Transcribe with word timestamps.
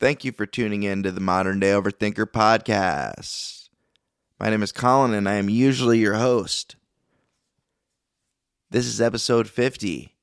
Thank 0.00 0.24
you 0.24 0.30
for 0.30 0.46
tuning 0.46 0.84
in 0.84 1.02
to 1.02 1.10
the 1.10 1.20
Modern 1.20 1.58
Day 1.58 1.72
Overthinker 1.72 2.26
podcast. 2.26 3.68
My 4.38 4.48
name 4.48 4.62
is 4.62 4.70
Colin, 4.70 5.12
and 5.12 5.28
I 5.28 5.34
am 5.34 5.48
usually 5.48 5.98
your 5.98 6.14
host. 6.14 6.76
This 8.70 8.86
is 8.86 9.00
episode 9.00 9.48
50. 9.48 10.14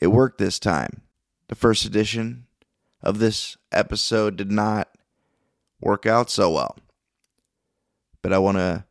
It 0.00 0.08
worked 0.08 0.36
this 0.36 0.58
time. 0.58 1.00
The 1.48 1.54
first 1.54 1.86
edition 1.86 2.44
of 3.02 3.20
this 3.20 3.56
episode 3.72 4.36
did 4.36 4.52
not 4.52 4.90
work 5.80 6.04
out 6.04 6.28
so 6.28 6.50
well. 6.50 6.76
But 8.20 8.34
I 8.34 8.38
want 8.38 8.58
to 8.58 8.84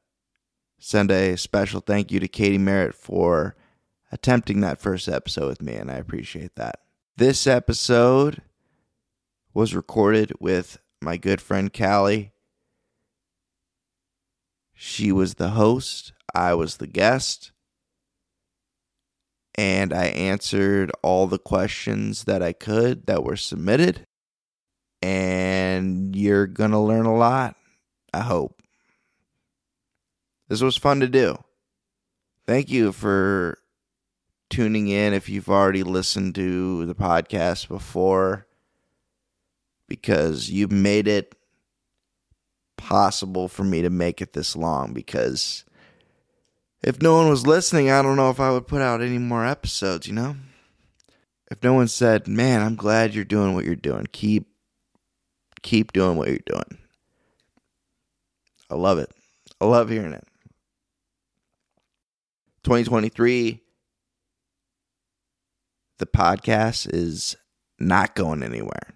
send 0.80 1.12
a 1.12 1.38
special 1.38 1.82
thank 1.82 2.12
you 2.12 2.20
to 2.20 2.28
Katie 2.28 2.58
Merritt 2.58 2.96
for 2.96 3.56
attempting 4.12 4.62
that 4.62 4.82
first 4.82 5.08
episode 5.08 5.50
with 5.50 5.62
me, 5.62 5.76
and 5.76 5.92
I 5.92 5.98
appreciate 5.98 6.56
that. 6.56 6.80
This 7.16 7.46
episode 7.46 8.42
was 9.54 9.76
recorded 9.76 10.34
with 10.40 10.80
my 11.02 11.18
good 11.18 11.42
friend 11.42 11.72
Callie. 11.72 12.32
She 14.74 15.12
was 15.12 15.36
the 15.36 15.52
host, 15.52 16.14
I 16.34 16.54
was 16.56 16.78
the 16.78 16.88
guest, 16.88 17.52
and 19.56 19.94
I 19.94 20.06
answered 20.06 20.92
all 21.04 21.28
the 21.28 21.40
questions 21.40 22.24
that 22.24 22.42
I 22.42 22.54
could 22.54 23.06
that 23.06 23.24
were 23.24 23.36
submitted. 23.36 24.06
And 25.02 26.16
you're 26.16 26.48
going 26.48 26.72
to 26.72 26.80
learn 26.80 27.06
a 27.06 27.16
lot, 27.16 27.56
I 28.14 28.22
hope. 28.22 28.62
This 30.48 30.62
was 30.62 30.78
fun 30.78 31.02
to 31.02 31.08
do. 31.08 31.38
Thank 32.48 32.70
you 32.70 32.92
for 32.92 33.58
tuning 34.50 34.88
in 34.88 35.14
if 35.14 35.30
you've 35.30 35.50
already 35.50 35.84
listened 35.84 36.36
to 36.36 36.86
the 36.86 36.96
podcast 36.96 37.68
before 37.68 38.48
because 39.94 40.50
you 40.50 40.68
made 40.68 41.08
it 41.08 41.36
possible 42.78 43.48
for 43.48 43.64
me 43.64 43.84
to 43.84 43.92
make 43.92 44.22
it 44.22 44.34
this 44.34 44.56
long 44.56 44.92
because 44.92 45.66
if 46.82 47.00
no 47.00 47.14
one 47.14 47.30
was 47.30 47.46
listening, 47.46 47.92
I 47.92 48.02
don't 48.02 48.16
know 48.16 48.32
if 48.32 48.40
I 48.40 48.50
would 48.50 48.66
put 48.66 48.82
out 48.82 49.04
any 49.04 49.20
more 49.20 49.46
episodes, 49.46 50.08
you 50.08 50.14
know? 50.14 50.36
If 51.52 51.62
no 51.62 51.76
one 51.76 51.88
said, 51.88 52.28
"Man, 52.28 52.64
I'm 52.64 52.76
glad 52.76 53.14
you're 53.14 53.24
doing 53.24 53.54
what 53.54 53.66
you're 53.66 53.76
doing. 53.76 54.08
Keep 54.12 54.48
keep 55.62 55.94
doing 55.94 56.18
what 56.18 56.28
you're 56.30 56.40
doing." 56.40 56.80
I 58.72 58.74
love 58.74 58.98
it. 58.98 59.12
I 59.62 59.66
love 59.66 59.90
hearing 59.90 60.14
it. 60.14 60.28
2023 62.64 63.62
the 66.00 66.08
podcast 66.08 66.92
is 66.92 67.36
not 67.80 68.16
going 68.16 68.42
anywhere. 68.42 68.96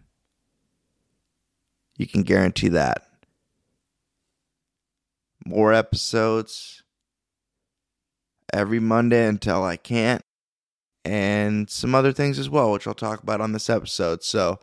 You 1.98 2.08
can 2.08 2.22
guarantee 2.22 2.70
that. 2.70 3.04
More 5.46 5.74
episodes 5.74 6.84
every 8.54 8.80
Monday 8.80 9.26
until 9.26 9.64
I 9.64 9.78
can't, 9.78 10.22
and 11.04 11.70
some 11.70 11.96
other 11.96 12.12
things 12.12 12.38
as 12.38 12.50
well, 12.50 12.72
which 12.72 12.88
I'll 12.88 12.94
talk 12.94 13.24
about 13.24 13.42
on 13.42 13.54
this 13.54 13.70
episode. 13.70 14.24
So, 14.24 14.60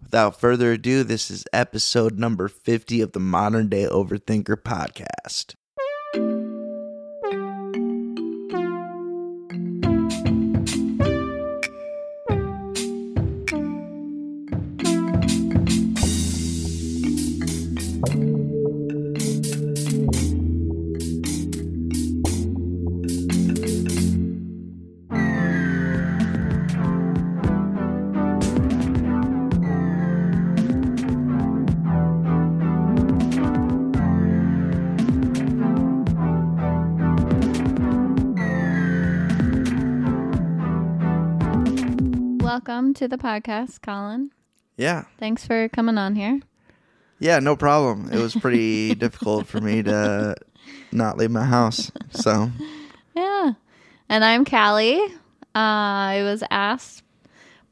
without 0.00 0.40
further 0.40 0.72
ado, 0.72 1.02
this 1.02 1.30
is 1.30 1.44
episode 1.52 2.18
number 2.18 2.48
50 2.48 3.00
of 3.00 3.12
the 3.12 3.20
Modern 3.20 3.68
Day 3.68 3.86
Overthinker 3.86 4.56
podcast. 4.56 5.54
Welcome 42.94 43.08
to 43.10 43.16
the 43.16 43.20
podcast, 43.20 43.82
Colin. 43.82 44.30
Yeah. 44.76 45.06
Thanks 45.18 45.44
for 45.44 45.68
coming 45.68 45.98
on 45.98 46.14
here. 46.14 46.38
Yeah, 47.18 47.40
no 47.40 47.56
problem. 47.56 48.08
It 48.12 48.20
was 48.20 48.36
pretty 48.36 48.94
difficult 48.94 49.48
for 49.48 49.60
me 49.60 49.82
to 49.82 50.36
not 50.92 51.16
leave 51.16 51.32
my 51.32 51.44
house. 51.44 51.90
So, 52.10 52.52
Yeah. 53.16 53.54
And 54.08 54.24
I'm 54.24 54.44
Callie. 54.44 55.00
Uh, 55.02 55.58
I 55.58 56.20
was 56.22 56.44
asked 56.52 57.02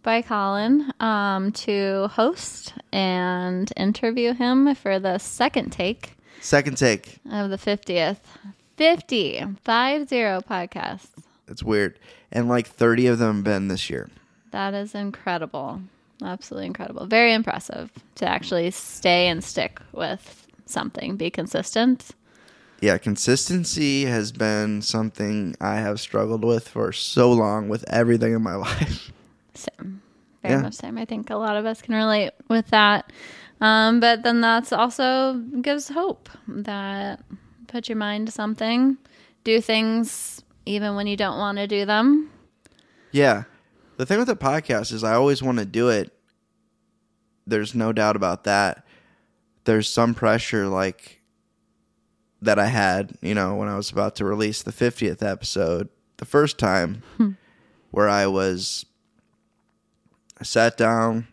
by 0.02 0.22
Colin 0.22 0.92
um, 0.98 1.52
to 1.52 2.08
host 2.08 2.74
and 2.92 3.72
interview 3.76 4.34
him 4.34 4.74
for 4.74 4.98
the 4.98 5.18
second 5.18 5.70
take 5.70 6.16
second 6.40 6.76
take. 6.76 7.20
of 7.30 7.48
the 7.48 7.58
50th. 7.58 8.18
50, 8.76 9.38
50 9.62 10.16
podcast. 10.48 11.06
It's 11.46 11.62
weird. 11.62 12.00
And 12.32 12.48
like 12.48 12.66
30 12.66 13.06
of 13.06 13.18
them 13.20 13.44
been 13.44 13.68
this 13.68 13.88
year. 13.88 14.10
That 14.52 14.74
is 14.74 14.94
incredible. 14.94 15.80
Absolutely 16.22 16.66
incredible. 16.66 17.06
Very 17.06 17.32
impressive 17.32 17.90
to 18.16 18.26
actually 18.26 18.70
stay 18.70 19.28
and 19.28 19.42
stick 19.42 19.80
with 19.92 20.46
something, 20.66 21.16
be 21.16 21.30
consistent. 21.30 22.10
Yeah, 22.80 22.98
consistency 22.98 24.04
has 24.06 24.32
been 24.32 24.82
something 24.82 25.54
I 25.60 25.76
have 25.76 26.00
struggled 26.00 26.44
with 26.44 26.68
for 26.68 26.92
so 26.92 27.32
long 27.32 27.68
with 27.68 27.84
everything 27.88 28.34
in 28.34 28.42
my 28.42 28.54
life. 28.68 29.12
Same. 29.54 30.02
Very 30.42 30.54
Yeah. 30.54 30.62
much 30.62 30.74
same. 30.74 30.98
I 30.98 31.04
think 31.04 31.30
a 31.30 31.36
lot 31.36 31.56
of 31.56 31.64
us 31.66 31.80
can 31.82 31.94
relate 31.94 32.30
with 32.48 32.68
that. 32.68 33.12
Um, 33.60 34.00
but 34.00 34.22
then 34.24 34.40
that's 34.40 34.72
also 34.72 35.34
gives 35.60 35.88
hope 35.88 36.28
that 36.48 37.20
put 37.68 37.88
your 37.88 37.96
mind 37.98 38.26
to 38.26 38.32
something, 38.32 38.96
do 39.44 39.60
things 39.60 40.42
even 40.66 40.96
when 40.96 41.06
you 41.06 41.16
don't 41.16 41.38
want 41.38 41.58
to 41.58 41.66
do 41.68 41.84
them. 41.86 42.30
Yeah. 43.12 43.44
The 43.96 44.06
thing 44.06 44.18
with 44.18 44.28
the 44.28 44.36
podcast 44.36 44.92
is 44.92 45.04
I 45.04 45.14
always 45.14 45.42
want 45.42 45.58
to 45.58 45.64
do 45.64 45.88
it. 45.88 46.12
There's 47.46 47.74
no 47.74 47.92
doubt 47.92 48.16
about 48.16 48.44
that. 48.44 48.84
There's 49.64 49.88
some 49.88 50.14
pressure 50.14 50.66
like 50.66 51.20
that 52.40 52.58
I 52.58 52.66
had, 52.66 53.12
you 53.20 53.34
know, 53.34 53.54
when 53.54 53.68
I 53.68 53.76
was 53.76 53.90
about 53.90 54.16
to 54.16 54.24
release 54.24 54.62
the 54.62 54.72
50th 54.72 55.22
episode 55.22 55.88
the 56.16 56.24
first 56.24 56.58
time 56.58 57.02
where 57.90 58.08
I 58.08 58.26
was 58.26 58.86
I 60.40 60.44
sat 60.44 60.76
down 60.76 61.26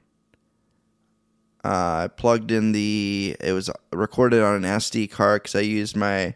uh, 1.63 2.05
I 2.05 2.09
plugged 2.15 2.51
in 2.51 2.71
the 2.71 3.35
it 3.39 3.53
was 3.53 3.69
recorded 3.91 4.41
on 4.41 4.55
an 4.55 4.63
SD 4.63 5.11
card 5.11 5.43
cuz 5.43 5.55
I 5.55 5.59
used 5.61 5.95
my 5.95 6.35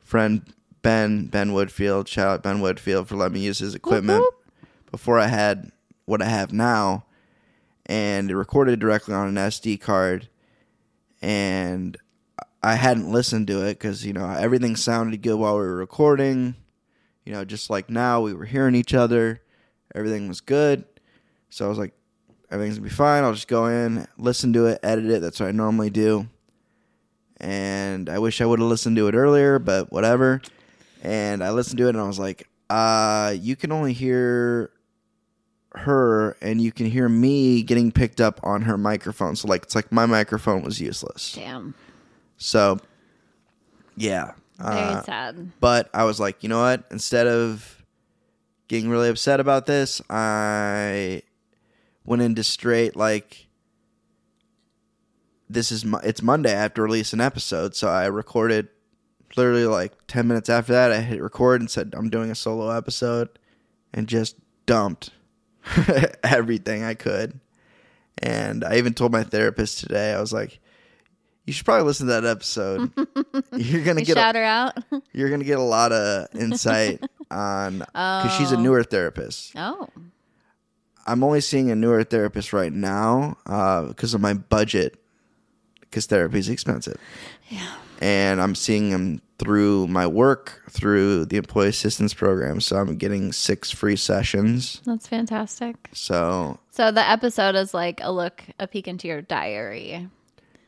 friend 0.00 0.42
Ben 0.82 1.26
Ben 1.26 1.50
Woodfield, 1.52 2.08
shout 2.08 2.28
out 2.28 2.42
Ben 2.42 2.58
Woodfield 2.60 3.06
for 3.06 3.16
letting 3.16 3.34
me 3.34 3.40
use 3.40 3.58
his 3.58 3.74
equipment. 3.74 4.22
Before 4.94 5.18
I 5.18 5.26
had 5.26 5.72
what 6.04 6.22
I 6.22 6.26
have 6.26 6.52
now, 6.52 7.04
and 7.84 8.30
it 8.30 8.36
recorded 8.36 8.78
directly 8.78 9.12
on 9.12 9.26
an 9.26 9.34
SD 9.34 9.80
card, 9.80 10.28
and 11.20 11.96
I 12.62 12.76
hadn't 12.76 13.10
listened 13.10 13.48
to 13.48 13.66
it 13.66 13.74
because 13.74 14.06
you 14.06 14.12
know 14.12 14.30
everything 14.30 14.76
sounded 14.76 15.20
good 15.20 15.34
while 15.34 15.54
we 15.54 15.62
were 15.62 15.74
recording, 15.74 16.54
you 17.24 17.32
know, 17.32 17.44
just 17.44 17.70
like 17.70 17.90
now 17.90 18.20
we 18.20 18.34
were 18.34 18.44
hearing 18.44 18.76
each 18.76 18.94
other, 18.94 19.42
everything 19.96 20.28
was 20.28 20.40
good, 20.40 20.84
so 21.50 21.66
I 21.66 21.68
was 21.68 21.78
like, 21.78 21.94
everything's 22.52 22.78
gonna 22.78 22.88
be 22.88 22.94
fine. 22.94 23.24
I'll 23.24 23.34
just 23.34 23.48
go 23.48 23.66
in, 23.66 24.06
listen 24.16 24.52
to 24.52 24.66
it, 24.66 24.78
edit 24.84 25.06
it. 25.06 25.22
That's 25.22 25.40
what 25.40 25.48
I 25.48 25.52
normally 25.52 25.90
do, 25.90 26.28
and 27.38 28.08
I 28.08 28.20
wish 28.20 28.40
I 28.40 28.46
would 28.46 28.60
have 28.60 28.68
listened 28.68 28.94
to 28.98 29.08
it 29.08 29.16
earlier, 29.16 29.58
but 29.58 29.90
whatever. 29.90 30.40
And 31.02 31.42
I 31.42 31.50
listened 31.50 31.78
to 31.78 31.86
it, 31.86 31.96
and 31.96 32.00
I 32.00 32.06
was 32.06 32.20
like, 32.20 32.48
uh, 32.70 33.34
you 33.36 33.56
can 33.56 33.72
only 33.72 33.92
hear 33.92 34.70
her 35.76 36.36
and 36.40 36.60
you 36.60 36.70
can 36.72 36.86
hear 36.86 37.08
me 37.08 37.62
getting 37.62 37.90
picked 37.92 38.20
up 38.20 38.38
on 38.42 38.62
her 38.62 38.78
microphone. 38.78 39.34
So 39.36 39.48
like 39.48 39.64
it's 39.64 39.74
like 39.74 39.90
my 39.90 40.06
microphone 40.06 40.62
was 40.62 40.80
useless. 40.80 41.32
Damn. 41.34 41.74
So 42.36 42.78
yeah. 43.96 44.32
Very 44.58 44.78
Uh, 44.78 45.02
sad. 45.02 45.50
but 45.60 45.90
I 45.92 46.04
was 46.04 46.20
like, 46.20 46.42
you 46.44 46.48
know 46.48 46.60
what? 46.60 46.84
Instead 46.90 47.26
of 47.26 47.84
getting 48.68 48.88
really 48.88 49.08
upset 49.08 49.40
about 49.40 49.66
this, 49.66 50.00
I 50.08 51.22
went 52.04 52.22
into 52.22 52.44
straight 52.44 52.94
like 52.94 53.48
this 55.50 55.70
is 55.72 55.84
Mo- 55.84 56.00
it's 56.02 56.22
Monday. 56.22 56.54
I 56.56 56.60
have 56.60 56.74
to 56.74 56.82
release 56.82 57.12
an 57.12 57.20
episode, 57.20 57.74
so 57.76 57.88
I 57.88 58.06
recorded 58.06 58.68
literally 59.36 59.66
like 59.66 59.92
ten 60.06 60.26
minutes 60.26 60.48
after 60.48 60.72
that. 60.72 60.90
I 60.92 61.00
hit 61.00 61.20
record 61.22 61.60
and 61.60 61.70
said 61.70 61.94
I'm 61.96 62.08
doing 62.08 62.30
a 62.30 62.34
solo 62.34 62.70
episode, 62.70 63.28
and 63.92 64.06
just 64.08 64.36
dumped 64.66 65.10
everything 66.22 66.82
I 66.84 66.94
could, 66.94 67.40
And 68.18 68.64
I 68.64 68.76
even 68.76 68.94
told 68.94 69.12
my 69.12 69.24
therapist 69.24 69.78
today, 69.78 70.12
I 70.12 70.20
was 70.20 70.32
like, 70.32 70.60
you 71.46 71.52
should 71.52 71.66
probably 71.66 71.84
listen 71.84 72.06
to 72.06 72.12
that 72.20 72.24
episode. 72.24 72.90
you're 73.52 73.84
gonna 73.84 74.00
You 74.00 74.06
get 74.06 74.16
a, 74.16 74.20
shout 74.20 74.34
her 74.34 74.44
out. 74.44 74.78
you're 75.12 75.28
gonna 75.28 75.44
get 75.44 75.58
a 75.58 75.62
lot 75.62 75.92
of 75.92 76.28
insight 76.34 77.02
on 77.30 77.80
because 77.80 78.32
she's 78.36 78.52
a 78.52 78.56
oh. 78.56 78.60
newer 78.60 78.82
therapist. 78.82 79.52
oh, 79.56 79.88
I'm 81.06 81.22
only 81.22 81.42
seeing 81.42 81.70
a 81.70 81.76
newer 81.76 82.02
therapist 82.02 82.54
right 82.54 82.72
now 82.72 83.36
uh, 83.44 83.82
because 83.88 84.14
of 84.14 84.22
my 84.22 84.32
budget, 84.32 84.96
because 85.80 86.06
therapy 86.06 86.38
is 86.38 86.48
expensive. 86.48 86.96
yeah. 87.48 87.74
And 88.00 88.40
I'm 88.40 88.54
seeing 88.54 88.90
him 88.90 89.20
through 89.38 89.86
my 89.88 90.06
work, 90.06 90.62
through 90.70 91.24
the 91.26 91.36
employee 91.36 91.68
assistance 91.68 92.14
program. 92.14 92.60
So 92.60 92.76
I'm 92.76 92.96
getting 92.96 93.32
six 93.32 93.70
free 93.70 93.96
sessions. 93.96 94.80
That's 94.84 95.06
fantastic. 95.08 95.76
So 95.92 96.58
So 96.70 96.90
the 96.92 97.08
episode 97.08 97.54
is 97.56 97.74
like 97.74 98.00
a 98.02 98.12
look, 98.12 98.42
a 98.60 98.66
peek 98.66 98.86
into 98.88 99.08
your 99.08 99.22
diary. 99.22 100.08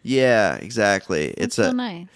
yeah, 0.03 0.57
exactly. 0.57 1.29
That's 1.29 1.41
It's 1.45 1.57
so 1.57 1.71
a. 1.71 1.73
nice. 1.73 2.07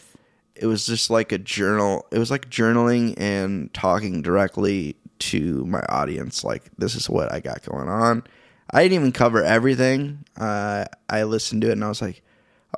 It 0.57 0.67
was 0.67 0.85
just 0.87 1.09
like 1.09 1.33
a 1.33 1.39
journal. 1.39 2.07
It 2.11 2.19
was 2.19 2.31
like 2.31 2.51
journaling 2.51 3.15
and 3.17 3.73
talking 3.73 4.21
directly 4.21 4.97
to 5.21 5.65
my 5.67 5.81
audience. 5.89 6.45
Like 6.45 6.65
this 6.79 6.95
is 6.95 7.09
what 7.09 7.33
I 7.33 7.41
got 7.41 7.65
going 7.65 7.89
on. 7.89 8.25
I 8.73 8.83
didn't 8.83 8.95
even 8.97 9.13
cover 9.13 9.43
everything. 9.43 10.25
Uh, 10.37 10.85
I 11.09 11.23
listened 11.23 11.63
to 11.63 11.69
it 11.71 11.73
and 11.73 11.85
I 11.85 11.89
was 11.89 12.03
like, 12.03 12.23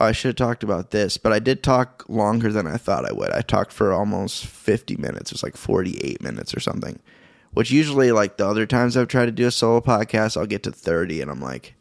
oh, 0.00 0.06
I 0.06 0.12
should 0.12 0.30
have 0.30 0.36
talked 0.36 0.62
about 0.62 0.90
this. 0.90 1.18
But 1.18 1.32
I 1.32 1.38
did 1.38 1.62
talk 1.62 2.04
longer 2.08 2.52
than 2.52 2.66
I 2.66 2.76
thought 2.76 3.08
I 3.08 3.12
would. 3.12 3.32
I 3.32 3.42
talked 3.42 3.72
for 3.72 3.92
almost 3.92 4.46
50 4.46 4.96
minutes. 4.96 5.30
It 5.30 5.34
was 5.34 5.42
like 5.42 5.56
48 5.56 6.22
minutes 6.22 6.54
or 6.54 6.60
something. 6.60 7.00
Which 7.52 7.70
usually, 7.70 8.12
like 8.12 8.38
the 8.38 8.46
other 8.46 8.64
times 8.64 8.96
I've 8.96 9.08
tried 9.08 9.26
to 9.26 9.32
do 9.32 9.46
a 9.46 9.50
solo 9.50 9.80
podcast, 9.80 10.38
I'll 10.38 10.46
get 10.46 10.62
to 10.62 10.72
30 10.72 11.20
and 11.20 11.30
I'm 11.30 11.40
like, 11.40 11.74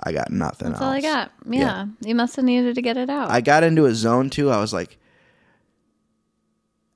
I 0.00 0.12
got 0.12 0.30
nothing 0.30 0.68
That's 0.68 0.80
else. 0.80 0.86
all 0.86 0.94
I 0.94 1.00
got. 1.00 1.32
Yeah. 1.48 1.60
Yeah. 1.60 1.86
You 2.00 2.14
must 2.14 2.36
have 2.36 2.44
needed 2.44 2.76
to 2.76 2.82
get 2.82 2.96
it 2.96 3.10
out. 3.10 3.30
I 3.30 3.40
got 3.40 3.64
into 3.64 3.84
a 3.84 3.94
zone 3.94 4.30
too. 4.30 4.50
I 4.50 4.58
was 4.58 4.72
like, 4.72 4.96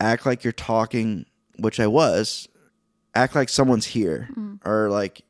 act 0.00 0.24
like 0.24 0.44
you're 0.44 0.52
talking, 0.52 1.26
which 1.58 1.80
I 1.80 1.86
was. 1.86 2.48
Act 3.14 3.34
like 3.34 3.50
someone's 3.50 3.84
here, 3.84 4.30
mm. 4.34 4.58
or 4.64 4.88
like 4.88 5.22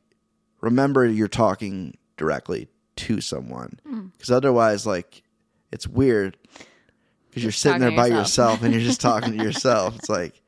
remember 0.61 1.05
you're 1.05 1.27
talking 1.27 1.97
directly 2.15 2.69
to 2.95 3.19
someone, 3.19 3.77
mm. 3.85 4.09
because 4.13 4.31
otherwise, 4.31 4.87
like 4.87 5.22
it's 5.73 5.87
weird. 5.87 6.37
Because 7.29 7.43
you're 7.43 7.51
sitting 7.51 7.79
there 7.81 7.91
by 7.91 8.07
yourself. 8.07 8.59
yourself. 8.59 8.63
and 8.63 8.73
you're 8.73 8.83
just 8.83 9.01
talking 9.09 9.37
to 9.37 9.43
yourself. 9.43 9.95
It's 9.95 10.09
like, 10.09 10.39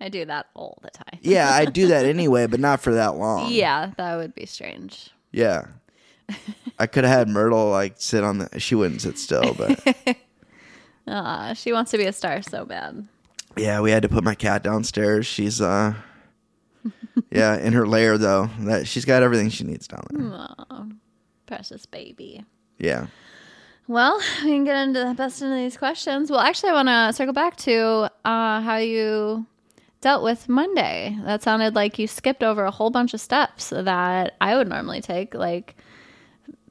I 0.00 0.08
do 0.10 0.24
that 0.26 0.46
all 0.54 0.78
the 0.82 0.90
time. 0.90 1.18
yeah, 1.22 1.50
I 1.50 1.64
do 1.64 1.88
that 1.88 2.04
anyway, 2.16 2.46
but 2.46 2.60
not 2.60 2.80
for 2.80 2.94
that 2.94 3.16
long. 3.16 3.50
Yeah, 3.50 3.92
that 3.96 4.16
would 4.16 4.34
be 4.34 4.46
strange. 4.46 5.10
yeah. 5.32 5.66
I 6.78 6.86
could 6.86 7.02
have 7.04 7.12
had 7.18 7.28
Myrtle 7.36 7.70
like 7.70 7.94
sit 7.98 8.22
on 8.22 8.38
the. 8.38 8.60
She 8.60 8.74
wouldn't 8.76 9.00
sit 9.02 9.18
still, 9.18 9.52
but 9.54 10.16
Uh, 11.06 11.54
she 11.54 11.72
wants 11.72 11.90
to 11.90 11.98
be 11.98 12.04
a 12.04 12.12
star 12.12 12.40
so 12.40 12.64
bad. 12.64 13.08
Yeah, 13.56 13.80
we 13.80 13.90
had 13.90 14.02
to 14.04 14.08
put 14.08 14.22
my 14.22 14.36
cat 14.36 14.62
downstairs. 14.62 15.26
She's 15.26 15.60
uh 15.60 15.94
yeah, 17.32 17.56
in 17.56 17.72
her 17.72 17.84
lair 17.86 18.16
though. 18.16 18.48
That 18.60 18.86
she's 18.86 19.04
got 19.04 19.22
everything 19.24 19.48
she 19.50 19.64
needs 19.64 19.88
down 19.88 20.04
there. 20.12 20.22
Aw, 20.32 20.86
precious 21.46 21.84
baby. 21.84 22.44
Yeah. 22.78 23.08
Well, 23.90 24.22
we 24.44 24.50
can 24.50 24.62
get 24.64 24.76
into 24.76 25.04
the 25.04 25.14
best 25.14 25.42
of 25.42 25.50
these 25.50 25.76
questions. 25.76 26.30
Well, 26.30 26.38
actually, 26.38 26.70
I 26.70 26.74
want 26.74 26.88
to 26.88 27.12
circle 27.12 27.32
back 27.34 27.56
to 27.56 28.08
uh, 28.24 28.60
how 28.60 28.76
you 28.76 29.44
dealt 30.00 30.22
with 30.22 30.48
Monday. 30.48 31.18
That 31.24 31.42
sounded 31.42 31.74
like 31.74 31.98
you 31.98 32.06
skipped 32.06 32.44
over 32.44 32.64
a 32.64 32.70
whole 32.70 32.90
bunch 32.90 33.14
of 33.14 33.20
steps 33.20 33.70
that 33.70 34.36
I 34.40 34.54
would 34.54 34.68
normally 34.68 35.00
take. 35.00 35.34
Like 35.34 35.74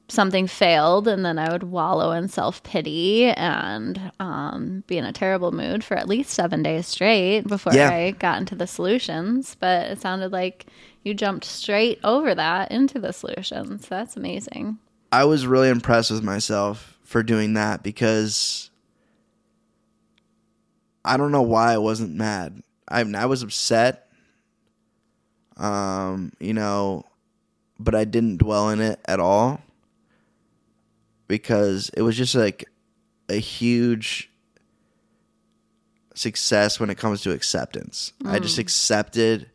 something 0.08 0.46
failed, 0.46 1.06
and 1.08 1.22
then 1.22 1.38
I 1.38 1.52
would 1.52 1.64
wallow 1.64 2.12
in 2.12 2.28
self 2.28 2.62
pity 2.62 3.26
and 3.26 4.12
um, 4.18 4.82
be 4.86 4.96
in 4.96 5.04
a 5.04 5.12
terrible 5.12 5.52
mood 5.52 5.84
for 5.84 5.98
at 5.98 6.08
least 6.08 6.30
seven 6.30 6.62
days 6.62 6.86
straight 6.86 7.42
before 7.46 7.74
Yeah. 7.74 7.90
I 7.90 8.12
got 8.12 8.38
into 8.38 8.54
the 8.54 8.66
solutions. 8.66 9.58
But 9.60 9.90
it 9.90 10.00
sounded 10.00 10.32
like 10.32 10.64
you 11.04 11.12
jumped 11.12 11.44
straight 11.44 12.00
over 12.02 12.34
that 12.34 12.72
into 12.72 12.98
the 12.98 13.12
solutions. 13.12 13.88
That's 13.88 14.16
amazing. 14.16 14.78
I 15.12 15.24
was 15.24 15.46
really 15.46 15.68
impressed 15.68 16.10
with 16.10 16.22
myself 16.22 16.96
for 17.10 17.24
doing 17.24 17.54
that 17.54 17.82
because 17.82 18.70
I 21.04 21.16
don't 21.16 21.32
know 21.32 21.42
why 21.42 21.72
I 21.72 21.78
wasn't 21.78 22.14
mad. 22.14 22.62
I 22.86 23.00
I 23.00 23.26
was 23.26 23.42
upset. 23.42 24.06
Um, 25.56 26.32
you 26.38 26.54
know, 26.54 27.04
but 27.80 27.96
I 27.96 28.04
didn't 28.04 28.36
dwell 28.36 28.70
in 28.70 28.80
it 28.80 29.00
at 29.06 29.18
all 29.18 29.60
because 31.26 31.90
it 31.96 32.02
was 32.02 32.16
just 32.16 32.36
like 32.36 32.66
a 33.28 33.40
huge 33.40 34.30
success 36.14 36.78
when 36.78 36.90
it 36.90 36.96
comes 36.96 37.22
to 37.22 37.32
acceptance. 37.32 38.12
I 38.24 38.38
just 38.38 38.58
accepted 38.58 39.50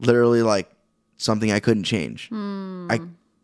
literally 0.00 0.42
like 0.42 0.70
something 1.18 1.52
I 1.52 1.60
couldn't 1.60 1.84
change. 1.84 2.30
I 2.90 3.00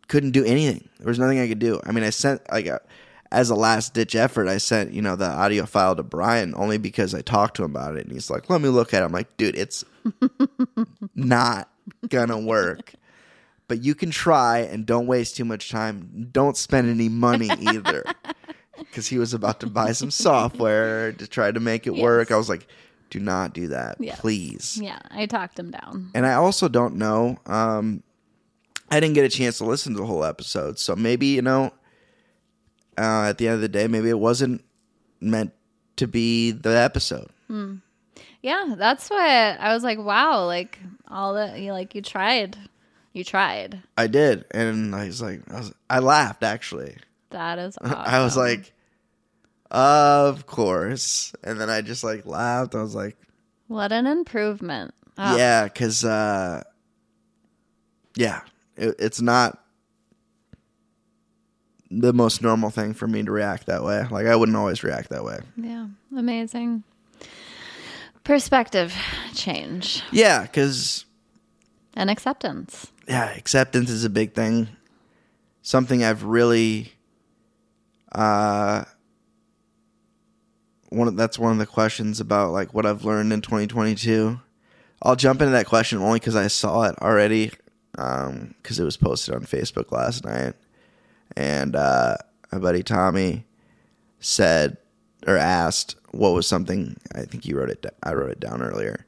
couldn't 0.07 0.31
do 0.31 0.43
anything. 0.45 0.87
There 0.99 1.07
was 1.07 1.19
nothing 1.19 1.39
I 1.39 1.47
could 1.47 1.59
do. 1.59 1.79
I 1.85 1.91
mean, 1.91 2.03
I 2.03 2.09
sent 2.09 2.41
like 2.51 2.67
a, 2.67 2.79
as 3.31 3.49
a 3.49 3.55
last 3.55 3.93
ditch 3.93 4.15
effort, 4.15 4.47
I 4.47 4.57
sent 4.57 4.93
you 4.93 5.01
know 5.01 5.15
the 5.15 5.25
audio 5.29 5.65
file 5.65 5.95
to 5.95 6.03
Brian 6.03 6.53
only 6.55 6.77
because 6.77 7.13
I 7.15 7.21
talked 7.21 7.57
to 7.57 7.63
him 7.63 7.71
about 7.71 7.95
it, 7.97 8.03
and 8.05 8.11
he's 8.11 8.29
like, 8.29 8.49
"Let 8.49 8.61
me 8.61 8.69
look 8.69 8.93
at 8.93 9.01
it." 9.01 9.05
I'm 9.05 9.11
like, 9.11 9.35
"Dude, 9.37 9.55
it's 9.57 9.83
not 11.15 11.69
gonna 12.09 12.39
work." 12.39 12.93
But 13.67 13.83
you 13.83 13.95
can 13.95 14.11
try 14.11 14.59
and 14.59 14.85
don't 14.85 15.07
waste 15.07 15.37
too 15.37 15.45
much 15.45 15.71
time. 15.71 16.29
Don't 16.31 16.55
spend 16.55 16.89
any 16.89 17.09
money 17.09 17.49
either. 17.51 18.03
Because 18.77 19.07
he 19.07 19.17
was 19.17 19.33
about 19.33 19.61
to 19.61 19.67
buy 19.67 19.93
some 19.93 20.11
software 20.11 21.13
to 21.13 21.27
try 21.27 21.49
to 21.49 21.61
make 21.61 21.87
it 21.87 21.95
work. 21.95 22.29
I 22.29 22.35
was 22.35 22.49
like, 22.49 22.67
do 23.09 23.21
not 23.21 23.53
do 23.53 23.69
that, 23.69 23.95
Yes. 24.01 24.19
please. 24.19 24.77
Yeah, 24.81 24.99
I 25.11 25.27
talked 25.27 25.57
him 25.57 25.71
down. 25.71 26.11
And 26.13 26.25
I 26.25 26.33
also 26.33 26.67
don't 26.67 26.95
know. 26.97 27.37
Um, 27.45 28.03
I 28.89 28.99
didn't 28.99 29.15
get 29.15 29.25
a 29.25 29.29
chance 29.29 29.57
to 29.57 29.65
listen 29.65 29.93
to 29.93 29.99
the 29.99 30.05
whole 30.05 30.23
episode, 30.23 30.79
so 30.79 30.95
maybe 30.95 31.27
you 31.27 31.41
know, 31.41 31.73
uh, 32.97 33.27
at 33.29 33.37
the 33.37 33.47
end 33.47 33.55
of 33.55 33.61
the 33.61 33.69
day, 33.69 33.87
maybe 33.87 34.09
it 34.09 34.19
wasn't 34.19 34.63
meant 35.19 35.53
to 35.97 36.07
be 36.07 36.51
the 36.51 36.77
episode. 36.77 37.29
Yeah, 38.41 38.75
that's 38.77 39.09
what 39.09 39.19
I 39.19 39.73
was 39.73 39.83
like, 39.83 39.97
wow, 39.97 40.45
like 40.45 40.79
all 41.07 41.33
the 41.33 41.59
you 41.59 41.71
like 41.71 41.95
you 41.95 42.01
tried. 42.01 42.57
You 43.11 43.23
tried. 43.23 43.81
I 43.97 44.07
did, 44.07 44.45
and 44.51 44.93
I 44.93 45.07
was 45.07 45.21
like, 45.21 45.41
I, 45.49 45.59
was, 45.59 45.73
I 45.89 45.99
laughed 45.99 46.43
actually. 46.43 46.97
That 47.31 47.59
is 47.59 47.77
awesome. 47.81 47.97
I 48.05 48.23
was 48.23 48.37
like, 48.37 48.73
of 49.71 50.45
course, 50.45 51.33
and 51.43 51.59
then 51.59 51.69
I 51.69 51.81
just 51.81 52.03
like 52.03 52.25
laughed. 52.25 52.75
I 52.75 52.81
was 52.81 52.93
like, 52.93 53.17
what 53.67 53.91
an 53.91 54.05
improvement. 54.05 54.93
Oh, 55.17 55.37
yeah, 55.37 55.63
because 55.63 56.05
uh, 56.05 56.61
yeah, 58.15 58.41
it, 58.77 58.95
it's 58.99 59.21
not 59.21 59.61
the 61.91 62.13
most 62.13 62.41
normal 62.41 62.69
thing 62.69 62.93
for 62.93 63.07
me 63.07 63.23
to 63.23 63.31
react 63.31 63.67
that 63.67 63.83
way. 63.83 64.05
Like 64.09 64.25
I 64.27 64.35
wouldn't 64.35 64.57
always 64.57 64.83
react 64.83 65.09
that 65.09 65.23
way. 65.23 65.39
Yeah, 65.55 65.87
amazing. 66.15 66.83
Perspective 68.23 68.93
change 69.35 70.01
Yeah, 70.11 70.41
because 70.43 71.05
and 71.93 72.09
acceptance. 72.09 72.87
yeah, 73.07 73.29
acceptance 73.35 73.89
is 73.89 74.03
a 74.03 74.09
big 74.09 74.33
thing. 74.33 74.67
Something 75.61 76.03
I've 76.03 76.23
really, 76.23 76.93
uh, 78.11 78.85
one 80.89 81.07
of, 81.07 81.15
that's 81.15 81.37
one 81.39 81.51
of 81.51 81.57
the 81.59 81.65
questions 81.67 82.19
about 82.19 82.51
like 82.51 82.73
what 82.73 82.85
I've 82.85 83.05
learned 83.05 83.31
in 83.31 83.41
2022. 83.41 84.39
I'll 85.03 85.15
jump 85.15 85.41
into 85.41 85.51
that 85.51 85.67
question 85.67 85.99
only 85.99 86.19
because 86.19 86.35
I 86.35 86.47
saw 86.47 86.83
it 86.83 86.95
already, 87.01 87.51
because 87.95 88.79
it 88.79 88.83
was 88.83 88.97
posted 88.97 89.33
on 89.33 89.41
Facebook 89.41 89.91
last 89.91 90.25
night, 90.25 90.53
and 91.35 91.75
uh, 91.75 92.17
my 92.51 92.59
buddy 92.59 92.83
Tommy 92.83 93.45
said 94.19 94.77
or 95.27 95.37
asked 95.37 95.95
what 96.11 96.33
was 96.33 96.47
something 96.47 96.97
I 97.13 97.21
think 97.21 97.45
you 97.45 97.57
wrote 97.57 97.69
it. 97.69 97.85
I 98.03 98.13
wrote 98.13 98.31
it 98.31 98.39
down 98.39 98.61
earlier. 98.61 99.05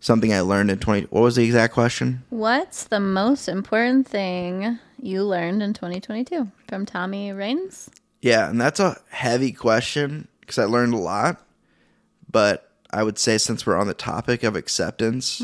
Something 0.00 0.32
I 0.32 0.40
learned 0.40 0.70
in 0.70 0.78
20. 0.78 1.06
What 1.08 1.22
was 1.22 1.36
the 1.36 1.44
exact 1.44 1.74
question? 1.74 2.22
What's 2.30 2.84
the 2.84 3.00
most 3.00 3.48
important 3.48 4.06
thing 4.06 4.78
you 5.00 5.24
learned 5.24 5.62
in 5.62 5.72
2022 5.72 6.50
from 6.68 6.86
Tommy 6.86 7.32
Rains? 7.32 7.90
Yeah, 8.20 8.48
and 8.48 8.60
that's 8.60 8.80
a 8.80 9.00
heavy 9.08 9.52
question 9.52 10.28
because 10.40 10.58
I 10.58 10.64
learned 10.64 10.94
a 10.94 10.98
lot. 10.98 11.42
But 12.30 12.70
I 12.90 13.02
would 13.02 13.18
say, 13.18 13.38
since 13.38 13.66
we're 13.66 13.76
on 13.76 13.86
the 13.86 13.94
topic 13.94 14.42
of 14.42 14.54
acceptance, 14.56 15.42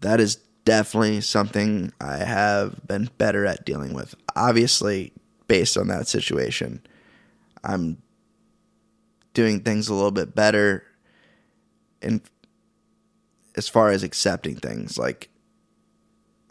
that 0.00 0.20
is 0.20 0.38
definitely 0.68 1.22
something 1.22 1.90
I 1.98 2.18
have 2.18 2.86
been 2.86 3.08
better 3.16 3.46
at 3.46 3.64
dealing 3.64 3.94
with. 3.94 4.14
Obviously, 4.36 5.14
based 5.46 5.78
on 5.78 5.88
that 5.88 6.08
situation, 6.08 6.82
I'm 7.64 8.02
doing 9.32 9.60
things 9.60 9.88
a 9.88 9.94
little 9.94 10.10
bit 10.10 10.34
better 10.34 10.84
in 12.02 12.20
as 13.56 13.66
far 13.66 13.88
as 13.88 14.02
accepting 14.02 14.56
things 14.56 14.98
like 14.98 15.30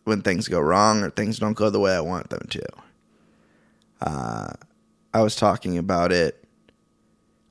when 0.05 0.23
things 0.23 0.47
go 0.47 0.59
wrong 0.59 1.03
or 1.03 1.11
things 1.11 1.37
don't 1.37 1.53
go 1.53 1.69
the 1.69 1.79
way 1.79 1.93
I 1.93 2.01
want 2.01 2.31
them 2.31 2.47
to. 2.49 2.63
Uh, 4.01 4.53
I 5.13 5.21
was 5.21 5.35
talking 5.35 5.77
about 5.77 6.11
it 6.11 6.43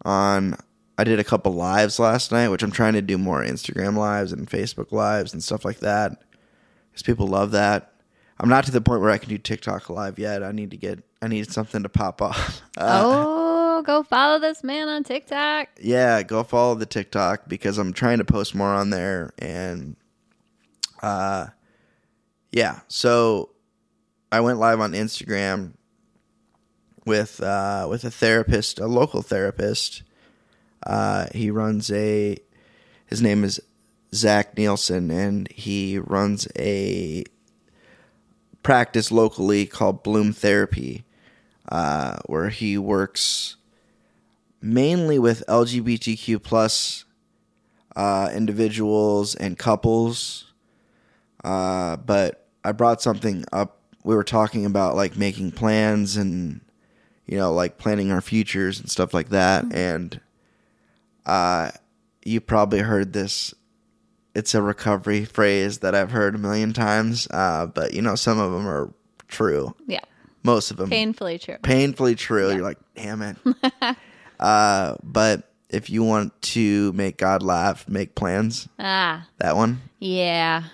on. 0.04 0.56
I 0.98 1.04
did 1.04 1.20
a 1.20 1.24
couple 1.24 1.52
lives 1.52 2.00
last 2.00 2.32
night, 2.32 2.48
which 2.48 2.64
I'm 2.64 2.72
trying 2.72 2.94
to 2.94 3.02
do 3.02 3.18
more 3.18 3.44
Instagram 3.44 3.96
lives 3.96 4.32
and 4.32 4.50
Facebook 4.50 4.90
lives 4.90 5.32
and 5.32 5.44
stuff 5.44 5.64
like 5.64 5.78
that, 5.80 6.22
because 6.96 7.02
people 7.02 7.26
love 7.26 7.50
that. 7.50 7.92
I'm 8.40 8.48
not 8.48 8.64
to 8.64 8.70
the 8.70 8.80
point 8.80 9.02
where 9.02 9.10
I 9.10 9.18
can 9.18 9.28
do 9.28 9.36
TikTok 9.36 9.90
live 9.90 10.18
yet. 10.18 10.42
I 10.42 10.52
need 10.52 10.70
to 10.70 10.78
get. 10.78 11.02
I 11.20 11.28
need 11.28 11.50
something 11.52 11.82
to 11.82 11.88
pop 11.90 12.22
off. 12.22 12.62
Uh, 12.78 13.02
oh, 13.06 13.82
go 13.86 14.02
follow 14.02 14.38
this 14.38 14.62
man 14.62 14.86
on 14.88 15.02
TikTok. 15.02 15.68
yeah, 15.80 16.22
go 16.22 16.42
follow 16.42 16.74
the 16.74 16.84
TikTok 16.84 17.48
because 17.48 17.78
I'm 17.78 17.94
trying 17.94 18.18
to 18.18 18.24
post 18.26 18.54
more 18.54 18.68
on 18.68 18.90
there 18.90 19.32
and 19.38 19.96
uh 21.02 21.46
yeah, 22.52 22.80
so 22.88 23.48
I 24.30 24.40
went 24.40 24.58
live 24.58 24.78
on 24.80 24.92
Instagram 24.92 25.72
with 27.06 27.42
uh 27.42 27.86
with 27.88 28.04
a 28.04 28.10
therapist, 28.10 28.78
a 28.78 28.86
local 28.86 29.22
therapist. 29.22 30.02
Uh 30.86 31.28
he 31.34 31.50
runs 31.50 31.90
a 31.90 32.36
his 33.06 33.22
name 33.22 33.42
is 33.42 33.58
Zach 34.16 34.56
Nielsen 34.56 35.10
and 35.10 35.50
he 35.50 35.98
runs 35.98 36.48
a 36.58 37.24
practice 38.62 39.12
locally 39.12 39.66
called 39.66 40.02
Bloom 40.02 40.32
Therapy, 40.32 41.04
uh, 41.70 42.16
where 42.26 42.48
he 42.48 42.76
works 42.76 43.56
mainly 44.60 45.18
with 45.18 45.44
LGBTQ 45.46 46.42
plus 46.42 47.04
uh, 47.94 48.30
individuals 48.34 49.34
and 49.34 49.58
couples. 49.58 50.52
Uh, 51.44 51.96
but 51.96 52.46
I 52.64 52.72
brought 52.72 53.00
something 53.00 53.44
up. 53.52 53.80
We 54.04 54.14
were 54.14 54.24
talking 54.24 54.66
about 54.66 54.96
like 54.96 55.16
making 55.16 55.52
plans 55.52 56.16
and 56.16 56.60
you 57.26 57.36
know 57.38 57.52
like 57.52 57.78
planning 57.78 58.10
our 58.10 58.20
futures 58.20 58.78
and 58.80 58.90
stuff 58.90 59.14
like 59.14 59.28
that. 59.30 59.64
And 59.72 60.20
uh, 61.24 61.70
you 62.24 62.40
probably 62.40 62.80
heard 62.80 63.12
this. 63.12 63.54
It's 64.36 64.54
a 64.54 64.60
recovery 64.60 65.24
phrase 65.24 65.78
that 65.78 65.94
I've 65.94 66.10
heard 66.10 66.34
a 66.34 66.38
million 66.38 66.72
times, 66.74 67.26
uh, 67.30 67.66
but 67.66 67.94
you 67.94 68.02
know 68.02 68.14
some 68.14 68.38
of 68.38 68.52
them 68.52 68.68
are 68.68 68.92
true. 69.28 69.74
Yeah. 69.86 70.00
Most 70.42 70.70
of 70.70 70.76
them 70.76 70.90
Painfully 70.90 71.38
true. 71.38 71.56
painfully 71.62 72.14
true. 72.14 72.50
You're 72.52 72.62
like, 72.62 72.78
damn 72.94 73.22
it. 73.22 73.36
uh, 74.38 74.94
but 75.02 75.50
if 75.70 75.90
you 75.90 76.04
want 76.04 76.40
to 76.42 76.92
make 76.92 77.16
God 77.16 77.42
laugh, 77.42 77.88
make 77.88 78.14
plans. 78.14 78.68
Ah, 78.78 79.26
That 79.38 79.56
one, 79.56 79.80
yeah. 79.98 80.64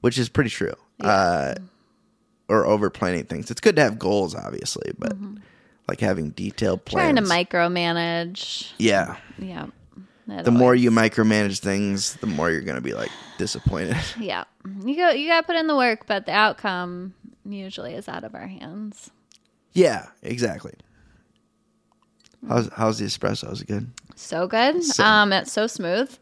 which 0.00 0.18
is 0.18 0.28
pretty 0.28 0.50
true. 0.50 0.74
Uh, 1.00 1.54
or 2.48 2.64
over 2.66 2.90
planning 2.90 3.24
things. 3.24 3.50
It's 3.50 3.60
good 3.60 3.76
to 3.76 3.82
have 3.82 3.98
goals, 3.98 4.34
obviously, 4.34 4.92
but 4.98 5.14
like 5.88 6.00
having 6.00 6.30
detailed 6.30 6.84
plans. 6.84 7.18
Mm-hmm. 7.18 7.26
Trying 7.26 7.46
to 7.46 7.48
micromanage. 7.50 8.72
yeah. 8.78 9.16
Yeah. 9.38 9.66
The 10.26 10.50
more 10.50 10.74
you 10.74 10.90
micromanage 10.90 11.58
things, 11.58 12.14
the 12.16 12.26
more 12.26 12.50
you're 12.50 12.62
going 12.62 12.76
to 12.76 12.80
be 12.80 12.94
like 12.94 13.10
disappointed. 13.38 13.96
Yeah. 14.18 14.44
You 14.84 14.96
go 14.96 15.10
you 15.10 15.28
gotta 15.28 15.46
put 15.46 15.56
in 15.56 15.66
the 15.66 15.76
work, 15.76 16.06
but 16.06 16.24
the 16.26 16.32
outcome 16.32 17.12
usually 17.44 17.92
is 17.94 18.08
out 18.08 18.24
of 18.24 18.34
our 18.34 18.46
hands. 18.46 19.10
yeah, 19.74 20.06
exactly. 20.22 20.72
How's 22.48 22.68
how's 22.74 22.98
the 22.98 23.04
espresso? 23.06 23.52
Is 23.52 23.62
it 23.62 23.68
good? 23.68 23.90
So 24.16 24.46
good. 24.46 24.82
So- 24.84 25.04
um 25.04 25.32
it's 25.32 25.52
so 25.52 25.66
smooth. 25.66 26.14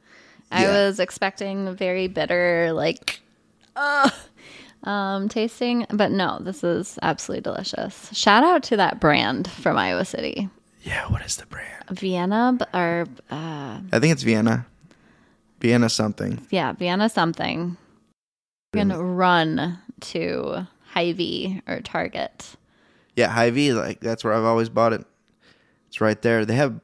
I 0.50 0.62
Yeah. 0.64 0.86
was 0.86 1.00
expecting 1.00 1.74
very 1.76 2.08
bitter, 2.08 2.72
like 2.72 3.20
uh, 3.76 4.10
um 4.84 5.28
tasting, 5.28 5.86
but 5.90 6.10
no, 6.10 6.38
this 6.40 6.62
is 6.64 6.98
absolutely 7.02 7.42
delicious. 7.42 8.10
Shout 8.12 8.42
out 8.44 8.62
to 8.64 8.76
that 8.76 9.00
brand 9.00 9.48
from 9.50 9.76
Iowa 9.78 10.04
City. 10.04 10.48
Yeah. 10.82 11.06
What 11.08 11.22
is 11.24 11.36
the 11.36 11.46
brand? 11.46 11.68
Vienna 11.90 12.56
b- 12.58 12.64
or 12.78 13.06
uh 13.30 13.80
I 13.92 13.98
think 13.98 14.12
it's 14.12 14.22
Vienna. 14.22 14.66
Vienna 15.60 15.88
something. 15.88 16.44
yeah, 16.50 16.72
Vienna 16.72 17.08
something. 17.08 17.76
You 18.74 18.80
can 18.80 18.92
run 18.92 19.78
to 20.00 20.66
Hy-Vee 20.92 21.62
or 21.68 21.80
Target. 21.82 22.56
Yeah, 23.14 23.28
Hy-Vee, 23.28 23.72
like 23.74 24.00
that's 24.00 24.24
where 24.24 24.32
I've 24.32 24.44
always 24.44 24.68
bought 24.70 24.92
it. 24.92 25.04
It's 25.88 26.00
right 26.00 26.20
there. 26.22 26.44
They 26.44 26.54
have, 26.54 26.80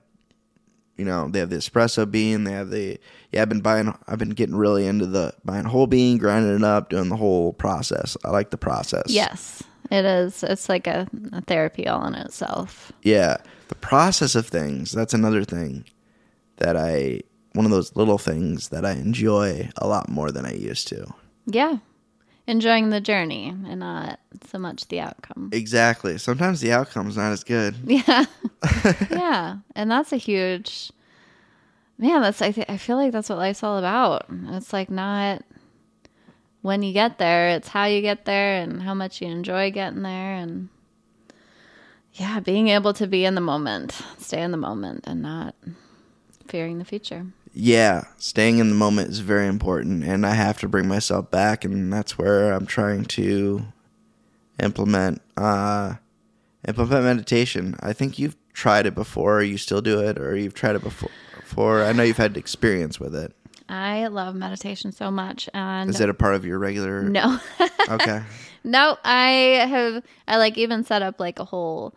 you 0.96 1.04
know, 1.06 1.28
they 1.28 1.38
have 1.40 1.48
the 1.50 1.56
espresso 1.56 2.08
bean. 2.08 2.44
They 2.44 2.52
have 2.52 2.70
the 2.70 2.98
yeah. 3.32 3.42
I've 3.42 3.48
been 3.48 3.62
buying. 3.62 3.92
I've 4.06 4.18
been 4.18 4.30
getting 4.30 4.54
really 4.54 4.86
into 4.86 5.06
the 5.06 5.32
buying 5.44 5.64
whole 5.64 5.86
bean, 5.86 6.18
grinding 6.18 6.54
it 6.54 6.62
up, 6.62 6.90
doing 6.90 7.08
the 7.08 7.16
whole 7.16 7.54
process. 7.54 8.16
I 8.24 8.30
like 8.30 8.50
the 8.50 8.58
process. 8.58 9.04
Yes, 9.08 9.62
it 9.90 10.04
is. 10.04 10.44
It's 10.44 10.68
like 10.68 10.86
a, 10.86 11.08
a 11.32 11.40
therapy 11.40 11.88
all 11.88 12.06
in 12.06 12.14
itself. 12.14 12.92
yeah. 13.02 13.38
The 13.68 13.74
process 13.76 14.34
of 14.34 14.46
things. 14.46 14.92
That's 14.92 15.14
another 15.14 15.44
thing 15.44 15.84
that 16.56 16.76
I. 16.76 17.20
One 17.52 17.64
of 17.64 17.70
those 17.70 17.96
little 17.96 18.18
things 18.18 18.68
that 18.68 18.84
I 18.84 18.92
enjoy 18.92 19.70
a 19.76 19.88
lot 19.88 20.08
more 20.08 20.30
than 20.30 20.44
I 20.44 20.52
used 20.52 20.86
to. 20.88 21.06
Yeah. 21.46 21.78
Enjoying 22.46 22.90
the 22.90 23.00
journey 23.00 23.48
and 23.48 23.80
not 23.80 24.20
so 24.46 24.58
much 24.58 24.86
the 24.88 25.00
outcome. 25.00 25.50
Exactly. 25.52 26.18
Sometimes 26.18 26.60
the 26.60 26.72
outcome's 26.72 27.16
not 27.16 27.32
as 27.32 27.44
good. 27.44 27.74
Yeah. 27.86 28.26
yeah. 29.10 29.56
And 29.74 29.90
that's 29.90 30.12
a 30.12 30.16
huge 30.18 30.92
man, 31.98 32.22
that's 32.22 32.40
I 32.40 32.52
th- 32.52 32.68
I 32.68 32.76
feel 32.76 32.96
like 32.96 33.12
that's 33.12 33.28
what 33.28 33.38
life's 33.38 33.62
all 33.62 33.78
about. 33.78 34.26
It's 34.50 34.72
like 34.72 34.88
not 34.90 35.42
when 36.62 36.82
you 36.82 36.92
get 36.92 37.18
there, 37.18 37.50
it's 37.50 37.68
how 37.68 37.84
you 37.84 38.00
get 38.00 38.24
there 38.24 38.62
and 38.62 38.82
how 38.82 38.94
much 38.94 39.20
you 39.20 39.28
enjoy 39.28 39.70
getting 39.70 40.02
there 40.02 40.34
and 40.34 40.68
yeah, 42.18 42.40
being 42.40 42.68
able 42.68 42.92
to 42.94 43.06
be 43.06 43.24
in 43.24 43.34
the 43.34 43.40
moment, 43.40 43.92
stay 44.18 44.42
in 44.42 44.50
the 44.50 44.56
moment 44.56 45.04
and 45.06 45.22
not 45.22 45.54
fearing 46.46 46.78
the 46.78 46.84
future. 46.84 47.26
yeah, 47.52 48.04
staying 48.18 48.58
in 48.58 48.68
the 48.68 48.74
moment 48.74 49.10
is 49.10 49.20
very 49.20 49.46
important, 49.46 50.04
and 50.04 50.24
I 50.26 50.34
have 50.34 50.58
to 50.60 50.68
bring 50.68 50.88
myself 50.88 51.30
back, 51.30 51.64
and 51.64 51.92
that's 51.92 52.16
where 52.18 52.52
I'm 52.52 52.66
trying 52.66 53.04
to 53.06 53.62
implement 54.62 55.20
uh, 55.36 55.94
implement 56.66 57.04
meditation. 57.04 57.76
I 57.80 57.92
think 57.92 58.18
you've 58.18 58.36
tried 58.52 58.86
it 58.86 58.94
before. 58.94 59.42
You 59.42 59.58
still 59.58 59.80
do 59.80 60.00
it, 60.00 60.18
or 60.18 60.36
you've 60.36 60.54
tried 60.54 60.76
it 60.76 60.82
before. 60.82 61.10
Before 61.40 61.82
I 61.84 61.92
know 61.92 62.02
you've 62.02 62.16
had 62.18 62.36
experience 62.36 63.00
with 63.00 63.14
it. 63.14 63.34
I 63.70 64.06
love 64.08 64.34
meditation 64.34 64.92
so 64.92 65.10
much 65.10 65.48
and 65.52 65.90
Is 65.90 66.00
it 66.00 66.08
a 66.08 66.14
part 66.14 66.34
of 66.34 66.44
your 66.44 66.58
regular? 66.58 67.02
no. 67.02 67.38
Okay. 67.90 68.22
No, 68.68 68.98
I 69.02 69.64
have. 69.68 70.02
I 70.28 70.36
like 70.36 70.58
even 70.58 70.84
set 70.84 71.02
up 71.02 71.18
like 71.18 71.38
a 71.38 71.44
whole 71.44 71.94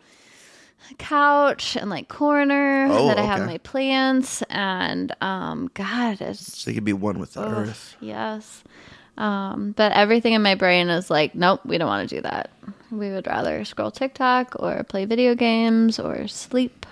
couch 0.98 1.76
and 1.76 1.88
like 1.90 2.08
corner 2.08 2.88
Oh, 2.90 3.06
that 3.08 3.18
I 3.18 3.22
have 3.22 3.40
okay. 3.42 3.46
my 3.52 3.58
plants 3.58 4.42
and 4.50 5.14
um 5.22 5.70
God, 5.74 6.20
it's 6.20 6.58
So 6.58 6.70
you 6.70 6.74
could 6.74 6.84
be 6.84 6.92
one 6.92 7.18
with 7.18 7.34
the 7.34 7.42
earth. 7.44 7.96
yes. 8.00 8.64
Um, 9.18 9.72
but 9.76 9.92
everything 9.92 10.32
in 10.32 10.40
my 10.42 10.54
brain 10.54 10.88
is 10.88 11.10
like, 11.10 11.34
nope, 11.34 11.60
we 11.66 11.76
don't 11.76 11.86
want 11.88 12.08
to 12.08 12.16
do 12.16 12.22
that. 12.22 12.50
We 12.90 13.10
would 13.10 13.26
rather 13.26 13.64
scroll 13.66 13.90
TikTok 13.90 14.56
or 14.58 14.82
play 14.84 15.04
video 15.04 15.34
games 15.34 15.98
or 15.98 16.26
sleep 16.28 16.86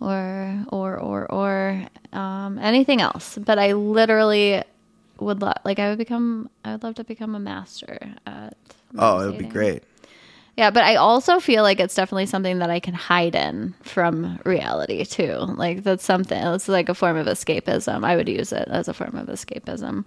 or 0.00 0.64
or 0.68 0.98
or 0.98 1.30
or 1.30 1.86
um, 2.12 2.58
anything 2.58 3.00
else. 3.00 3.38
But 3.38 3.58
I 3.60 3.72
literally 3.74 4.62
would 5.20 5.40
love, 5.42 5.58
like, 5.64 5.78
I 5.78 5.90
would 5.90 5.98
become, 5.98 6.48
I 6.64 6.72
would 6.72 6.82
love 6.82 6.94
to 6.96 7.04
become 7.04 7.34
a 7.34 7.40
master 7.40 8.14
at. 8.26 8.56
Oh, 8.98 9.20
it 9.20 9.26
would 9.26 9.38
be 9.38 9.44
great. 9.44 9.82
Yeah, 10.56 10.70
but 10.70 10.82
I 10.82 10.96
also 10.96 11.40
feel 11.40 11.62
like 11.62 11.80
it's 11.80 11.94
definitely 11.94 12.26
something 12.26 12.58
that 12.58 12.68
I 12.70 12.80
can 12.80 12.92
hide 12.92 13.34
in 13.34 13.74
from 13.82 14.38
reality 14.44 15.04
too. 15.04 15.36
Like 15.36 15.84
that's 15.84 16.04
something. 16.04 16.36
It's 16.38 16.68
like 16.68 16.88
a 16.88 16.94
form 16.94 17.16
of 17.16 17.26
escapism. 17.26 18.04
I 18.04 18.16
would 18.16 18.28
use 18.28 18.52
it 18.52 18.68
as 18.68 18.88
a 18.88 18.92
form 18.92 19.16
of 19.16 19.28
escapism. 19.28 20.04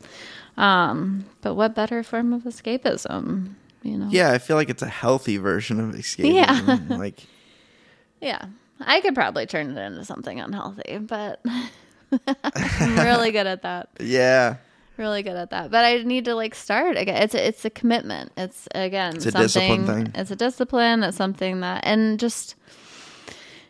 Um, 0.58 1.26
but 1.42 1.56
what 1.56 1.74
better 1.74 2.04
form 2.04 2.34
of 2.34 2.44
escapism? 2.44 3.56
You 3.82 3.98
know? 3.98 4.08
Yeah, 4.12 4.32
I 4.32 4.38
feel 4.38 4.56
like 4.56 4.70
it's 4.70 4.84
a 4.84 4.88
healthy 4.88 5.38
version 5.38 5.80
of 5.80 5.96
escapism. 5.96 6.34
Yeah. 6.36 6.78
like 6.98 7.26
Yeah. 8.22 8.46
I 8.80 9.02
could 9.02 9.16
probably 9.16 9.46
turn 9.46 9.76
it 9.76 9.82
into 9.82 10.04
something 10.06 10.40
unhealthy, 10.40 10.98
but 11.00 11.42
I'm 12.28 12.96
really 12.98 13.32
good 13.32 13.48
at 13.48 13.62
that. 13.64 13.90
yeah, 14.00 14.58
really 14.98 15.24
good 15.24 15.36
at 15.36 15.50
that. 15.52 15.72
But 15.72 15.86
I 15.86 16.04
need 16.04 16.26
to 16.26 16.36
like 16.36 16.56
start 16.56 16.98
again. 16.98 17.22
It's 17.22 17.34
a, 17.36 17.48
it's 17.48 17.66
a 17.66 17.70
commitment. 17.70 18.32
It's 18.38 18.68
again 18.76 19.16
It's 19.16 19.26
a 19.26 19.32
something. 19.32 19.46
discipline 19.46 19.86
thing. 19.86 20.12
It's 20.16 20.32
a 20.32 20.36
discipline. 20.36 21.04
It's 21.04 21.18
something 21.18 21.62
that 21.62 21.86
and 21.86 22.20
just 22.20 22.56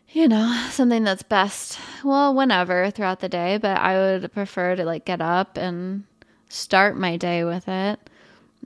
you 0.10 0.28
know 0.28 0.68
something 0.72 1.04
that's 1.04 1.24
best. 1.24 1.80
Well, 2.04 2.34
whenever 2.36 2.92
throughout 2.92 3.20
the 3.20 3.30
day, 3.30 3.58
but 3.58 3.80
I 3.80 3.96
would 3.98 4.32
prefer 4.34 4.76
to 4.76 4.86
like 4.86 5.06
get 5.06 5.22
up 5.22 5.58
and 5.58 6.04
start 6.50 6.98
my 6.98 7.18
day 7.18 7.44
with 7.44 7.68
it. 7.68 8.00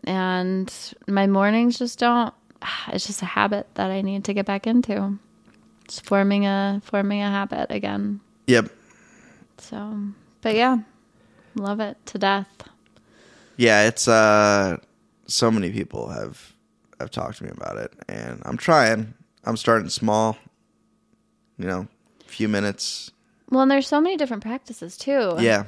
And 0.04 0.74
my 1.08 1.28
mornings 1.28 1.78
just 1.80 2.00
don't. 2.00 2.34
It's 2.90 3.06
just 3.08 3.22
a 3.22 3.26
habit 3.26 3.68
that 3.76 3.92
I 3.92 4.02
need 4.02 4.24
to 4.26 4.34
get 4.34 4.46
back 4.46 4.66
into. 4.68 5.18
It's 5.86 6.00
forming 6.00 6.46
a 6.46 6.82
forming 6.84 7.22
a 7.22 7.30
habit 7.30 7.68
again. 7.72 8.20
yep, 8.48 8.70
So, 9.58 10.00
but 10.42 10.56
yeah, 10.56 10.80
love 11.58 11.80
it 11.80 11.98
to 12.08 12.18
death. 12.18 12.48
yeah. 13.58 13.88
It's 13.88 14.08
uh, 14.08 14.78
so 15.28 15.52
many 15.52 15.72
people 15.72 16.10
have 16.10 16.54
have 17.00 17.12
talked 17.12 17.38
to 17.40 17.44
me 17.44 17.52
about 17.52 17.78
it, 17.78 17.94
and 18.08 18.42
I'm 18.46 18.58
trying. 18.58 19.14
I'm 19.44 19.58
starting 19.58 19.90
small. 19.90 20.38
You 21.58 21.66
know, 21.68 21.88
a 22.26 22.30
few 22.30 22.48
minutes. 22.48 23.12
Well, 23.50 23.62
and 23.62 23.72
there's 23.72 23.88
so 23.88 24.00
many 24.02 24.18
different 24.18 24.44
practices 24.44 24.98
too. 24.98 25.36
Yeah. 25.40 25.64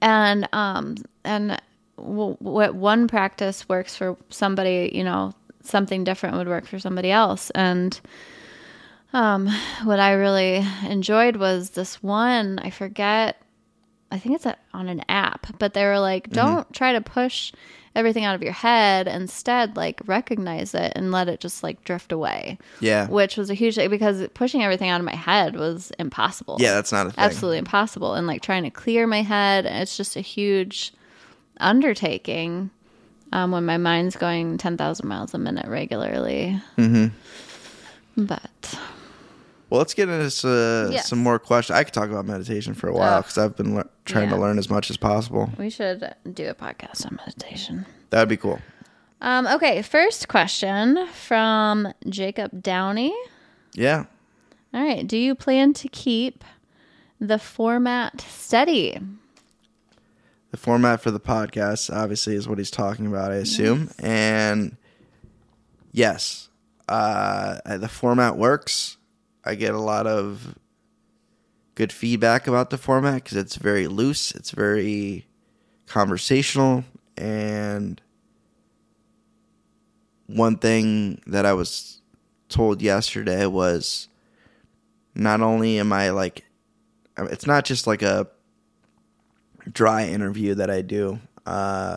and 0.00 0.48
um 0.52 0.96
and 1.24 1.60
w- 1.98 2.36
what 2.38 2.74
one 2.74 3.06
practice 3.08 3.68
works 3.68 3.94
for 3.96 4.16
somebody 4.30 4.90
you 4.94 5.04
know 5.04 5.34
something 5.62 6.02
different 6.04 6.36
would 6.36 6.48
work 6.48 6.66
for 6.66 6.78
somebody 6.78 7.10
else 7.10 7.50
and 7.50 8.00
um 9.12 9.48
what 9.84 10.00
i 10.00 10.12
really 10.12 10.64
enjoyed 10.88 11.36
was 11.36 11.70
this 11.70 12.02
one 12.02 12.58
i 12.60 12.70
forget 12.70 13.36
i 14.12 14.18
think 14.18 14.34
it's 14.36 14.46
a, 14.46 14.56
on 14.72 14.88
an 14.88 15.02
app 15.08 15.46
but 15.58 15.74
they 15.74 15.84
were 15.84 15.98
like 15.98 16.30
don't 16.30 16.72
try 16.72 16.92
to 16.92 17.00
push 17.00 17.52
everything 17.94 18.24
out 18.24 18.34
of 18.34 18.42
your 18.42 18.52
head 18.52 19.06
instead 19.08 19.76
like 19.76 20.00
recognize 20.06 20.74
it 20.74 20.92
and 20.96 21.12
let 21.12 21.28
it 21.28 21.40
just 21.40 21.62
like 21.62 21.82
drift 21.84 22.10
away 22.12 22.56
Yeah. 22.80 23.06
which 23.08 23.36
was 23.36 23.50
a 23.50 23.54
huge 23.54 23.74
thing 23.74 23.90
because 23.90 24.26
pushing 24.32 24.62
everything 24.62 24.88
out 24.88 25.00
of 25.00 25.04
my 25.04 25.14
head 25.14 25.56
was 25.56 25.92
impossible 25.98 26.56
Yeah, 26.58 26.72
that's 26.74 26.90
not 26.92 27.06
a 27.08 27.10
thing. 27.10 27.22
absolutely 27.24 27.58
impossible 27.58 28.14
and 28.14 28.26
like 28.26 28.40
trying 28.40 28.62
to 28.62 28.70
clear 28.70 29.06
my 29.06 29.22
head 29.22 29.66
it's 29.66 29.96
just 29.96 30.16
a 30.16 30.20
huge 30.22 30.94
undertaking 31.60 32.70
um, 33.34 33.50
when 33.50 33.64
my 33.64 33.78
mind's 33.78 34.16
going 34.16 34.58
10,000 34.58 35.08
miles 35.08 35.32
a 35.34 35.38
minute 35.38 35.66
regularly 35.66 36.60
mm-hmm. 36.78 37.06
but 38.16 38.78
Well, 39.72 39.78
let's 39.78 39.94
get 39.94 40.10
into 40.10 40.48
uh, 40.50 40.90
Yes. 40.92 41.08
some 41.08 41.18
more 41.20 41.38
questions. 41.38 41.78
I 41.78 41.82
could 41.84 41.94
talk 41.94 42.10
about 42.10 42.26
meditation 42.26 42.74
for 42.74 42.88
a 42.88 42.92
while 42.92 43.22
because 43.22 43.38
I've 43.38 43.56
been 43.56 43.74
le- 43.74 43.88
trying 44.04 44.28
to 44.28 44.36
learn 44.36 44.58
as 44.58 44.68
much 44.68 44.90
as 44.90 44.98
possible. 44.98 45.50
we 45.56 45.70
should 45.70 46.14
do 46.30 46.48
a 46.50 46.54
podcast 46.54 47.06
on 47.06 47.16
meditation 47.24 47.86
That 48.10 48.18
would 48.20 48.28
be 48.28 48.36
cool. 48.36 48.60
um, 49.22 49.46
okay 49.46 49.80
first 49.80 50.28
question 50.28 51.06
from 51.14 51.88
jacob 52.06 52.60
downey 52.62 53.14
Yeah. 53.72 54.04
all 54.74 54.84
right 54.84 55.06
do 55.06 55.16
you 55.16 55.34
plan 55.34 55.72
to 55.72 55.88
keep 55.88 56.44
the 57.18 57.38
format 57.38 58.20
steady 58.20 58.98
The 60.50 60.58
format 60.58 61.00
for 61.00 61.10
the 61.10 61.20
podcast, 61.20 61.90
obviously, 61.90 62.34
is 62.34 62.46
what 62.46 62.58
he's 62.58 62.70
talking 62.70 63.06
about, 63.06 63.32
I 63.32 63.36
assume. 63.36 63.88
And 63.98 64.76
yes, 65.92 66.50
uh, 66.88 67.78
the 67.78 67.88
format 67.88 68.36
works. 68.36 68.98
I 69.44 69.54
get 69.54 69.74
a 69.74 69.80
lot 69.80 70.06
of 70.06 70.56
good 71.74 71.92
feedback 71.92 72.46
about 72.46 72.70
the 72.70 72.78
format 72.78 73.24
because 73.24 73.36
it's 73.36 73.56
very 73.56 73.86
loose, 73.88 74.32
it's 74.32 74.50
very 74.50 75.26
conversational. 75.86 76.84
And 77.16 78.00
one 80.26 80.56
thing 80.56 81.20
that 81.26 81.44
I 81.46 81.52
was 81.52 82.00
told 82.48 82.82
yesterday 82.82 83.46
was 83.46 84.08
not 85.14 85.40
only 85.40 85.78
am 85.78 85.92
I 85.92 86.10
like, 86.10 86.44
it's 87.16 87.46
not 87.46 87.64
just 87.64 87.86
like 87.86 88.02
a 88.02 88.28
dry 89.70 90.06
interview 90.06 90.54
that 90.54 90.70
I 90.70 90.82
do. 90.82 91.20
Uh, 91.46 91.96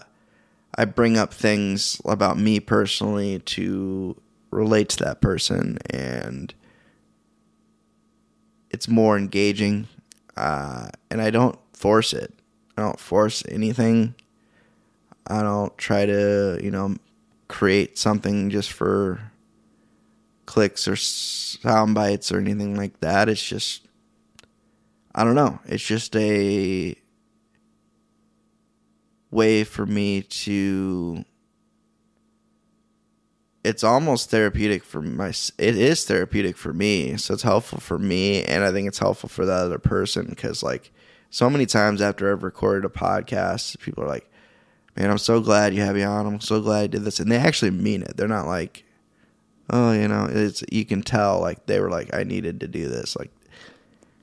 I 0.78 0.86
bring 0.86 1.18
up 1.18 1.34
things 1.34 2.02
about 2.06 2.38
me 2.38 2.60
personally 2.60 3.40
to 3.40 4.20
relate 4.52 4.90
to 4.90 5.04
that 5.06 5.22
person, 5.22 5.78
and 5.90 6.54
it's 8.76 8.90
more 8.90 9.18
engaging. 9.18 9.88
Uh, 10.36 10.90
and 11.10 11.22
I 11.22 11.30
don't 11.30 11.58
force 11.72 12.12
it. 12.12 12.34
I 12.78 12.82
don't 12.82 13.00
force 13.00 13.42
anything. 13.48 14.16
I 15.26 15.42
don't 15.44 15.76
try 15.78 16.06
to, 16.06 16.60
you 16.62 16.72
know, 16.72 16.98
create 17.48 17.98
something 17.98 18.50
just 18.50 18.74
for 18.74 19.32
clicks 20.46 20.90
or 20.90 20.98
sound 20.98 21.96
bites 21.96 22.34
or 22.34 22.38
anything 22.38 22.76
like 22.76 23.00
that. 23.00 23.30
It's 23.30 23.42
just, 23.42 23.88
I 25.16 25.24
don't 25.24 25.36
know. 25.36 25.60
It's 25.66 25.86
just 25.86 26.14
a 26.18 26.96
way 29.32 29.64
for 29.64 29.86
me 29.86 30.22
to 30.22 31.24
it's 33.66 33.84
almost 33.84 34.30
therapeutic 34.30 34.84
for 34.84 35.02
my 35.02 35.30
it 35.58 35.76
is 35.78 36.06
therapeutic 36.06 36.58
for 36.58 36.74
me. 36.74 37.18
So 37.18 37.34
it's 37.34 37.44
helpful 37.44 37.80
for 37.80 37.98
me 37.98 38.44
and 38.44 38.64
i 38.64 38.72
think 38.72 38.88
it's 38.88 39.00
helpful 39.00 39.30
for 39.30 39.46
the 39.46 39.54
other 39.54 39.80
person 39.80 40.28
because 40.28 40.64
like 40.64 40.92
so 41.30 41.50
many 41.50 41.66
times 41.66 42.02
after 42.02 42.32
i've 42.32 42.44
recorded 42.44 42.86
a 42.86 42.94
podcast 42.94 43.80
people 43.80 44.04
are 44.04 44.08
like 44.08 44.30
man 44.96 45.10
i'm 45.10 45.18
so 45.18 45.42
glad 45.42 45.74
you 45.74 45.82
have 45.82 45.96
me 45.96 46.04
on. 46.04 46.26
I'm 46.26 46.40
so 46.40 46.62
glad 46.62 46.84
i 46.84 46.88
did 46.88 47.04
this. 47.04 47.20
And 47.20 47.32
they 47.32 47.38
actually 47.38 47.72
mean 47.72 48.04
it. 48.04 48.16
They're 48.18 48.28
not 48.28 48.48
like 48.48 48.84
oh 49.70 49.92
you 49.92 50.08
know 50.08 50.28
it's 50.30 50.64
you 50.72 50.86
can 50.86 51.02
tell 51.02 51.40
like 51.42 51.66
they 51.66 51.80
were 51.80 51.90
like 51.90 52.14
i 52.14 52.24
needed 52.24 52.60
to 52.60 52.68
do 52.68 52.88
this 52.88 53.16
like 53.16 53.32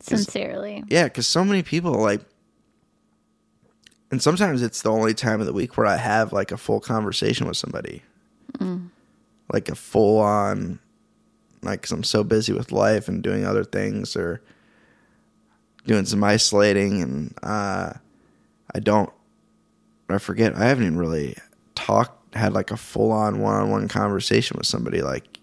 sincerely. 0.03 0.85
Yeah, 0.89 1.05
because 1.05 1.27
so 1.27 1.45
many 1.45 1.63
people 1.63 1.93
like, 1.93 2.21
and 4.11 4.23
sometimes 4.23 4.63
it's 4.63 4.83
the 4.83 4.91
only 4.91 5.15
time 5.15 5.41
of 5.41 5.47
the 5.47 5.53
week 5.53 5.77
where 5.77 5.87
I 5.87 5.97
have 5.97 6.33
like 6.33 6.53
a 6.53 6.57
full 6.57 6.81
conversation 6.81 7.47
with 7.47 7.57
somebody, 7.57 8.03
like 9.53 9.69
a 9.69 9.75
full 9.75 10.19
on, 10.19 10.79
like, 11.62 11.83
because 11.83 11.93
I'm 11.93 12.05
so 12.05 12.25
busy 12.25 12.53
with 12.53 12.73
life 12.73 13.09
and 13.09 13.23
doing 13.23 13.45
other 13.45 13.65
things 13.65 14.17
or 14.17 14.43
doing 15.87 16.05
some 16.07 16.23
isolating, 16.25 17.03
and 17.03 17.35
uh, 17.43 17.93
I 18.75 18.79
don't, 18.81 19.11
I 20.09 20.19
forget, 20.19 20.57
I 20.57 20.67
haven't 20.67 20.85
even 20.85 20.99
really 20.99 21.37
talked, 21.75 22.37
had 22.37 22.53
like 22.53 22.71
a 22.71 22.77
full 22.77 23.12
on 23.12 23.41
one 23.41 23.55
on 23.55 23.71
one 23.71 23.88
conversation 23.88 24.57
with 24.57 24.67
somebody, 24.67 25.03
like, 25.03 25.38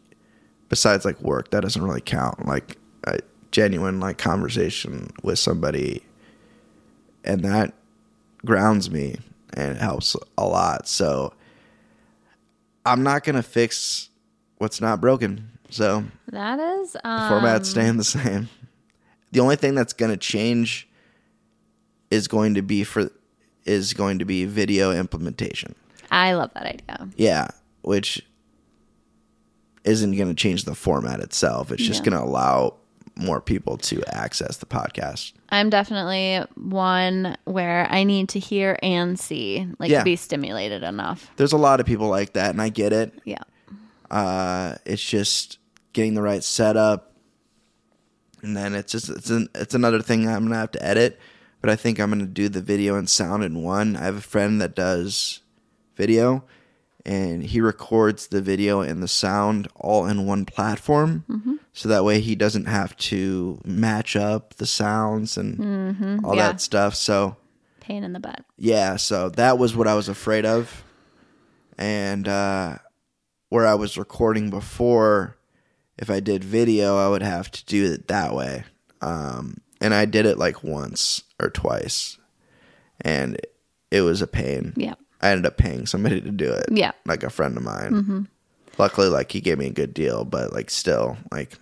besides 0.69 1.05
like 1.05 1.19
work, 1.21 1.51
that 1.51 1.61
doesn't 1.61 1.81
really 1.81 2.01
count. 2.01 2.45
Like, 2.45 2.77
a 3.05 3.19
genuine 3.51 3.99
like 3.99 4.17
conversation 4.17 5.11
with 5.23 5.39
somebody 5.39 6.03
and 7.23 7.43
that 7.43 7.73
grounds 8.45 8.89
me 8.91 9.17
and 9.53 9.75
it 9.75 9.81
helps 9.81 10.15
a 10.37 10.45
lot 10.45 10.87
so 10.87 11.33
i'm 12.85 13.03
not 13.03 13.23
gonna 13.23 13.43
fix 13.43 14.09
what's 14.57 14.79
not 14.81 14.99
broken 15.01 15.49
so 15.69 16.03
that 16.31 16.59
is 16.59 16.95
um, 17.03 17.19
the 17.21 17.27
format's 17.27 17.69
staying 17.69 17.97
the 17.97 18.03
same. 18.03 18.49
The 19.31 19.39
only 19.39 19.55
thing 19.55 19.75
that's 19.75 19.93
gonna 19.93 20.17
change 20.17 20.87
is 22.09 22.27
going 22.27 22.55
to 22.55 22.63
be 22.63 22.83
for 22.83 23.11
is 23.65 23.93
going 23.93 24.17
to 24.19 24.25
be 24.25 24.45
video 24.45 24.91
implementation. 24.91 25.75
I 26.09 26.33
love 26.33 26.51
that 26.55 26.65
idea. 26.65 27.07
Yeah 27.15 27.49
which 27.81 28.21
isn't 29.85 30.15
going 30.17 30.27
to 30.27 30.33
change 30.33 30.65
the 30.65 30.75
format 30.75 31.19
itself. 31.21 31.71
It's 31.71 31.81
just 31.83 32.03
Yeah. 32.03 32.11
going 32.11 32.21
to 32.23 32.29
allow 32.29 32.75
more 33.19 33.41
people 33.41 33.77
to 33.77 34.01
access 34.15 34.57
the 34.57 34.65
podcast 34.65 35.33
I'm 35.51 35.69
definitely 35.69 36.45
one 36.55 37.35
where 37.45 37.87
I 37.91 38.03
need 38.03 38.29
to 38.29 38.39
hear 38.39 38.77
and 38.83 39.19
see, 39.19 39.67
like 39.79 39.89
Yeah. 39.89 40.03
be 40.03 40.15
stimulated 40.15 40.83
enough. 40.83 41.29
there's 41.37 41.53
a 41.53 41.57
lot 41.57 41.79
of 41.79 41.85
people 41.85 42.07
like 42.07 42.33
that 42.33 42.51
and 42.51 42.61
i 42.61 42.69
get 42.69 42.93
it 42.93 43.13
Yeah. 43.25 43.41
uh, 44.11 44.75
it's 44.85 45.03
just 45.03 45.57
getting 45.93 46.13
the 46.13 46.21
right 46.21 46.43
setup 46.43 47.13
and 48.41 48.55
then 48.55 48.73
it's 48.75 48.91
just 48.91 49.09
it's 49.09 49.29
an, 49.29 49.49
it's 49.55 49.73
another 49.75 50.01
thing 50.01 50.27
i'm 50.27 50.43
gonna 50.43 50.55
have 50.55 50.71
to 50.71 50.85
edit 50.85 51.19
but 51.61 51.69
i 51.69 51.75
think 51.75 51.99
i'm 51.99 52.09
gonna 52.09 52.25
do 52.25 52.47
the 52.47 52.61
video 52.61 52.95
and 52.95 53.09
sound 53.09 53.43
in 53.43 53.61
one 53.63 53.95
i 53.95 54.03
have 54.03 54.15
a 54.17 54.21
friend 54.21 54.61
that 54.61 54.75
does 54.75 55.41
video 55.95 56.43
and 57.05 57.43
he 57.43 57.59
records 57.59 58.27
the 58.27 58.41
video 58.41 58.81
and 58.81 59.01
the 59.03 59.07
sound 59.07 59.67
all 59.75 60.05
in 60.05 60.25
one 60.25 60.45
platform 60.45 61.58
so 61.73 61.89
that 61.89 62.03
way 62.03 62.19
he 62.19 62.35
doesn't 62.35 62.65
have 62.65 62.95
to 62.97 63.59
match 63.63 64.15
up 64.15 64.55
the 64.55 64.65
sounds 64.65 65.37
and 65.37 66.23
all 66.25 66.35
yeah. 66.35 66.47
that 66.47 66.61
stuff 66.61 66.95
so 66.95 67.37
Pain 67.89 68.03
in 68.03 68.13
the 68.13 68.19
butt. 68.19 68.45
yeah, 68.57 68.97
so 68.97 69.29
that 69.29 69.57
was 69.57 69.75
what 69.75 69.87
I 69.87 69.95
was 69.95 70.07
afraid 70.07 70.45
of. 70.45 70.83
And 71.75 72.27
uh, 72.27 72.77
where 73.49 73.65
I 73.65 73.73
was 73.73 73.97
recording 73.97 74.51
before, 74.51 75.37
if 75.97 76.11
I 76.11 76.19
did 76.19 76.43
video, 76.43 76.97
I 76.97 77.09
would 77.09 77.23
have 77.23 77.49
to 77.49 77.65
do 77.65 77.91
it 77.91 78.07
that 78.09 78.35
way. 78.35 78.65
Um, 79.01 79.61
and 79.81 79.95
I 79.95 80.05
did 80.05 80.27
it 80.27 80.37
like 80.37 80.63
once 80.63 81.23
or 81.41 81.49
twice. 81.49 82.19
And 83.01 83.39
it 83.89 84.01
was 84.01 84.21
a 84.21 84.27
pain. 84.27 84.73
Yeah. 84.75 84.93
I 85.19 85.31
ended 85.31 85.47
up 85.47 85.57
paying 85.57 85.87
somebody 85.87 86.21
to 86.21 86.31
do 86.31 86.51
it. 86.51 86.65
Yeah. 86.71 86.91
Like 87.07 87.23
a 87.23 87.29
friend 87.31 87.57
of 87.57 87.63
mine. 87.63 88.27
Luckily, 88.79 89.09
like 89.09 89.31
he 89.31 89.41
gave 89.41 89.59
me 89.59 89.67
a 89.67 89.71
good 89.71 89.93
deal, 89.93 90.25
but 90.25 90.53
like 90.53 90.69
still, 90.71 91.17
like. 91.31 91.53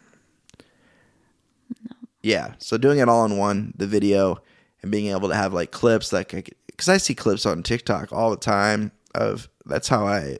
Yeah. 2.21 2.53
So 2.59 2.77
doing 2.77 2.99
it 2.99 3.09
all 3.09 3.25
in 3.25 3.37
one, 3.37 3.73
the 3.75 3.87
video, 3.87 4.37
and 4.81 4.91
being 4.91 5.07
able 5.07 5.29
to 5.29 5.35
have 5.35 5.53
like 5.53 5.71
clips 5.71 6.13
like 6.13 6.55
because 6.67 6.87
I 6.87 6.97
see 6.97 7.15
clips 7.15 7.45
on 7.45 7.63
TikTok 7.63 8.13
all 8.13 8.29
the 8.29 8.37
time 8.37 8.91
of 9.15 9.49
that's 9.65 9.87
how 9.87 10.05
I 10.05 10.37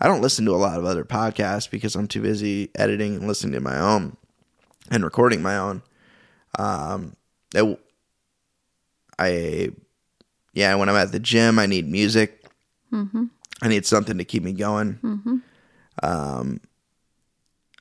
I 0.00 0.06
don't 0.06 0.22
listen 0.22 0.44
to 0.46 0.54
a 0.54 0.56
lot 0.56 0.78
of 0.78 0.84
other 0.84 1.04
podcasts 1.04 1.68
because 1.70 1.94
I'm 1.96 2.06
too 2.06 2.22
busy 2.22 2.70
editing 2.76 3.16
and 3.16 3.26
listening 3.26 3.54
to 3.54 3.60
my 3.60 3.78
own 3.78 4.16
and 4.90 5.04
recording 5.04 5.42
my 5.42 5.58
own. 5.58 5.82
Um, 6.58 7.16
it, 7.54 7.80
I 9.18 9.70
yeah, 10.52 10.74
when 10.76 10.88
I'm 10.88 10.96
at 10.96 11.12
the 11.12 11.20
gym, 11.20 11.58
I 11.58 11.66
need 11.66 11.88
music. 11.88 12.44
I 13.62 13.68
need 13.68 13.84
something 13.84 14.18
to 14.18 14.24
keep 14.24 14.42
me 14.42 14.52
going. 14.52 14.98
Um, 16.02 16.60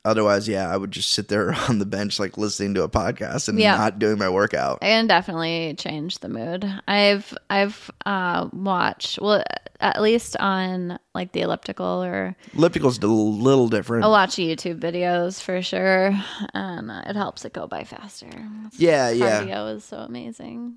Otherwise, 0.06 0.48
yeah, 0.48 0.74
I 0.74 0.78
would 0.78 0.92
just 0.92 1.12
sit 1.12 1.28
there 1.28 1.54
on 1.70 1.80
the 1.80 1.86
bench 1.86 2.20
like 2.22 2.38
listening 2.38 2.74
to 2.76 2.84
a 2.84 2.90
podcast 2.90 3.50
and 3.50 3.60
Yeah. 3.60 3.76
not 3.76 4.00
doing 4.00 4.18
my 4.18 4.30
workout. 4.30 4.80
And 4.82 5.10
definitely 5.10 5.76
change 5.78 6.20
the 6.20 6.30
mood. 6.30 6.66
I've 6.88 7.38
I've 7.50 7.92
uh, 8.06 8.48
watched 8.54 9.20
well 9.22 9.44
at 9.82 10.02
least 10.02 10.38
on 10.38 11.00
like 11.14 11.34
the 11.34 11.42
elliptical 11.42 12.02
or 12.04 12.34
Elliptical's 12.54 12.98
a 13.00 13.08
little 13.08 13.68
different. 13.68 14.06
I'll 14.06 14.12
watch 14.12 14.32
YouTube 14.38 14.80
videos 14.80 15.42
for 15.42 15.62
sure, 15.62 16.18
and 16.54 16.90
uh, 16.90 17.02
it 17.06 17.18
helps 17.18 17.44
it 17.44 17.52
go 17.52 17.68
by 17.68 17.84
faster. 17.84 18.30
yeah, 18.78 19.10
yeah. 19.10 19.44
Cardio 19.44 19.76
is 19.76 19.84
so 19.84 19.98
amazing 19.98 20.76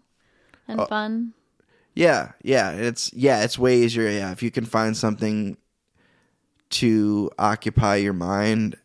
and 0.67 0.81
Oh. 0.81 0.87
fun. 0.87 1.33
Yeah, 1.95 2.33
yeah, 2.43 2.73
it's 2.73 3.13
yeah, 3.15 3.45
it's 3.45 3.57
way 3.57 3.79
easier. 3.83 4.09
Yeah, 4.09 4.33
if 4.33 4.43
you 4.43 4.51
can 4.51 4.65
find 4.65 4.97
something 4.97 5.57
to 6.73 7.31
occupy 7.39 7.97
your 7.97 8.13
mind 8.13 8.77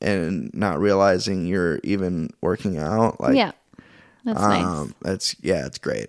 and 0.00 0.50
not 0.54 0.80
realizing 0.80 1.46
you're 1.46 1.80
even 1.84 2.30
working 2.40 2.78
out, 2.78 3.20
like 3.20 3.36
yeah, 3.36 3.52
that's 4.24 4.40
nice. 4.40 4.64
um, 4.64 4.94
that's 5.02 5.36
yeah, 5.40 5.66
it's 5.66 5.78
great. 5.78 6.08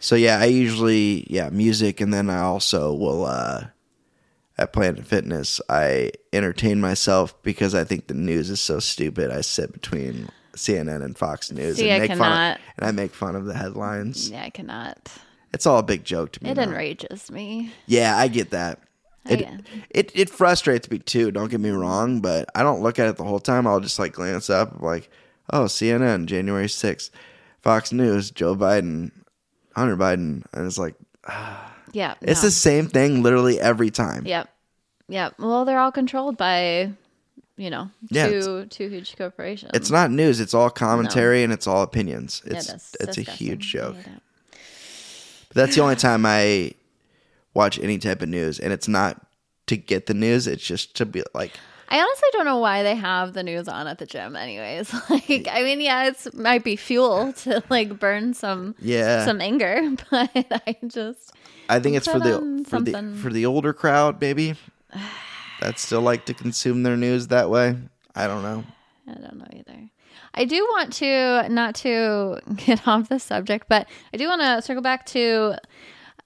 So 0.00 0.16
yeah, 0.16 0.38
I 0.38 0.46
usually 0.46 1.26
yeah 1.28 1.50
music, 1.50 2.00
and 2.00 2.12
then 2.12 2.30
I 2.30 2.40
also 2.40 2.94
will 2.94 3.26
uh, 3.26 3.66
at 4.58 4.72
Planet 4.72 5.06
Fitness. 5.06 5.60
I 5.68 6.12
entertain 6.32 6.80
myself 6.80 7.40
because 7.42 7.74
I 7.74 7.84
think 7.84 8.06
the 8.06 8.14
news 8.14 8.50
is 8.50 8.60
so 8.60 8.80
stupid. 8.80 9.30
I 9.30 9.42
sit 9.42 9.72
between 9.72 10.28
CNN 10.54 11.04
and 11.04 11.16
Fox 11.16 11.50
News 11.52 11.76
See, 11.76 11.90
and 11.90 12.02
I 12.02 12.08
make 12.08 12.18
fun 12.18 12.52
of, 12.52 12.58
and 12.78 12.86
I 12.86 12.90
make 12.92 13.14
fun 13.14 13.36
of 13.36 13.44
the 13.44 13.54
headlines. 13.54 14.30
Yeah, 14.30 14.44
I 14.44 14.50
cannot. 14.50 15.12
It's 15.52 15.66
all 15.66 15.78
a 15.78 15.82
big 15.82 16.04
joke 16.04 16.32
to 16.32 16.44
me. 16.44 16.50
It 16.50 16.56
now. 16.56 16.62
enrages 16.62 17.30
me. 17.30 17.72
Yeah, 17.86 18.16
I 18.16 18.28
get 18.28 18.50
that. 18.50 18.80
Oh, 19.28 19.32
it, 19.34 19.46
I- 19.46 19.58
it 19.90 20.12
it 20.14 20.30
frustrates 20.30 20.90
me 20.90 20.98
too. 20.98 21.30
Don't 21.30 21.50
get 21.50 21.60
me 21.60 21.70
wrong, 21.70 22.20
but 22.20 22.48
I 22.54 22.62
don't 22.62 22.82
look 22.82 22.98
at 22.98 23.08
it 23.08 23.16
the 23.16 23.24
whole 23.24 23.40
time. 23.40 23.66
I'll 23.66 23.80
just 23.80 23.98
like 23.98 24.12
glance 24.14 24.50
up, 24.50 24.80
like, 24.82 25.08
oh, 25.52 25.64
CNN, 25.64 26.26
January 26.26 26.68
sixth, 26.68 27.10
Fox 27.60 27.92
News, 27.92 28.30
Joe 28.30 28.56
Biden, 28.56 29.12
Hunter 29.76 29.96
Biden, 29.96 30.44
and 30.52 30.66
it's 30.66 30.78
like 30.78 30.94
Yeah, 31.92 32.14
it's 32.20 32.42
no. 32.42 32.48
the 32.48 32.52
same 32.52 32.88
thing 32.88 33.22
literally 33.22 33.60
every 33.60 33.90
time. 33.90 34.26
Yep. 34.26 34.48
Yep. 35.08 35.34
Well, 35.38 35.64
they're 35.66 35.78
all 35.78 35.92
controlled 35.92 36.36
by, 36.38 36.90
you 37.58 37.68
know, 37.70 37.90
Yeah, 38.08 38.28
two 38.28 38.66
two 38.70 38.88
huge 38.88 39.14
corporations. 39.16 39.70
It's 39.74 39.90
not 39.90 40.10
news. 40.10 40.40
It's 40.40 40.54
all 40.54 40.70
commentary 40.70 41.42
and 41.44 41.52
it's 41.52 41.66
all 41.66 41.82
opinions. 41.82 42.42
Yeah, 42.46 42.54
It's 42.56 42.66
that's 42.66 42.94
it's 42.94 43.02
a 43.18 43.20
disgusting. 43.20 43.46
huge 43.46 43.68
joke. 43.72 43.96
it. 43.98 44.06
But 45.48 45.54
that's 45.54 45.76
the 45.76 45.82
only 45.82 45.96
time 45.96 46.24
I 46.24 46.72
watch 47.54 47.78
any 47.78 47.98
type 47.98 48.22
of 48.22 48.28
news, 48.28 48.58
and 48.58 48.72
it's 48.72 48.88
not 48.88 49.26
to 49.66 49.76
get 49.76 50.06
the 50.06 50.14
news. 50.14 50.46
It's 50.46 50.64
just 50.64 50.96
to 50.96 51.06
be 51.06 51.22
like, 51.34 51.52
I 51.88 52.00
honestly 52.00 52.28
don't 52.32 52.46
know 52.46 52.58
why 52.58 52.82
they 52.82 52.94
have 52.94 53.34
the 53.34 53.42
news 53.42 53.68
on 53.68 53.86
at 53.86 53.98
the 53.98 54.06
gym. 54.06 54.34
Anyways, 54.34 54.92
like 55.10 55.46
I 55.50 55.62
mean, 55.62 55.80
yeah, 55.80 56.06
it's 56.06 56.32
might 56.32 56.64
be 56.64 56.76
fuel 56.76 57.32
to 57.34 57.62
like 57.68 57.98
burn 57.98 58.34
some 58.34 58.74
yeah, 58.78 59.24
some 59.24 59.40
anger, 59.40 59.90
but 60.10 60.30
I 60.34 60.76
just 60.86 61.32
I 61.68 61.80
think 61.80 61.96
it's 61.96 62.08
for 62.08 62.18
the 62.18 62.64
for 62.66 62.80
the 62.80 63.14
for 63.20 63.30
the 63.30 63.46
older 63.46 63.72
crowd, 63.72 64.20
maybe. 64.20 64.54
That 65.60 65.78
still 65.78 66.00
like 66.00 66.24
to 66.24 66.34
consume 66.34 66.82
their 66.82 66.96
news 66.96 67.28
that 67.28 67.48
way. 67.48 67.76
I 68.16 68.26
don't 68.26 68.42
know. 68.42 68.64
I 69.06 69.12
don't 69.12 69.38
know 69.38 69.46
either. 69.52 69.90
I 70.34 70.44
do 70.44 70.64
want 70.64 70.92
to 70.94 71.48
not 71.50 71.74
to 71.76 72.40
get 72.56 72.88
off 72.88 73.08
the 73.08 73.18
subject, 73.18 73.66
but 73.68 73.86
I 74.12 74.16
do 74.16 74.28
want 74.28 74.40
to 74.40 74.62
circle 74.62 74.82
back 74.82 75.06
to 75.06 75.56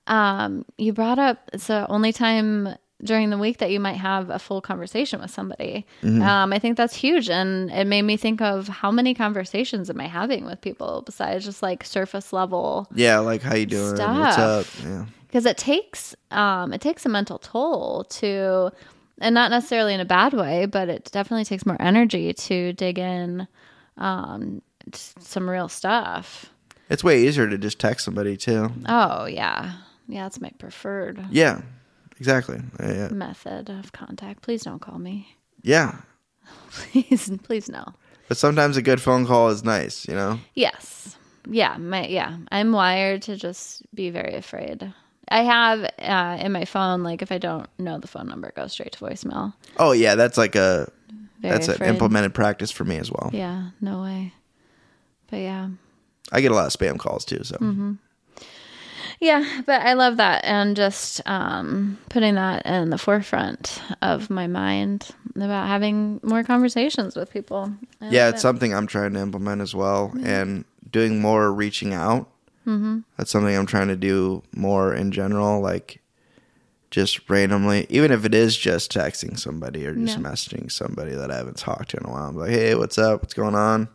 um 0.07 0.64
you 0.79 0.92
brought 0.92 1.19
up 1.19 1.51
it's 1.53 1.66
the 1.66 1.87
only 1.88 2.12
time 2.12 2.69
during 3.05 3.29
the 3.29 3.37
week 3.37 3.59
that 3.59 3.71
you 3.71 3.79
might 3.79 3.97
have 3.97 4.31
a 4.31 4.38
full 4.38 4.62
conversation 4.62 5.21
with 5.21 5.31
somebody. 5.31 5.85
Um 6.03 6.53
I 6.53 6.59
think 6.59 6.77
that's 6.79 6.95
huge 6.95 7.29
and 7.29 7.71
it 7.71 7.87
made 7.87 8.03
me 8.03 8.16
think 8.16 8.40
of 8.40 8.69
how 8.69 8.90
many 8.90 9.12
conversations 9.14 9.90
am 9.90 10.01
I 10.01 10.07
having 10.07 10.47
with 10.47 10.61
people 10.62 11.03
besides 11.05 11.45
just 11.45 11.62
like 11.62 11.85
surface 11.85 12.33
level 12.33 12.88
Yeah, 12.95 13.19
like 13.19 13.42
how 13.42 13.55
you 13.55 13.66
doing? 13.66 13.97
What's 13.99 14.38
up? 14.38 14.66
Yeah, 14.83 15.05
because 15.27 15.45
it 15.45 15.59
takes 15.59 16.14
um 16.31 16.73
it 16.73 16.81
takes 16.81 17.05
a 17.05 17.09
mental 17.11 17.38
toll 17.38 18.05
to 18.05 18.71
and 19.21 19.35
not 19.35 19.51
necessarily 19.51 19.92
in 19.92 20.01
a 20.01 20.05
bad 20.07 20.33
way 20.33 20.66
but 20.66 20.88
it 20.88 21.11
definitely 21.12 21.45
takes 21.45 21.66
more 21.66 21.77
energy 21.81 22.33
to 22.33 22.73
dig 22.73 22.99
in 22.99 23.47
um 23.99 24.62
some 24.92 25.51
real 25.51 25.69
stuff 25.69 26.47
it's 26.88 27.03
way 27.03 27.23
easier 27.27 27.49
to 27.49 27.59
just 27.59 27.79
text 27.81 28.05
somebody 28.05 28.37
too. 28.37 28.71
oh 28.88 29.27
yeah 29.27 29.73
yeah 30.09 30.23
that's 30.25 30.40
my 30.40 30.51
preferred 30.59 31.25
Yeah, 31.31 31.62
exactly. 32.19 32.61
Yeah, 32.81 32.92
yeah. 32.92 33.09
method 33.09 33.71
of 33.71 33.92
contact 33.92 34.42
please 34.42 34.62
don't 34.62 34.81
call 34.81 34.99
me 34.99 35.29
yeah. 35.62 35.97
please 36.71 37.31
please 37.42 37.69
no 37.69 37.85
But 38.29 38.37
sometimes 38.37 38.77
a 38.77 38.83
good 38.83 39.01
phone 39.01 39.27
call 39.27 39.49
is 39.51 39.64
nice. 39.64 40.07
You 40.09 40.14
know. 40.14 40.38
yes 40.55 41.16
yeah 41.49 41.77
my 41.77 42.07
yeah 42.09 42.37
i'm 42.51 42.73
wired 42.73 43.23
to 43.23 43.37
just 43.37 43.83
be 43.95 44.11
very 44.11 44.35
afraid 44.35 44.92
i 45.29 45.42
have 45.45 45.85
uh, 46.01 46.37
in 46.45 46.51
my 46.51 46.64
phone 46.64 47.05
like 47.05 47.23
if 47.23 47.31
i 47.31 47.38
don't 47.38 47.69
know 47.79 47.99
the 48.01 48.09
phone 48.09 48.27
number 48.27 48.49
it 48.49 48.57
goes 48.57 48.73
straight 48.73 48.90
to 48.92 48.99
voicemail 48.99 49.53
Oh 49.79 49.92
yeah, 49.92 50.14
that's 50.16 50.37
like 50.38 50.57
a 50.57 50.90
very 51.40 51.53
that's 51.53 51.69
afraid. 51.69 51.87
an 51.88 51.95
implemented 51.95 52.35
practice 52.35 52.71
for 52.73 52.85
me 52.85 52.97
as 52.97 53.11
well. 53.12 53.31
Yeah, 53.33 53.71
no 53.81 54.03
way. 54.03 54.33
But 55.31 55.37
yeah. 55.38 55.69
I 56.33 56.40
get 56.40 56.51
a 56.51 56.55
lot 56.55 56.66
of 56.66 56.73
spam 56.73 56.99
calls 56.99 57.25
too. 57.27 57.45
So 57.45 57.57
Mm-hmm. 57.57 57.92
Yeah, 59.21 59.63
but 59.65 59.81
I 59.83 59.95
love 59.95 60.19
that 60.19 60.45
and 60.45 60.77
just 60.77 61.23
um, 61.27 61.99
putting 62.11 62.35
that 62.35 62.67
in 62.67 62.91
the 62.91 62.99
forefront 62.99 63.81
of 64.03 64.29
my 64.29 64.47
mind 64.47 65.09
about 65.35 65.69
having 65.69 66.21
more 66.23 66.45
conversations 66.45 67.17
with 67.17 67.31
people. 67.31 67.73
I 68.01 68.11
yeah, 68.11 68.29
it's 68.29 68.39
it. 68.39 68.43
something 68.43 68.75
I'm 68.75 68.87
trying 68.87 69.15
to 69.15 69.21
implement 69.21 69.63
as 69.63 69.75
well, 69.75 70.13
and 70.23 70.65
doing 70.91 71.21
more 71.21 71.53
reaching 71.53 71.95
out. 71.95 72.29
Mm-hmm. 72.67 73.01
That's 73.17 73.31
something 73.31 73.57
I'm 73.57 73.67
trying 73.67 73.89
to 73.89 73.97
do 73.97 74.43
more 74.55 74.95
in 74.95 75.13
general, 75.13 75.61
like 75.61 76.01
just 76.91 77.29
randomly, 77.31 77.87
even 77.89 78.11
if 78.11 78.25
it 78.25 78.35
is 78.35 78.57
just 78.57 78.93
texting 78.93 79.39
somebody 79.39 79.87
or 79.87 79.95
just 79.95 80.19
Yeah. 80.19 80.25
messaging 80.25 80.71
somebody 80.71 81.15
that 81.15 81.31
I 81.31 81.37
haven't 81.37 81.57
talked 81.59 81.91
to 81.91 81.97
in 81.99 82.07
a 82.07 82.11
while. 82.11 82.29
I'm 82.29 82.37
like, 82.37 82.51
hey, 82.51 82.75
what's 82.75 82.99
up? 82.99 83.23
What's 83.23 83.35
going 83.35 83.55
on? 83.55 83.89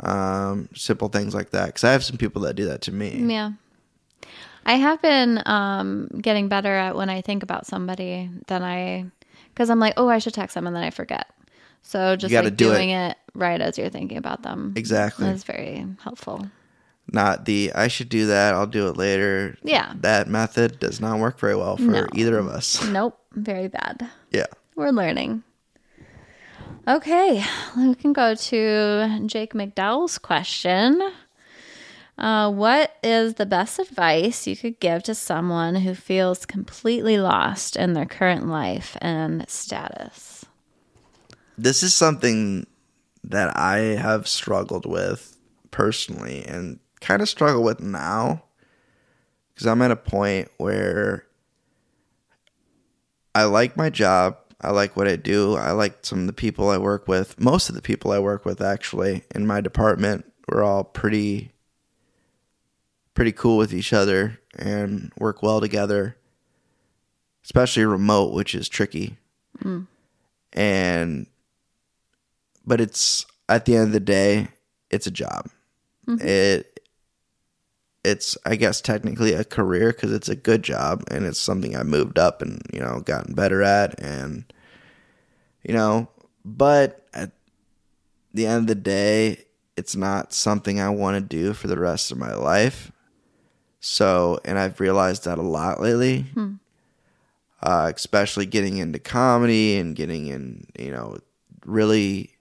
Um, 0.00 0.68
simple 0.74 1.08
things 1.08 1.34
like 1.34 1.50
that, 1.50 1.66
because 1.66 1.84
I 1.84 1.92
have 1.92 2.04
some 2.04 2.16
people 2.16 2.42
that 2.42 2.54
do 2.54 2.64
that 2.66 2.80
to 2.82 2.92
me. 2.92 3.22
Yeah. 3.26 3.52
I 4.66 4.74
have 4.74 5.00
been 5.02 5.42
um, 5.46 6.08
getting 6.20 6.48
better 6.48 6.72
at 6.74 6.94
when 6.96 7.10
I 7.10 7.20
think 7.22 7.42
about 7.42 7.66
somebody, 7.66 8.30
then 8.46 8.62
I, 8.62 9.06
because 9.52 9.70
I'm 9.70 9.80
like, 9.80 9.94
oh, 9.96 10.08
I 10.08 10.18
should 10.18 10.34
text 10.34 10.54
them, 10.54 10.66
and 10.66 10.76
then 10.76 10.82
I 10.82 10.90
forget. 10.90 11.26
So 11.82 12.14
just 12.16 12.32
like 12.32 12.42
do 12.44 12.48
it. 12.48 12.56
doing 12.56 12.90
it. 12.90 13.16
right 13.34 13.60
as 13.60 13.78
you're 13.78 13.88
thinking 13.88 14.18
about 14.18 14.42
them. 14.42 14.74
Exactly. 14.76 15.26
That's 15.26 15.44
very 15.44 15.86
helpful. 16.02 16.46
Not 17.12 17.44
the 17.46 17.72
I 17.74 17.88
should 17.88 18.08
do 18.10 18.26
that. 18.26 18.54
I'll 18.54 18.66
do 18.66 18.86
it 18.88 18.96
later. 18.96 19.56
Yeah. 19.64 19.94
that 20.00 20.28
method 20.28 20.78
does 20.78 21.00
not 21.00 21.18
work 21.18 21.40
very 21.40 21.56
well 21.56 21.76
for 21.76 21.82
No. 21.82 22.06
either 22.14 22.38
of 22.38 22.46
us. 22.48 22.84
Nope, 22.90 23.18
very 23.32 23.66
bad. 23.68 24.08
Yeah. 24.30 24.46
We're 24.76 24.90
learning. 24.90 25.42
Okay, 26.86 27.44
we 27.76 27.94
can 27.94 28.12
go 28.12 28.34
to 28.34 29.22
Jake 29.26 29.54
McDowell's 29.54 30.18
question. 30.18 31.00
Uh, 32.20 32.50
what 32.50 32.96
is 33.02 33.34
the 33.34 33.46
best 33.46 33.78
advice 33.78 34.46
you 34.46 34.54
could 34.54 34.78
give 34.78 35.02
to 35.02 35.14
someone 35.14 35.76
who 35.76 35.94
feels 35.94 36.44
completely 36.44 37.18
lost 37.18 37.76
in 37.76 37.94
their 37.94 38.06
current 38.06 38.46
life 38.46 38.96
and 39.00 39.48
status? 39.48 40.40
this 41.62 41.82
is 41.82 41.92
something 41.92 42.66
that 43.22 43.54
I 43.56 43.78
have 43.78 44.26
struggled 44.26 44.86
with 44.86 45.36
personally 45.70 46.44
and 46.46 46.80
kind 47.00 47.20
of 47.20 47.28
struggle 47.28 47.62
with 47.62 47.80
now 47.80 48.44
because 49.52 49.66
I'm 49.66 49.82
at 49.82 49.90
a 49.90 49.96
point 49.96 50.48
where 50.56 51.26
I 53.34 53.44
like 53.44 53.76
my 53.76 53.90
job. 53.90 54.38
I 54.62 54.70
like 54.70 54.96
what 54.96 55.06
I 55.06 55.16
do. 55.16 55.56
I 55.56 55.72
like 55.72 56.04
some 56.04 56.20
of 56.20 56.26
the 56.26 56.32
people 56.32 56.70
I 56.70 56.78
work 56.78 57.08
with. 57.08 57.38
Most 57.38 57.68
of 57.68 57.74
the 57.74 57.82
people 57.82 58.10
I 58.10 58.18
work 58.18 58.44
with 58.44 58.60
actually 58.60 59.24
in 59.34 59.46
my 59.46 59.60
department, 59.60 60.30
we're 60.48 60.62
all 60.62 60.84
pretty 60.84 61.52
pretty 63.20 63.32
cool 63.32 63.58
with 63.58 63.74
each 63.74 63.92
other 63.92 64.40
and 64.56 65.12
work 65.18 65.42
well 65.42 65.60
together. 65.60 66.16
Especially 67.44 67.84
remote, 67.84 68.32
which 68.32 68.54
is 68.54 68.66
tricky. 68.66 69.18
Mm. 69.62 69.86
And 70.54 71.26
but 72.64 72.80
it's 72.80 73.26
at 73.46 73.66
the 73.66 73.76
end 73.76 73.88
of 73.88 73.92
the 73.92 74.00
day, 74.00 74.48
it's 74.90 75.06
a 75.06 75.10
job. 75.10 75.50
Mm-hmm. 76.08 76.26
It 76.26 76.80
it's 78.04 78.38
I 78.46 78.56
guess 78.56 78.80
technically 78.80 79.34
a 79.34 79.44
career 79.44 79.92
because 79.92 80.14
it's 80.14 80.30
a 80.30 80.34
good 80.34 80.62
job 80.62 81.04
and 81.10 81.26
it's 81.26 81.38
something 81.38 81.76
I 81.76 81.82
moved 81.82 82.18
up 82.18 82.40
and 82.40 82.62
you 82.72 82.80
know 82.80 83.00
gotten 83.00 83.34
better 83.34 83.62
at 83.62 84.00
and 84.00 84.50
you 85.62 85.74
know, 85.74 86.08
but 86.42 87.06
at 87.12 87.32
the 88.32 88.46
end 88.46 88.60
of 88.62 88.66
the 88.68 88.74
day, 88.76 89.44
it's 89.76 89.94
not 89.94 90.32
something 90.32 90.80
I 90.80 90.88
want 90.88 91.16
to 91.16 91.20
do 91.20 91.52
for 91.52 91.68
the 91.68 91.78
rest 91.78 92.10
of 92.10 92.16
my 92.16 92.32
life. 92.32 92.90
So, 93.80 94.38
and 94.44 94.58
I've 94.58 94.78
realized 94.78 95.24
that 95.24 95.38
a 95.38 95.42
lot 95.42 95.80
lately, 95.80 96.26
uh, 97.62 97.90
especially 97.94 98.46
getting 98.46 98.76
into 98.78 98.98
comedy 98.98 99.76
and 99.78 99.96
getting 99.96 100.26
in, 100.26 100.66
you 100.78 100.90
know, 100.90 101.18
really 101.64 102.36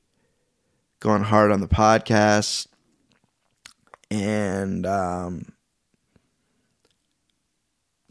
going 0.99 1.23
hard 1.23 1.51
on 1.51 1.61
the 1.61 1.67
podcast. 1.67 2.67
And 4.11 4.85
um, 4.85 5.53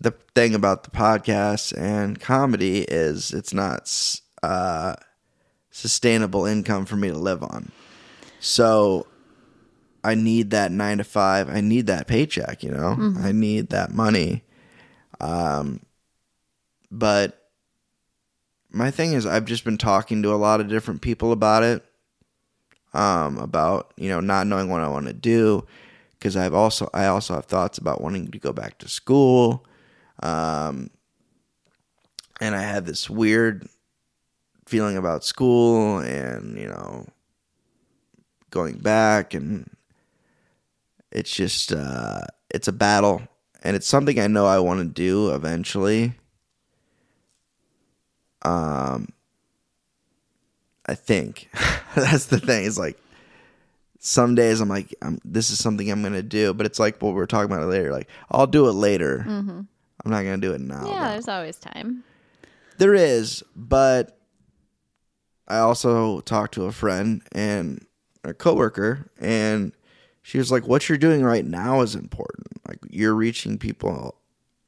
the 0.02 0.12
thing 0.34 0.54
about 0.54 0.84
the 0.84 0.90
podcast 0.90 1.76
and 1.76 2.18
comedy 2.20 2.80
is 2.82 3.32
it's 3.32 3.52
not 3.52 3.92
uh, 4.42 4.94
sustainable 5.70 6.46
income 6.46 6.86
for 6.86 6.96
me 6.96 7.08
to 7.08 7.18
live 7.18 7.42
on. 7.42 7.72
So 8.40 9.06
I 10.04 10.14
need 10.14 10.50
that 10.50 10.70
nine 10.70 10.98
to 10.98 11.04
five. 11.04 11.48
I 11.48 11.60
need 11.60 11.86
that 11.86 12.06
paycheck, 12.06 12.62
you 12.62 12.70
know, 12.70 12.96
mm-hmm. 12.98 13.24
I 13.24 13.32
need 13.32 13.70
that 13.70 13.92
money. 13.92 14.44
Um, 15.20 15.80
but 16.90 17.50
my 18.70 18.90
thing 18.90 19.12
is, 19.12 19.26
I've 19.26 19.44
just 19.44 19.64
been 19.64 19.78
talking 19.78 20.22
to 20.22 20.32
a 20.32 20.36
lot 20.36 20.60
of 20.60 20.68
different 20.68 21.02
people 21.02 21.32
about 21.32 21.62
it. 21.62 21.84
Um, 22.94 23.36
about 23.36 23.92
you 23.98 24.08
know 24.08 24.20
not 24.20 24.46
knowing 24.46 24.70
what 24.70 24.80
I 24.80 24.88
want 24.88 25.08
to 25.08 25.12
do 25.12 25.66
because 26.18 26.36
I've 26.36 26.54
also 26.54 26.88
I 26.94 27.06
also 27.06 27.34
have 27.34 27.44
thoughts 27.44 27.76
about 27.76 28.00
wanting 28.00 28.30
to 28.30 28.38
go 28.38 28.52
back 28.52 28.78
to 28.78 28.88
school. 28.88 29.66
Um, 30.22 30.90
and 32.40 32.56
I 32.56 32.62
had 32.62 32.86
this 32.86 33.10
weird 33.10 33.68
feeling 34.66 34.96
about 34.96 35.24
school 35.24 35.98
and 35.98 36.58
you 36.58 36.68
know 36.68 37.06
going 38.50 38.78
back 38.78 39.34
and 39.34 39.68
it's 41.10 41.34
just 41.34 41.72
uh, 41.72 42.22
it's 42.50 42.68
a 42.68 42.72
battle, 42.72 43.22
and 43.62 43.76
it's 43.76 43.86
something 43.86 44.18
I 44.18 44.26
know 44.26 44.46
I 44.46 44.58
want 44.58 44.80
to 44.80 44.86
do 44.86 45.34
eventually. 45.34 46.14
Um, 48.42 49.08
I 50.86 50.94
think 50.94 51.50
that's 51.94 52.26
the 52.26 52.40
thing. 52.40 52.64
It's 52.64 52.78
like 52.78 52.98
some 53.98 54.34
days 54.34 54.60
I'm 54.60 54.68
like, 54.68 54.94
I'm, 55.02 55.18
this 55.24 55.50
is 55.50 55.58
something 55.58 55.90
I'm 55.90 56.02
gonna 56.02 56.22
do, 56.22 56.54
but 56.54 56.66
it's 56.66 56.78
like 56.78 57.00
what 57.02 57.14
we 57.14 57.20
are 57.20 57.26
talking 57.26 57.50
about 57.52 57.68
later. 57.68 57.92
Like 57.92 58.08
I'll 58.30 58.46
do 58.46 58.68
it 58.68 58.72
later. 58.72 59.24
Mm-hmm. 59.26 59.60
I'm 60.04 60.10
not 60.10 60.22
gonna 60.22 60.38
do 60.38 60.52
it 60.52 60.60
now. 60.60 60.86
Yeah, 60.86 61.10
there's 61.12 61.28
always 61.28 61.58
time. 61.58 62.04
There 62.78 62.94
is, 62.94 63.42
but 63.56 64.18
I 65.48 65.58
also 65.58 66.20
talked 66.20 66.54
to 66.54 66.66
a 66.66 66.72
friend 66.72 67.22
and 67.32 67.84
a 68.22 68.34
coworker, 68.34 69.10
and 69.20 69.72
she 70.28 70.36
was 70.36 70.52
like, 70.52 70.68
"What 70.68 70.90
you're 70.90 70.98
doing 70.98 71.22
right 71.22 71.44
now 71.46 71.80
is 71.80 71.94
important. 71.94 72.48
Like 72.68 72.80
you're 72.90 73.14
reaching 73.14 73.56
people." 73.56 74.14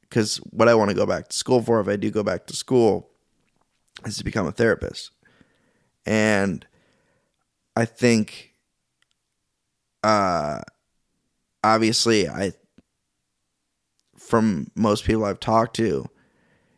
Because 0.01 0.37
what 0.37 0.67
I 0.67 0.73
want 0.73 0.89
to 0.89 0.95
go 0.95 1.05
back 1.05 1.27
to 1.27 1.35
school 1.35 1.61
for, 1.61 1.79
if 1.79 1.87
I 1.87 1.97
do 1.97 2.09
go 2.09 2.23
back 2.23 2.47
to 2.47 2.55
school, 2.55 3.11
is 4.03 4.17
to 4.17 4.23
become 4.23 4.47
a 4.47 4.51
therapist, 4.51 5.11
and 6.03 6.65
I 7.75 7.85
think, 7.85 8.55
uh, 10.01 10.61
obviously, 11.63 12.27
I 12.27 12.53
from 14.17 14.71
most 14.73 15.05
people 15.05 15.25
I've 15.25 15.39
talked 15.39 15.75
to, 15.75 16.09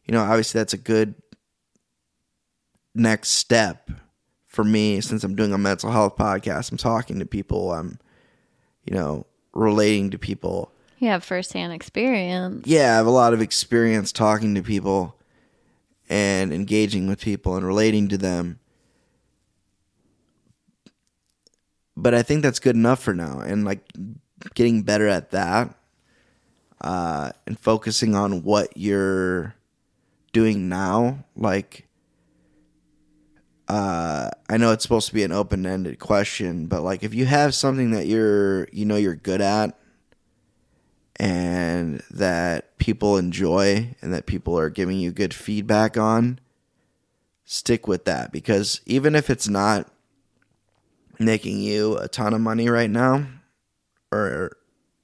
you 0.04 0.12
know, 0.12 0.24
obviously 0.24 0.60
that's 0.60 0.74
a 0.74 0.78
good 0.78 1.16
next 2.94 3.30
step 3.30 3.90
for 4.46 4.66
me 4.66 5.00
since 5.00 5.24
I'm 5.24 5.38
doing 5.38 5.54
a 5.54 5.58
mental 5.58 5.90
health 5.90 6.18
podcast. 6.18 6.70
I'm 6.70 6.78
talking 6.78 7.20
to 7.20 7.26
people. 7.26 7.72
I'm 7.72 7.98
you 8.86 8.94
know, 8.94 9.26
relating 9.54 10.10
to 10.12 10.18
people. 10.18 10.72
You 11.00 11.10
have 11.10 11.24
firsthand 11.24 11.74
experience. 11.74 12.66
Yeah, 12.68 12.94
I 12.94 12.96
have 12.96 13.08
a 13.08 13.12
lot 13.12 13.34
of 13.34 13.42
experience 13.42 14.12
talking 14.12 14.56
to 14.56 14.64
people 14.64 15.16
and 16.10 16.54
engaging 16.54 17.08
with 17.08 17.22
people 17.22 17.56
and 17.56 17.66
relating 17.66 18.08
to 18.10 18.18
them. 18.18 18.60
But 21.96 22.14
I 22.14 22.24
think 22.24 22.42
that's 22.42 22.60
good 22.60 22.76
enough 22.76 23.02
for 23.02 23.14
now. 23.14 23.40
And 23.40 23.66
like 23.66 23.82
getting 24.56 24.84
better 24.84 25.08
at 25.08 25.32
that 25.32 25.76
uh, 26.82 27.32
and 27.48 27.60
focusing 27.60 28.16
on 28.16 28.44
what 28.44 28.76
you're 28.76 29.56
doing 30.34 30.68
now. 30.68 31.24
Like, 31.36 31.88
uh, 33.68 34.30
I 34.50 34.58
know 34.58 34.72
it's 34.72 34.84
supposed 34.84 35.08
to 35.08 35.14
be 35.14 35.24
an 35.24 35.32
open 35.32 35.66
ended 35.66 36.00
question, 36.00 36.68
but 36.68 36.82
like 36.82 37.04
if 37.04 37.14
you 37.14 37.26
have 37.26 37.56
something 37.56 37.92
that 37.92 38.08
you're 38.08 38.68
you 38.72 38.86
know 38.86 38.98
you're 38.98 39.16
good 39.16 39.42
at 39.42 39.78
and 41.18 42.02
that 42.12 42.78
people 42.78 43.18
enjoy 43.18 43.96
and 44.02 44.14
that 44.14 44.26
people 44.26 44.58
are 44.58 44.70
giving 44.70 45.00
you 45.00 45.12
good 45.12 45.34
feedback 45.34 45.98
on, 45.98 46.40
stick 47.46 47.88
with 47.88 48.06
that 48.06 48.32
because 48.32 48.82
even 48.86 49.16
if 49.16 49.30
it's 49.30 49.48
not 49.48 49.90
making 51.20 51.60
you 51.60 51.98
a 51.98 52.08
ton 52.08 52.34
of 52.34 52.42
money 52.42 52.68
right 52.68 52.90
now, 52.90 53.26
or 54.12 54.58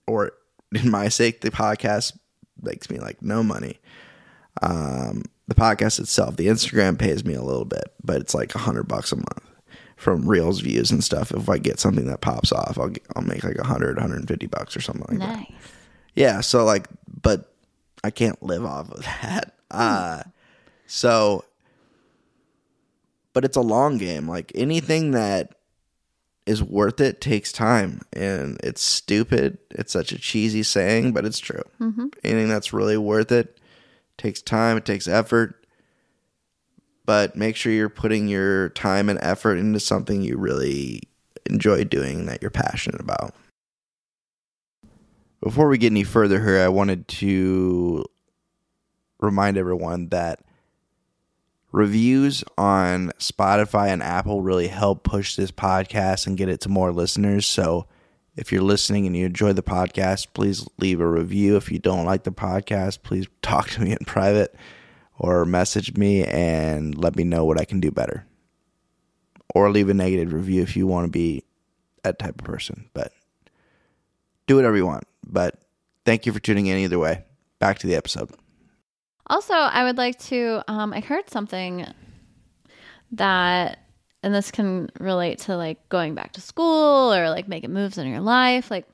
or 0.06 0.34
in 0.74 0.90
my 0.90 1.08
sake, 1.08 1.42
the 1.42 1.52
podcast 1.52 2.18
makes 2.62 2.90
me 2.90 3.00
like 3.00 3.22
no 3.22 3.42
money. 3.42 3.80
Um, 4.62 5.24
the 5.50 5.56
podcast 5.56 6.00
itself, 6.00 6.38
the 6.38 6.48
Instagram 6.48 6.98
pays 6.98 7.26
me 7.26 7.34
a 7.34 7.42
little 7.42 7.66
bit, 7.66 7.94
but 8.04 8.22
it's 8.22 8.34
like 8.34 8.56
a 8.56 8.60
hundred 8.60 8.88
bucks 8.88 9.12
a 9.12 9.16
month 9.18 9.44
from 9.98 10.28
Reels 10.28 10.62
views 10.62 10.92
and 10.92 11.04
stuff. 11.04 11.32
If 11.32 11.50
I 11.50 11.58
get 11.58 11.80
something 11.80 12.06
that 12.06 12.22
pops 12.22 12.52
off, 12.52 12.78
I'll 12.80 12.90
get, 12.90 13.04
I'll 13.16 13.24
make 13.24 13.44
like 13.44 13.58
a 13.58 13.66
hundred, 13.66 13.98
hundred 13.98 14.20
and 14.20 14.28
fifty 14.28 14.48
bucks 14.48 14.78
or 14.78 14.82
something 14.82 15.06
like 15.10 15.18
nice. 15.18 15.48
that. 15.48 15.56
Yeah. 16.16 16.42
So 16.42 16.64
like, 16.64 16.88
but 17.22 17.52
I 18.04 18.12
can't 18.12 18.42
live 18.42 18.64
off 18.64 18.92
of 18.92 19.04
that. 19.22 19.56
Uh, 19.72 20.24
so, 20.88 21.44
but 23.34 23.44
it's 23.44 23.58
a 23.58 23.62
long 23.62 23.98
game. 23.98 24.28
Like 24.28 24.52
anything 24.56 25.12
that 25.12 25.56
is 26.46 26.64
worth 26.64 27.00
it 27.02 27.22
takes 27.22 27.52
time 27.52 28.02
and 28.14 28.60
it's 28.64 28.82
stupid. 28.82 29.58
It's 29.72 29.94
such 29.94 30.12
a 30.12 30.18
cheesy 30.18 30.64
saying, 30.64 31.14
but 31.14 31.26
it's 31.26 31.40
true. 31.40 31.64
Mm-hmm. 31.80 32.08
Anything 32.24 32.50
that's 32.50 32.74
really 32.74 32.98
worth 32.98 33.32
it 33.32 33.59
takes 34.20 34.42
time, 34.42 34.78
it 34.78 34.86
takes 34.86 35.08
effort. 35.08 35.56
But 37.06 37.36
make 37.36 37.56
sure 37.56 37.72
you're 37.72 37.90
putting 37.90 38.28
your 38.28 38.70
time 38.70 39.10
and 39.10 39.18
effort 39.24 39.56
into 39.56 39.80
something 39.80 40.22
you 40.22 40.38
really 40.38 41.02
enjoy 41.48 41.84
doing 41.84 42.28
that 42.28 42.42
you're 42.42 42.52
passionate 42.52 43.02
about. 43.02 43.34
Before 45.42 45.68
we 45.68 45.80
get 45.80 45.92
any 45.92 46.04
further 46.04 46.44
here, 46.44 46.60
I 46.60 46.68
wanted 46.68 47.08
to 47.08 48.06
remind 49.20 49.58
everyone 49.58 50.10
that 50.10 50.42
reviews 51.72 52.44
on 52.58 53.12
Spotify 53.20 53.88
and 53.90 54.04
Apple 54.04 54.42
really 54.42 54.68
help 54.68 55.04
push 55.04 55.36
this 55.36 55.52
podcast 55.52 56.28
and 56.28 56.38
get 56.38 56.50
it 56.50 56.62
to 56.62 56.70
more 56.70 56.92
listeners. 56.92 57.48
So 57.48 57.88
if 58.40 58.54
you're 58.54 58.62
listening 58.62 59.06
and 59.06 59.18
you 59.18 59.26
enjoy 59.26 59.52
the 59.52 59.62
podcast, 59.62 60.28
please 60.34 60.66
leave 60.78 61.02
a 61.02 61.08
review. 61.08 61.58
If 61.58 61.70
you 61.70 61.78
don't 61.78 62.06
like 62.06 62.24
the 62.24 62.32
podcast, 62.32 63.04
please 63.04 63.28
talk 63.42 63.70
to 63.72 63.82
me 63.82 63.92
in 63.92 64.06
private 64.06 64.56
or 65.18 65.44
message 65.44 65.98
me 65.98 66.24
and 66.24 66.98
let 66.98 67.18
me 67.18 67.26
know 67.26 67.44
what 67.44 67.60
I 67.60 67.66
can 67.66 67.82
do 67.82 67.92
better. 67.92 68.26
Or 69.54 69.70
leave 69.70 69.90
a 69.90 69.94
negative 69.94 70.32
review 70.32 70.62
if 70.62 70.78
you 70.78 70.88
want 70.88 71.06
to 71.06 71.12
be 71.12 71.44
that 72.04 72.18
type 72.18 72.40
of 72.40 72.46
person. 72.46 72.90
But 72.94 73.12
do 74.48 74.56
whatever 74.56 74.78
you 74.78 74.86
want. 74.86 75.04
But 75.28 75.60
thank 76.06 76.26
you 76.26 76.32
for 76.32 76.40
tuning 76.40 76.68
in 76.68 76.78
either 76.78 76.98
way. 76.98 77.26
Back 77.60 77.80
to 77.80 77.88
the 77.88 77.96
episode. 77.96 78.32
Also, 79.28 79.54
I 79.54 79.84
would 79.84 79.98
like 79.98 80.18
to, 80.28 80.64
um, 80.70 80.94
I 80.94 81.02
heard 81.02 81.30
something 81.30 81.86
that 83.12 83.80
and 84.24 84.34
this 84.34 84.52
can 84.52 84.90
relate 85.00 85.40
to 85.40 85.56
like 85.56 85.88
going 85.90 86.16
back 86.16 86.34
to 86.34 86.42
school 86.42 87.14
or 87.14 87.30
like 87.30 87.48
making 87.48 87.74
moves 87.74 87.98
in 87.98 88.08
your 88.08 88.20
life. 88.20 88.70
Like 88.70 88.86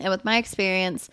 and 0.00 0.10
with 0.10 0.24
my 0.24 0.36
experience 0.36 1.08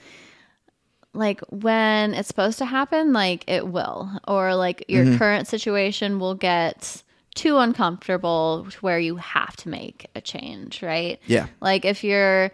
like 1.13 1.41
when 1.49 2.13
it's 2.13 2.27
supposed 2.27 2.57
to 2.57 2.65
happen 2.65 3.13
like 3.13 3.43
it 3.47 3.67
will. 3.67 4.09
Or 4.27 4.55
like 4.55 4.85
your 4.87 5.05
mm-hmm. 5.05 5.17
current 5.17 5.47
situation 5.47 6.19
will 6.19 6.35
get 6.35 7.03
too 7.35 7.57
uncomfortable 7.57 8.67
where 8.81 8.99
you 8.99 9.15
have 9.15 9.55
to 9.57 9.69
make 9.69 10.07
a 10.15 10.21
change 10.21 10.83
right? 10.83 11.19
Yeah. 11.25 11.47
Like 11.61 11.85
if 11.85 12.03
you're 12.03 12.51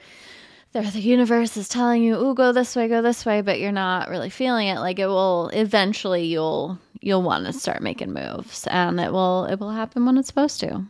there 0.72 0.84
the 0.84 1.00
universe 1.00 1.58
is 1.58 1.68
telling 1.68 2.04
you 2.04 2.16
oh 2.16 2.34
go 2.34 2.52
this 2.52 2.76
way 2.76 2.88
go 2.88 3.02
this 3.02 3.26
way 3.26 3.42
but 3.42 3.60
you're 3.60 3.72
not 3.72 4.08
really 4.08 4.30
feeling 4.30 4.68
it 4.68 4.80
like 4.80 5.00
it 5.00 5.08
will 5.08 5.50
eventually 5.50 6.26
you'll 6.26 6.78
you'll 7.02 7.22
want 7.22 7.46
to 7.46 7.54
start 7.54 7.82
making 7.82 8.14
moves 8.14 8.68
and 8.68 9.00
it 9.00 9.12
will 9.12 9.46
it 9.46 9.60
will 9.60 9.72
happen 9.72 10.06
when 10.06 10.18
it's 10.18 10.28
supposed 10.28 10.60
to. 10.60 10.86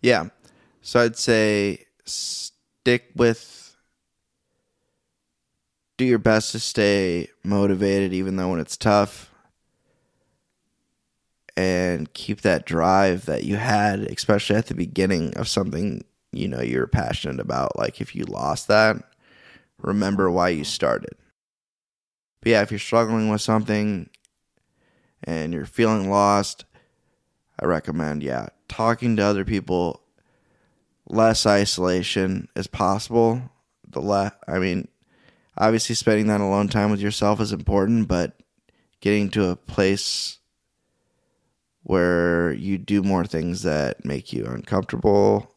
Yeah. 0.00 0.28
So 0.80 1.00
i'd 1.00 1.16
say 1.16 1.84
stick 2.04 3.10
with 3.14 3.76
do 5.96 6.04
your 6.04 6.18
best 6.18 6.52
to 6.52 6.60
stay 6.60 7.28
motivated 7.42 8.12
even 8.12 8.36
though 8.36 8.50
when 8.50 8.60
it's 8.60 8.76
tough 8.76 9.30
and 11.56 12.12
keep 12.14 12.42
that 12.42 12.64
drive 12.64 13.26
that 13.26 13.42
you 13.42 13.56
had 13.56 14.00
especially 14.00 14.54
at 14.56 14.66
the 14.66 14.74
beginning 14.74 15.36
of 15.36 15.48
something 15.48 16.04
you 16.32 16.46
know 16.46 16.60
you're 16.60 16.86
passionate 16.86 17.40
about 17.40 17.76
like 17.76 18.00
if 18.00 18.14
you 18.14 18.24
lost 18.24 18.68
that 18.68 18.96
remember 19.80 20.30
why 20.30 20.48
you 20.48 20.64
started. 20.64 21.14
But 22.40 22.50
yeah 22.50 22.62
if 22.62 22.70
you're 22.70 22.78
struggling 22.78 23.28
with 23.28 23.40
something 23.40 24.08
and 25.24 25.52
you're 25.52 25.66
feeling 25.66 26.10
lost, 26.10 26.64
I 27.60 27.66
recommend, 27.66 28.22
yeah, 28.22 28.48
talking 28.68 29.16
to 29.16 29.22
other 29.22 29.44
people, 29.44 30.02
less 31.06 31.46
isolation 31.46 32.48
as 32.54 32.66
possible. 32.66 33.42
The 33.88 34.00
le- 34.00 34.34
I 34.46 34.58
mean, 34.58 34.88
obviously 35.56 35.94
spending 35.94 36.28
that 36.28 36.40
alone 36.40 36.68
time 36.68 36.90
with 36.90 37.00
yourself 37.00 37.40
is 37.40 37.52
important, 37.52 38.08
but 38.08 38.38
getting 39.00 39.28
to 39.30 39.48
a 39.48 39.56
place 39.56 40.38
where 41.82 42.52
you 42.52 42.76
do 42.78 43.02
more 43.02 43.24
things 43.24 43.62
that 43.62 44.04
make 44.04 44.32
you 44.32 44.44
uncomfortable, 44.44 45.54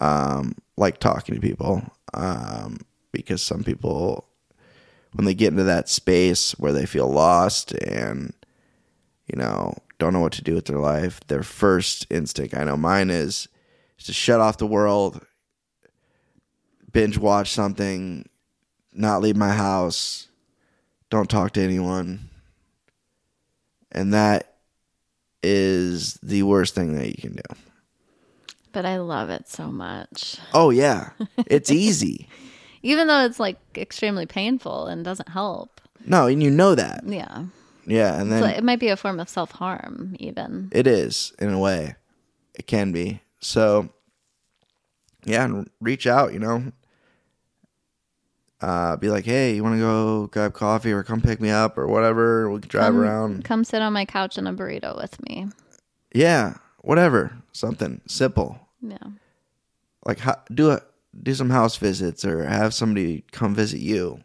um, 0.00 0.54
like 0.76 0.98
talking 0.98 1.34
to 1.34 1.40
people, 1.40 1.82
um, 2.12 2.78
because 3.12 3.40
some 3.40 3.62
people, 3.62 4.28
when 5.12 5.24
they 5.24 5.34
get 5.34 5.52
into 5.52 5.62
that 5.62 5.88
space 5.88 6.52
where 6.58 6.72
they 6.72 6.86
feel 6.86 7.08
lost 7.08 7.72
and 7.72 8.34
you 9.32 9.38
know 9.38 9.74
don't 9.98 10.12
know 10.12 10.20
what 10.20 10.32
to 10.32 10.42
do 10.42 10.54
with 10.54 10.66
their 10.66 10.78
life, 10.78 11.20
their 11.28 11.42
first 11.42 12.06
instinct, 12.10 12.56
I 12.56 12.64
know 12.64 12.76
mine 12.76 13.08
is, 13.08 13.48
is 13.98 14.06
to 14.06 14.12
shut 14.12 14.40
off 14.40 14.58
the 14.58 14.66
world, 14.66 15.24
binge 16.90 17.18
watch 17.18 17.52
something, 17.52 18.28
not 18.92 19.22
leave 19.22 19.36
my 19.36 19.52
house, 19.52 20.28
don't 21.08 21.30
talk 21.30 21.52
to 21.52 21.62
anyone. 21.62 22.30
And 23.92 24.12
that 24.12 24.56
is 25.42 26.14
the 26.22 26.42
worst 26.42 26.74
thing 26.74 26.96
that 26.96 27.08
you 27.08 27.20
can 27.20 27.34
do. 27.34 27.56
But 28.72 28.86
I 28.86 28.96
love 28.98 29.28
it 29.30 29.48
so 29.48 29.68
much. 29.68 30.38
Oh 30.54 30.70
yeah. 30.70 31.10
It's 31.46 31.70
easy. 31.70 32.28
Even 32.82 33.06
though 33.06 33.24
it's 33.24 33.38
like 33.38 33.58
extremely 33.76 34.26
painful 34.26 34.86
and 34.86 35.04
doesn't 35.04 35.28
help. 35.28 35.80
No, 36.04 36.26
and 36.26 36.42
you 36.42 36.50
know 36.50 36.74
that. 36.74 37.04
Yeah. 37.06 37.44
Yeah, 37.86 38.20
and 38.20 38.30
then 38.30 38.42
So 38.42 38.48
it 38.48 38.64
might 38.64 38.80
be 38.80 38.88
a 38.88 38.96
form 38.96 39.18
of 39.20 39.28
self 39.28 39.52
harm, 39.52 40.16
even. 40.18 40.68
It 40.72 40.86
is 40.86 41.32
in 41.38 41.52
a 41.52 41.58
way. 41.58 41.96
It 42.54 42.66
can 42.66 42.92
be. 42.92 43.20
So 43.40 43.88
yeah, 45.24 45.44
and 45.44 45.68
reach 45.80 46.06
out, 46.06 46.32
you 46.32 46.38
know. 46.38 46.72
Uh, 48.60 48.96
be 48.96 49.10
like, 49.10 49.24
hey, 49.24 49.54
you 49.54 49.62
want 49.64 49.74
to 49.74 49.80
go 49.80 50.26
grab 50.28 50.52
coffee 50.52 50.92
or 50.92 51.02
come 51.02 51.20
pick 51.20 51.40
me 51.40 51.50
up 51.50 51.76
or 51.76 51.88
whatever? 51.88 52.48
We 52.48 52.60
can 52.60 52.68
drive 52.68 52.86
Come- 52.92 53.00
around. 53.00 53.44
Come 53.44 53.64
sit 53.64 53.82
on 53.82 53.92
my 53.92 54.04
couch 54.04 54.38
in 54.38 54.46
a 54.46 54.52
burrito 54.52 54.96
with 54.96 55.20
me. 55.26 55.48
Yeah, 56.14 56.54
whatever. 56.80 57.36
Something 57.52 58.00
simple. 58.06 58.60
Yeah. 58.80 58.98
Like 60.04 60.20
do 60.54 60.70
a 60.70 60.82
do 61.20 61.34
some 61.34 61.50
house 61.50 61.76
visits 61.76 62.24
or 62.24 62.44
have 62.44 62.72
somebody 62.72 63.24
come 63.32 63.54
visit 63.54 63.80
you. 63.80 64.22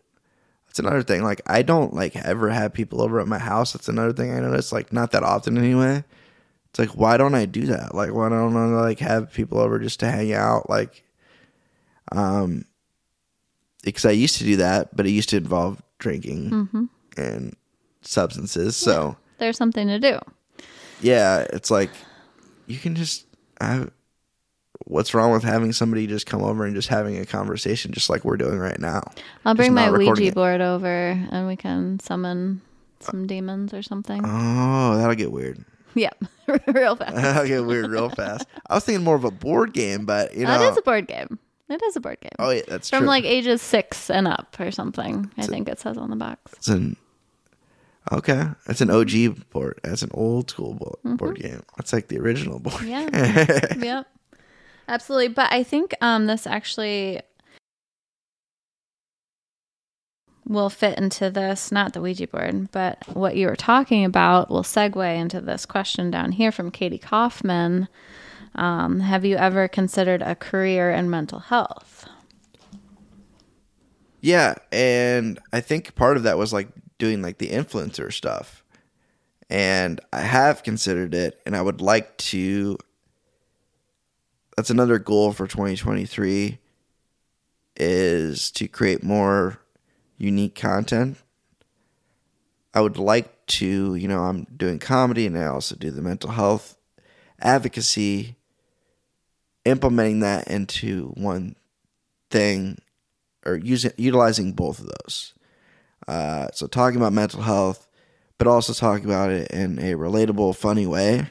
That's 0.78 0.88
another 0.88 1.02
thing. 1.02 1.24
Like 1.24 1.42
I 1.48 1.64
don't 1.64 1.96
like 1.96 2.16
ever 2.16 2.52
have 2.52 2.72
people 2.72 3.02
over 3.02 3.20
at 3.20 3.28
my 3.28 3.40
house. 3.40 3.74
That's 3.74 3.90
another 3.90 4.14
thing 4.14 4.32
I 4.32 4.40
notice. 4.40 4.72
Like 4.72 4.94
not 4.94 5.12
that 5.12 5.24
often 5.24 5.58
anyway. 5.58 6.04
It's 6.70 6.78
like 6.78 6.90
why 6.90 7.18
don't 7.18 7.34
I 7.34 7.46
do 7.46 7.66
that? 7.66 7.96
Like 7.96 8.14
why 8.14 8.30
don't 8.30 8.56
I 8.56 8.66
like 8.68 9.00
have 9.00 9.34
people 9.34 9.58
over 9.60 9.80
just 9.80 10.00
to 10.02 10.12
hang 10.12 10.34
out? 10.34 10.70
Like, 10.70 11.04
um, 12.12 12.66
because 13.84 14.06
I 14.06 14.12
used 14.12 14.38
to 14.38 14.44
do 14.44 14.58
that, 14.58 14.96
but 14.96 15.08
it 15.08 15.12
used 15.12 15.30
to 15.30 15.38
involve 15.38 15.82
drinking 15.98 16.52
and 17.18 17.56
substances. 18.04 18.78
So 18.78 19.18
There's 19.40 19.58
something 19.58 19.88
to 19.88 19.98
do. 19.98 20.20
yeah, 21.02 21.40
it's 21.54 21.72
like 21.72 21.90
you 22.68 22.78
can 22.78 22.94
just 22.94 23.26
have. 23.60 23.90
What's 24.86 25.14
wrong 25.14 25.32
with 25.32 25.44
having 25.44 25.74
somebody 25.74 26.08
just 26.08 26.26
come 26.26 26.42
over 26.44 26.66
and 26.66 26.76
just 26.76 26.88
having 26.88 27.18
a 27.18 27.26
conversation, 27.26 27.92
just 27.92 28.10
like 28.10 28.24
we're 28.24 28.38
doing 28.38 28.58
right 28.60 28.80
now? 28.80 29.02
I'll 29.44 29.56
bring 29.56 29.74
my 29.74 29.90
Ouija 29.92 30.24
it. 30.24 30.36
board 30.36 30.62
over 30.62 30.88
and 31.32 31.48
we 31.48 31.56
can 31.56 32.00
summon 32.00 32.62
some 33.00 33.28
demons 33.28 33.74
or 33.74 33.82
something. 33.84 34.22
Oh, 34.26 34.98
that'll 34.98 35.16
get 35.16 35.32
weird. 35.32 35.64
yeah. 35.96 36.12
Real 36.68 36.96
fast. 36.96 37.16
That'll 37.16 37.46
get 37.48 37.66
weird 37.66 37.90
real 37.92 38.10
fast. 38.10 38.48
I 38.70 38.76
was 38.76 38.86
thinking 38.86 39.04
more 39.04 39.16
of 39.16 39.26
a 39.26 39.32
board 39.32 39.74
game, 39.74 40.06
but 40.06 40.34
you 40.34 40.46
know, 40.46 40.58
That 40.58 40.72
is 40.72 40.78
a 40.78 40.82
board 40.82 41.06
game. 41.08 41.38
It 41.70 41.84
is 41.84 41.98
a 41.98 42.00
board 42.00 42.22
game. 42.22 42.32
oh 42.40 42.52
yeah, 42.52 42.62
that's 42.68 42.90
From 42.90 43.00
true. 43.00 43.08
like 43.10 43.26
ages 43.26 43.62
six 43.62 44.10
and 44.10 44.26
up 44.30 44.56
or 44.58 44.72
something. 44.72 45.30
I 45.38 45.46
think 45.46 45.68
it 45.68 45.80
says 45.80 45.98
on 45.98 46.10
the 46.10 46.16
box. 46.16 46.54
it's 46.54 46.70
an 46.70 46.96
okay. 48.14 48.46
That's 48.66 48.80
an 48.80 48.90
OG 48.90 49.50
board. 49.50 49.80
That's 49.84 50.02
an 50.04 50.12
old 50.14 50.50
school 50.50 50.74
board, 50.76 51.18
board 51.18 51.40
game. 51.40 51.62
That's 51.76 51.92
like 51.92 52.08
the 52.08 52.20
original 52.20 52.60
board. 52.60 52.82
Yeah. 52.84 53.76
yep. 53.78 54.08
Absolutely. 54.88 55.30
But 55.30 55.52
I 55.52 55.64
think 55.64 55.94
um 56.02 56.28
this 56.28 56.48
actually 56.48 57.22
will 60.48 60.70
fit 60.70 60.98
into 60.98 61.30
this, 61.30 61.72
not 61.72 61.94
the 61.94 62.02
Ouija 62.02 62.28
board, 62.28 62.72
but 62.72 63.04
what 63.14 63.36
you 63.36 63.48
were 63.48 63.56
talking 63.56 64.06
about 64.06 64.50
will 64.50 64.64
segue 64.64 65.18
into 65.18 65.42
this 65.42 65.66
question 65.66 66.10
down 66.10 66.32
here 66.32 66.52
from 66.52 66.72
Katie 66.72 66.98
Kaufman. 66.98 67.88
Um, 68.56 69.02
have 69.02 69.26
you 69.26 69.36
ever 69.36 69.68
considered 69.68 70.22
a 70.22 70.36
career 70.36 70.90
in 70.92 71.10
mental 71.10 71.40
health? 71.40 72.08
Yeah, 74.22 74.56
and 74.72 75.40
I 75.54 75.60
think 75.60 75.96
part 75.96 76.18
of 76.18 76.24
that 76.24 76.38
was 76.38 76.54
like 76.54 76.70
doing 76.98 77.22
like 77.22 77.38
the 77.38 77.50
influencer 77.50 78.12
stuff. 78.12 78.64
And 79.50 80.02
I 80.12 80.22
have 80.22 80.64
considered 80.64 81.14
it 81.14 81.40
and 81.46 81.56
I 81.56 81.62
would 81.62 81.82
like 81.82 82.18
to 82.18 82.78
that's 84.58 84.72
another 84.72 84.98
goal 84.98 85.32
for 85.34 85.46
2023 85.48 86.58
is 87.76 88.50
to 88.50 88.68
create 88.68 89.04
more 89.04 89.60
unique 90.18 90.56
content. 90.56 91.18
I 92.74 92.82
would 92.82 92.98
like 92.98 93.46
to, 93.46 93.94
you 93.94 94.08
know, 94.08 94.24
I'm 94.24 94.46
doing 94.46 94.80
comedy 94.80 95.28
and 95.28 95.38
I 95.38 95.46
also 95.46 95.76
do 95.76 95.92
the 95.92 96.02
mental 96.02 96.32
health 96.32 96.76
advocacy 97.40 98.36
implementing 99.64 100.22
that 100.22 100.48
into 100.48 101.14
one 101.16 101.56
thing 102.32 102.80
or 103.46 103.58
using 103.58 103.92
utilizing 103.96 104.54
both 104.54 104.80
of 104.80 104.88
those. 104.88 105.36
Uh, 106.08 106.48
so 106.52 106.66
talking 106.66 106.98
about 106.98 107.14
mental 107.14 107.44
health, 107.44 107.88
but 108.40 108.48
also 108.48 108.74
talking 108.74 109.06
about 109.06 109.30
it 109.30 109.52
in 109.52 109.78
a 109.78 109.94
relatable, 109.94 110.56
funny 110.56 110.88
way 110.88 111.28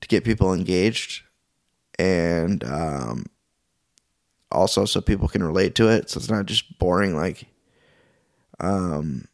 to 0.00 0.06
get 0.06 0.22
people 0.22 0.54
engaged, 0.54 1.22
and 1.98 2.62
um, 2.64 3.26
also 4.50 4.84
so 4.84 5.00
people 5.00 5.28
can 5.28 5.42
relate 5.42 5.74
to 5.76 5.88
it. 5.88 6.10
So 6.10 6.18
it's 6.18 6.30
not 6.30 6.46
just 6.46 6.78
boring. 6.78 7.16
Like, 7.16 7.46
um, 8.60 9.28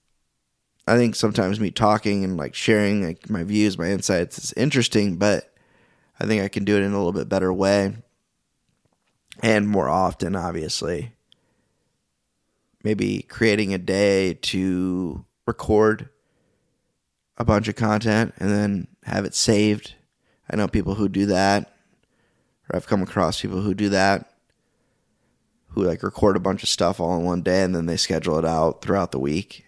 I 0.86 0.96
think 0.96 1.14
sometimes 1.14 1.60
me 1.60 1.70
talking 1.70 2.24
and 2.24 2.36
like 2.36 2.54
sharing 2.54 3.04
like 3.04 3.28
my 3.30 3.44
views, 3.44 3.78
my 3.78 3.90
insights 3.90 4.38
is 4.38 4.52
interesting, 4.54 5.16
but 5.16 5.52
I 6.20 6.26
think 6.26 6.42
I 6.42 6.48
can 6.48 6.64
do 6.64 6.76
it 6.76 6.82
in 6.82 6.92
a 6.92 6.96
little 6.96 7.12
bit 7.12 7.28
better 7.28 7.52
way 7.52 7.96
and 9.42 9.68
more 9.68 9.88
often, 9.88 10.36
obviously 10.36 11.14
maybe 12.84 13.22
creating 13.22 13.74
a 13.74 13.78
day 13.78 14.34
to 14.34 15.24
record 15.46 16.08
a 17.36 17.44
bunch 17.44 17.66
of 17.66 17.74
content 17.74 18.32
and 18.36 18.50
then 18.50 18.86
have 19.04 19.24
it 19.24 19.34
saved. 19.34 19.94
I 20.48 20.56
know 20.56 20.68
people 20.68 20.94
who 20.94 21.08
do 21.08 21.26
that, 21.26 21.73
or 22.68 22.76
I've 22.76 22.86
come 22.86 23.02
across 23.02 23.40
people 23.40 23.60
who 23.60 23.74
do 23.74 23.88
that, 23.90 24.32
who 25.68 25.82
like 25.82 26.02
record 26.02 26.36
a 26.36 26.40
bunch 26.40 26.62
of 26.62 26.68
stuff 26.68 27.00
all 27.00 27.16
in 27.18 27.24
one 27.24 27.42
day 27.42 27.62
and 27.62 27.74
then 27.74 27.86
they 27.86 27.96
schedule 27.96 28.38
it 28.38 28.44
out 28.44 28.82
throughout 28.82 29.12
the 29.12 29.18
week. 29.18 29.64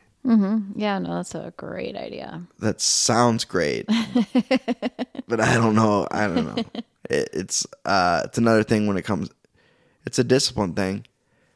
Yeah, 0.75 0.99
no, 0.99 1.15
that's 1.15 1.35
a 1.37 1.53
great 1.57 1.95
idea. 1.95 2.43
That 2.59 2.81
sounds 2.81 3.45
great, 3.45 3.87
but 5.29 5.41
I 5.41 5.55
don't 5.55 5.77
know. 5.77 6.09
I 6.11 6.27
don't 6.27 6.57
know. 6.57 6.65
It, 7.09 7.29
it's 7.33 7.65
uh, 7.85 8.23
it's 8.25 8.37
another 8.37 8.65
thing 8.65 8.89
when 8.89 8.97
it 8.97 9.05
comes. 9.05 9.31
It's 10.05 10.19
a 10.19 10.25
discipline 10.25 10.75
thing, 10.75 11.07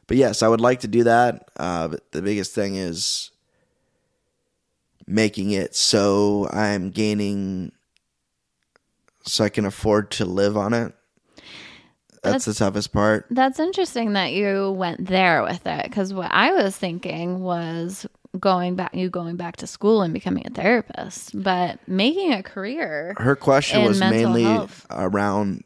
but 0.07 0.15
yes, 0.15 0.41
I 0.41 0.47
would 0.47 0.61
like 0.61 0.79
to 0.81 0.87
do 0.87 1.03
that. 1.03 1.49
Uh, 1.57 1.89
but 1.89 2.11
the 2.13 2.21
biggest 2.21 2.55
thing 2.55 2.75
is 2.75 3.31
making 5.05 5.51
it 5.51 5.75
so 5.75 6.47
I'm 6.53 6.91
gaining, 6.91 7.73
so 9.25 9.43
I 9.43 9.49
can 9.49 9.65
afford 9.65 10.11
to 10.11 10.25
live 10.25 10.55
on 10.55 10.73
it. 10.73 10.93
That's, 12.21 12.45
the 12.45 12.53
toughest 12.53 12.91
part. 12.93 13.25
That's 13.31 13.59
interesting 13.59 14.13
that 14.13 14.31
you 14.33 14.71
went 14.71 15.05
there 15.07 15.41
with 15.43 15.65
it 15.65 15.83
because 15.85 16.13
what 16.13 16.31
I 16.31 16.51
was 16.53 16.77
thinking 16.77 17.41
was 17.41 18.05
going 18.39 18.75
back, 18.75 18.93
you 18.93 19.09
going 19.09 19.35
back 19.37 19.57
to 19.57 19.67
school 19.67 20.01
and 20.03 20.13
becoming 20.13 20.45
a 20.45 20.49
therapist, 20.51 21.31
but 21.41 21.79
making 21.87 22.31
a 22.33 22.43
career. 22.43 23.13
Her 23.17 23.35
question 23.35 23.83
was 23.83 23.99
mainly 23.99 24.43
health. 24.43 24.85
around, 24.91 25.63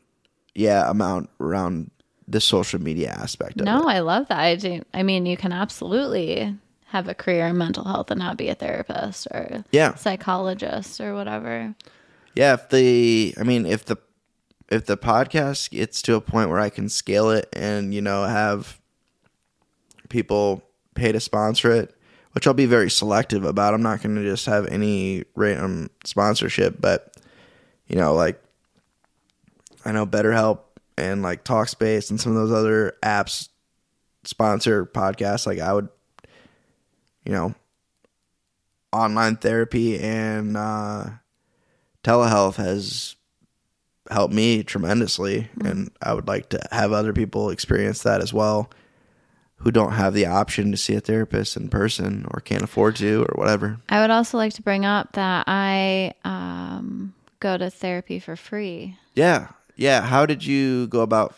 yeah, 0.53 0.89
amount 0.89 1.29
around 1.39 1.91
the 2.27 2.41
social 2.41 2.81
media 2.81 3.09
aspect 3.11 3.59
of 3.59 3.65
No, 3.65 3.87
it. 3.87 3.93
I 3.93 3.99
love 3.99 4.27
that. 4.29 4.39
I 4.39 4.55
do. 4.55 4.81
I 4.93 5.03
mean, 5.03 5.25
you 5.25 5.37
can 5.37 5.51
absolutely 5.51 6.55
have 6.87 7.07
a 7.07 7.13
career 7.13 7.47
in 7.47 7.57
mental 7.57 7.83
health 7.83 8.09
and 8.09 8.19
not 8.19 8.37
be 8.37 8.47
a 8.49 8.55
therapist 8.55 9.27
or 9.27 9.63
Yeah. 9.71 9.93
psychologist 9.95 11.01
or 11.01 11.13
whatever. 11.13 11.75
Yeah, 12.35 12.53
if 12.53 12.69
the 12.69 13.35
I 13.39 13.43
mean 13.43 13.65
if 13.65 13.85
the 13.85 13.97
if 14.69 14.85
the 14.85 14.97
podcast 14.97 15.69
gets 15.71 16.01
to 16.03 16.15
a 16.15 16.21
point 16.21 16.49
where 16.49 16.59
I 16.59 16.69
can 16.69 16.89
scale 16.89 17.29
it 17.29 17.47
and 17.53 17.93
you 17.93 18.01
know 18.01 18.23
have 18.23 18.79
people 20.09 20.63
pay 20.95 21.11
to 21.11 21.19
sponsor 21.19 21.71
it, 21.71 21.95
which 22.31 22.47
I'll 22.47 22.53
be 22.53 22.65
very 22.65 22.89
selective 22.89 23.43
about. 23.43 23.73
I'm 23.73 23.83
not 23.83 24.01
going 24.01 24.15
to 24.15 24.23
just 24.23 24.45
have 24.45 24.67
any 24.67 25.23
random 25.35 25.89
sponsorship, 26.03 26.79
but 26.79 27.15
you 27.87 27.95
know, 27.95 28.13
like 28.13 28.41
I 29.83 29.91
know 29.91 30.05
BetterHelp 30.05 30.61
and 30.97 31.21
like 31.21 31.43
Talkspace 31.43 32.09
and 32.09 32.19
some 32.19 32.35
of 32.35 32.37
those 32.37 32.57
other 32.57 32.95
apps 33.03 33.49
sponsor 34.23 34.85
podcasts. 34.85 35.45
Like 35.45 35.59
I 35.59 35.73
would, 35.73 35.89
you 37.23 37.31
know, 37.31 37.53
online 38.91 39.35
therapy 39.35 39.99
and 39.99 40.57
uh, 40.57 41.09
telehealth 42.03 42.55
has 42.55 43.15
helped 44.11 44.33
me 44.33 44.63
tremendously, 44.63 45.49
and 45.63 45.91
I 46.01 46.13
would 46.13 46.27
like 46.27 46.49
to 46.49 46.59
have 46.71 46.91
other 46.91 47.13
people 47.13 47.49
experience 47.49 48.03
that 48.03 48.21
as 48.21 48.33
well, 48.33 48.69
who 49.57 49.71
don't 49.71 49.93
have 49.93 50.13
the 50.13 50.25
option 50.25 50.71
to 50.71 50.77
see 50.77 50.95
a 50.95 50.99
therapist 50.99 51.57
in 51.57 51.69
person 51.69 52.25
or 52.31 52.39
can't 52.39 52.61
afford 52.61 52.95
to 52.97 53.23
or 53.23 53.39
whatever. 53.39 53.79
I 53.89 54.01
would 54.01 54.11
also 54.11 54.37
like 54.37 54.53
to 54.53 54.61
bring 54.61 54.85
up 54.85 55.13
that 55.13 55.45
I 55.47 56.13
um, 56.23 57.13
go 57.39 57.57
to 57.57 57.69
therapy 57.69 58.19
for 58.19 58.35
free. 58.35 58.97
Yeah, 59.15 59.47
yeah. 59.75 60.01
How 60.01 60.25
did 60.25 60.45
you 60.45 60.87
go 60.87 61.01
about 61.01 61.35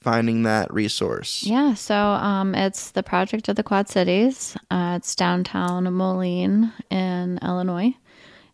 finding 0.00 0.44
that 0.44 0.72
resource? 0.72 1.42
Yeah, 1.42 1.74
so 1.74 1.96
um, 1.96 2.54
it's 2.54 2.92
the 2.92 3.02
Project 3.02 3.48
of 3.48 3.56
the 3.56 3.62
Quad 3.64 3.88
Cities. 3.88 4.56
Uh, 4.70 4.94
it's 4.96 5.16
downtown 5.16 5.92
Moline 5.92 6.72
in 6.90 7.38
Illinois, 7.42 7.92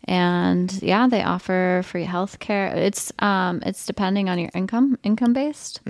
and 0.04 0.82
yeah, 0.82 1.06
they 1.06 1.22
offer 1.22 1.82
free 1.84 2.04
health 2.04 2.38
care. 2.38 2.68
It's 2.74 3.12
um, 3.18 3.62
it's 3.64 3.86
depending 3.86 4.28
on 4.28 4.38
your 4.38 4.50
income, 4.54 4.98
income 5.02 5.32
based. 5.32 5.80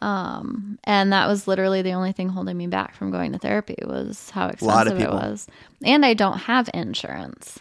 Um, 0.00 0.78
and 0.84 1.12
that 1.12 1.28
was 1.28 1.48
literally 1.48 1.80
the 1.80 1.92
only 1.92 2.12
thing 2.12 2.28
holding 2.28 2.56
me 2.56 2.66
back 2.66 2.94
from 2.94 3.10
going 3.10 3.32
to 3.32 3.38
therapy 3.38 3.76
was 3.82 4.28
how 4.30 4.48
expensive 4.48 5.00
it 5.00 5.10
was, 5.10 5.46
and 5.82 6.04
I 6.04 6.14
don't 6.14 6.38
have 6.38 6.68
insurance. 6.74 7.60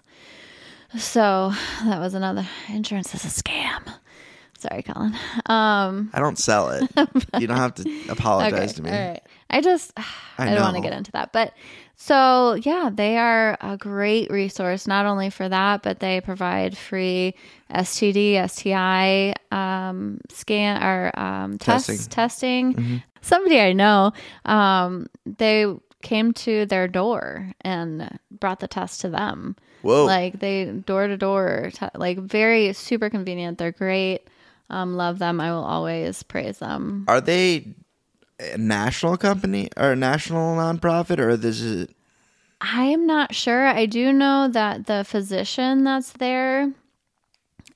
So 0.98 1.54
that 1.86 2.00
was 2.00 2.14
another 2.14 2.46
insurance 2.70 3.14
is 3.16 3.26
a 3.26 3.44
scam. 3.44 3.82
Sorry, 4.58 4.84
Colin. 4.84 5.14
Um, 5.48 6.10
I 6.14 6.20
don't 6.20 6.38
sell 6.38 6.70
it. 6.70 6.90
you 7.40 7.48
don't 7.48 7.58
have 7.58 7.76
to 7.76 8.04
apologize 8.10 8.74
to 8.74 8.84
me. 8.84 8.92
all 8.92 9.10
right. 9.10 9.22
I 9.50 9.62
just 9.62 9.92
I, 10.38 10.54
don't 10.54 10.62
want 10.62 10.76
to 10.76 10.82
get 10.82 10.94
into 10.94 11.12
that. 11.14 11.34
But 11.34 11.54
so 11.96 12.56
yeah, 12.56 12.90
they 12.94 13.18
are 13.18 13.58
a 13.62 13.78
great 13.78 14.32
resource 14.32 14.88
not 14.88 15.06
only 15.06 15.30
for 15.30 15.48
that, 15.48 15.84
but 15.84 16.00
they 16.00 16.22
provide 16.22 16.78
free 16.78 17.36
STD, 17.72 18.50
STI 18.50 19.34
um, 19.52 20.20
scan 20.30 20.84
or 20.84 21.18
um, 21.20 21.58
Testing. 21.58 21.96
tests 21.96 22.08
testing. 22.14 23.04
Somebody 23.22 23.62
I 23.62 23.74
know, 23.74 24.12
um, 24.46 25.08
they 25.26 25.66
came 26.02 26.34
to 26.34 26.66
their 26.66 26.88
door 26.88 27.52
and 27.62 28.20
brought 28.32 28.60
the 28.60 28.68
test 28.68 29.02
to 29.02 29.10
them. 29.10 29.56
Whoa. 29.82 30.06
Like 30.06 30.40
they 30.40 30.66
door 30.66 31.08
to 31.08 31.18
door, 31.18 31.72
like 31.96 32.18
very 32.18 32.74
super 32.74 33.10
convenient. 33.10 33.58
They're 33.58 33.72
great. 33.72 34.28
Um, 34.70 34.96
love 34.96 35.20
them. 35.20 35.40
I 35.40 35.52
will 35.52 35.64
always 35.64 36.24
praise 36.24 36.60
them. 36.60 37.06
Are 37.08 37.22
they 37.22 37.68
a 38.40 38.58
national 38.58 39.18
company 39.18 39.70
or 39.78 39.92
a 39.92 39.96
national 39.96 40.56
nonprofit 40.58 41.20
or 41.20 41.38
this 41.38 41.62
is 41.62 41.88
I 42.62 42.84
am 42.86 43.06
not 43.06 43.36
sure. 43.36 43.66
I 43.68 43.86
do 43.86 44.14
know 44.14 44.48
that 44.48 44.86
the 44.86 45.04
physician 45.04 45.84
that's 45.84 46.14
there 46.14 46.72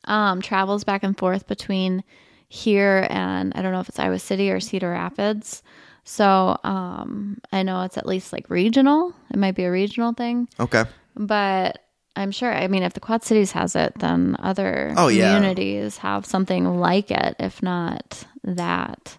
um, 0.05 0.41
travels 0.41 0.83
back 0.85 1.03
and 1.03 1.17
forth 1.17 1.45
between 1.47 2.03
here 2.49 3.05
and 3.09 3.53
I 3.55 3.61
don't 3.61 3.73
know 3.73 3.81
if 3.81 3.89
it's 3.89 3.99
Iowa 3.99 4.19
City 4.19 4.49
or 4.49 4.59
Cedar 4.61 4.91
Rapids. 4.91 5.61
So 6.05 6.57
um, 6.63 7.39
I 7.51 7.63
know 7.63 7.81
it's 7.81 7.97
at 7.97 8.05
least 8.05 8.31
like 8.31 8.49
regional. 8.49 9.13
It 9.29 9.37
might 9.37 9.55
be 9.55 9.65
a 9.65 9.71
regional 9.71 10.13
thing, 10.13 10.47
okay? 10.57 10.85
but 11.17 11.83
I'm 12.15 12.31
sure. 12.31 12.51
I 12.53 12.67
mean, 12.69 12.81
if 12.83 12.93
the 12.93 12.99
Quad 13.01 13.23
Cities 13.23 13.51
has 13.51 13.75
it, 13.75 13.93
then 13.99 14.37
other 14.39 14.93
Oh, 14.95 15.09
yeah. 15.09 15.35
communities 15.35 15.97
have 15.97 16.25
something 16.25 16.79
like 16.79 17.11
it, 17.11 17.35
if 17.39 17.61
not 17.61 18.23
that. 18.45 19.17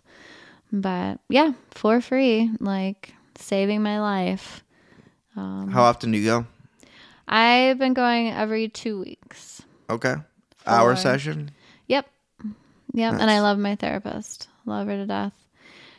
But 0.72 1.20
yeah, 1.28 1.52
for 1.70 2.00
free, 2.00 2.50
like 2.60 3.14
saving 3.36 3.82
my 3.82 4.00
life. 4.00 4.62
Um, 5.36 5.70
How 5.70 5.82
often 5.82 6.10
do 6.10 6.18
you 6.18 6.24
go? 6.24 6.46
I've 7.26 7.78
been 7.78 7.94
going 7.94 8.30
every 8.30 8.68
two 8.68 9.00
weeks. 9.00 9.62
Okay, 9.90 10.14
hour 10.66 10.96
session. 10.96 11.50
Yep. 11.86 12.08
Yep. 12.94 13.14
And 13.14 13.30
I 13.30 13.40
love 13.40 13.58
my 13.58 13.76
therapist. 13.76 14.48
Love 14.66 14.86
her 14.88 14.96
to 14.96 15.06
death. 15.06 15.32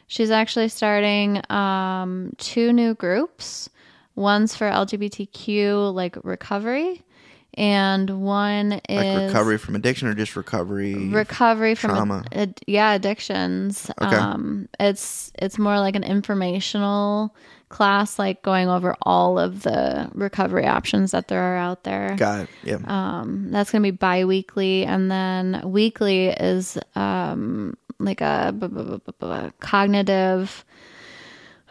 She's 0.07 0.31
actually 0.31 0.69
starting 0.69 1.41
um, 1.51 2.33
two 2.37 2.73
new 2.73 2.95
groups. 2.95 3.69
One's 4.15 4.55
for 4.55 4.69
LGBTQ 4.69 5.93
like 5.93 6.17
recovery, 6.23 7.03
and 7.59 8.09
one 8.21 8.79
is 8.89 8.95
Like 8.97 9.27
recovery 9.27 9.57
from 9.59 9.75
addiction 9.75 10.07
or 10.07 10.13
just 10.15 10.35
recovery? 10.35 11.09
recovery 11.09 11.75
from 11.75 11.91
trauma. 11.91 12.23
ad- 12.31 12.59
yeah 12.65 12.93
addictions 12.93 13.91
Okay. 14.01 14.15
um 14.15 14.67
it's 14.79 15.31
it's 15.37 15.59
more 15.59 15.77
like 15.79 15.95
an 15.95 16.03
informational 16.03 17.35
class 17.67 18.17
like 18.17 18.41
going 18.41 18.67
over 18.69 18.95
all 19.03 19.37
of 19.37 19.61
the 19.61 20.09
recovery 20.15 20.65
options 20.65 21.11
that 21.11 21.27
there 21.27 21.41
are 21.53 21.57
out 21.57 21.83
there 21.83 22.15
Got 22.17 22.39
it. 22.41 22.49
Yeah. 22.63 22.77
um 22.87 23.51
that's 23.51 23.69
gonna 23.71 23.83
be 23.83 23.91
bi-weekly 23.91 24.85
and 24.85 25.11
then 25.11 25.61
weekly 25.65 26.29
is 26.29 26.77
um 26.95 27.75
like 27.99 28.21
a 28.21 28.55
b- 28.57 28.67
b- 28.67 28.99
b- 29.05 29.13
b- 29.19 29.51
cognitive 29.59 30.63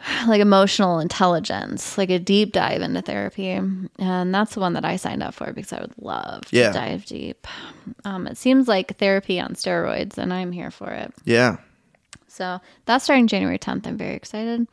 like 0.27 0.41
emotional 0.41 0.99
intelligence 0.99 1.97
like 1.97 2.09
a 2.09 2.19
deep 2.19 2.51
dive 2.53 2.81
into 2.81 3.01
therapy 3.01 3.49
and 3.49 4.33
that's 4.33 4.53
the 4.53 4.59
one 4.59 4.73
that 4.73 4.85
i 4.85 4.95
signed 4.95 5.21
up 5.23 5.33
for 5.33 5.51
because 5.53 5.73
i 5.73 5.81
would 5.81 5.93
love 5.99 6.45
to 6.45 6.55
Yeah. 6.57 6.71
dive 6.71 7.05
deep 7.05 7.45
um, 8.05 8.27
it 8.27 8.37
seems 8.37 8.67
like 8.67 8.97
therapy 8.97 9.39
on 9.39 9.53
steroids 9.55 10.17
and 10.17 10.33
i'm 10.33 10.51
here 10.51 10.71
for 10.71 10.89
it 10.89 11.13
yeah. 11.25 11.57
so 12.27 12.59
that's 12.85 13.03
starting 13.03 13.27
january 13.27 13.59
10th 13.59 13.85
i'm 13.87 13.97
very 13.97 14.15
excited 14.15 14.67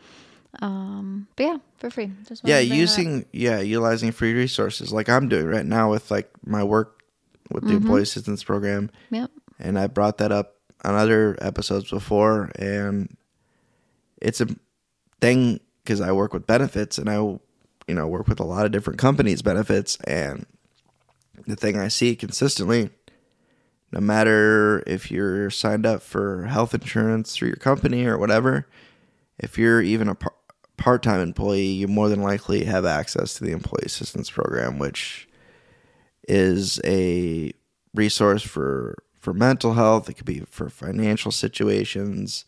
um, 0.62 1.26
but 1.36 1.44
yeah 1.44 1.56
for 1.78 1.90
free 1.90 2.10
just 2.26 2.42
Yeah, 2.44 2.60
to 2.60 2.66
bring 2.66 2.68
that 2.68 2.74
up. 2.74 2.78
using 2.80 3.26
yeah, 3.32 3.60
utilizing 3.60 4.10
free 4.12 4.32
resources 4.32 4.90
like 4.92 5.08
I'm 5.10 5.28
doing 5.28 5.46
right 5.46 5.66
now 5.66 5.90
with 5.90 6.10
like 6.10 6.30
my 6.46 6.64
work 6.64 7.02
with 7.50 7.64
the 7.64 7.70
Mm-hmm. 7.70 7.76
employee 7.82 8.02
assistance 8.02 8.42
program. 8.42 8.90
yep 9.10 9.30
and 9.58 9.78
I 9.78 9.86
brought 9.88 10.16
that 10.18 10.32
up 10.32 10.54
on 10.84 10.94
other 10.94 11.36
episodes 11.40 11.90
before, 11.90 12.50
and 12.58 13.14
it's 14.22 14.40
a 14.40 14.46
thing 15.20 15.60
because 15.82 16.00
I 16.00 16.12
work 16.12 16.32
with 16.32 16.46
benefits, 16.46 16.98
and 16.98 17.08
I, 17.08 17.16
you 17.16 17.94
know, 17.94 18.06
work 18.08 18.28
with 18.28 18.40
a 18.40 18.44
lot 18.44 18.66
of 18.66 18.72
different 18.72 18.98
companies' 18.98 19.42
benefits, 19.42 19.96
and 20.04 20.46
the 21.46 21.56
thing 21.56 21.78
I 21.78 21.88
see 21.88 22.16
consistently, 22.16 22.90
no 23.92 24.00
matter 24.00 24.82
if 24.86 25.10
you're 25.10 25.50
signed 25.50 25.86
up 25.86 26.02
for 26.02 26.46
health 26.46 26.74
insurance 26.74 27.34
through 27.34 27.48
your 27.48 27.56
company 27.56 28.04
or 28.04 28.18
whatever, 28.18 28.66
if 29.38 29.58
you're 29.58 29.80
even 29.82 30.08
a 30.08 30.14
par- 30.14 30.34
part-time 30.76 31.20
employee, 31.20 31.66
you 31.66 31.88
more 31.88 32.08
than 32.08 32.22
likely 32.22 32.64
have 32.64 32.84
access 32.84 33.34
to 33.34 33.44
the 33.44 33.52
employee 33.52 33.84
assistance 33.86 34.30
program, 34.30 34.78
which 34.78 35.28
is 36.28 36.80
a 36.84 37.52
resource 37.94 38.42
for 38.42 38.96
for 39.20 39.32
mental 39.32 39.74
health. 39.74 40.08
It 40.08 40.14
could 40.14 40.26
be 40.26 40.40
for 40.40 40.68
financial 40.68 41.32
situations. 41.32 42.44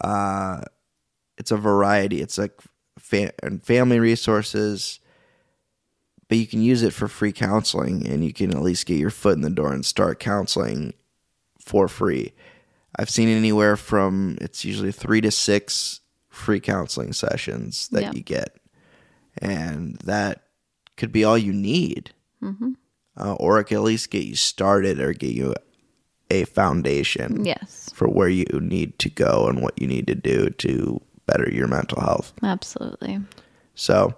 Uh, 0.00 0.62
it's 1.38 1.50
a 1.50 1.56
variety. 1.56 2.20
It's 2.20 2.38
like 2.38 2.52
fa- 2.98 3.32
family 3.62 3.98
resources, 4.00 5.00
but 6.28 6.38
you 6.38 6.46
can 6.46 6.62
use 6.62 6.82
it 6.82 6.92
for 6.92 7.08
free 7.08 7.32
counseling, 7.32 8.06
and 8.06 8.24
you 8.24 8.32
can 8.32 8.50
at 8.52 8.62
least 8.62 8.86
get 8.86 8.98
your 8.98 9.10
foot 9.10 9.34
in 9.36 9.42
the 9.42 9.50
door 9.50 9.72
and 9.72 9.84
start 9.84 10.18
counseling 10.20 10.94
for 11.60 11.88
free. 11.88 12.32
I've 12.96 13.10
seen 13.10 13.28
anywhere 13.28 13.76
from 13.76 14.38
it's 14.40 14.64
usually 14.64 14.92
three 14.92 15.20
to 15.22 15.30
six 15.30 16.00
free 16.28 16.60
counseling 16.60 17.12
sessions 17.12 17.88
that 17.88 18.02
Yeah. 18.02 18.12
you 18.12 18.22
get, 18.22 18.56
and 19.38 19.96
that 20.04 20.42
could 20.96 21.10
be 21.12 21.24
all 21.24 21.36
you 21.38 21.52
need 21.52 22.12
uh, 23.16 23.34
or 23.34 23.58
it 23.58 23.64
could 23.64 23.76
at 23.76 23.82
least 23.82 24.10
get 24.10 24.24
you 24.24 24.36
started 24.36 25.00
or 25.00 25.12
get 25.12 25.32
you 25.34 25.54
a 26.30 26.44
foundation 26.44 27.44
yes 27.44 27.90
for 27.94 28.06
where 28.08 28.28
you 28.28 28.44
need 28.60 28.98
to 28.98 29.10
go 29.10 29.46
and 29.48 29.60
what 29.62 29.80
you 29.80 29.86
need 29.86 30.06
to 30.06 30.14
do 30.14 30.50
to 30.50 31.00
better 31.26 31.48
your 31.50 31.68
mental 31.68 32.00
health. 32.00 32.32
absolutely 32.42 33.20
So 33.74 34.14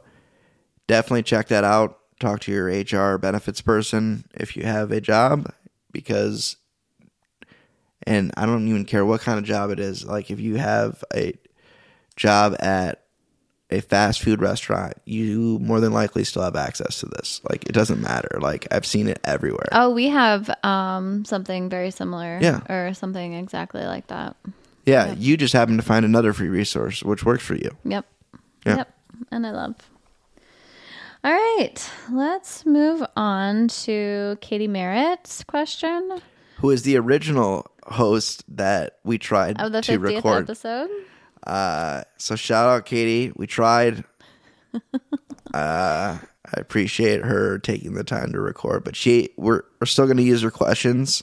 definitely 0.87 1.23
check 1.23 1.49
that 1.49 1.65
out. 1.65 1.99
Talk 2.19 2.41
to 2.41 2.53
your 2.53 2.67
HR 2.67 3.19
benefits 3.19 3.61
person 3.61 4.25
if 4.35 4.57
you 4.57 4.63
have 4.65 4.91
a 4.91 5.01
job 5.01 5.53
because 5.93 6.57
and 8.07 8.33
I 8.37 8.47
don't 8.47 8.69
even 8.69 8.85
care 8.85 9.05
what 9.05 9.21
kind 9.21 9.39
of 9.39 9.45
job 9.45 9.71
it 9.71 9.81
is. 9.81 10.05
Like 10.05 10.31
if 10.31 10.41
you 10.41 10.57
have 10.57 11.03
a 11.15 11.35
job 12.15 12.57
at 12.61 13.03
a 13.71 13.81
fast 13.81 14.23
food 14.23 14.41
restaurant, 14.41 14.95
you 15.05 15.59
more 15.61 15.81
than 15.81 15.93
likely 15.93 16.23
still 16.25 16.43
have 16.43 16.55
access 16.57 17.01
to 17.01 17.07
this. 17.07 17.41
Like 17.49 17.65
it 17.65 17.73
doesn't 17.73 18.01
matter. 18.01 18.39
Like 18.41 18.67
I've 18.71 18.87
seen 18.87 19.09
it 19.09 19.19
everywhere. 19.25 19.69
Oh, 19.73 19.91
we 19.91 20.09
have 20.09 20.49
um 20.63 21.25
something 21.25 21.69
very 21.69 21.91
similar. 21.91 22.39
Yeah. 22.41 22.61
Or 22.69 22.95
something 22.95 23.35
exactly 23.35 23.85
like 23.85 24.07
that. 24.09 24.37
Yeah, 24.87 25.13
you 25.15 25.37
just 25.37 25.53
happen 25.53 25.77
to 25.77 25.83
find 25.83 26.05
another 26.05 26.33
free 26.33 26.49
resource 26.49 27.03
which 27.03 27.25
works 27.25 27.45
for 27.45 27.55
you. 27.57 27.71
Yep. 27.85 28.07
Yeah. 28.65 28.77
Yep. 28.77 28.95
And 29.33 29.47
I 29.47 29.51
love. 29.51 29.75
All 31.25 31.33
right. 31.33 31.91
Let's 32.13 32.65
move 32.65 33.03
on 33.17 33.67
to 33.69 34.39
Katie 34.41 34.69
Merritt's 34.69 35.43
question. 35.45 36.21
who 36.59 36.71
is 36.71 36.83
the 36.85 36.97
original 36.97 37.67
host 37.85 38.45
that 38.57 38.99
we 39.05 39.19
tried 39.19 39.61
Of 39.61 39.73
the 39.73 39.83
to 39.83 39.99
50th 39.99 40.03
record. 40.15 40.45
episode. 40.45 40.91
Uh, 41.47 42.03
so 42.17 42.37
shout 42.37 42.69
out 42.69 42.87
Katie. 42.87 43.33
We 43.37 43.47
tried. 43.47 44.05
uh, 45.55 46.19
I 46.49 46.61
appreciate 46.61 47.25
her 47.25 47.59
taking 47.59 47.95
the 47.95 48.05
time 48.05 48.33
to 48.33 48.41
record, 48.41 48.85
but 48.85 48.95
she 48.97 49.31
we're 49.37 49.63
we're 49.81 49.87
still 49.87 50.07
going 50.07 50.17
to 50.19 50.23
use 50.23 50.43
her 50.43 50.51
questions 50.51 51.23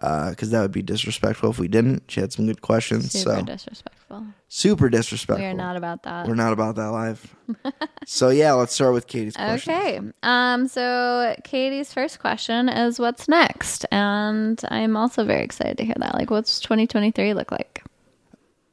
because 0.00 0.50
that 0.50 0.60
would 0.62 0.72
be 0.72 0.82
disrespectful 0.82 1.50
if 1.50 1.58
we 1.58 1.68
didn't. 1.68 2.04
She 2.08 2.20
had 2.20 2.32
some 2.32 2.46
good 2.46 2.62
questions, 2.62 3.12
Super 3.12 3.36
so 3.36 3.42
disrespectful. 3.42 4.26
super 4.48 4.88
disrespectful. 4.88 5.44
We 5.44 5.50
are 5.50 5.54
not 5.54 5.76
about 5.76 6.02
that. 6.04 6.26
We're 6.26 6.34
not 6.34 6.52
about 6.52 6.76
that 6.76 6.88
live. 6.88 7.34
so 8.06 8.30
yeah, 8.30 8.52
let's 8.52 8.74
start 8.74 8.94
with 8.94 9.06
Katie's 9.06 9.36
question. 9.36 9.74
Okay. 9.74 10.00
Um, 10.22 10.66
so 10.68 11.34
Katie's 11.44 11.92
first 11.92 12.20
question 12.20 12.68
is 12.68 12.98
what's 12.98 13.28
next? 13.28 13.86
And 13.92 14.60
I'm 14.68 14.96
also 14.96 15.24
very 15.24 15.44
excited 15.44 15.76
to 15.78 15.84
hear 15.84 15.96
that. 15.98 16.14
Like 16.14 16.30
what's 16.30 16.58
2023 16.60 17.34
look 17.34 17.52
like? 17.52 17.82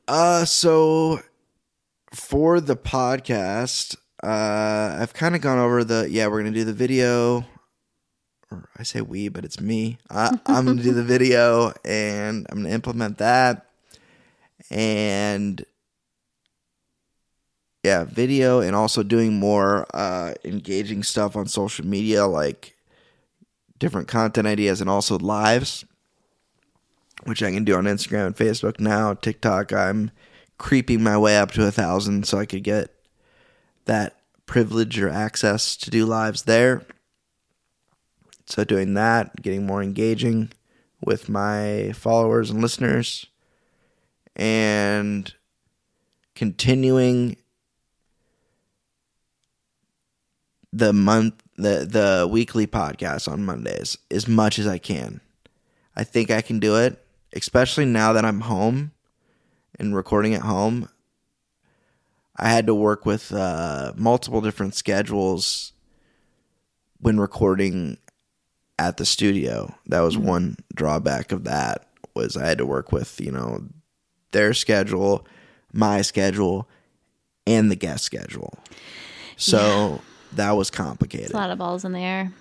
Uh, 0.08 0.46
so 0.46 1.20
for 2.14 2.60
the 2.60 2.76
podcast, 2.76 3.96
uh, 4.24 4.98
I've 5.00 5.14
kind 5.14 5.36
of 5.36 5.42
gone 5.42 5.60
over 5.60 5.84
the 5.84 6.08
yeah, 6.10 6.28
we're 6.28 6.40
gonna 6.42 6.52
do 6.56 6.64
the 6.64 6.74
video, 6.74 7.46
or 8.52 8.70
I 8.78 8.84
say 8.84 9.02
we, 9.02 9.30
but 9.30 9.46
it's 9.46 9.60
me. 9.60 9.98
I, 10.10 10.38
I'm 10.46 10.66
gonna 10.66 10.82
do 10.82 10.94
the 10.94 11.04
video, 11.04 11.74
and 11.86 12.46
I'm 12.50 12.64
gonna 12.64 12.74
implement 12.74 13.18
that, 13.20 13.68
and 14.70 15.64
yeah, 17.84 18.04
video, 18.04 18.60
and 18.60 18.76
also 18.76 19.04
doing 19.04 19.40
more 19.40 19.86
uh, 19.94 20.34
engaging 20.44 21.04
stuff 21.04 21.36
on 21.36 21.48
social 21.48 21.86
media, 21.86 22.26
like 22.26 22.76
different 23.78 24.08
content 24.08 24.48
ideas, 24.48 24.82
and 24.82 24.90
also 24.90 25.18
lives 25.18 25.86
which 27.24 27.44
I 27.44 27.52
can 27.52 27.64
do 27.64 27.76
on 27.76 27.86
Instagram 27.86 28.28
and 28.28 28.36
Facebook 28.36 28.80
now. 28.80 29.14
TikTok, 29.14 29.74
I'm 29.74 30.12
creeping 30.58 31.04
my 31.04 31.18
way 31.18 31.38
up 31.38 31.52
to 31.52 31.66
a 31.66 31.72
thousand 31.72 32.28
so 32.28 32.38
I 32.38 32.46
could 32.46 32.64
get 32.64 32.94
that 33.86 34.16
privilege 34.46 35.00
or 35.00 35.10
access 35.10 35.76
to 35.78 35.90
do 35.90 36.06
lives 36.06 36.44
there. 36.44 36.84
So, 38.50 38.64
doing 38.64 38.96
that, 38.96 39.44
getting 39.44 39.68
more 39.68 39.84
engaging 39.84 40.52
with 41.06 41.30
my 41.30 41.92
followers 41.94 42.50
and 42.50 42.62
listeners, 42.62 43.28
and 44.36 45.32
continuing 46.34 47.38
the 50.74 50.94
month 50.94 51.44
the 51.58 51.86
the 51.90 52.28
weekly 52.30 52.66
podcast 52.66 53.32
on 53.32 53.46
Mondays 53.46 53.98
as 54.10 54.28
much 54.28 54.58
as 54.58 54.66
I 54.66 54.80
can. 54.80 55.22
I 55.96 56.04
think 56.04 56.32
I 56.32 56.42
can 56.42 56.60
do 56.60 56.76
it, 56.76 57.06
especially 57.34 57.86
now 57.86 58.14
that 58.14 58.26
I'm 58.26 58.42
home 58.42 58.94
and 59.78 59.96
recording 59.96 60.34
at 60.34 60.42
home. 60.42 60.90
I 62.36 62.50
had 62.50 62.68
to 62.68 62.74
work 62.74 63.06
with 63.06 63.32
uh, 63.32 63.92
multiple 63.96 64.42
different 64.42 64.74
schedules 64.74 65.74
when 67.00 67.20
recording 67.20 67.98
at 68.80 68.98
the 68.98 69.06
studio. 69.06 69.76
That 69.88 70.00
was 70.00 70.16
mm-hmm. 70.16 70.28
one 70.28 70.58
drawback 70.74 71.32
of 71.32 71.44
that 71.44 71.86
was 72.16 72.38
I 72.38 72.48
had 72.48 72.58
to 72.58 72.66
work 72.66 72.92
with, 72.92 73.20
you 73.22 73.32
know, 73.32 73.66
their 74.32 74.54
schedule, 74.54 75.28
my 75.74 76.02
schedule, 76.02 76.68
and 77.46 77.70
the 77.70 77.76
guest 77.76 78.06
schedule. 78.06 78.58
So 79.36 80.02
that 80.34 80.52
was 80.52 80.72
complicated. 80.72 81.28
It's 81.28 81.34
a 81.34 81.38
lot 81.38 81.52
of 81.52 81.58
balls 81.58 81.86
in 81.86 81.92
the 81.92 82.00
air. 82.00 82.32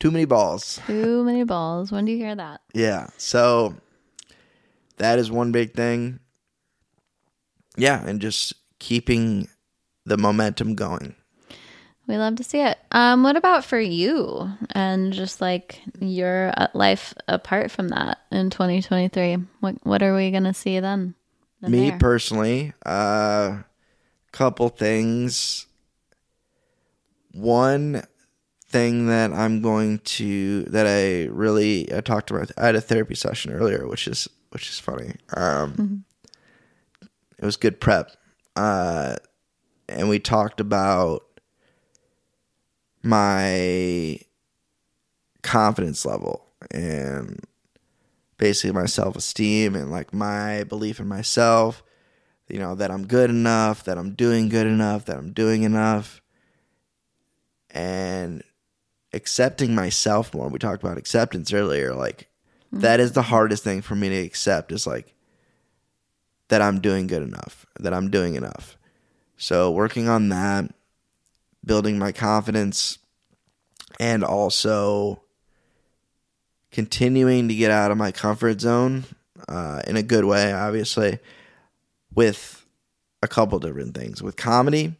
Too 0.00 0.10
many 0.10 0.24
balls. 0.24 0.80
Too 0.86 1.24
many 1.24 1.44
balls. 1.44 1.90
When 1.90 2.04
do 2.04 2.12
you 2.12 2.18
hear 2.18 2.34
that? 2.34 2.60
Yeah. 2.74 3.08
So 3.16 3.76
that 4.98 5.18
is 5.18 5.30
one 5.30 5.52
big 5.52 5.72
thing. 5.72 6.18
Yeah, 7.76 8.04
and 8.06 8.20
just 8.20 8.54
keeping 8.78 9.48
the 10.04 10.16
momentum 10.16 10.74
going. 10.74 11.14
We 12.06 12.18
love 12.18 12.36
to 12.36 12.44
see 12.44 12.60
it. 12.60 12.78
Um, 12.92 13.24
what 13.24 13.36
about 13.36 13.64
for 13.64 13.80
you 13.80 14.48
and 14.70 15.12
just 15.12 15.40
like 15.40 15.80
your 15.98 16.52
uh, 16.56 16.68
life 16.72 17.14
apart 17.26 17.70
from 17.70 17.88
that 17.88 18.18
in 18.30 18.50
2023? 18.50 19.38
What 19.60 19.76
what 19.82 20.02
are 20.02 20.14
we 20.14 20.30
gonna 20.30 20.54
see 20.54 20.78
then? 20.78 21.14
Me 21.62 21.90
there? 21.90 21.98
personally, 21.98 22.72
uh 22.84 23.62
couple 24.30 24.68
things. 24.68 25.66
One 27.32 28.02
thing 28.68 29.06
that 29.08 29.32
I'm 29.32 29.62
going 29.62 29.98
to 30.00 30.64
that 30.64 30.86
I 30.86 31.24
really 31.32 31.92
I 31.92 32.00
talked 32.02 32.30
about 32.30 32.52
I 32.56 32.66
had 32.66 32.76
a 32.76 32.80
therapy 32.80 33.14
session 33.14 33.52
earlier, 33.52 33.86
which 33.88 34.06
is 34.06 34.28
which 34.50 34.68
is 34.68 34.78
funny. 34.78 35.14
Um 35.36 36.04
it 37.38 37.44
was 37.44 37.56
good 37.56 37.80
prep. 37.80 38.12
Uh 38.54 39.16
and 39.88 40.08
we 40.08 40.18
talked 40.18 40.60
about 40.60 41.25
my 43.06 44.18
confidence 45.42 46.04
level 46.04 46.44
and 46.72 47.40
basically 48.36 48.72
my 48.72 48.86
self-esteem 48.86 49.74
and 49.76 49.90
like 49.90 50.12
my 50.12 50.64
belief 50.64 50.98
in 50.98 51.06
myself 51.06 51.84
you 52.48 52.58
know 52.58 52.74
that 52.74 52.90
I'm 52.90 53.06
good 53.06 53.30
enough 53.30 53.84
that 53.84 53.98
I'm 53.98 54.14
doing 54.14 54.48
good 54.48 54.66
enough 54.66 55.06
that 55.06 55.18
I'm 55.18 55.32
doing 55.32 55.62
enough. 55.62 56.20
And 57.70 58.42
accepting 59.12 59.74
myself 59.74 60.32
more 60.34 60.48
we 60.48 60.58
talked 60.58 60.82
about 60.82 60.98
acceptance 60.98 61.52
earlier 61.52 61.94
like 61.94 62.28
mm-hmm. 62.72 62.80
that 62.80 63.00
is 63.00 63.12
the 63.12 63.22
hardest 63.22 63.64
thing 63.64 63.82
for 63.82 63.94
me 63.94 64.08
to 64.08 64.16
accept 64.16 64.72
is 64.72 64.86
like 64.86 65.14
that 66.48 66.62
I'm 66.62 66.80
doing 66.80 67.06
good 67.06 67.22
enough 67.22 67.66
that 67.80 67.92
I'm 67.92 68.10
doing 68.10 68.34
enough. 68.34 68.78
So 69.36 69.70
working 69.70 70.08
on 70.08 70.30
that 70.30 70.72
building 71.66 71.98
my 71.98 72.12
confidence 72.12 72.98
and 74.00 74.24
also 74.24 75.20
continuing 76.70 77.48
to 77.48 77.54
get 77.54 77.70
out 77.70 77.90
of 77.90 77.98
my 77.98 78.12
comfort 78.12 78.60
zone 78.60 79.04
uh, 79.48 79.82
in 79.86 79.96
a 79.96 80.02
good 80.02 80.24
way, 80.24 80.52
obviously, 80.52 81.18
with 82.14 82.64
a 83.22 83.28
couple 83.28 83.58
different 83.58 83.94
things. 83.94 84.22
With 84.22 84.36
comedy, 84.36 84.94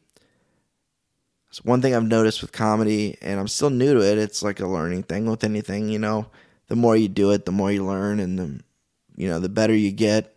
it's 1.49 1.65
one 1.65 1.81
thing 1.81 1.95
I've 1.95 2.05
noticed 2.05 2.43
with 2.43 2.53
comedy, 2.53 3.17
and 3.23 3.39
I'm 3.41 3.49
still 3.49 3.71
new 3.71 3.95
to 3.95 4.01
it. 4.01 4.19
It's 4.19 4.43
like 4.43 4.61
a 4.61 4.67
learning 4.67 5.05
thing 5.05 5.27
with 5.27 5.45
anything, 5.45 5.89
you 5.89 5.99
know. 5.99 6.27
The 6.69 6.77
more 6.77 6.97
you 6.97 7.09
do 7.09 7.31
it, 7.31 7.45
the 7.45 7.53
more 7.53 7.71
you 7.71 7.85
learn, 7.85 8.21
and 8.21 8.39
the 8.39 8.61
you 9.17 9.29
know 9.29 9.39
the 9.39 9.49
better 9.49 9.75
you 9.75 9.93
get. 9.93 10.35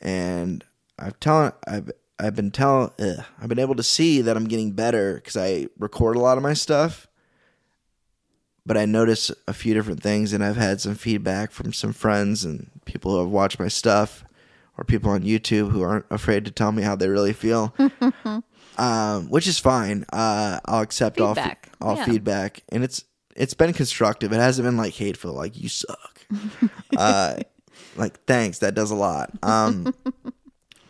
And 0.00 0.64
I've 0.98 1.18
telling 1.20 1.52
I've 1.66 1.90
I've 2.18 2.34
been 2.34 2.50
telling 2.50 2.90
I've 3.40 3.48
been 3.48 3.58
able 3.58 3.76
to 3.76 3.82
see 3.82 4.20
that 4.22 4.36
I'm 4.36 4.46
getting 4.46 4.72
better 4.72 5.14
because 5.14 5.36
I 5.36 5.68
record 5.78 6.16
a 6.16 6.20
lot 6.20 6.36
of 6.36 6.42
my 6.42 6.54
stuff 6.54 7.08
but 8.68 8.76
I 8.76 8.84
notice 8.84 9.32
a 9.48 9.54
few 9.54 9.72
different 9.72 10.02
things, 10.02 10.34
and 10.34 10.44
I've 10.44 10.58
had 10.58 10.78
some 10.82 10.94
feedback 10.94 11.52
from 11.52 11.72
some 11.72 11.94
friends 11.94 12.44
and 12.44 12.70
people 12.84 13.12
who 13.12 13.20
have 13.20 13.30
watched 13.30 13.58
my 13.58 13.68
stuff, 13.68 14.26
or 14.76 14.84
people 14.84 15.10
on 15.10 15.22
YouTube 15.22 15.70
who 15.70 15.80
aren't 15.82 16.04
afraid 16.10 16.44
to 16.44 16.50
tell 16.50 16.70
me 16.70 16.82
how 16.82 16.94
they 16.94 17.08
really 17.08 17.32
feel, 17.32 17.74
um, 18.76 19.30
which 19.30 19.46
is 19.46 19.58
fine. 19.58 20.04
Uh, 20.12 20.60
I'll 20.66 20.82
accept 20.82 21.16
Feedback, 21.16 21.70
all 21.80 21.94
fe- 21.94 21.96
all 21.96 21.96
yeah. 21.96 22.12
feedback, 22.12 22.62
and 22.68 22.84
it's 22.84 23.04
it's 23.34 23.54
been 23.54 23.72
constructive. 23.72 24.34
It 24.34 24.36
hasn't 24.36 24.66
been 24.66 24.76
like 24.76 24.92
hateful, 24.92 25.32
like 25.32 25.56
you 25.58 25.70
suck. 25.70 26.26
uh, 26.96 27.36
like 27.96 28.22
thanks, 28.26 28.58
that 28.58 28.74
does 28.74 28.90
a 28.90 28.96
lot. 28.96 29.30
Um, 29.42 29.94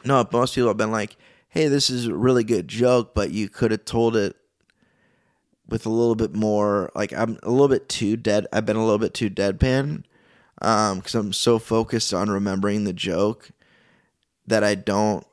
no, 0.04 0.26
most 0.32 0.54
people 0.54 0.68
have 0.68 0.76
been 0.76 0.92
like, 0.92 1.16
"Hey, 1.48 1.68
this 1.68 1.90
is 1.90 2.06
a 2.06 2.14
really 2.14 2.44
good 2.44 2.68
joke, 2.68 3.14
but 3.14 3.30
you 3.30 3.48
could 3.48 3.70
have 3.70 3.84
told 3.84 4.16
it." 4.16 4.36
with 5.68 5.84
a 5.84 5.90
little 5.90 6.14
bit 6.14 6.34
more 6.34 6.90
like 6.94 7.12
I'm 7.12 7.38
a 7.42 7.50
little 7.50 7.68
bit 7.68 7.88
too 7.88 8.16
dead. 8.16 8.46
I've 8.52 8.64
been 8.64 8.76
a 8.76 8.82
little 8.82 8.98
bit 8.98 9.14
too 9.14 9.28
deadpan 9.30 10.04
um 10.62 11.02
cuz 11.02 11.14
I'm 11.14 11.32
so 11.32 11.58
focused 11.58 12.12
on 12.14 12.30
remembering 12.30 12.84
the 12.84 12.92
joke 12.92 13.50
that 14.46 14.64
I 14.64 14.74
don't 14.74 15.26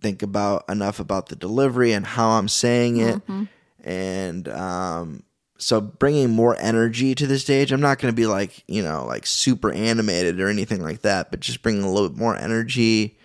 think 0.00 0.22
about 0.22 0.64
enough 0.68 1.00
about 1.00 1.28
the 1.28 1.36
delivery 1.36 1.92
and 1.92 2.06
how 2.06 2.30
I'm 2.30 2.48
saying 2.48 2.98
it. 2.98 3.20
And 3.82 4.48
um 4.48 5.24
so 5.58 5.80
bringing 5.80 6.30
more 6.30 6.56
energy 6.58 7.14
to 7.14 7.26
the 7.26 7.38
stage. 7.38 7.70
I'm 7.70 7.82
not 7.82 7.98
going 7.98 8.10
to 8.10 8.16
be 8.16 8.26
like, 8.26 8.64
you 8.66 8.82
know, 8.82 9.04
like 9.04 9.26
super 9.26 9.70
animated 9.70 10.40
or 10.40 10.48
anything 10.48 10.82
like 10.82 11.02
that, 11.02 11.30
but 11.30 11.40
just 11.40 11.60
bringing 11.62 11.82
a 11.82 11.90
little 11.92 12.08
bit 12.08 12.16
more 12.18 12.34
energy 12.34 13.18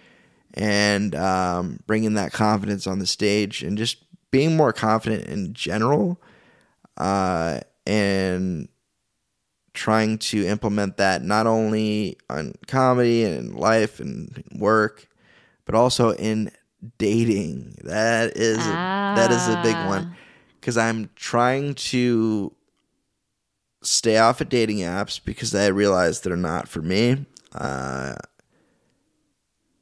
and 0.55 1.13
um, 1.15 1.79
bringing 1.85 2.15
that 2.15 2.31
confidence 2.33 2.87
on 2.87 2.99
the 2.99 3.05
stage 3.05 3.61
and 3.61 3.77
just 3.77 3.97
being 4.31 4.55
more 4.57 4.73
confident 4.73 5.25
in 5.25 5.53
general 5.53 6.19
uh, 6.97 7.59
and 7.85 8.67
trying 9.73 10.17
to 10.17 10.45
implement 10.47 10.97
that 10.97 11.21
not 11.21 11.45
only 11.45 12.17
on 12.29 12.53
comedy 12.67 13.23
and 13.23 13.53
life 13.55 13.99
and 13.99 14.43
work, 14.55 15.07
but 15.65 15.75
also 15.75 16.11
in 16.13 16.49
dating. 16.97 17.75
That 17.83 18.37
is 18.37 18.57
a, 18.57 18.71
that 18.71 19.31
is 19.31 19.47
a 19.49 19.61
big 19.61 19.75
one 19.87 20.11
Ah. 20.11 20.17
because 20.59 20.77
I'm 20.77 21.09
trying 21.15 21.73
to 21.75 22.53
stay 23.83 24.17
off 24.17 24.41
of 24.41 24.49
dating 24.49 24.77
apps 24.79 25.19
because 25.23 25.53
I 25.53 25.67
realize 25.67 26.21
they're 26.21 26.35
not 26.37 26.67
for 26.67 26.81
me. 26.81 27.25
Uh, 27.53 28.15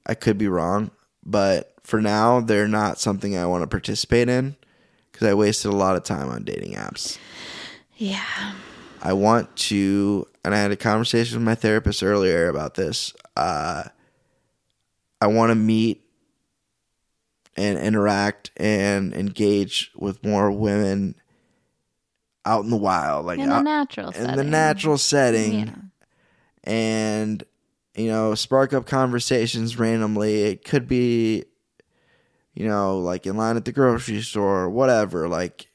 I 0.06 0.16
could 0.16 0.38
be 0.38 0.48
wrong, 0.48 0.92
but 1.26 1.74
for 1.84 2.02
now, 2.02 2.40
they're 2.42 2.68
not 2.68 3.00
something 3.00 3.38
I 3.38 3.46
want 3.46 3.64
to 3.64 3.68
participate 3.68 4.30
in 4.30 4.56
because 5.12 5.28
I 5.28 5.34
wasted 5.34 5.72
a 5.72 5.76
lot 5.76 5.96
of 5.96 6.04
time 6.04 6.30
on 6.30 6.44
dating 6.44 6.74
apps. 6.74 7.18
Yeah. 7.96 8.54
I 9.02 9.14
want 9.14 9.56
to, 9.58 10.28
and 10.46 10.54
I 10.56 10.58
had 10.58 10.72
a 10.72 10.76
conversation 10.78 11.38
with 11.38 11.46
my 11.46 11.56
therapist 11.56 12.04
earlier 12.04 12.48
about 12.48 12.76
this. 12.76 13.14
Uh, 13.36 13.84
I 15.22 15.28
want 15.28 15.52
to 15.52 15.56
meet 15.56 16.02
and 17.56 17.78
interact 17.78 18.52
and 18.58 19.14
engage 19.14 19.92
with 19.96 20.24
more 20.24 20.52
women 20.52 21.16
out 22.46 22.64
in 22.64 22.70
the 22.70 22.78
wild, 22.78 23.26
like 23.26 23.40
In 23.40 23.48
the 23.50 23.56
out- 23.56 23.64
natural 23.64 24.08
in 24.08 24.14
setting. 24.14 24.36
the 24.36 24.44
natural 24.44 24.98
setting, 24.98 25.54
Yeah. 25.60 25.76
and 26.64 27.44
you 27.96 28.08
know, 28.08 28.36
spark 28.36 28.74
up 28.74 28.86
conversations 28.86 29.78
randomly. 29.78 30.44
It 30.44 30.66
could 30.66 30.88
be, 30.88 31.46
you 32.54 32.68
know, 32.68 32.98
like 33.00 33.26
in 33.26 33.38
line 33.38 33.58
at 33.58 33.66
the 33.66 33.72
grocery 33.72 34.22
store 34.22 34.62
or 34.62 34.70
whatever. 34.70 35.28
Like, 35.28 35.68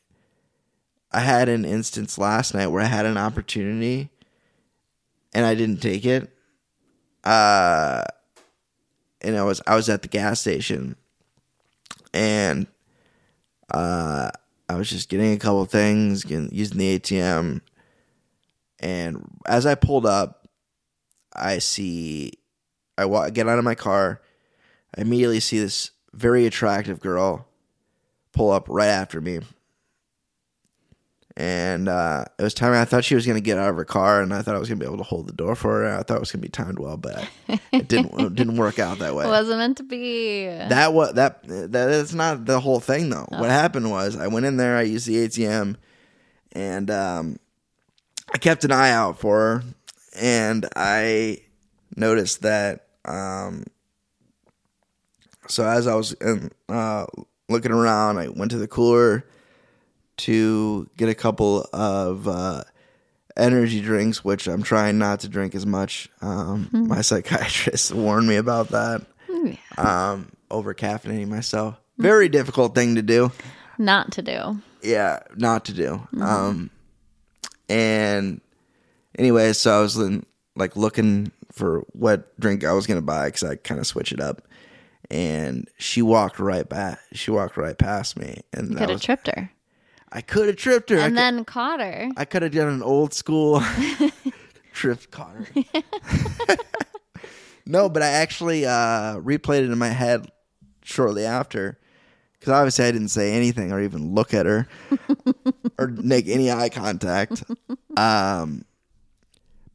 I 1.13 1.21
had 1.21 1.49
an 1.49 1.65
instance 1.65 2.19
last 2.19 2.55
night 2.55 2.67
where 2.69 2.83
I 2.83 2.87
had 2.87 3.07
an 3.07 3.17
opportunity 3.17 4.11
and 5.33 5.47
I 5.47 5.55
didn't 5.55 5.81
take 5.81 6.05
it. 6.05 6.33
Uh, 7.25 8.05
and 9.21 9.37
I 9.37 9.43
was 9.43 9.61
I 9.67 9.75
was 9.75 9.89
at 9.89 10.03
the 10.03 10.09
gas 10.09 10.41
station, 10.41 10.97
and 12.15 12.67
uh, 13.71 14.31
I 14.69 14.75
was 14.77 14.89
just 14.89 15.09
getting 15.09 15.33
a 15.33 15.39
couple 15.39 15.65
things, 15.67 16.25
getting, 16.25 16.51
using 16.53 16.79
the 16.79 16.99
ATM, 16.99 17.61
and 18.81 19.25
as 19.47 19.67
I 19.67 19.75
pulled 19.75 20.07
up, 20.07 20.38
I 21.41 21.59
see 21.59 22.33
I 22.97 23.05
wa- 23.05 23.31
get 23.31 23.49
out 23.49 23.59
of 23.59 23.65
my 23.65 23.75
car. 23.75 24.21
I 24.97 25.03
immediately 25.03 25.41
see 25.41 25.59
this 25.59 25.91
very 26.13 26.47
attractive 26.47 27.01
girl 27.01 27.47
pull 28.33 28.51
up 28.51 28.67
right 28.69 28.89
after 28.89 29.21
me. 29.21 29.41
And 31.37 31.89
uh, 31.89 32.25
it 32.37 32.43
was 32.43 32.53
time 32.53 32.73
I 32.73 32.85
thought 32.85 33.05
she 33.05 33.15
was 33.15 33.25
going 33.25 33.37
to 33.37 33.41
get 33.41 33.59
out 33.59 33.71
of 33.71 33.77
her 33.77 33.85
car, 33.85 34.21
and 34.21 34.35
I 34.35 34.43
thought 34.43 34.57
I 34.57 34.59
was 34.59 34.69
going 34.69 34.81
to 34.81 34.85
be 34.85 34.89
able 34.89 34.99
to 34.99 35.05
hold 35.09 35.29
the 35.29 35.33
door 35.33 35.55
for 35.55 35.83
her. 35.85 35.95
I 35.97 36.03
thought 36.03 36.17
it 36.17 36.21
was 36.21 36.33
going 36.33 36.41
to 36.43 36.49
be 36.49 36.51
timed 36.51 36.81
well, 36.81 36.97
but 36.97 37.29
it 37.71 37.87
didn't. 37.87 38.19
it 38.19 38.35
didn't 38.35 38.57
work 38.57 38.81
out 38.81 38.99
that 38.99 39.15
way. 39.15 39.25
It 39.25 39.29
wasn't 39.29 39.59
meant 39.59 39.77
to 39.77 39.85
be. 39.85 40.47
That 40.47 40.93
was 40.93 41.13
that. 41.13 41.39
That 41.45 41.91
is 41.91 42.13
not 42.13 42.45
the 42.45 42.59
whole 42.59 42.81
thing, 42.81 43.11
though. 43.11 43.27
What 43.29 43.51
happened 43.51 43.89
was 43.89 44.17
I 44.17 44.27
went 44.27 44.47
in 44.47 44.57
there. 44.57 44.77
I 44.77 44.83
used 44.83 45.07
the 45.07 45.15
ATM, 45.29 45.77
and 46.51 46.91
um, 46.91 47.39
I 48.35 48.39
kept 48.39 48.65
an 48.65 48.73
eye 48.73 48.91
out 48.91 49.21
for 49.21 49.39
her, 49.39 49.63
and 50.19 50.67
I 50.77 51.43
noticed 51.97 52.43
that. 52.43 52.87
Um, 53.05 53.65
so 55.49 55.67
as 55.67 55.87
I 55.87 55.95
was 55.95 56.13
in, 56.15 56.51
uh, 56.69 57.07
looking 57.49 57.73
around, 57.73 58.19
I 58.19 58.29
went 58.29 58.51
to 58.51 58.59
the 58.59 58.69
cooler 58.69 59.25
to 60.19 60.89
get 60.97 61.09
a 61.09 61.15
couple 61.15 61.67
of 61.73 62.29
uh, 62.29 62.65
energy 63.37 63.81
drinks, 63.81 64.25
which 64.25 64.47
I'm 64.49 64.63
trying 64.63 64.99
not 64.99 65.21
to 65.21 65.29
drink 65.29 65.55
as 65.55 65.65
much. 65.65 66.09
Um, 66.21 66.69
My 66.73 67.01
psychiatrist 67.01 67.93
warned 67.95 68.27
me 68.29 68.37
about 68.37 68.69
that. 68.71 69.07
Um, 69.79 70.33
over 70.51 70.75
caffeinating 70.75 71.29
myself, 71.29 71.77
very 71.99 72.29
difficult 72.29 72.75
thing 72.75 72.97
to 72.97 73.03
do. 73.03 73.31
Not 73.79 74.13
to 74.13 74.23
do. 74.23 74.61
Yeah, 74.83 75.21
not 75.37 75.67
to 75.67 75.73
do. 75.73 76.07
Um, 76.21 76.71
and 77.69 78.41
anyway, 79.19 79.53
so 79.53 79.79
I 79.79 79.83
was 79.83 79.97
in, 79.97 80.25
like 80.57 80.77
looking 80.77 81.31
for 81.53 81.85
what 81.93 82.39
drink 82.41 82.65
I 82.65 82.73
was 82.73 82.87
gonna 82.87 83.03
buy 83.03 83.27
because 83.27 83.45
I 83.45 83.57
kind 83.57 83.81
of 83.81 83.87
switch 83.87 84.13
it 84.13 84.21
up. 84.21 84.43
And 85.11 85.69
she 85.79 86.03
walked 86.03 86.39
right 86.39 86.69
back. 86.69 86.99
She 87.13 87.31
walked 87.31 87.57
right 87.57 87.77
past 87.79 88.19
me, 88.19 88.41
and 88.53 88.77
Could 88.77 88.91
have 88.91 89.01
tripped 89.03 89.27
her. 89.29 89.51
I 90.13 90.21
could 90.23 90.47
have 90.49 90.57
tripped 90.57 90.91
her. 90.91 90.99
I 90.99 91.03
And 91.07 91.13
could- 91.13 91.19
then 91.19 91.45
caught 91.45 91.81
her. 91.81 92.11
I 92.17 92.25
could 92.25 92.43
have 92.43 92.53
done 92.53 92.69
an 92.69 92.83
old 92.83 93.13
school 93.15 93.63
trip 94.73 95.11
Connor. 95.11 95.47
no, 97.67 97.89
but 97.89 98.03
I 98.03 98.09
actually 98.09 98.67
uh, 98.67 99.17
replayed 99.21 99.61
it 99.65 99.71
in 99.71 99.79
my 99.79 99.89
head 99.89 100.31
shortly 100.83 101.25
after 101.25 101.79
because 102.39 102.53
obviously 102.53 102.87
I 102.87 102.93
didn't 102.93 103.09
say 103.09 103.33
anything 103.33 103.73
or 103.73 103.81
even 103.81 104.15
look 104.15 104.33
at 104.33 104.47
her 104.47 104.67
or 105.79 105.89
make 105.89 106.29
any 106.29 106.51
eye 106.51 106.71
contact. 106.71 107.45
Um, 107.97 108.65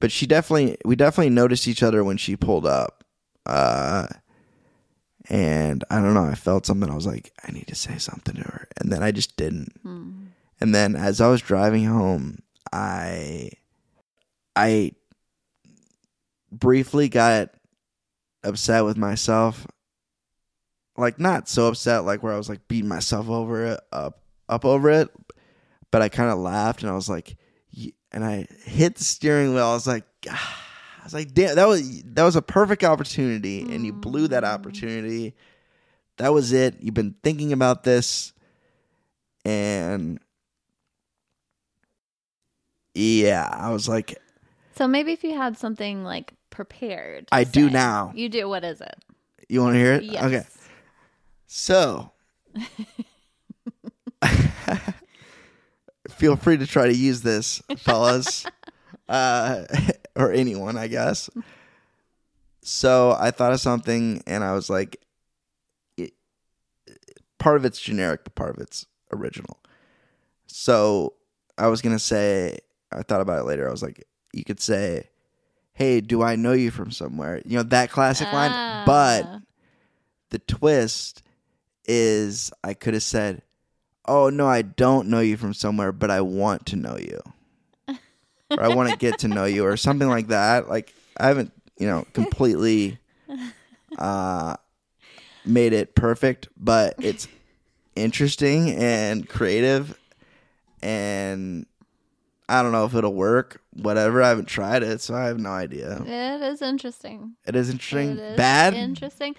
but 0.03 0.11
she 0.11 0.27
definitely, 0.27 0.75
we 0.83 0.97
definitely 0.97 1.29
noticed 1.29 1.65
each 1.65 1.81
other 1.81 2.03
when 2.03 2.17
she 2.17 2.35
pulled 2.35 2.65
up. 2.65 3.05
Uh, 3.45 4.05
and 5.29 5.81
I 5.89 6.01
don't 6.01 6.13
know, 6.13 6.25
I 6.25 6.35
felt 6.35 6.65
something. 6.65 6.89
I 6.91 6.93
was 6.93 7.07
like, 7.07 7.31
I 7.47 7.53
need 7.53 7.67
to 7.67 7.75
say 7.75 7.97
something 7.97 8.35
to 8.35 8.41
her. 8.41 8.67
And 8.77 8.91
then 8.91 9.01
I 9.01 9.11
just 9.11 9.37
didn't. 9.37 9.71
And 10.59 10.75
then 10.75 10.97
as 10.97 11.21
I 11.21 11.29
was 11.29 11.39
driving 11.39 11.85
home, 11.85 12.39
I 12.73 13.51
I 14.57 14.91
briefly 16.51 17.07
got 17.07 17.51
upset 18.43 18.83
with 18.83 18.97
myself. 18.97 19.65
Like 20.97 21.17
not 21.17 21.47
so 21.47 21.69
upset 21.69 22.03
like 22.03 22.21
where 22.23 22.33
I 22.33 22.37
was 22.37 22.49
like 22.49 22.67
beating 22.67 22.89
myself 22.89 23.29
over 23.29 23.67
it 23.67 23.79
up 23.93 24.19
up 24.49 24.65
over 24.65 24.89
it, 24.89 25.07
but 25.91 26.01
I 26.01 26.09
kind 26.09 26.29
of 26.29 26.39
laughed 26.39 26.81
and 26.81 26.91
I 26.91 26.93
was 26.93 27.07
like 27.07 27.37
and 28.11 28.23
I 28.23 28.47
hit 28.63 28.95
the 28.95 29.03
steering 29.03 29.53
wheel. 29.53 29.65
I 29.65 29.73
was 29.73 29.87
like 29.87 30.05
"Ah." 30.29 30.59
I 31.01 31.03
was 31.03 31.13
like 31.13 31.33
damn 31.33 31.55
that 31.55 31.67
was 31.67 32.03
that 32.03 32.23
was 32.23 32.37
a 32.37 32.41
perfect 32.41 32.85
opportunity 32.85 33.61
and 33.61 33.85
you 33.85 33.91
blew 33.91 34.29
that 34.29 34.45
opportunity. 34.45 35.35
That 36.17 36.31
was 36.31 36.53
it. 36.53 36.75
You've 36.79 36.93
been 36.93 37.15
thinking 37.23 37.51
about 37.51 37.83
this 37.83 38.31
and 39.43 40.19
yeah, 42.93 43.49
I 43.51 43.71
was 43.71 43.89
like, 43.89 44.17
So 44.77 44.87
maybe 44.87 45.11
if 45.11 45.23
you 45.23 45.35
had 45.35 45.57
something 45.57 46.03
like 46.03 46.33
prepared. 46.51 47.27
I 47.31 47.43
do 47.43 47.69
now. 47.69 48.13
You 48.15 48.29
do. 48.29 48.47
What 48.47 48.63
is 48.63 48.79
it? 48.81 48.95
you 49.49 49.61
want 49.61 49.73
to 49.75 49.79
hear 49.79 49.93
it? 49.93 50.03
Yes. 50.03 50.23
Okay. 50.23 50.43
So, 51.47 52.11
feel 56.23 56.37
free 56.37 56.55
to 56.55 56.65
try 56.65 56.87
to 56.87 56.95
use 56.95 57.21
this, 57.21 57.61
fellas, 57.79 58.45
uh, 59.09 59.63
or 60.15 60.31
anyone, 60.31 60.77
I 60.77 60.87
guess. 60.87 61.29
So 62.61 63.13
I 63.19 63.31
thought 63.31 63.51
of 63.51 63.59
something, 63.59 64.23
and 64.25 64.41
I 64.41 64.53
was 64.53 64.69
like, 64.69 65.03
it, 65.97 66.13
part 67.39 67.57
of 67.57 67.65
it's 67.65 67.77
generic, 67.79 68.21
but 68.23 68.35
part 68.35 68.51
of 68.55 68.61
it's 68.61 68.85
original. 69.11 69.59
So 70.47 71.15
I 71.57 71.67
was 71.67 71.81
gonna 71.81 71.99
say, 71.99 72.59
I 72.89 73.01
thought 73.03 73.19
about 73.19 73.39
it 73.41 73.45
later. 73.45 73.67
I 73.67 73.71
was 73.71 73.83
like, 73.83 74.05
you 74.31 74.45
could 74.45 74.61
say, 74.61 75.09
"Hey, 75.73 75.99
do 75.99 76.23
I 76.23 76.37
know 76.37 76.53
you 76.53 76.71
from 76.71 76.89
somewhere?" 76.91 77.41
You 77.45 77.57
know 77.57 77.63
that 77.63 77.91
classic 77.91 78.31
line, 78.31 78.85
but 78.85 79.25
Ah. 79.25 79.39
the 80.29 80.39
twist 80.39 81.21
is 81.85 82.49
I 82.63 82.75
could 82.75 82.93
have 82.93 83.03
said, 83.03 83.41
"Oh 84.05 84.29
no, 84.29 84.47
I 84.47 84.61
don't 84.61 85.07
know 85.07 85.19
you 85.19 85.37
from 85.37 85.53
somewhere, 85.53 85.91
but 85.91 86.11
I 86.11 86.21
want 86.21 86.65
to 86.67 86.75
know 86.75 86.97
you." 86.97 87.21
or 88.51 88.61
I 88.63 88.69
want 88.69 88.89
to 88.89 88.97
get 88.97 89.19
to 89.19 89.27
know 89.27 89.45
you 89.45 89.65
or 89.65 89.77
something 89.77 90.07
like 90.07 90.27
that. 90.27 90.69
Like 90.69 90.93
I 91.17 91.27
haven't, 91.27 91.51
you 91.77 91.87
know, 91.87 92.05
completely 92.13 92.97
uh 93.97 94.55
made 95.45 95.73
it 95.73 95.95
perfect, 95.95 96.47
but 96.57 96.95
it's 96.99 97.27
interesting 97.95 98.71
and 98.71 99.27
creative 99.27 99.99
and 100.81 101.65
I 102.49 102.61
don't 102.61 102.71
know 102.71 102.85
if 102.85 102.93
it'll 102.93 103.13
work. 103.13 103.61
Whatever. 103.71 104.21
I 104.21 104.29
haven't 104.29 104.47
tried 104.47 104.83
it, 104.83 105.01
so 105.01 105.15
I 105.15 105.25
have 105.25 105.39
no 105.39 105.49
idea. 105.49 106.03
It 106.05 106.41
is 106.41 106.61
interesting. 106.61 107.35
It 107.45 107.55
is 107.55 107.69
interesting. 107.69 108.11
It 108.11 108.19
is 108.19 108.37
Bad. 108.37 108.73
Interesting. 108.73 109.35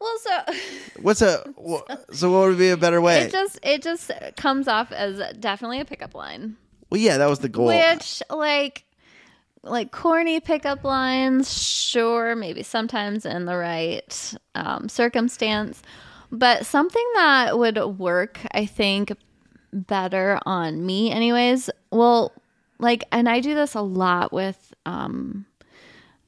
Well, 0.00 0.18
so 0.18 0.54
What's 1.00 1.22
a 1.22 1.42
so? 2.12 2.30
What 2.30 2.48
would 2.48 2.58
be 2.58 2.70
a 2.70 2.76
better 2.76 3.00
way? 3.00 3.22
it 3.22 3.32
just 3.32 3.58
it 3.62 3.82
just 3.82 4.10
comes 4.36 4.68
off 4.68 4.92
as 4.92 5.20
definitely 5.38 5.80
a 5.80 5.84
pickup 5.84 6.14
line, 6.14 6.56
well, 6.90 7.00
yeah, 7.00 7.18
that 7.18 7.28
was 7.28 7.40
the 7.40 7.48
goal. 7.48 7.66
which 7.66 8.22
like 8.30 8.84
like 9.62 9.90
corny 9.90 10.40
pickup 10.40 10.84
lines, 10.84 11.52
sure, 11.52 12.36
maybe 12.36 12.62
sometimes 12.62 13.26
in 13.26 13.46
the 13.46 13.56
right 13.56 14.34
um, 14.54 14.88
circumstance, 14.88 15.82
but 16.30 16.66
something 16.66 17.04
that 17.14 17.58
would 17.58 17.78
work, 17.98 18.38
I 18.52 18.66
think, 18.66 19.12
better 19.72 20.38
on 20.46 20.86
me, 20.86 21.10
anyways. 21.10 21.68
Well, 21.90 22.32
like, 22.78 23.04
and 23.10 23.28
I 23.28 23.40
do 23.40 23.54
this 23.54 23.74
a 23.74 23.80
lot 23.80 24.32
with 24.32 24.72
um, 24.84 25.46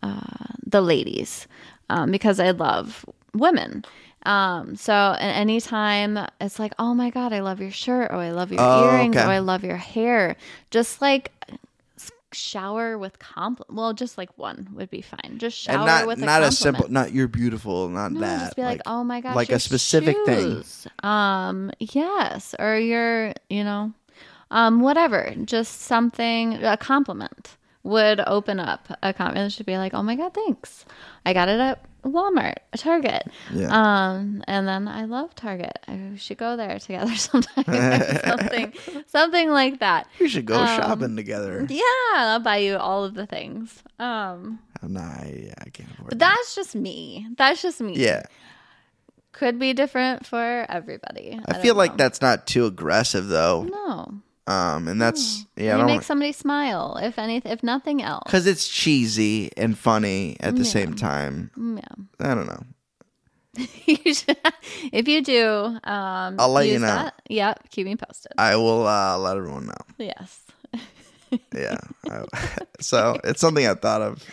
uh, 0.03 0.47
the 0.67 0.81
ladies 0.81 1.47
um, 1.91 2.11
because 2.11 2.41
I 2.41 2.51
love 2.51 3.05
women. 3.35 3.85
Um, 4.25 4.75
so 4.77 4.93
and 4.93 5.37
anytime 5.37 6.19
it's 6.41 6.59
like, 6.59 6.75
oh 6.79 6.93
my 6.95 7.11
god, 7.11 7.33
I 7.33 7.41
love 7.41 7.61
your 7.61 7.71
shirt, 7.71 8.11
oh 8.13 8.19
I 8.19 8.31
love 8.31 8.51
your 8.51 8.61
Oh, 8.61 8.91
earrings, 8.91 9.17
okay. 9.17 9.25
or 9.25 9.31
I 9.31 9.39
love 9.39 9.65
your 9.65 9.77
hair, 9.77 10.37
just 10.71 11.01
like 11.01 11.33
shower 12.33 12.99
with 12.99 13.19
compliment. 13.19 13.77
Well, 13.77 13.93
just 13.95 14.19
like 14.19 14.37
one 14.37 14.69
would 14.75 14.91
be 14.91 15.01
fine. 15.01 15.39
Just 15.39 15.57
shower 15.57 15.77
and 15.77 15.87
not 15.87 16.07
with 16.07 16.23
a 16.23 16.27
not 16.27 16.43
a 16.43 16.53
simple 16.53 16.89
not 16.89 17.13
you're 17.13 17.29
beautiful 17.29 17.89
not 17.89 18.13
No, 18.13 18.21
that 18.21 18.39
just 18.41 18.57
be 18.57 18.63
like, 18.63 18.83
oh 18.87 19.05
my 19.05 19.21
gosh, 19.21 19.37
like 19.37 19.51
a 19.51 19.59
specific 19.61 20.17
thing. 20.27 20.63
Um, 21.03 21.71
yes, 21.79 22.55
or 22.59 22.77
your, 22.77 23.33
you 23.49 23.65
know, 23.65 23.93
um, 24.51 24.81
whatever, 24.81 25.33
just 25.45 25.83
something 25.83 26.63
a 26.65 26.77
compliment 26.77 27.57
would 27.83 28.21
open 28.27 28.61
up 28.61 28.89
a 29.03 29.13
compliment. 29.15 29.53
It 29.53 29.57
should 29.57 29.67
be 29.67 29.79
like, 29.79 29.95
oh 29.95 30.03
my 30.03 30.17
god, 30.17 30.35
thanks. 30.35 30.85
I 31.25 31.33
got 31.33 31.49
it 31.49 31.61
at 31.61 31.83
Walmart, 32.09 32.55
Target. 32.77 33.25
Yeah. 33.53 33.69
Um, 33.71 34.43
and 34.47 34.67
then 34.67 34.89
I 34.89 35.05
love 35.05 35.35
Target. 35.35 35.79
I 35.87 36.09
we 36.13 36.17
should 36.17 36.39
go 36.39 36.57
there 36.57 36.79
together 36.79 37.15
sometime. 37.17 37.65
something, 38.25 38.73
something 39.07 39.51
like 39.51 39.81
that. 39.81 40.07
we 40.21 40.29
should 40.29 40.47
go 40.47 40.59
um, 40.59 40.67
shopping 40.67 41.17
together 41.17 41.67
Yeah, 41.69 41.83
I'll 42.15 42.41
buy 42.41 42.59
you 42.59 42.77
all 42.77 43.05
of 43.05 43.15
the 43.15 43.27
things. 43.27 43.83
Um, 43.99 44.61
Oh, 44.83 44.87
nah, 44.87 45.01
I, 45.01 45.53
I 45.59 45.71
can't 45.71 45.91
afford 45.91 46.11
but 46.11 46.19
that. 46.21 46.37
that's 46.37 46.55
just 46.55 46.75
me. 46.77 47.27
That's 47.37 47.63
just 47.63 47.81
me. 47.81 47.95
yeah 47.97 48.23
could 49.33 49.59
be 49.59 49.73
different 49.73 50.27
for 50.27 50.67
everybody. 50.69 51.39
i, 51.47 51.53
don't 51.53 51.63
feel 51.63 51.77
like 51.77 51.97
that's 51.97 52.21
not 52.21 52.45
too 52.47 52.67
aggressive 52.67 53.29
though 53.29 53.63
no. 53.65 54.21
Um 54.49 54.89
and 54.89 55.01
that's 55.01 55.45
yeah 55.57 55.77
i 55.77 55.81
you 55.81 55.87
make 55.87 56.03
somebody 56.03 56.33
smile, 56.33 56.97
if 57.03 57.19
anything, 57.19 57.53
if 57.53 57.63
nothing 57.63 58.01
else. 58.03 58.23
because 58.27 58.47
it's 58.47 58.67
cheesy 58.67 59.51
and 59.57 59.77
funny 59.79 60.37
at 60.41 60.55
the 60.57 60.63
Yeah. 60.65 60.71
same 60.79 60.95
time 60.95 61.51
Yeah, 61.57 62.29
i 62.31 62.35
don't 62.35 62.47
know 62.49 62.65
You 63.87 64.15
should- 64.15 64.37
if 64.93 65.09
you 65.09 65.23
do, 65.23 65.45
um, 65.85 66.37
I'll 66.39 66.53
let 66.53 66.69
you 66.69 66.79
know. 66.79 66.87
That, 66.87 67.15
yep, 67.29 67.69
keep 67.71 67.85
me 67.87 67.97
posted. 67.97 68.33
i 68.39 68.57
will 68.57 68.87
uh 68.87 69.19
let 69.19 69.37
everyone 69.37 69.67
know 69.67 69.83
yes. 69.99 70.41
yeah 71.55 71.77
I- 72.11 72.25
so 72.81 73.19
it's 73.25 73.41
something 73.41 73.67
i 73.67 73.75
thought 73.75 74.01
of 74.03 74.25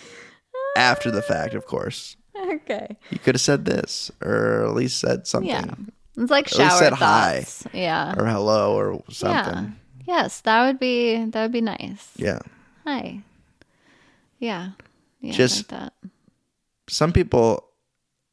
after 0.78 1.12
the 1.12 1.22
fact 1.22 1.54
of 1.56 1.66
course 1.66 2.16
Okay. 2.38 2.98
you 3.12 3.20
could 3.20 3.36
have 3.36 3.42
said 3.42 3.64
this 3.66 4.12
or 4.22 4.66
at 4.68 4.74
least 4.76 5.00
said 5.00 5.26
something 5.28 5.50
Yeah. 5.50 5.74
It's 6.18 6.32
like 6.32 6.48
At 6.52 6.58
least 6.60 6.70
shower 6.72 6.80
said 6.80 6.94
hi. 6.94 7.46
Yeah. 7.74 8.14
or 8.18 8.26
hello 8.26 8.76
or 8.80 9.04
something. 9.12 9.64
Yeah. 9.64 9.70
Yes, 10.08 10.42
that 10.42 10.66
would 10.66 10.80
be 10.80 11.26
that 11.26 11.42
would 11.42 11.52
be 11.52 11.62
nice. 11.62 12.10
yeah. 12.16 12.40
Hi. 12.86 13.22
Yeah. 14.40 14.72
Yeah. 15.22 15.34
Just- 15.34 15.72
like 15.72 15.80
that. 15.82 15.94
some 16.88 17.12
people 17.12 17.66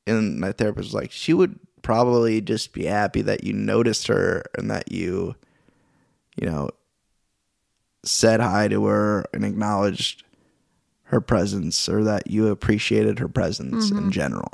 in 0.06 0.38
my 0.38 0.52
therapist 0.52 0.88
was 0.88 0.94
like 0.94 1.10
she 1.12 1.32
would 1.32 1.58
probably 1.82 2.40
just 2.40 2.72
be 2.72 2.84
happy 2.84 3.22
that 3.22 3.44
you 3.44 3.52
noticed 3.52 4.06
her 4.08 4.44
and 4.58 4.70
that 4.70 4.92
you 4.92 5.34
you 6.36 6.46
know 6.46 6.68
said 8.04 8.40
hi 8.40 8.68
to 8.68 8.84
her 8.86 9.24
and 9.32 9.44
acknowledged 9.44 10.22
her 11.04 11.20
presence 11.20 11.88
or 11.88 12.02
that 12.04 12.28
you 12.30 12.48
appreciated 12.48 13.18
her 13.18 13.28
presence 13.28 13.90
Mm-hmm. 13.90 13.98
in 14.06 14.10
general 14.12 14.50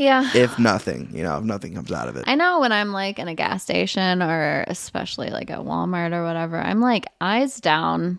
Yeah. 0.00 0.30
if 0.34 0.58
nothing 0.58 1.10
you 1.14 1.22
know 1.22 1.36
if 1.36 1.44
nothing 1.44 1.74
comes 1.74 1.92
out 1.92 2.08
of 2.08 2.16
it 2.16 2.24
I 2.26 2.34
know 2.34 2.60
when 2.60 2.72
I'm 2.72 2.90
like 2.90 3.18
in 3.18 3.28
a 3.28 3.34
gas 3.34 3.62
station 3.62 4.22
or 4.22 4.64
especially 4.66 5.28
like 5.28 5.50
at 5.50 5.58
Walmart 5.60 6.12
or 6.14 6.24
whatever, 6.24 6.56
I'm 6.58 6.80
like 6.80 7.04
eyes 7.20 7.60
down, 7.60 8.18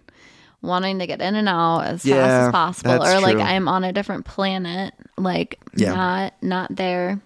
wanting 0.61 0.99
to 0.99 1.07
get 1.07 1.21
in 1.21 1.33
and 1.35 1.49
out 1.49 1.81
as 1.81 2.03
fast 2.03 2.47
as 2.47 2.51
possible, 2.51 3.03
or 3.03 3.19
like 3.19 3.33
true. 3.33 3.41
I'm 3.41 3.67
on 3.67 3.83
a 3.83 3.91
different 3.91 4.25
planet, 4.25 4.93
like 5.17 5.59
Yeah. 5.75 5.93
not 5.93 6.33
not 6.43 6.75
there, 6.75 7.19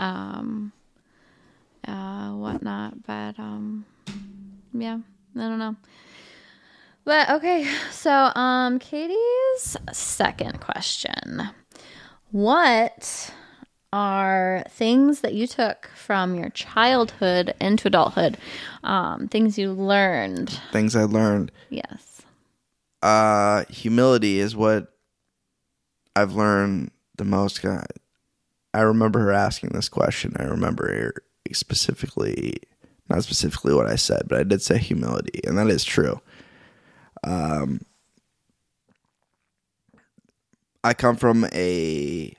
um, 0.00 0.72
uh, 1.86 2.30
whatnot. 2.32 3.02
But 3.06 3.38
um, 3.38 3.84
yeah, 4.72 4.98
I 5.36 5.38
don't 5.38 5.58
know. 5.58 5.76
But 7.04 7.28
okay, 7.30 7.68
so 7.90 8.10
um, 8.10 8.78
Katie's 8.78 9.76
second 9.92 10.60
question. 10.60 11.50
What 12.34 13.32
are 13.92 14.64
things 14.68 15.20
that 15.20 15.34
you 15.34 15.46
took 15.46 15.88
from 15.94 16.34
your 16.34 16.48
childhood 16.50 17.54
into 17.60 17.86
adulthood? 17.86 18.36
Um, 18.82 19.28
things 19.28 19.56
you 19.56 19.70
learned. 19.70 20.50
things 20.72 20.96
i 20.96 21.04
learned 21.04 21.52
Yes. 21.70 22.22
uh 23.02 23.62
humility 23.70 24.40
is 24.40 24.56
what 24.56 24.92
i've 26.16 26.34
learned 26.34 26.90
the 27.16 27.24
most 27.24 27.62
God, 27.62 27.86
i 28.74 28.80
remember 28.80 29.20
her 29.20 29.30
asking 29.32 29.70
this 29.70 29.88
question 29.88 30.34
i 30.36 30.42
remember 30.42 30.88
her 30.92 31.14
specifically 31.52 32.54
not 33.08 33.22
specifically 33.22 33.74
what 33.74 33.86
i 33.86 33.94
said 33.94 34.22
but 34.28 34.40
i 34.40 34.42
did 34.42 34.60
say 34.60 34.76
humility 34.78 35.40
and 35.46 35.56
that 35.56 35.68
is 35.68 35.84
true 35.84 36.20
um 37.22 37.80
i 40.84 40.94
come 40.94 41.16
from 41.16 41.46
a 41.52 42.36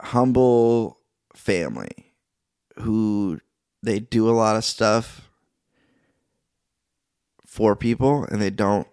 humble 0.00 0.98
family 1.36 2.12
who 2.80 3.38
they 3.82 4.00
do 4.00 4.28
a 4.28 4.32
lot 4.32 4.56
of 4.56 4.64
stuff 4.64 5.30
for 7.46 7.76
people 7.76 8.24
and 8.24 8.42
they 8.42 8.50
don't 8.50 8.88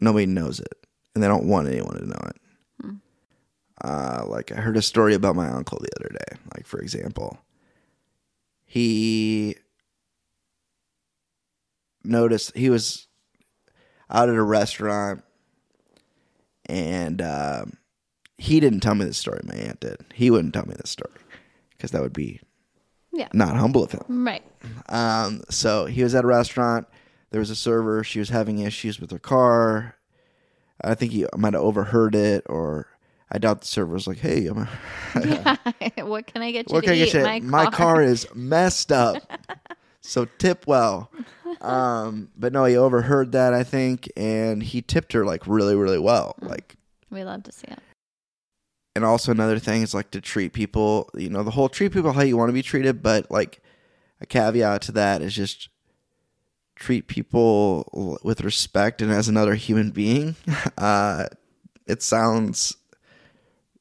nobody 0.00 0.26
knows 0.26 0.60
it 0.60 0.86
and 1.14 1.22
they 1.22 1.28
don't 1.28 1.46
want 1.46 1.68
anyone 1.68 1.96
to 1.96 2.06
know 2.06 2.20
it. 2.26 2.36
Uh, 3.82 4.24
like 4.26 4.52
i 4.52 4.56
heard 4.56 4.76
a 4.76 4.82
story 4.82 5.14
about 5.14 5.34
my 5.36 5.48
uncle 5.48 5.78
the 5.80 5.88
other 6.00 6.10
day 6.12 6.38
like 6.54 6.66
for 6.66 6.80
example. 6.80 7.38
He 8.66 9.56
noticed 12.02 12.56
he 12.56 12.70
was 12.70 13.06
out 14.10 14.28
at 14.28 14.34
a 14.34 14.42
restaurant 14.42 15.22
and 16.66 17.20
um, 17.22 17.74
he 18.38 18.60
didn't 18.60 18.80
tell 18.80 18.94
me 18.94 19.04
this 19.04 19.18
story 19.18 19.40
my 19.44 19.54
aunt 19.54 19.80
did 19.80 19.96
he 20.14 20.30
wouldn't 20.30 20.54
tell 20.54 20.66
me 20.66 20.74
this 20.74 20.90
story 20.90 21.12
because 21.70 21.90
that 21.92 22.02
would 22.02 22.12
be 22.12 22.40
Yeah. 23.12 23.28
not 23.32 23.56
humble 23.56 23.84
of 23.84 23.92
him 23.92 24.04
Right. 24.08 24.42
um, 24.88 25.42
so 25.50 25.86
he 25.86 26.02
was 26.02 26.14
at 26.14 26.24
a 26.24 26.26
restaurant. 26.26 26.86
There 27.30 27.40
was 27.40 27.50
a 27.50 27.56
server. 27.56 28.02
She 28.04 28.18
was 28.20 28.28
having 28.30 28.60
issues 28.60 29.00
with 29.00 29.10
her 29.10 29.18
car. 29.18 29.96
I 30.82 30.94
think 30.94 31.12
he 31.12 31.26
might 31.36 31.52
have 31.54 31.62
overheard 31.62 32.14
it, 32.14 32.44
or 32.48 32.86
I 33.30 33.38
doubt 33.38 33.60
the 33.62 33.66
server 33.66 33.92
was 33.92 34.06
like, 34.06 34.18
"Hey, 34.18 34.46
I'm 34.46 34.58
a, 34.58 34.68
what 36.04 36.26
can 36.26 36.42
I 36.42 36.52
get 36.52 36.68
you 36.70 36.74
what 36.74 36.80
to 36.82 36.86
can 36.86 36.94
I 36.94 36.96
eat? 36.96 37.12
get 37.12 37.14
you? 37.14 37.22
My, 37.24 37.40
My 37.40 37.66
car 37.66 38.00
is 38.02 38.26
messed 38.34 38.90
up." 38.92 39.18
so 40.04 40.26
tip 40.38 40.66
well. 40.66 41.10
Um, 41.60 42.28
but 42.36 42.52
no, 42.52 42.64
he 42.66 42.76
overheard 42.76 43.32
that 43.32 43.54
I 43.54 43.62
think, 43.62 44.10
and 44.18 44.62
he 44.62 44.82
tipped 44.82 45.12
her 45.14 45.24
like 45.24 45.46
really, 45.46 45.74
really 45.74 46.00
well. 46.00 46.34
Like 46.42 46.74
We 47.10 47.24
love 47.24 47.44
to 47.44 47.52
see 47.52 47.68
it. 47.68 47.78
and 48.96 49.02
also 49.04 49.32
another 49.32 49.58
thing 49.58 49.80
is 49.80 49.94
like 49.94 50.10
to 50.10 50.20
treat 50.20 50.52
people 50.52 51.08
you 51.14 51.30
know 51.30 51.42
the 51.42 51.52
whole 51.52 51.70
treat 51.70 51.92
people 51.92 52.12
how 52.12 52.22
you 52.22 52.36
want 52.36 52.48
to 52.50 52.52
be 52.52 52.60
treated 52.62 53.02
but 53.02 53.30
like 53.30 53.62
a 54.20 54.26
caveat 54.26 54.82
to 54.82 54.92
that 54.92 55.22
is 55.22 55.32
just 55.34 55.68
treat 56.76 57.06
people 57.06 58.18
with 58.22 58.42
respect 58.42 59.00
and 59.00 59.10
as 59.10 59.28
another 59.28 59.54
human 59.54 59.90
being 59.90 60.34
uh 60.76 61.26
it 61.86 62.02
sounds 62.02 62.76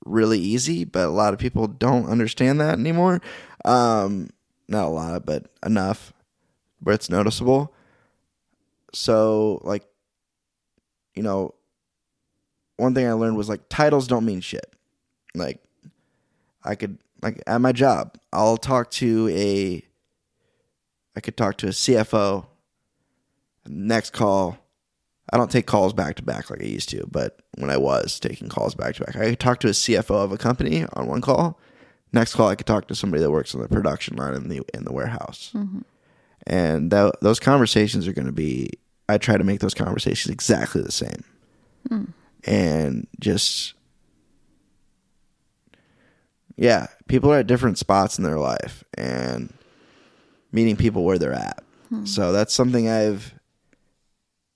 really 0.05 0.39
easy 0.39 0.85
but 0.85 1.07
a 1.07 1.11
lot 1.11 1.33
of 1.33 1.39
people 1.39 1.67
don't 1.67 2.05
understand 2.07 2.61
that 2.61 2.77
anymore 2.79 3.19
um 3.65 4.29
not 4.67 4.85
a 4.85 4.89
lot 4.89 5.25
but 5.25 5.47
enough 5.65 6.13
where 6.79 6.95
it's 6.95 7.09
noticeable 7.09 7.73
so 8.93 9.61
like 9.63 9.83
you 11.15 11.23
know 11.23 11.53
one 12.77 12.93
thing 12.93 13.07
i 13.07 13.13
learned 13.13 13.37
was 13.37 13.49
like 13.49 13.61
titles 13.69 14.07
don't 14.07 14.25
mean 14.25 14.41
shit 14.41 14.73
like 15.35 15.59
I 16.63 16.75
could 16.75 16.97
like 17.21 17.41
at 17.47 17.61
my 17.61 17.71
job, 17.71 18.17
I'll 18.31 18.57
talk 18.57 18.91
to 18.91 19.29
a 19.29 19.83
I 21.15 21.19
could 21.19 21.37
talk 21.37 21.57
to 21.57 21.67
a 21.67 21.71
CFO. 21.71 22.45
Next 23.65 24.11
call, 24.11 24.57
I 25.31 25.37
don't 25.37 25.49
take 25.49 25.67
calls 25.67 25.93
back 25.93 26.15
to 26.17 26.23
back 26.23 26.49
like 26.49 26.61
I 26.61 26.65
used 26.65 26.89
to, 26.89 27.07
but 27.09 27.39
when 27.57 27.69
I 27.69 27.77
was 27.77 28.19
taking 28.19 28.49
calls 28.49 28.75
back 28.75 28.95
to 28.95 29.05
back, 29.05 29.15
I 29.15 29.29
could 29.29 29.39
talk 29.39 29.59
to 29.61 29.67
a 29.67 29.71
CFO 29.71 30.23
of 30.23 30.31
a 30.31 30.37
company 30.37 30.85
on 30.93 31.07
one 31.07 31.21
call. 31.21 31.57
Next 32.13 32.35
call, 32.35 32.47
I 32.47 32.55
could 32.55 32.67
talk 32.67 32.87
to 32.87 32.95
somebody 32.95 33.21
that 33.21 33.31
works 33.31 33.55
on 33.55 33.61
the 33.61 33.67
production 33.67 34.15
line 34.15 34.35
in 34.35 34.47
the 34.47 34.61
in 34.73 34.85
the 34.85 34.93
warehouse, 34.93 35.51
mm-hmm. 35.53 35.79
and 36.45 36.91
that, 36.91 37.15
those 37.21 37.39
conversations 37.39 38.07
are 38.07 38.13
going 38.13 38.27
to 38.27 38.31
be. 38.31 38.69
I 39.09 39.17
try 39.17 39.35
to 39.35 39.43
make 39.43 39.59
those 39.59 39.73
conversations 39.73 40.31
exactly 40.31 40.81
the 40.81 40.91
same, 40.91 41.23
mm. 41.89 42.07
and 42.45 43.07
just 43.19 43.73
yeah, 46.55 46.87
people 47.07 47.31
are 47.31 47.39
at 47.39 47.47
different 47.47 47.77
spots 47.77 48.17
in 48.17 48.23
their 48.23 48.37
life 48.37 48.83
and 48.95 49.53
meeting 50.51 50.75
people 50.75 51.03
where 51.03 51.17
they're 51.17 51.33
at. 51.33 51.63
Hmm. 51.89 52.05
So 52.05 52.31
that's 52.31 52.53
something 52.53 52.89
I've 52.89 53.33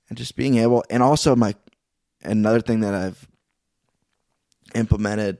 and 0.10 0.18
just 0.18 0.36
being 0.36 0.58
able 0.58 0.84
and 0.90 1.04
also 1.04 1.36
my 1.36 1.56
another 2.24 2.62
thing 2.62 2.82
that 2.82 2.94
I've 2.94 3.28
implemented 4.76 5.40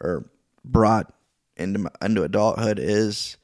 or 0.00 0.24
brought 0.64 1.12
into 1.60 1.90
into 2.02 2.22
adulthood 2.22 2.78
is 2.78 3.36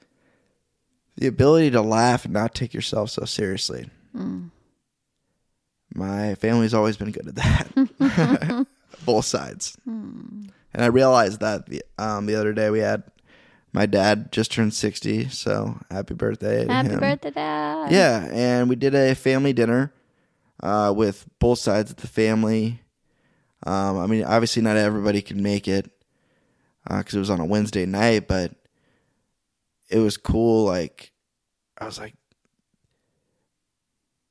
the 1.16 1.26
ability 1.26 1.70
to 1.70 1.80
laugh 1.80 2.24
and 2.24 2.34
not 2.34 2.54
take 2.54 2.74
yourself 2.74 3.10
so 3.10 3.24
seriously. 3.24 3.88
Mm. 4.14 4.50
My 5.94 6.34
family's 6.34 6.74
always 6.74 6.96
been 6.96 7.10
good 7.10 7.28
at 7.28 7.34
that. 7.36 8.66
Both 9.04 9.24
sides. 9.24 9.76
And 9.86 10.52
I 10.74 10.86
realized 10.86 11.40
that 11.40 11.66
the, 11.66 11.82
um, 11.98 12.26
the 12.26 12.34
other 12.34 12.52
day 12.52 12.70
we 12.70 12.80
had 12.80 13.02
my 13.72 13.86
dad 13.86 14.32
just 14.32 14.52
turned 14.52 14.72
60, 14.74 15.28
so 15.28 15.78
happy 15.90 16.14
birthday 16.14 16.64
to 16.64 16.72
Happy 16.72 16.88
him. 16.90 17.00
birthday, 17.00 17.30
Dad. 17.30 17.92
Yeah, 17.92 18.26
and 18.32 18.68
we 18.70 18.76
did 18.76 18.94
a 18.94 19.14
family 19.14 19.52
dinner 19.52 19.92
uh, 20.62 20.92
with 20.96 21.26
both 21.38 21.58
sides 21.58 21.90
of 21.90 21.96
the 21.98 22.06
family. 22.06 22.80
Um, 23.66 23.98
I 23.98 24.06
mean, 24.06 24.24
obviously, 24.24 24.62
not 24.62 24.76
everybody 24.78 25.20
can 25.20 25.42
make 25.42 25.68
it 25.68 25.90
Uh, 26.86 26.98
because 26.98 27.14
it 27.14 27.18
was 27.18 27.30
on 27.30 27.40
a 27.40 27.44
Wednesday 27.44 27.86
night, 27.86 28.28
but 28.28 28.52
it 29.88 29.98
was 29.98 30.16
cool. 30.16 30.64
Like, 30.64 31.12
I 31.78 31.84
was 31.84 31.98
like, 31.98 32.14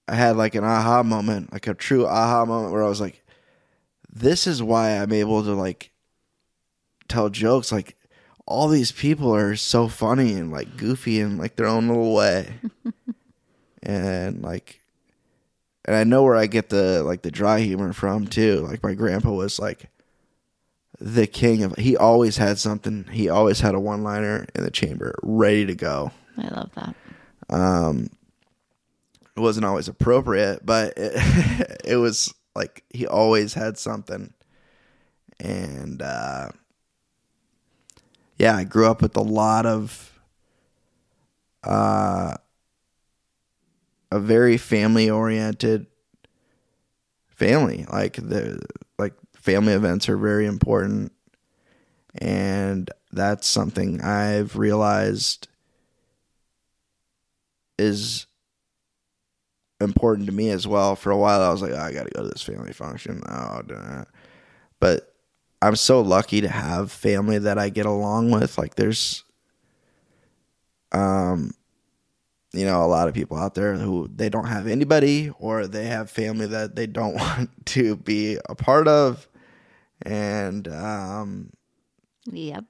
I 0.08 0.16
had 0.16 0.38
like 0.38 0.56
an 0.56 0.64
aha 0.64 1.04
moment, 1.04 1.52
like 1.52 1.68
a 1.68 1.74
true 1.74 2.06
aha 2.06 2.46
moment 2.46 2.72
where 2.72 2.84
I 2.84 2.90
was 2.90 3.02
like, 3.02 3.24
this 4.10 4.48
is 4.48 4.64
why 4.64 4.92
I'm 4.92 5.12
able 5.12 5.44
to 5.44 5.54
like 5.54 5.92
tell 7.08 7.30
jokes. 7.30 7.72
Like, 7.72 7.98
all 8.46 8.68
these 8.68 8.92
people 8.92 9.36
are 9.36 9.56
so 9.56 9.88
funny 9.88 10.34
and 10.34 10.52
like 10.52 10.78
goofy 10.78 11.20
in 11.20 11.38
like 11.38 11.56
their 11.56 11.68
own 11.68 11.88
little 11.88 12.14
way. 12.14 12.54
and 13.84 14.42
like 14.42 14.80
and 15.86 15.96
I 15.96 16.04
know 16.04 16.24
where 16.24 16.36
I 16.36 16.48
get 16.48 16.70
the 16.70 17.04
like 17.04 17.22
the 17.22 17.32
dry 17.32 17.60
humor 17.60 17.94
from 17.94 18.28
too. 18.28 18.62
Like 18.62 18.84
my 18.84 18.94
grandpa 18.94 19.32
was 19.32 19.60
like 19.60 19.90
the 21.00 21.28
king 21.28 21.64
of 21.64 21.76
he 21.76 21.98
always 21.98 22.38
had 22.38 22.58
something. 22.58 23.06
He 23.12 23.30
always 23.30 23.60
had 23.60 23.76
a 23.76 23.80
one 23.80 24.04
liner 24.04 24.48
in 24.56 24.64
the 24.64 24.72
chamber 24.72 25.16
ready 25.24 25.66
to 25.66 25.76
go. 25.76 26.12
I 26.38 26.48
love 26.48 26.72
that. 26.76 26.96
Um 27.50 28.10
it 29.36 29.42
wasn't 29.42 29.66
always 29.66 29.88
appropriate, 29.90 30.66
but 30.66 30.94
it, 30.96 31.82
it 31.86 31.96
was 31.98 32.34
like 32.56 32.84
he 32.90 33.06
always 33.06 33.54
had 33.54 33.78
something. 33.78 34.34
And 35.40 36.02
uh 36.02 36.50
yeah, 38.38 38.56
I 38.56 38.64
grew 38.64 38.88
up 38.88 39.02
with 39.02 39.16
a 39.18 39.22
lot 39.22 39.66
of 39.66 40.20
uh 41.64 42.36
a 44.12 44.20
very 44.20 44.58
family 44.58 45.10
oriented 45.10 45.88
family. 47.28 47.86
Like 47.92 48.16
the 48.16 48.62
family 49.46 49.74
events 49.74 50.10
are 50.10 50.18
very 50.18 50.48
important 50.48 51.12
and 52.18 52.90
that's 53.12 53.48
something 53.48 54.02
I've 54.02 54.56
realized 54.56 55.48
is 57.78 58.26
important 59.80 60.28
to 60.28 60.34
me 60.34 60.50
as 60.50 60.68
well. 60.68 60.96
For 60.96 61.12
a 61.12 61.18
while, 61.18 61.42
I 61.42 61.50
was 61.50 61.62
like, 61.62 61.74
oh, 61.74 61.78
I 61.78 61.92
got 61.92 62.08
to 62.08 62.12
go 62.12 62.24
to 62.24 62.30
this 62.30 62.42
family 62.42 62.74
function. 62.74 63.22
Oh, 63.30 64.06
but 64.80 65.14
I'm 65.62 65.76
so 65.76 66.02
lucky 66.02 66.42
to 66.42 66.50
have 66.50 66.92
family 66.92 67.38
that 67.38 67.60
I 67.60 67.70
get 67.70 67.86
along 67.86 68.32
with. 68.32 68.58
Like, 68.58 68.76
there's, 68.76 69.24
um, 70.92 71.52
you 72.54 72.66
know, 72.66 72.84
a 72.84 72.88
lot 72.88 73.08
of 73.08 73.14
people 73.14 73.38
out 73.38 73.54
there 73.54 73.76
who 73.76 74.10
they 74.14 74.30
don't 74.30 74.48
have 74.48 74.66
anybody, 74.66 75.32
or 75.38 75.68
they 75.68 75.86
have 75.86 76.10
family 76.10 76.48
that 76.48 76.76
they 76.76 76.88
don't 76.88 77.16
want 77.20 77.50
to 77.68 77.98
be 77.98 78.40
a 78.50 78.56
part 78.56 78.88
of, 78.88 79.28
and 80.02 80.68
um, 80.68 81.52
Yep. 82.32 82.66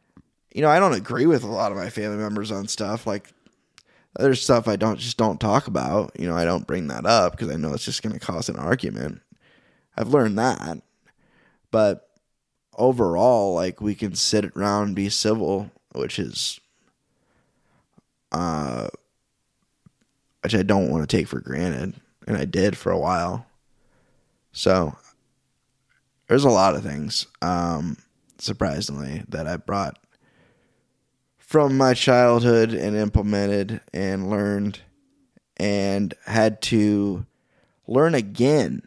you 0.54 0.62
know, 0.62 0.70
I 0.70 0.80
don't 0.80 0.94
agree 0.94 1.26
with 1.26 1.44
a 1.44 1.48
lot 1.48 1.72
of 1.72 1.78
my 1.78 1.90
family 1.90 2.18
members 2.18 2.52
on 2.52 2.68
stuff. 2.68 3.08
Like, 3.08 3.32
there's 4.18 4.42
stuff 4.42 4.68
I 4.68 4.76
don't 4.76 5.00
just 5.00 5.18
don't 5.18 5.40
talk 5.40 5.68
about. 5.68 6.12
You 6.20 6.28
know, 6.28 6.36
I 6.36 6.46
don't 6.46 6.68
bring 6.68 6.88
that 6.88 7.06
up 7.06 7.34
because 7.34 7.50
I 7.50 7.58
know 7.58 7.74
it's 7.74 7.86
just 7.86 8.04
going 8.04 8.14
to 8.14 8.26
cause 8.26 8.50
an 8.50 8.58
argument. 8.58 9.22
I've 9.98 10.10
learned 10.10 10.38
that, 10.38 10.82
but 11.72 12.10
overall, 12.78 13.54
like 13.56 13.80
we 13.82 13.96
can 13.96 14.14
sit 14.16 14.46
around 14.56 14.88
and 14.88 14.96
be 14.96 15.10
civil, 15.10 15.72
which 15.94 16.20
is, 16.20 16.60
uh, 18.34 18.90
which 20.44 20.54
I 20.54 20.64
don't 20.64 20.90
want 20.90 21.08
to 21.10 21.18
take 21.18 21.28
for 21.28 21.40
granted, 21.40 21.96
and 22.28 22.36
I 22.38 22.44
did 22.46 22.78
for 22.78 22.92
a 22.92 23.00
while. 23.00 23.46
So 24.52 24.98
there's 26.28 26.44
a 26.44 26.50
lot 26.50 26.76
of 26.76 26.84
things, 26.84 27.28
um, 27.42 27.98
surprisingly, 28.38 29.24
that 29.30 29.48
I 29.48 29.58
brought 29.58 29.98
from 31.38 31.78
my 31.78 31.94
childhood 31.94 32.74
and 32.74 32.96
implemented 32.96 33.82
and 33.94 34.30
learned 34.30 34.80
and 35.58 36.14
had 36.26 36.62
to 36.64 37.26
learn 37.88 38.16
again. 38.16 38.82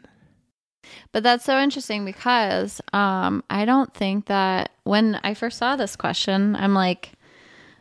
But 1.13 1.23
that's 1.23 1.45
so 1.45 1.59
interesting 1.59 2.05
because 2.05 2.81
um, 2.93 3.45
I 3.49 3.65
don't 3.65 3.93
think 3.95 4.27
that 4.27 4.71
when 4.85 5.21
I 5.23 5.35
first 5.35 5.59
saw 5.59 5.77
this 5.77 5.97
question, 5.97 6.57
I'm 6.57 6.75
like, 6.75 7.13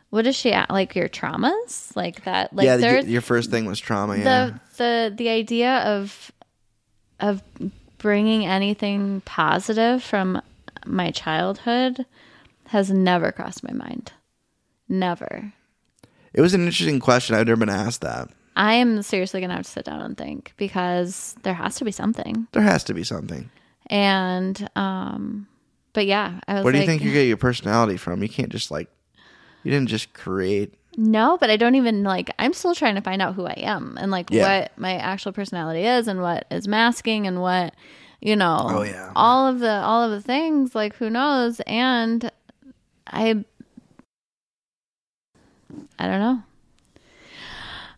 what 0.10 0.26
is 0.28 0.36
she 0.36 0.54
at? 0.54 0.70
Like 0.70 0.96
your 0.96 1.10
traumas? 1.10 1.96
Like 1.96 2.24
that? 2.24 2.54
Like 2.54 2.66
yeah, 2.66 2.78
your, 2.78 3.00
your 3.00 3.22
first 3.22 3.52
thing 3.52 3.66
was 3.66 3.80
trauma. 3.80 4.18
Yeah, 4.18 4.24
the 4.24 4.60
the 4.78 5.16
the 5.16 5.30
idea 5.30 5.80
of 5.80 6.32
of 7.20 7.42
bringing 7.98 8.46
anything 8.46 9.22
positive 9.22 10.04
from 10.04 10.42
my 10.86 11.12
childhood 11.12 12.06
has 12.68 12.92
never 12.92 13.32
crossed 13.32 13.64
my 13.64 13.74
mind. 13.74 14.12
Never. 14.90 15.54
it 16.34 16.42
was 16.42 16.54
an 16.54 16.66
interesting 16.66 17.00
question. 17.00 17.36
I've 17.36 17.48
never 17.48 17.60
been 17.60 17.70
asked 17.70 18.02
that. 18.02 18.30
I 18.56 18.74
am 18.74 19.02
seriously 19.04 19.40
gonna 19.42 19.56
have 19.56 19.66
to 19.66 19.72
sit 19.72 19.86
down 19.86 20.02
and 20.02 20.18
think 20.18 20.54
because 20.58 21.36
there 21.44 21.54
has 21.54 21.76
to 21.76 21.86
be 21.86 21.92
something. 21.92 22.48
There 22.54 22.64
has 22.64 22.84
to 22.86 22.94
be 22.94 23.04
something. 23.04 23.50
And 23.88 24.68
um, 24.76 25.48
but 25.94 26.06
yeah, 26.06 26.40
I 26.48 26.56
was 26.56 26.64
Where 26.64 26.74
do 26.74 26.80
you 26.80 26.84
like, 26.84 26.90
think 26.90 27.04
you 27.04 27.14
get 27.14 27.28
your 27.28 27.38
personality 27.38 27.98
from? 27.98 28.22
You 28.24 28.30
can't 28.30 28.50
just 28.50 28.72
like, 28.72 28.90
you 29.64 29.72
didn't 29.72 29.90
just 29.90 30.14
create. 30.14 30.74
No, 31.00 31.38
but 31.40 31.50
I 31.52 31.58
don't 31.58 31.76
even 31.76 32.04
like. 32.04 32.32
I'm 32.40 32.54
still 32.54 32.74
trying 32.74 32.96
to 32.96 33.02
find 33.02 33.22
out 33.22 33.36
who 33.36 33.46
I 33.46 33.54
am 33.58 33.98
and 34.02 34.10
like 34.12 34.32
Yeah. 34.32 34.62
what 34.62 34.72
my 34.78 34.96
actual 34.96 35.32
personality 35.32 35.84
is 35.84 36.08
and 36.08 36.22
what 36.22 36.46
is 36.50 36.68
masking 36.68 37.28
and 37.28 37.40
what 37.40 37.76
you 38.20 38.36
know. 38.36 38.58
Oh, 38.62 38.82
yeah. 38.82 39.12
all 39.16 39.46
of 39.48 39.60
the 39.60 39.72
all 39.72 40.04
of 40.04 40.10
the 40.12 40.22
things. 40.22 40.74
Like 40.74 40.96
who 40.96 41.10
knows? 41.12 41.60
And 41.68 42.32
I, 43.06 43.46
I 46.00 46.08
don't 46.08 46.20
know. 46.20 46.42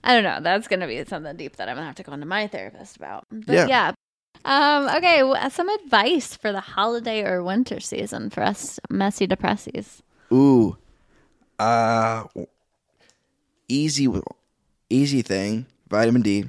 I 0.03 0.13
don't 0.13 0.23
know. 0.23 0.39
That's 0.41 0.67
gonna 0.67 0.87
be 0.87 1.03
something 1.05 1.35
deep 1.37 1.55
that 1.57 1.69
I'm 1.69 1.75
gonna 1.75 1.87
have 1.87 1.95
to 1.95 2.03
go 2.03 2.13
into 2.13 2.25
my 2.25 2.47
therapist 2.47 2.97
about. 2.97 3.25
But 3.31 3.53
Yeah. 3.53 3.67
yeah. 3.67 3.91
Um, 4.45 4.87
okay, 4.97 5.19
w- 5.19 5.49
some 5.49 5.67
advice 5.69 6.35
for 6.35 6.51
the 6.53 6.61
holiday 6.61 7.23
or 7.23 7.43
winter 7.43 7.79
season 7.81 8.29
for 8.29 8.41
us 8.43 8.79
messy 8.89 9.27
depressies. 9.27 9.99
Ooh, 10.31 10.77
uh, 11.59 12.23
easy, 13.69 14.07
easy 14.89 15.21
thing. 15.21 15.65
Vitamin 15.89 16.21
D. 16.21 16.45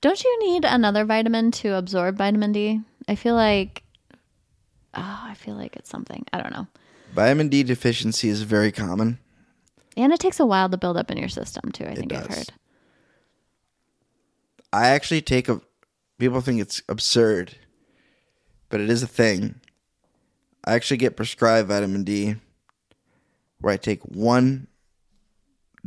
Don't 0.00 0.24
you 0.24 0.38
need 0.46 0.64
another 0.64 1.04
vitamin 1.04 1.50
to 1.50 1.74
absorb 1.74 2.16
vitamin 2.16 2.52
D? 2.52 2.80
I 3.08 3.14
feel 3.16 3.34
like 3.34 3.82
oh, 4.94 5.20
I 5.24 5.34
feel 5.34 5.54
like 5.54 5.76
it's 5.76 5.90
something. 5.90 6.24
I 6.32 6.40
don't 6.40 6.52
know. 6.52 6.66
Vitamin 7.14 7.48
D 7.48 7.62
deficiency 7.62 8.28
is 8.28 8.42
very 8.42 8.70
common. 8.70 9.18
And 9.96 10.12
it 10.12 10.20
takes 10.20 10.38
a 10.38 10.46
while 10.46 10.68
to 10.68 10.76
build 10.76 10.96
up 10.96 11.10
in 11.10 11.18
your 11.18 11.28
system 11.28 11.72
too, 11.72 11.84
I 11.84 11.94
think 11.94 12.12
I've 12.12 12.26
heard. 12.26 12.52
I 14.72 14.88
actually 14.88 15.22
take 15.22 15.48
a. 15.48 15.60
People 16.18 16.40
think 16.40 16.60
it's 16.60 16.82
absurd, 16.88 17.56
but 18.68 18.80
it 18.80 18.90
is 18.90 19.02
a 19.02 19.08
thing. 19.08 19.60
I 20.64 20.74
actually 20.74 20.98
get 20.98 21.16
prescribed 21.16 21.68
vitamin 21.68 22.04
D, 22.04 22.36
where 23.60 23.72
I 23.72 23.76
take 23.76 24.02
one 24.02 24.66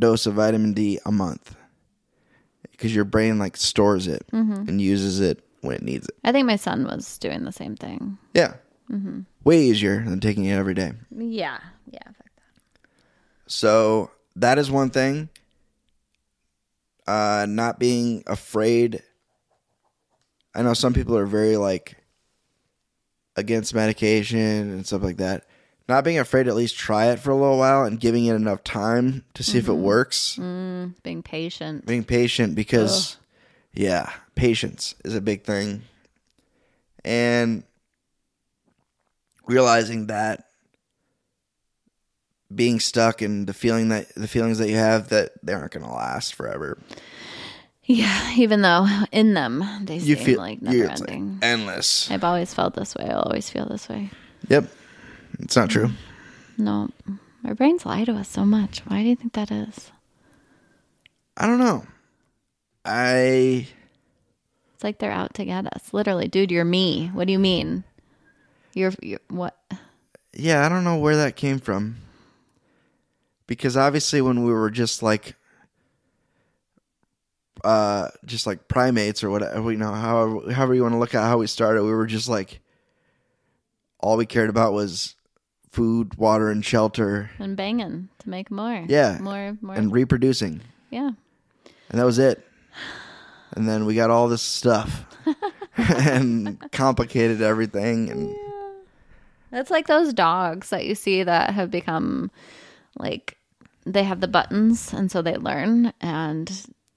dose 0.02 0.26
of 0.26 0.34
vitamin 0.34 0.74
D 0.74 0.98
a 1.06 1.12
month, 1.12 1.54
because 2.70 2.94
your 2.94 3.04
brain 3.06 3.38
like 3.38 3.56
stores 3.56 4.06
it 4.06 4.26
and 4.32 4.80
uses 4.80 5.20
it 5.20 5.40
when 5.62 5.76
it 5.76 5.82
needs 5.82 6.06
it. 6.08 6.16
I 6.24 6.32
think 6.32 6.46
my 6.46 6.56
son 6.56 6.84
was 6.84 7.18
doing 7.18 7.44
the 7.44 7.52
same 7.52 7.76
thing. 7.76 8.18
Yeah, 8.34 8.54
way 9.44 9.62
easier 9.62 10.04
than 10.04 10.20
taking 10.20 10.44
it 10.44 10.54
every 10.54 10.74
day. 10.74 10.92
Yeah. 11.16 11.58
Yeah. 11.90 12.00
That. 12.04 12.26
So 13.46 14.10
that 14.36 14.58
is 14.58 14.70
one 14.70 14.90
thing. 14.90 15.28
Uh, 17.06 17.46
not 17.48 17.78
being 17.78 18.22
afraid. 18.26 19.02
I 20.54 20.62
know 20.62 20.74
some 20.74 20.92
people 20.94 21.16
are 21.16 21.26
very 21.26 21.56
like 21.56 21.96
against 23.36 23.74
medication 23.74 24.70
and 24.70 24.86
stuff 24.86 25.02
like 25.02 25.16
that. 25.16 25.46
Not 25.88 26.04
being 26.04 26.18
afraid 26.18 26.44
to 26.44 26.50
at 26.50 26.56
least 26.56 26.76
try 26.76 27.06
it 27.06 27.18
for 27.18 27.30
a 27.30 27.36
little 27.36 27.58
while 27.58 27.84
and 27.84 27.98
giving 27.98 28.24
it 28.26 28.34
enough 28.34 28.62
time 28.64 29.24
to 29.34 29.42
see 29.42 29.58
if 29.58 29.68
it 29.68 29.72
mm-hmm. 29.72 29.82
works. 29.82 30.38
Mm, 30.40 30.94
being 31.02 31.22
patient. 31.22 31.86
Being 31.86 32.04
patient 32.04 32.54
because, 32.54 33.16
yeah, 33.74 34.10
patience 34.34 34.94
is 35.04 35.14
a 35.14 35.20
big 35.20 35.42
thing. 35.42 35.82
And 37.04 37.64
realizing 39.46 40.06
that 40.06 40.46
being 42.54 42.80
stuck 42.80 43.22
and 43.22 43.46
the 43.46 43.54
feeling 43.54 43.88
that 43.88 44.14
the 44.14 44.28
feelings 44.28 44.58
that 44.58 44.68
you 44.68 44.76
have 44.76 45.08
that 45.08 45.32
they 45.42 45.52
aren't 45.52 45.72
going 45.72 45.84
to 45.84 45.92
last 45.92 46.34
forever. 46.34 46.78
Yeah, 47.84 48.34
even 48.36 48.62
though 48.62 48.86
in 49.10 49.34
them 49.34 49.64
they 49.82 49.96
You 49.96 50.14
seem 50.16 50.24
feel 50.24 50.38
like 50.38 50.62
never 50.62 50.84
it's 50.84 51.00
like 51.00 51.10
ending. 51.10 51.38
endless. 51.42 52.10
I've 52.10 52.24
always 52.24 52.54
felt 52.54 52.74
this 52.74 52.94
way. 52.94 53.06
I'll 53.06 53.22
always 53.22 53.50
feel 53.50 53.66
this 53.66 53.88
way. 53.88 54.10
Yep, 54.48 54.70
it's 55.38 55.56
not 55.56 55.70
true. 55.70 55.90
No, 56.58 56.90
our 57.44 57.54
brains 57.54 57.86
lie 57.86 58.04
to 58.04 58.12
us 58.12 58.28
so 58.28 58.44
much. 58.44 58.80
Why 58.80 59.02
do 59.02 59.08
you 59.08 59.16
think 59.16 59.32
that 59.32 59.50
is? 59.50 59.90
I 61.36 61.46
don't 61.46 61.58
know. 61.58 61.84
I 62.84 63.68
It's 64.74 64.84
like 64.84 64.98
they're 64.98 65.10
out 65.10 65.34
to 65.34 65.44
get 65.44 65.66
us. 65.74 65.92
Literally, 65.92 66.28
dude, 66.28 66.50
you're 66.50 66.64
me. 66.64 67.08
What 67.12 67.26
do 67.26 67.32
you 67.32 67.38
mean? 67.38 67.84
You're, 68.74 68.92
you're 69.02 69.20
what? 69.28 69.56
yeah, 70.32 70.64
I 70.64 70.68
don't 70.68 70.84
know 70.84 70.98
where 70.98 71.16
that 71.16 71.36
came 71.36 71.58
from. 71.58 71.96
Because 73.46 73.76
obviously, 73.76 74.22
when 74.22 74.44
we 74.44 74.52
were 74.52 74.70
just 74.70 75.02
like, 75.02 75.34
uh, 77.64 78.08
just 78.24 78.46
like 78.46 78.66
primates 78.68 79.22
or 79.22 79.30
whatever, 79.30 79.70
you 79.70 79.78
know, 79.78 79.92
however, 79.92 80.52
however 80.52 80.74
you 80.74 80.82
want 80.82 80.94
to 80.94 80.98
look 80.98 81.14
at 81.14 81.22
how 81.22 81.38
we 81.38 81.46
started, 81.46 81.82
we 81.82 81.92
were 81.92 82.06
just 82.06 82.28
like, 82.28 82.60
all 84.00 84.16
we 84.16 84.26
cared 84.26 84.48
about 84.48 84.72
was 84.72 85.14
food, 85.72 86.14
water, 86.16 86.50
and 86.50 86.64
shelter, 86.64 87.30
And 87.38 87.56
banging 87.56 88.08
to 88.20 88.28
make 88.28 88.50
more. 88.50 88.84
Yeah. 88.88 89.18
More, 89.20 89.56
more. 89.60 89.74
and 89.74 89.90
reproducing, 89.90 90.60
yeah. 90.90 91.10
and 91.90 92.00
that 92.00 92.04
was 92.04 92.18
it. 92.18 92.46
And 93.54 93.68
then 93.68 93.84
we 93.86 93.94
got 93.94 94.10
all 94.10 94.28
this 94.28 94.42
stuff, 94.42 95.04
and 95.76 96.58
complicated 96.72 97.42
everything, 97.42 98.08
and 98.10 98.34
It's 99.52 99.70
like 99.70 99.86
those 99.86 100.14
dogs 100.14 100.70
that 100.70 100.86
you 100.86 100.94
see 100.94 101.22
that 101.22 101.50
have 101.50 101.70
become 101.70 102.30
like 102.98 103.36
they 103.84 104.04
have 104.04 104.20
the 104.20 104.28
buttons 104.28 104.92
and 104.92 105.10
so 105.10 105.20
they 105.22 105.36
learn. 105.36 105.92
And 106.00 106.48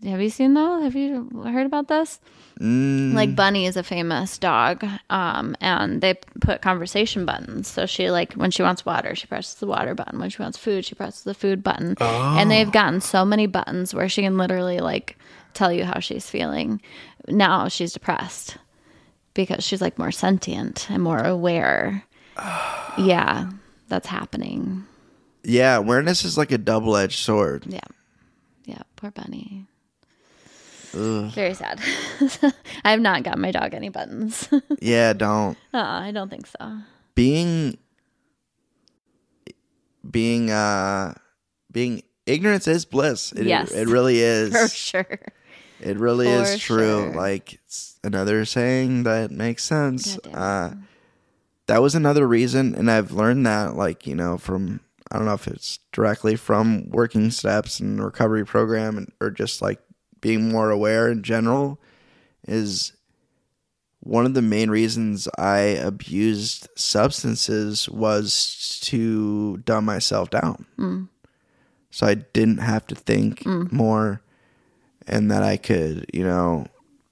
have 0.03 0.21
you 0.21 0.29
seen 0.29 0.53
those? 0.53 0.83
Have 0.83 0.95
you 0.95 1.29
heard 1.43 1.65
about 1.65 1.87
this? 1.87 2.19
Mm, 2.59 3.13
Like 3.13 3.35
Bunny 3.35 3.65
is 3.65 3.77
a 3.77 3.83
famous 3.83 4.37
dog, 4.37 4.85
um, 5.09 5.55
and 5.61 6.01
they 6.01 6.15
put 6.41 6.61
conversation 6.61 7.25
buttons. 7.25 7.67
So 7.67 7.85
she 7.85 8.09
like 8.11 8.33
when 8.33 8.51
she 8.51 8.63
wants 8.63 8.85
water, 8.85 9.15
she 9.15 9.27
presses 9.27 9.55
the 9.55 9.67
water 9.67 9.93
button. 9.95 10.19
When 10.19 10.29
she 10.29 10.41
wants 10.41 10.57
food, 10.57 10.85
she 10.85 10.95
presses 10.95 11.23
the 11.23 11.33
food 11.33 11.63
button. 11.63 11.95
And 11.99 12.49
they've 12.51 12.71
gotten 12.71 13.01
so 13.01 13.25
many 13.25 13.47
buttons 13.47 13.93
where 13.93 14.09
she 14.09 14.21
can 14.21 14.37
literally 14.37 14.79
like 14.79 15.17
tell 15.53 15.71
you 15.71 15.85
how 15.85 15.99
she's 15.99 16.29
feeling. 16.29 16.81
Now 17.27 17.67
she's 17.67 17.93
depressed 17.93 18.57
because 19.33 19.63
she's 19.63 19.81
like 19.81 19.97
more 19.97 20.11
sentient 20.11 20.89
and 20.89 21.01
more 21.03 21.19
aware. 21.23 22.03
yeah, 22.97 23.49
that's 23.87 24.07
happening. 24.07 24.83
yeah, 25.43 25.75
awareness 25.77 26.23
is 26.25 26.37
like 26.37 26.51
a 26.51 26.57
double 26.57 26.95
edged 26.97 27.19
sword. 27.19 27.65
Yeah, 27.67 27.79
yeah. 28.65 28.81
Poor 28.95 29.11
Bunny. 29.11 29.65
Ugh. 30.95 31.31
Very 31.33 31.53
sad. 31.53 31.79
I 32.85 32.91
have 32.91 33.01
not 33.01 33.23
got 33.23 33.37
my 33.37 33.51
dog 33.51 33.73
any 33.73 33.89
buttons. 33.89 34.47
Yeah, 34.79 35.13
don't. 35.13 35.57
uh, 35.73 35.77
I 35.79 36.11
don't 36.11 36.29
think 36.29 36.47
so. 36.47 36.77
being 37.15 37.77
being 40.09 40.51
uh 40.51 41.13
being 41.71 42.03
ignorance 42.25 42.67
is 42.67 42.85
bliss 42.85 43.31
it, 43.33 43.45
Yes. 43.45 43.71
it 43.71 43.87
really 43.87 44.19
is 44.19 44.51
For 44.53 44.67
sure. 44.67 45.19
it 45.79 45.97
really 45.97 46.25
For 46.27 46.43
is 46.43 46.59
true 46.59 47.01
sure. 47.05 47.13
like 47.13 47.53
it's 47.65 47.99
another 48.03 48.45
saying 48.45 49.03
that 49.03 49.31
makes 49.31 49.63
sense 49.63 50.17
uh 50.33 50.73
that 51.67 51.81
was 51.81 51.95
another 51.95 52.27
reason 52.27 52.75
and 52.75 52.89
i've 52.91 53.11
learned 53.11 53.45
that 53.47 53.75
like 53.75 54.05
you 54.05 54.15
know 54.15 54.37
from 54.37 54.79
i 55.11 55.17
don't 55.17 55.25
know 55.25 55.33
if 55.33 55.47
it's 55.47 55.79
directly 55.91 56.35
from 56.35 56.87
working 56.91 57.31
steps 57.31 57.79
and 57.79 58.03
recovery 58.03 58.45
program 58.45 58.97
and, 58.97 59.11
or 59.19 59.31
just 59.31 59.61
like 59.61 59.79
being 60.25 60.49
more 60.49 60.71
aware 60.71 61.07
in 61.11 61.21
general 61.21 61.79
is 62.47 62.93
one 63.99 64.25
of 64.25 64.33
the 64.33 64.41
main 64.41 64.71
reasons 64.71 65.27
I 65.37 65.57
abused 65.91 66.67
substances 66.75 67.87
was 67.87 68.79
to 68.85 69.57
dumb 69.57 69.85
myself 69.85 70.31
down. 70.31 70.65
Mm. 70.79 71.09
So 71.91 72.07
I 72.07 72.15
didn't 72.15 72.57
have 72.57 72.87
to 72.87 72.95
think 72.95 73.45
more 73.45 74.21
and 75.07 75.29
that 75.29 75.43
I 75.43 75.57
could, 75.57 76.07
you 76.11 76.23
know, 76.23 76.65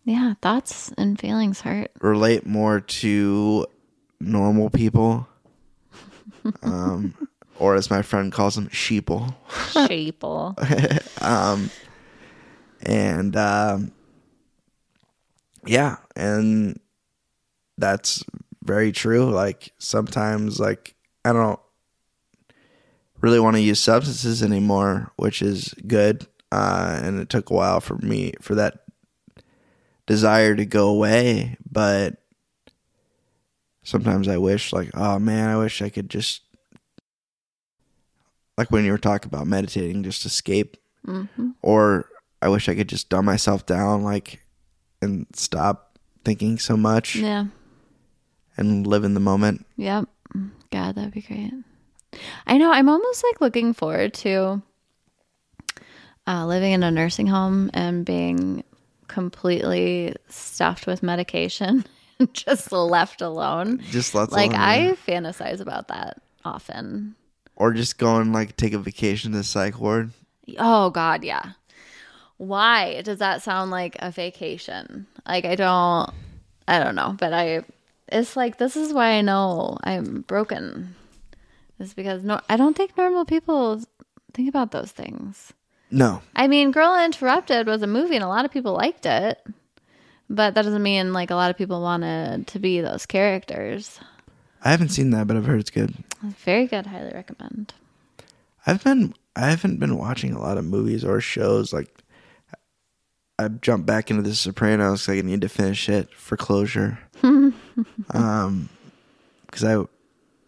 Yeah, 0.06 0.34
thoughts 0.42 0.92
and 0.98 1.20
feelings 1.20 1.62
hurt. 1.62 1.92
relate 2.02 2.48
more 2.48 2.80
to 2.80 3.68
normal 4.20 4.72
people. 4.72 5.28
Um, 6.64 7.14
or 7.60 7.76
as 7.76 7.90
my 7.90 8.02
friend 8.02 8.30
calls 8.32 8.56
them, 8.56 8.68
sheeple. 8.68 9.34
Sheeple. 9.72 10.58
um, 11.22 11.70
and 12.84 13.36
um, 13.36 13.92
yeah, 15.66 15.98
and 16.16 16.80
that's 17.78 18.24
very 18.64 18.92
true. 18.92 19.32
Like 19.32 19.72
sometimes, 19.80 20.60
like 20.60 20.96
I 21.26 21.34
don't 21.34 21.60
really 23.22 23.40
want 23.40 23.56
to 23.56 23.62
use 23.62 23.80
substances 23.80 24.44
anymore, 24.44 25.12
which 25.16 25.42
is 25.42 25.74
good. 25.88 26.28
Uh, 26.52 27.00
and 27.02 27.20
it 27.20 27.30
took 27.30 27.50
a 27.50 27.54
while 27.54 27.80
for 27.80 27.98
me 27.98 28.34
for 28.40 28.54
that 28.54 28.84
desire 30.06 30.56
to 30.56 30.66
go 30.66 30.90
away, 30.90 31.58
but 31.72 32.18
sometimes 33.84 34.28
I 34.28 34.38
wish, 34.38 34.72
like, 34.72 34.92
oh 34.94 35.18
man, 35.18 35.50
I 35.50 35.58
wish 35.58 35.82
I 35.82 35.90
could 35.90 36.10
just, 36.10 36.42
like 38.58 38.70
when 38.70 38.86
you 38.86 38.92
were 38.92 39.00
talking 39.00 39.30
about 39.30 39.48
meditating, 39.48 40.04
just 40.04 40.26
escape 40.26 40.78
hmm 41.06 41.24
or 41.62 42.08
I 42.44 42.50
wish 42.50 42.68
I 42.70 42.76
could 42.76 42.90
just 42.90 43.10
dumb 43.10 43.26
myself 43.26 43.66
down 43.66 44.04
like 44.04 44.42
and 45.02 45.26
stop 45.34 45.98
thinking 46.26 46.60
so 46.60 46.76
much 46.78 47.16
Yeah. 47.16 47.46
and 48.58 48.86
live 48.86 49.04
in 49.04 49.14
the 49.14 49.20
moment. 49.20 49.66
Yep. 49.78 50.06
God, 50.72 50.96
that'd 50.96 51.14
be 51.14 51.22
great. 51.22 51.52
I 52.48 52.58
know. 52.58 52.72
I'm 52.72 52.90
almost 52.90 53.24
like 53.24 53.42
looking 53.42 53.74
forward 53.74 54.14
to 54.16 54.62
uh, 56.28 56.46
living 56.46 56.72
in 56.72 56.84
a 56.84 56.92
nursing 56.92 57.28
home 57.28 57.70
and 57.74 58.06
being 58.06 58.64
completely 59.08 60.16
stuffed 60.30 60.88
with 60.88 61.04
medication 61.04 61.86
and 62.20 62.34
just 62.34 62.72
left 62.72 63.22
alone. 63.22 63.82
Just 63.90 64.16
let 64.16 64.32
Like, 64.32 64.54
I 64.54 64.96
fantasize 65.08 65.60
about 65.60 65.88
that 65.90 66.22
often. 66.46 67.16
or 67.56 67.74
just 67.74 67.98
go 67.98 68.18
and 68.18 68.34
like 68.34 68.56
take 68.58 68.74
a 68.74 68.80
vacation 68.80 69.32
to 69.32 69.40
the 69.40 69.44
psych 69.44 69.80
ward. 69.80 70.12
Oh 70.58 70.90
God, 70.90 71.24
yeah. 71.24 71.52
Why 72.48 73.02
does 73.02 73.20
that 73.20 73.42
sound 73.42 73.72
like 73.72 73.96
a 74.00 74.12
vacation? 74.12 75.08
Like 75.28 75.46
I 75.46 75.56
don't 75.56 76.12
I 76.68 76.80
don't 76.84 76.96
know, 76.96 77.16
but 77.18 77.34
I 77.34 77.64
it's 78.08 78.36
like 78.36 78.58
this 78.58 78.76
is 78.76 78.94
why 78.94 79.12
I 79.12 79.22
know 79.22 79.78
I'm 79.84 80.22
broken. 80.22 80.96
Is 81.80 81.94
because 81.94 82.24
no 82.24 82.40
I 82.50 82.58
don't 82.58 82.76
think 82.76 82.98
normal 82.98 83.26
people 83.26 83.82
think 84.34 84.50
about 84.50 84.72
those 84.72 84.92
things. 84.92 85.54
No. 85.92 86.22
I 86.36 86.48
mean, 86.48 86.72
Girl 86.72 86.98
Interrupted 87.04 87.68
was 87.68 87.84
a 87.84 87.88
movie 87.88 88.16
and 88.16 88.24
a 88.24 88.28
lot 88.28 88.46
of 88.46 88.52
people 88.52 88.74
liked 88.74 89.06
it. 89.06 89.40
But 90.30 90.56
that 90.56 90.64
doesn't 90.64 90.82
mean 90.82 91.14
like 91.14 91.30
a 91.30 91.36
lot 91.36 91.52
of 91.52 91.58
people 91.58 91.82
wanted 91.82 92.48
to 92.48 92.60
be 92.60 92.82
those 92.82 93.06
characters. 93.06 94.00
I 94.64 94.72
haven't 94.72 94.90
seen 94.90 95.12
that, 95.12 95.28
but 95.28 95.38
I've 95.38 95.46
heard 95.46 95.60
it's 95.60 95.70
good. 95.70 95.94
Very 96.24 96.66
good, 96.66 96.88
highly 96.88 97.12
recommend. 97.14 97.74
I've 98.66 98.84
been 98.84 99.14
I 99.36 99.50
haven't 99.50 99.80
been 99.80 99.98
watching 99.98 100.34
a 100.34 100.40
lot 100.40 100.58
of 100.58 100.66
movies 100.66 101.04
or 101.04 101.20
shows 101.22 101.74
like 101.74 102.03
I 103.40 103.48
jumped 103.48 103.86
back 103.88 104.10
into 104.12 104.22
The 104.24 104.36
Sopranos 104.36 105.06
'cause 105.06 105.16
I 105.18 105.22
need 105.22 105.42
to 105.42 105.50
finish 105.50 105.90
it 105.90 106.14
for 106.14 106.38
closure. 106.38 107.00
um, 108.12 108.70
because 109.46 109.64
I 109.64 109.84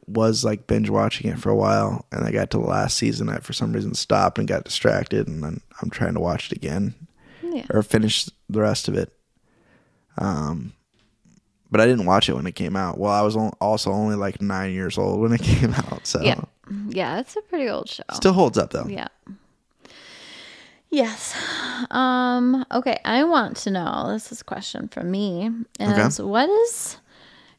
was 0.08 0.44
like 0.44 0.68
binge 0.68 0.90
watching 0.90 1.30
it 1.32 1.40
for 1.40 1.50
a 1.50 1.56
while, 1.56 2.06
and 2.12 2.24
I 2.24 2.32
got 2.32 2.52
to 2.52 2.58
the 2.60 2.64
last 2.66 2.98
season. 2.98 3.30
I 3.30 3.38
for 3.38 3.54
some 3.54 3.74
reason 3.74 3.94
stopped 3.96 4.38
and 4.38 4.48
got 4.48 4.64
distracted, 4.66 5.28
and 5.28 5.44
then 5.44 5.62
I'm 5.82 5.90
trying 5.90 6.14
to 6.14 6.20
watch 6.20 6.52
it 6.52 6.56
again 6.58 6.94
Yeah. 7.42 7.66
or 7.72 7.82
finish 7.82 8.30
the 8.50 8.62
rest 8.62 8.88
of 8.88 8.96
it. 8.96 9.12
Um, 10.18 10.74
but 11.72 11.82
I 11.82 11.86
didn't 11.88 12.06
watch 12.06 12.30
it 12.30 12.36
when 12.36 12.46
it 12.48 12.56
came 12.56 12.76
out. 12.76 13.00
Well, 13.00 13.12
I 13.12 13.22
was 13.22 13.36
also 13.36 13.92
only 13.92 14.16
like 14.16 14.42
nine 14.42 14.74
years 14.74 14.98
old 14.98 15.20
when 15.22 15.34
it 15.34 15.42
came 15.44 15.74
out, 15.74 16.06
so 16.06 16.22
Yeah. 16.22 16.42
Yeah, 16.90 17.20
it's 17.20 17.36
a 17.36 17.42
pretty 17.42 17.68
old 17.70 17.90
show. 17.90 18.04
still 18.14 18.34
holds 18.34 18.58
up 18.58 18.72
though. 18.72 18.86
Yeah. 18.88 19.08
Yes. 20.96 21.36
Um, 21.92 22.66
okay, 22.72 23.00
I 23.04 23.24
want 23.26 23.58
to 23.58 23.72
know 23.72 24.12
this 24.14 24.32
is 24.32 24.42
a 24.42 24.46
question 24.46 24.88
from 24.88 25.12
me. 25.12 25.52
Is 25.80 26.22
what 26.22 26.50
is 26.50 26.98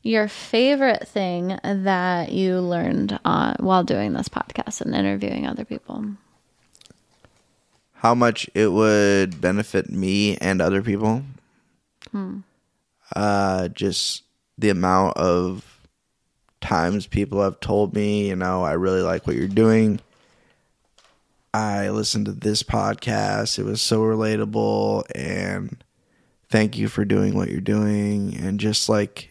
your 0.03 0.29
favorite 0.29 1.07
thing 1.07 1.59
that 1.63 2.33
you 2.33 2.61
learned 2.61 3.19
uh, 3.25 3.55
while 3.61 3.85
doing 3.85 4.15
this 4.15 4.29
podcast 4.29 4.81
and 4.81 4.95
interviewing 4.95 5.47
other 5.47 5.65
people? 5.65 6.17
how 7.97 8.15
much 8.15 8.49
it 8.55 8.69
would 8.69 9.41
benefit 9.41 9.91
me 9.91 10.37
and 10.37 10.61
other 10.63 10.83
people. 10.83 11.23
Hmm. 12.13 12.41
Uh, 13.15 13.67
just 13.69 14.23
the 14.59 14.69
amount 14.69 15.17
of 15.17 15.81
times 16.61 17.07
people 17.07 17.43
have 17.43 17.59
told 17.59 17.95
me, 17.95 18.29
you 18.29 18.37
know, 18.37 18.63
I 18.63 18.73
really 18.73 19.03
like 19.03 19.27
what 19.27 19.35
you're 19.35 19.49
doing. 19.49 19.99
I 21.57 21.89
listened 21.89 22.27
to 22.27 22.33
this 22.33 22.63
podcast. 22.63 23.59
It 23.59 23.65
was 23.65 23.81
so 23.81 24.03
relatable 24.03 25.05
and 25.15 25.83
thank 26.51 26.77
you 26.77 26.87
for 26.87 27.07
doing 27.07 27.35
what 27.35 27.49
you're 27.49 27.63
doing 27.63 28.37
and 28.37 28.61
just 28.61 28.91
like 28.91 29.31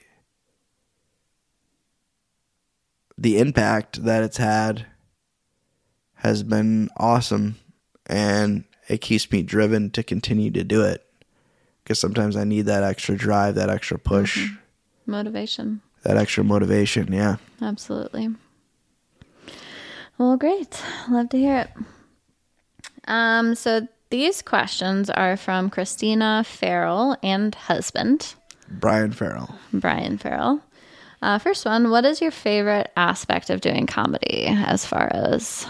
the 3.15 3.37
impact 3.37 4.05
that 4.05 4.23
it's 4.23 4.37
had 4.37 4.87
has 6.15 6.41
been 6.41 6.89
awesome 6.97 7.57
and 8.07 8.63
it 8.87 9.01
keeps 9.01 9.31
me 9.31 9.43
driven 9.43 9.91
to 9.91 10.01
continue 10.01 10.49
to 10.49 10.63
do 10.63 10.81
it 10.81 11.05
because 11.83 11.99
sometimes 11.99 12.35
I 12.35 12.43
need 12.43 12.63
that 12.63 12.81
extra 12.81 13.15
drive, 13.15 13.53
that 13.53 13.69
extra 13.69 13.99
push, 13.99 14.39
mm-hmm. 14.49 15.11
Motivation. 15.11 15.81
that 16.01 16.17
extra 16.17 16.43
motivation. 16.43 17.13
Yeah. 17.13 17.35
Absolutely. 17.61 18.29
Well, 20.17 20.37
great. 20.37 20.81
Love 21.07 21.29
to 21.29 21.37
hear 21.37 21.57
it. 21.57 21.69
Um, 23.07 23.55
so 23.55 23.87
these 24.09 24.41
questions 24.41 25.09
are 25.09 25.37
from 25.37 25.69
Christina 25.69 26.43
Farrell 26.45 27.17
and 27.23 27.53
husband, 27.55 28.35
Brian 28.69 29.11
Farrell. 29.11 29.53
Brian 29.73 30.17
Farrell. 30.17 30.61
Uh, 31.21 31.39
first 31.39 31.65
one, 31.65 31.89
what 31.89 32.05
is 32.05 32.21
your 32.21 32.31
favorite 32.31 32.91
aspect 32.97 33.49
of 33.49 33.61
doing 33.61 33.87
comedy 33.87 34.45
as 34.47 34.85
far 34.85 35.09
as 35.11 35.65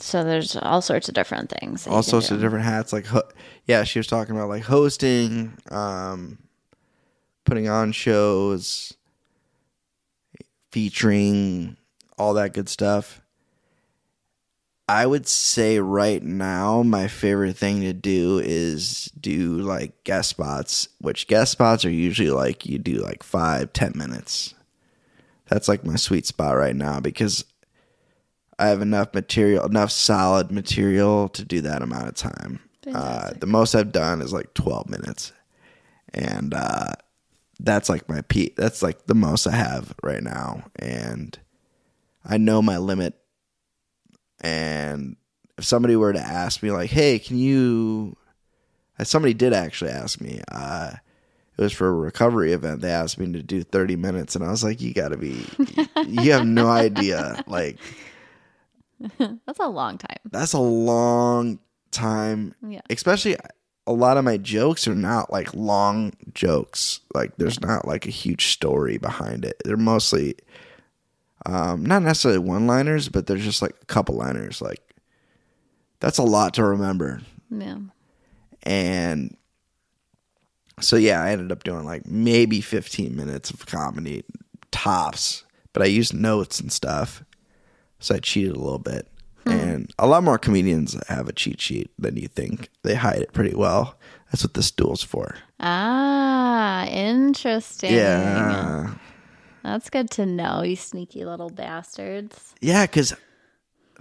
so 0.00 0.22
there's 0.22 0.56
all 0.56 0.80
sorts 0.80 1.08
of 1.08 1.14
different 1.14 1.50
things. 1.50 1.86
all 1.86 2.02
sorts 2.02 2.28
do. 2.28 2.34
of 2.34 2.40
different 2.40 2.64
hats. 2.64 2.92
Like, 2.92 3.06
ho- 3.06 3.28
yeah, 3.66 3.84
she 3.84 3.98
was 3.98 4.06
talking 4.06 4.36
about 4.36 4.48
like 4.48 4.62
hosting, 4.62 5.58
um, 5.70 6.38
putting 7.44 7.68
on 7.68 7.92
shows, 7.92 8.94
featuring 10.70 11.76
all 12.16 12.34
that 12.34 12.54
good 12.54 12.68
stuff. 12.68 13.20
I 14.88 15.04
would 15.04 15.26
say 15.26 15.80
right 15.80 16.22
now, 16.22 16.82
my 16.82 17.08
favorite 17.08 17.56
thing 17.56 17.82
to 17.82 17.92
do 17.92 18.38
is 18.38 19.12
do 19.20 19.58
like 19.58 20.02
guest 20.04 20.30
spots, 20.30 20.88
which 20.98 21.26
guest 21.26 21.52
spots 21.52 21.84
are 21.84 21.90
usually 21.90 22.30
like 22.30 22.64
you 22.64 22.78
do 22.78 22.94
like 22.94 23.22
five, 23.22 23.72
ten 23.74 23.92
minutes. 23.94 24.54
That's 25.48 25.68
like 25.68 25.84
my 25.84 25.96
sweet 25.96 26.26
spot 26.26 26.56
right 26.56 26.76
now 26.76 27.00
because 27.00 27.44
I 28.58 28.68
have 28.68 28.82
enough 28.82 29.14
material, 29.14 29.64
enough 29.66 29.90
solid 29.90 30.50
material 30.50 31.28
to 31.30 31.44
do 31.44 31.60
that 31.60 31.82
amount 31.82 32.08
of 32.08 32.14
time. 32.14 32.60
Uh, 32.92 33.32
the 33.38 33.46
most 33.46 33.74
I've 33.74 33.92
done 33.92 34.22
is 34.22 34.32
like 34.32 34.54
12 34.54 34.88
minutes. 34.88 35.32
And 36.14 36.54
uh, 36.54 36.92
that's 37.60 37.88
like 37.88 38.08
my 38.08 38.22
peak. 38.22 38.56
That's 38.56 38.82
like 38.82 39.06
the 39.06 39.14
most 39.14 39.46
I 39.46 39.54
have 39.54 39.94
right 40.02 40.22
now. 40.22 40.64
And 40.76 41.38
I 42.24 42.38
know 42.38 42.62
my 42.62 42.78
limit. 42.78 43.14
And 44.40 45.16
if 45.56 45.64
somebody 45.64 45.96
were 45.96 46.12
to 46.12 46.18
ask 46.20 46.62
me, 46.62 46.70
like, 46.70 46.90
hey, 46.90 47.18
can 47.18 47.36
you. 47.38 48.16
Somebody 49.02 49.34
did 49.34 49.52
actually 49.52 49.90
ask 49.92 50.20
me. 50.20 50.40
Uh, 50.50 50.92
it 51.56 51.62
was 51.62 51.72
for 51.72 51.88
a 51.88 51.92
recovery 51.92 52.52
event. 52.52 52.80
They 52.80 52.90
asked 52.90 53.18
me 53.18 53.32
to 53.32 53.42
do 53.42 53.62
30 53.62 53.96
minutes. 53.96 54.34
And 54.36 54.44
I 54.44 54.50
was 54.50 54.62
like, 54.64 54.80
you 54.80 54.92
got 54.94 55.08
to 55.08 55.16
be. 55.16 55.44
you 56.06 56.32
have 56.32 56.46
no 56.46 56.68
idea. 56.68 57.42
Like, 57.46 57.78
That's 59.18 59.58
a 59.60 59.68
long 59.68 59.98
time. 59.98 60.18
that's 60.30 60.52
a 60.54 60.58
long 60.58 61.60
time 61.92 62.54
Yeah. 62.66 62.80
especially 62.90 63.36
a 63.86 63.92
lot 63.92 64.16
of 64.18 64.24
my 64.24 64.36
jokes 64.36 64.86
are 64.88 64.94
not 64.94 65.32
like 65.32 65.54
long 65.54 66.12
jokes 66.34 67.00
like 67.14 67.36
there's 67.36 67.60
not 67.60 67.86
like 67.86 68.06
a 68.06 68.10
huge 68.10 68.48
story 68.48 68.98
behind 68.98 69.44
it 69.44 69.56
they're 69.64 69.76
mostly 69.78 70.34
um 71.46 71.84
not 71.84 72.02
necessarily 72.02 72.38
one 72.38 72.66
liners 72.66 73.08
but 73.08 73.26
there's 73.26 73.44
just 73.44 73.62
like 73.62 73.74
a 73.82 73.86
couple 73.86 74.14
liners 74.16 74.60
like 74.60 74.82
that's 76.00 76.18
a 76.18 76.22
lot 76.22 76.54
to 76.54 76.64
remember. 76.64 77.20
Yeah. 77.50 77.78
and 78.62 79.36
so 80.80 80.96
yeah 80.96 81.22
i 81.22 81.30
ended 81.30 81.50
up 81.50 81.64
doing 81.64 81.84
like 81.84 82.06
maybe 82.06 82.60
15 82.60 83.16
minutes 83.16 83.50
of 83.50 83.66
comedy 83.66 84.24
tops 84.70 85.44
but 85.72 85.82
i 85.82 85.86
used 85.86 86.14
notes 86.14 86.60
and 86.60 86.70
stuff 86.72 87.24
so 88.00 88.14
i 88.14 88.18
cheated 88.18 88.54
a 88.54 88.60
little 88.60 88.78
bit. 88.78 89.08
And 89.46 89.90
a 89.98 90.06
lot 90.06 90.24
more 90.24 90.36
comedians 90.36 90.94
have 91.08 91.26
a 91.26 91.32
cheat 91.32 91.58
sheet 91.58 91.90
than 91.98 92.18
you 92.18 92.28
think. 92.28 92.68
They 92.82 92.94
hide 92.94 93.22
it 93.22 93.32
pretty 93.32 93.56
well. 93.56 93.98
That's 94.30 94.44
what 94.44 94.52
this 94.52 94.70
duel's 94.70 95.02
for. 95.02 95.36
Ah, 95.58 96.84
interesting. 96.88 97.94
yeah 97.94 98.92
That's 99.72 99.90
good 99.90 100.10
to 100.12 100.26
know, 100.26 100.62
you 100.62 100.76
sneaky 100.76 101.24
little 101.24 101.50
bastards. 101.50 102.54
yeah 102.60 102.84
because 102.86 103.14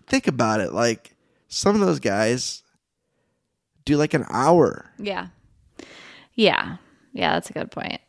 think 0.07 0.27
about 0.27 0.59
it 0.61 0.71
like 0.73 1.15
some 1.49 1.75
of 1.79 1.81
those 1.85 1.99
guys 1.99 2.63
do 3.85 3.97
like 3.97 4.13
an 4.13 4.25
hour 4.29 4.85
Yeah. 4.97 5.27
Yeah. 6.33 6.77
Yeah, 7.13 7.33
that's 7.33 7.49
a 7.49 7.53
good 7.53 7.71
point. 7.71 7.99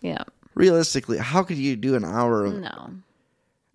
Yeah. 0.00 0.24
realistically 0.54 1.18
how 1.18 1.42
could 1.42 1.56
you 1.58 1.76
do 1.76 1.94
an 1.94 2.04
hour 2.04 2.44
of 2.44 2.54
No. 2.54 2.90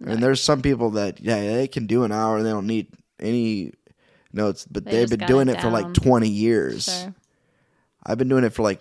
And 0.06 0.24
there's 0.24 0.42
some 0.42 0.62
people 0.62 0.92
that 0.92 1.20
yeah 1.20 1.40
they 1.58 1.68
can 1.68 1.86
do 1.88 2.04
an 2.04 2.12
hour 2.12 2.38
and 2.38 2.46
they 2.46 2.52
don't 2.52 2.68
need 2.68 2.88
any 3.20 3.74
notes, 4.32 4.66
but 4.70 4.86
They 4.86 4.92
they 4.92 4.98
have 5.00 5.10
just 5.10 5.12
been 5.20 5.20
got 5.20 5.28
doing 5.28 5.50
it 5.50 5.56
it, 5.58 5.62
for 5.62 5.70
like 5.70 5.94
20 5.94 6.30
years. 6.30 6.86
Sure. 6.86 7.14
I've 8.06 8.18
been 8.18 8.30
doing 8.30 8.44
it 8.46 8.54
for 8.54 8.62
like 8.64 8.80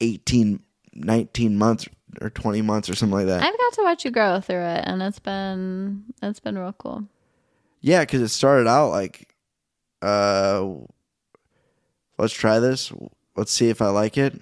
18, 0.00 0.60
19 0.92 1.56
months 1.58 1.88
or 2.20 2.30
20 2.30 2.62
months 2.62 2.88
or 2.88 2.94
something 2.94 3.18
like 3.18 3.26
that. 3.26 3.42
I've 3.42 3.58
got 3.58 3.72
to 3.74 3.82
watch 3.82 4.04
you 4.04 4.10
grow 4.10 4.40
through 4.40 4.64
it 4.64 4.84
and 4.86 5.02
it's 5.02 5.18
been 5.18 6.04
it's 6.22 6.40
been 6.40 6.58
real 6.58 6.72
cool. 6.72 7.04
yeah, 7.80 8.00
because 8.00 8.20
it 8.22 8.28
started 8.28 8.66
out 8.68 8.90
like, 8.90 9.34
uh, 10.02 10.66
let's 12.18 12.34
try 12.34 12.58
this. 12.58 12.92
Let's 13.36 13.52
see 13.52 13.68
if 13.68 13.80
I 13.80 13.88
like 13.88 14.18
it. 14.18 14.40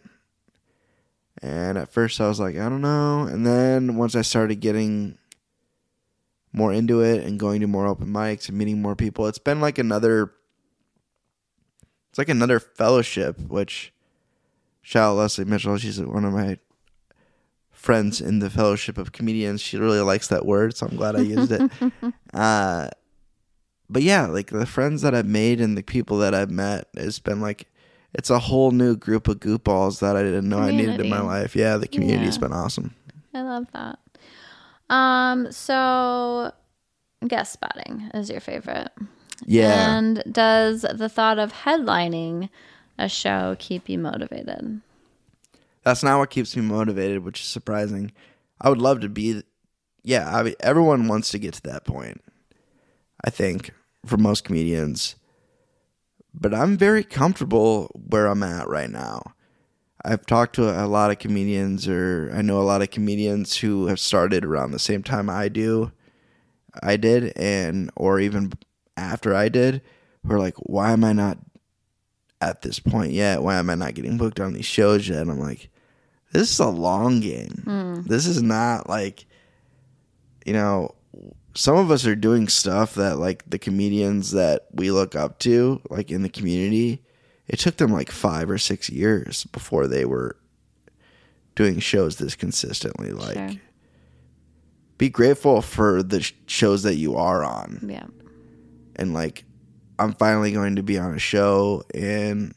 And 1.41 1.79
at 1.79 1.93
first 1.93 2.21
I 2.21 2.27
was 2.29 2.41
like, 2.41 2.57
I 2.57 2.69
don't 2.69 2.81
know. 2.81 3.23
And 3.23 3.47
then 3.47 3.97
once 3.97 4.17
I 4.17 4.23
started 4.23 4.57
getting 4.61 5.19
more 6.53 6.73
into 6.73 7.01
it 7.01 7.25
and 7.25 7.39
going 7.39 7.61
to 7.61 7.67
more 7.67 7.87
open 7.87 8.09
mics 8.09 8.49
and 8.49 8.59
meeting 8.59 8.83
more 8.83 8.97
people, 8.97 9.27
it's 9.29 9.39
been 9.39 9.61
like 9.61 9.79
another 9.79 10.33
it's 12.11 12.19
like 12.19 12.29
another 12.29 12.59
fellowship, 12.59 13.39
which 13.39 13.93
shout 14.83 15.11
out 15.13 15.17
Leslie 15.17 15.45
Mitchell, 15.45 15.77
she's 15.77 16.01
one 16.01 16.25
of 16.25 16.33
my 16.33 16.59
friends 17.89 18.21
in 18.21 18.39
the 18.41 18.51
fellowship 18.51 18.99
of 18.99 19.13
comedians. 19.13 19.63
She 19.63 19.79
really 19.79 20.01
likes 20.01 20.29
that 20.29 20.45
word, 20.45 20.77
so 20.77 20.87
I'm 20.87 20.97
glad 20.97 21.17
I 21.17 21.21
used 21.21 21.51
it. 21.51 21.63
uh 22.35 22.89
but 23.91 24.03
yeah, 24.03 24.27
like 24.27 24.51
the 24.51 24.67
friends 24.67 25.01
that 25.01 25.15
I've 25.15 25.25
made 25.43 25.59
and 25.63 25.75
the 25.79 25.83
people 25.83 26.19
that 26.19 26.35
I've 26.35 26.51
met, 26.51 26.89
it's 26.93 27.19
been 27.19 27.41
like 27.41 27.67
it's 28.13 28.29
a 28.29 28.39
whole 28.39 28.73
new 28.73 28.95
group 28.95 29.27
of 29.29 29.41
goopballs 29.41 30.01
that 30.01 30.17
I 30.17 30.23
didn't 30.23 30.49
know 30.51 30.59
I 30.59 30.71
needed 30.71 31.01
in 31.01 31.09
my 31.09 31.21
life. 31.21 31.57
Yeah, 31.57 31.79
the 31.79 31.89
community's 31.89 32.37
Yeah. 32.37 32.41
been 32.49 32.53
awesome. 32.53 32.95
I 33.33 33.41
love 33.43 33.67
that. 33.73 33.99
Um, 34.91 35.51
so 35.51 36.53
guest 37.27 37.53
spotting 37.55 38.11
is 38.13 38.29
your 38.29 38.41
favorite. 38.41 38.93
Yeah. 39.47 39.97
And 39.97 40.23
does 40.31 40.83
the 40.83 41.09
thought 41.09 41.39
of 41.39 41.53
headlining 41.65 42.51
a 42.99 43.09
show 43.09 43.57
keep 43.59 43.89
you 43.89 43.99
motivated? 43.99 44.83
That's 45.85 46.03
not 46.03 46.19
what 46.19 46.31
keeps 46.31 46.57
me 46.57 46.63
motivated, 46.63 47.25
which 47.25 47.41
is 47.41 47.47
surprising. 47.47 48.13
I 48.61 48.69
would 48.69 48.81
love 48.81 49.01
to 49.01 49.09
be, 49.09 49.43
yeah. 50.03 50.37
I 50.37 50.43
mean, 50.43 50.55
everyone 50.61 51.09
wants 51.09 51.31
to 51.31 51.39
get 51.39 51.55
to 51.55 51.63
that 51.63 51.85
point. 51.85 52.23
I 53.25 53.31
think 53.31 53.71
for 54.07 54.17
most 54.17 54.45
comedians, 54.45 55.17
but 56.35 56.55
I'm 56.55 56.77
very 56.77 57.03
comfortable 57.03 57.91
where 57.95 58.27
I'm 58.27 58.43
at 58.43 58.69
right 58.69 58.91
now. 58.91 59.23
I've 60.05 60.25
talked 60.27 60.55
to 60.55 60.71
a 60.71 60.87
lot 60.87 61.11
of 61.11 61.19
comedians, 61.19 61.89
or 61.89 62.31
I 62.33 62.43
know 62.43 62.61
a 62.61 62.63
lot 62.63 62.83
of 62.83 62.91
comedians 62.91 63.57
who 63.57 63.87
have 63.87 63.99
started 63.99 64.45
around 64.45 64.71
the 64.71 64.79
same 64.79 65.03
time 65.03 65.29
I 65.29 65.49
do, 65.49 65.91
I 66.83 66.97
did, 66.97 67.33
and 67.37 67.91
or 67.97 68.21
even 68.21 68.53
after 68.97 69.35
I 69.35 69.49
did, 69.49 69.83
who 70.25 70.35
are 70.35 70.39
like, 70.39 70.55
"Why 70.59 70.93
am 70.93 71.03
I 71.03 71.13
not 71.13 71.39
at 72.41 72.63
this 72.63 72.79
point 72.79 73.13
yet? 73.13 73.43
Why 73.43 73.57
am 73.57 73.71
I 73.71 73.75
not 73.75 73.95
getting 73.95 74.17
booked 74.19 74.41
on 74.41 74.53
these 74.53 74.67
shows 74.67 75.09
yet?" 75.09 75.23
And 75.23 75.31
I'm 75.31 75.41
like, 75.41 75.69
"This 76.33 76.51
is 76.53 76.59
a 76.59 76.69
long 76.69 77.21
game. 77.21 77.63
Hmm. 77.65 78.03
This 78.03 78.27
is 78.27 78.43
not 78.43 78.89
like, 78.89 79.27
you 80.45 80.53
know." 80.53 80.95
Some 81.55 81.77
of 81.77 81.91
us 81.91 82.07
are 82.07 82.15
doing 82.15 82.47
stuff 82.47 82.95
that 82.95 83.19
like 83.19 83.43
the 83.51 83.59
comedians 83.59 84.31
that 84.31 84.69
we 84.73 84.93
look 84.93 85.17
up 85.17 85.41
to, 85.41 85.81
like 85.91 86.09
in 86.13 86.23
the 86.23 86.29
community, 86.29 87.03
it 87.49 87.59
took 87.59 87.79
them 87.79 87.91
like 87.93 88.13
five 88.13 88.49
or 88.49 88.59
six 88.59 88.89
years 88.89 89.43
before 89.45 89.89
they 89.89 90.05
were 90.05 90.37
doing 91.57 91.81
shows 91.81 92.17
this 92.19 92.37
consistently. 92.37 93.11
Like, 93.11 93.35
Sure. 93.37 93.61
be 94.99 95.09
grateful 95.09 95.61
for 95.63 96.01
the 96.01 96.31
shows 96.47 96.85
that 96.85 96.95
you 96.95 97.17
are 97.17 97.43
on. 97.43 97.81
Yeah. 97.91 98.07
And 98.95 99.13
like, 99.13 99.45
I'm 99.99 100.15
finally 100.15 100.53
going 100.53 100.77
to 100.77 100.83
be 100.83 100.99
on 100.99 101.15
a 101.15 101.19
show 101.19 101.83
and 101.95 102.55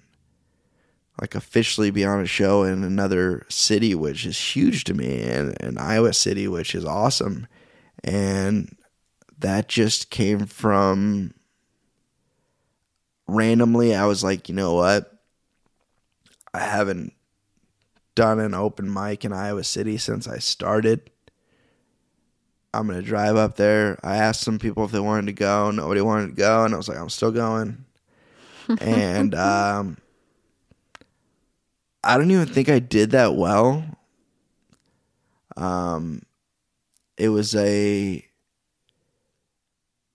like 1.20 1.36
officially 1.36 1.92
be 1.92 2.06
on 2.06 2.22
a 2.22 2.26
show 2.26 2.64
in 2.64 2.84
another 2.84 3.46
city, 3.50 3.94
which 3.96 4.26
is 4.26 4.38
huge 4.38 4.84
to 4.86 4.94
me, 4.94 5.24
and 5.24 5.56
an 5.62 5.78
Iowa 5.78 6.14
City, 6.14 6.48
which 6.48 6.74
is 6.74 6.86
awesome. 6.86 7.48
And 8.04 8.76
that 9.40 9.68
just 9.68 10.10
came 10.10 10.46
from 10.46 11.34
randomly 13.28 13.96
I 13.96 14.06
was 14.06 14.24
like, 14.24 14.50
you 14.50 14.56
know 14.56 14.74
what? 14.74 15.12
I 16.54 16.60
haven't 16.60 17.14
done 18.16 18.40
an 18.40 18.54
open 18.54 18.92
mic 18.92 19.24
in 19.24 19.32
Iowa 19.32 19.64
City 19.64 19.98
since 19.98 20.28
I 20.28 20.40
started. 20.40 21.10
I'm 22.74 22.88
gonna 22.88 23.02
drive 23.02 23.36
up 23.36 23.56
there. 23.58 24.00
I 24.04 24.18
asked 24.18 24.42
some 24.42 24.60
people 24.60 24.86
if 24.86 24.92
they 24.92 25.00
wanted 25.00 25.26
to 25.28 25.34
go. 25.34 25.72
Nobody 25.72 26.02
wanted 26.02 26.28
to 26.28 26.34
go, 26.34 26.64
and 26.64 26.74
I 26.74 26.78
was 26.78 26.88
like, 26.88 26.98
I'm 26.98 27.10
still 27.10 27.32
going. 27.32 27.84
and 28.80 29.36
um, 29.36 29.98
I 32.04 32.18
don't 32.18 32.32
even 32.32 32.48
think 32.48 32.70
I 32.70 32.80
did 32.80 33.12
that 33.12 33.36
well. 33.36 33.84
Um, 35.58 36.22
it 37.18 37.30
was 37.30 37.54
a 37.56 38.26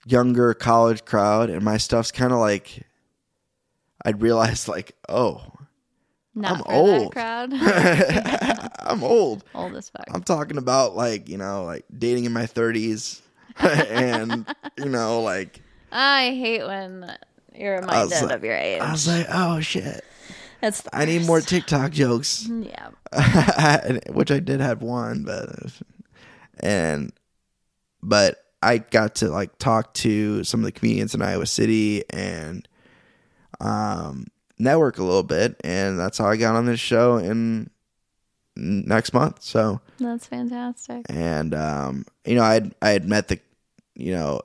younger 0.07 0.55
college 0.55 1.05
crowd, 1.05 1.51
and 1.51 1.63
my 1.63 1.77
stuff's 1.77 2.13
kind 2.13 2.33
of 2.33 2.39
like. 2.39 2.83
I'd 4.05 4.23
realized 4.23 4.69
like, 4.69 4.95
oh, 5.09 5.56
Not 6.37 6.59
I'm 6.59 6.63
old. 6.77 7.13
crowd. 7.13 7.51
I'm 8.81 9.03
old. 9.03 9.43
old 9.55 9.75
as 9.75 9.89
fuck. 9.89 10.05
I'm 10.13 10.23
talking 10.23 10.59
about 10.59 10.95
like 10.95 11.29
you 11.29 11.39
know 11.39 11.65
like 11.65 11.85
dating 11.99 12.25
in 12.27 12.33
my 12.33 12.45
30s, 12.45 13.21
and 13.59 14.47
you 14.79 14.85
know 14.85 15.23
like 15.23 15.61
I 15.91 16.31
hate 16.35 16.65
when 16.67 17.11
you're 17.55 17.81
reminded 17.81 18.23
like- 18.23 18.31
of 18.33 18.45
your 18.45 18.55
age. 18.55 18.81
I 18.83 18.93
was 18.93 19.09
like, 19.09 19.27
oh 19.33 19.61
shit, 19.61 20.05
That's 20.61 20.83
the 20.83 20.95
I 20.95 21.07
need 21.07 21.25
more. 21.27 21.41
TikTok 21.41 21.91
jokes, 21.93 22.47
Yeah. 22.49 22.91
which 24.11 24.31
I 24.31 24.41
did 24.41 24.61
have 24.61 24.83
one, 24.83 25.25
but 25.25 25.73
and 26.61 27.13
but 28.03 28.39
I 28.63 28.79
got 28.79 29.17
to 29.17 29.29
like 29.31 29.57
talk 29.59 29.95
to 29.95 30.45
some 30.45 30.61
of 30.61 30.65
the 30.67 30.73
comedians 30.73 31.15
in 31.15 31.23
Iowa 31.23 31.47
City 31.47 32.05
and 32.11 32.69
um 33.61 34.27
network 34.59 34.99
a 34.99 35.03
little 35.05 35.23
bit, 35.23 35.57
and 35.65 35.99
that's 35.99 36.19
how 36.19 36.27
I 36.27 36.37
got 36.37 36.57
on 36.57 36.67
this 36.67 36.81
show 36.81 37.17
in 37.19 37.71
next 38.57 39.13
month. 39.13 39.43
So. 39.43 39.81
That's 39.99 40.27
fantastic. 40.27 41.07
and 41.09 41.55
um, 41.55 42.07
you 42.25 42.35
know, 42.35 42.43
I 42.43 42.55
had 42.55 42.75
I 42.83 42.91
had 42.91 43.09
met 43.09 43.29
the, 43.29 43.41
you 43.95 44.13
know, 44.13 44.41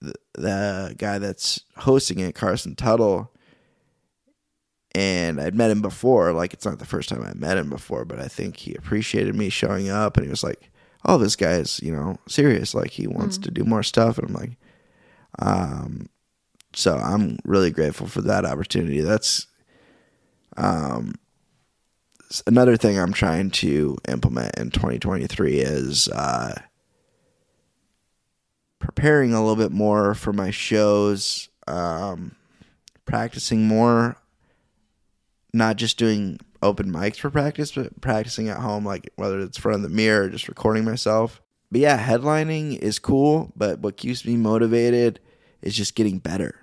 the, 0.00 0.14
the 0.34 0.94
guy 0.98 1.18
that's 1.18 1.60
hosting 1.76 2.20
it, 2.20 2.34
Carson 2.34 2.74
Tuttle, 2.74 3.30
and 4.94 5.40
I'd 5.40 5.54
met 5.54 5.70
him 5.70 5.82
before. 5.82 6.32
Like, 6.32 6.52
it's 6.52 6.64
not 6.64 6.78
the 6.78 6.86
first 6.86 7.08
time 7.08 7.22
I 7.22 7.34
met 7.34 7.58
him 7.58 7.70
before, 7.70 8.04
but 8.04 8.18
I 8.18 8.28
think 8.28 8.56
he 8.56 8.74
appreciated 8.74 9.34
me 9.34 9.48
showing 9.48 9.88
up, 9.88 10.16
and 10.16 10.24
he 10.24 10.30
was 10.30 10.44
like, 10.44 10.70
"Oh, 11.04 11.18
this 11.18 11.36
guy's 11.36 11.80
you 11.82 11.92
know 11.92 12.18
serious. 12.28 12.74
Like, 12.74 12.90
he 12.90 13.06
wants 13.06 13.38
to 13.38 13.50
do 13.50 13.64
more 13.64 13.82
stuff." 13.82 14.18
And 14.18 14.28
I'm 14.28 14.34
like, 14.34 14.56
um, 15.38 16.08
so 16.74 16.96
I'm 16.96 17.38
really 17.44 17.70
grateful 17.70 18.06
for 18.06 18.22
that 18.22 18.44
opportunity. 18.44 19.00
That's 19.00 19.46
um 20.56 21.14
another 22.46 22.76
thing 22.76 22.98
I'm 22.98 23.12
trying 23.12 23.50
to 23.50 23.96
implement 24.08 24.56
in 24.56 24.70
2023 24.70 25.60
is 25.60 26.08
uh, 26.08 26.60
preparing 28.78 29.32
a 29.32 29.40
little 29.40 29.56
bit 29.56 29.72
more 29.72 30.14
for 30.14 30.32
my 30.32 30.50
shows, 30.50 31.48
um, 31.66 32.36
practicing 33.04 33.66
more, 33.66 34.16
not 35.52 35.76
just 35.76 35.98
doing 35.98 36.38
open 36.62 36.92
mics 36.92 37.16
for 37.16 37.30
practice, 37.30 37.72
but 37.72 38.00
practicing 38.00 38.48
at 38.48 38.58
home, 38.58 38.84
like 38.84 39.10
whether 39.16 39.40
it's 39.40 39.58
front 39.58 39.76
of 39.76 39.82
the 39.82 39.88
mirror 39.88 40.24
or 40.24 40.28
just 40.28 40.48
recording 40.48 40.84
myself. 40.84 41.40
But 41.70 41.80
yeah, 41.80 41.98
headlining 41.98 42.78
is 42.78 42.98
cool, 42.98 43.52
but 43.56 43.80
what 43.80 43.96
keeps 43.96 44.24
me 44.24 44.36
motivated 44.36 45.20
is 45.62 45.74
just 45.74 45.94
getting 45.94 46.18
better 46.18 46.54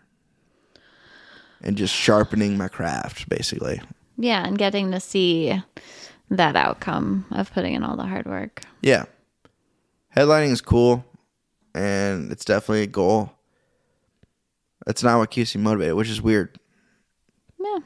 and 1.62 1.76
just 1.78 1.94
sharpening 1.94 2.58
my 2.58 2.68
craft, 2.68 3.28
basically. 3.30 3.82
Yeah, 4.18 4.46
and 4.46 4.58
getting 4.58 4.92
to 4.92 5.00
see 5.00 5.62
that 6.30 6.56
outcome 6.56 7.26
of 7.32 7.52
putting 7.54 7.74
in 7.74 7.84
all 7.84 7.96
the 7.98 8.06
hard 8.06 8.26
work. 8.26 8.62
Yeah. 8.82 9.06
Headlining 10.16 10.52
is 10.52 10.62
cool 10.62 11.06
and 11.74 12.32
it's 12.32 12.46
definitely 12.46 12.84
a 12.84 12.88
goal. 12.88 13.32
That's 14.86 15.04
not 15.04 15.18
what 15.18 15.32
keeps 15.32 15.56
me 15.56 15.62
motivated, 15.62 15.96
which 15.96 16.10
is 16.10 16.22
weird. 16.22 16.58
Yeah. 17.60 17.80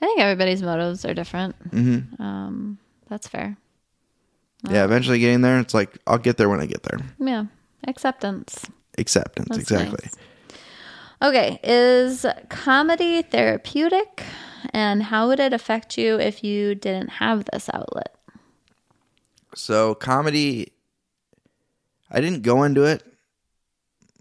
I 0.00 0.06
think 0.06 0.20
everybody's 0.20 0.62
motives 0.62 1.04
are 1.04 1.14
different. 1.14 1.54
hmm 1.70 1.98
Um, 2.18 2.78
that's 3.08 3.28
fair. 3.28 3.56
Yeah, 4.68 4.84
eventually 4.84 5.18
getting 5.20 5.42
there, 5.42 5.60
it's 5.60 5.74
like 5.74 5.98
I'll 6.06 6.18
get 6.18 6.36
there 6.36 6.48
when 6.48 6.60
I 6.60 6.66
get 6.66 6.82
there. 6.82 6.98
Yeah. 7.20 7.44
Acceptance. 7.86 8.66
Acceptance, 8.96 9.48
That's 9.50 9.60
exactly. 9.60 9.98
nice. 10.02 10.14
Okay. 11.20 11.58
Is 11.62 12.24
comedy 12.48 13.22
therapeutic? 13.22 14.24
And 14.70 15.04
how 15.04 15.28
would 15.28 15.40
it 15.40 15.52
affect 15.52 15.96
you 15.96 16.18
if 16.18 16.42
you 16.42 16.74
didn't 16.74 17.10
have 17.10 17.44
this 17.52 17.70
outlet? 17.72 18.14
So, 19.54 19.94
comedy 19.94 20.72
I 22.10 22.20
didn't 22.20 22.42
go 22.42 22.62
into 22.62 22.84
it 22.84 23.02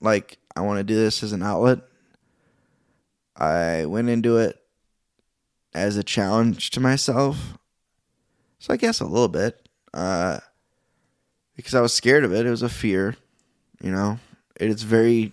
like 0.01 0.37
I 0.55 0.61
want 0.61 0.79
to 0.79 0.83
do 0.83 0.95
this 0.95 1.23
as 1.23 1.31
an 1.31 1.43
outlet. 1.43 1.79
I 3.35 3.85
went 3.85 4.09
into 4.09 4.37
it 4.37 4.59
as 5.73 5.95
a 5.95 6.03
challenge 6.03 6.71
to 6.71 6.79
myself. 6.79 7.57
So 8.59 8.73
I 8.73 8.77
guess 8.77 8.99
a 8.99 9.05
little 9.05 9.27
bit. 9.27 9.69
Uh 9.93 10.39
because 11.55 11.73
I 11.73 11.81
was 11.81 11.93
scared 11.93 12.23
of 12.23 12.33
it. 12.33 12.45
It 12.45 12.51
was 12.51 12.61
a 12.61 12.69
fear, 12.69 13.15
you 13.81 13.91
know. 13.91 14.19
It's 14.57 14.83
very 14.83 15.31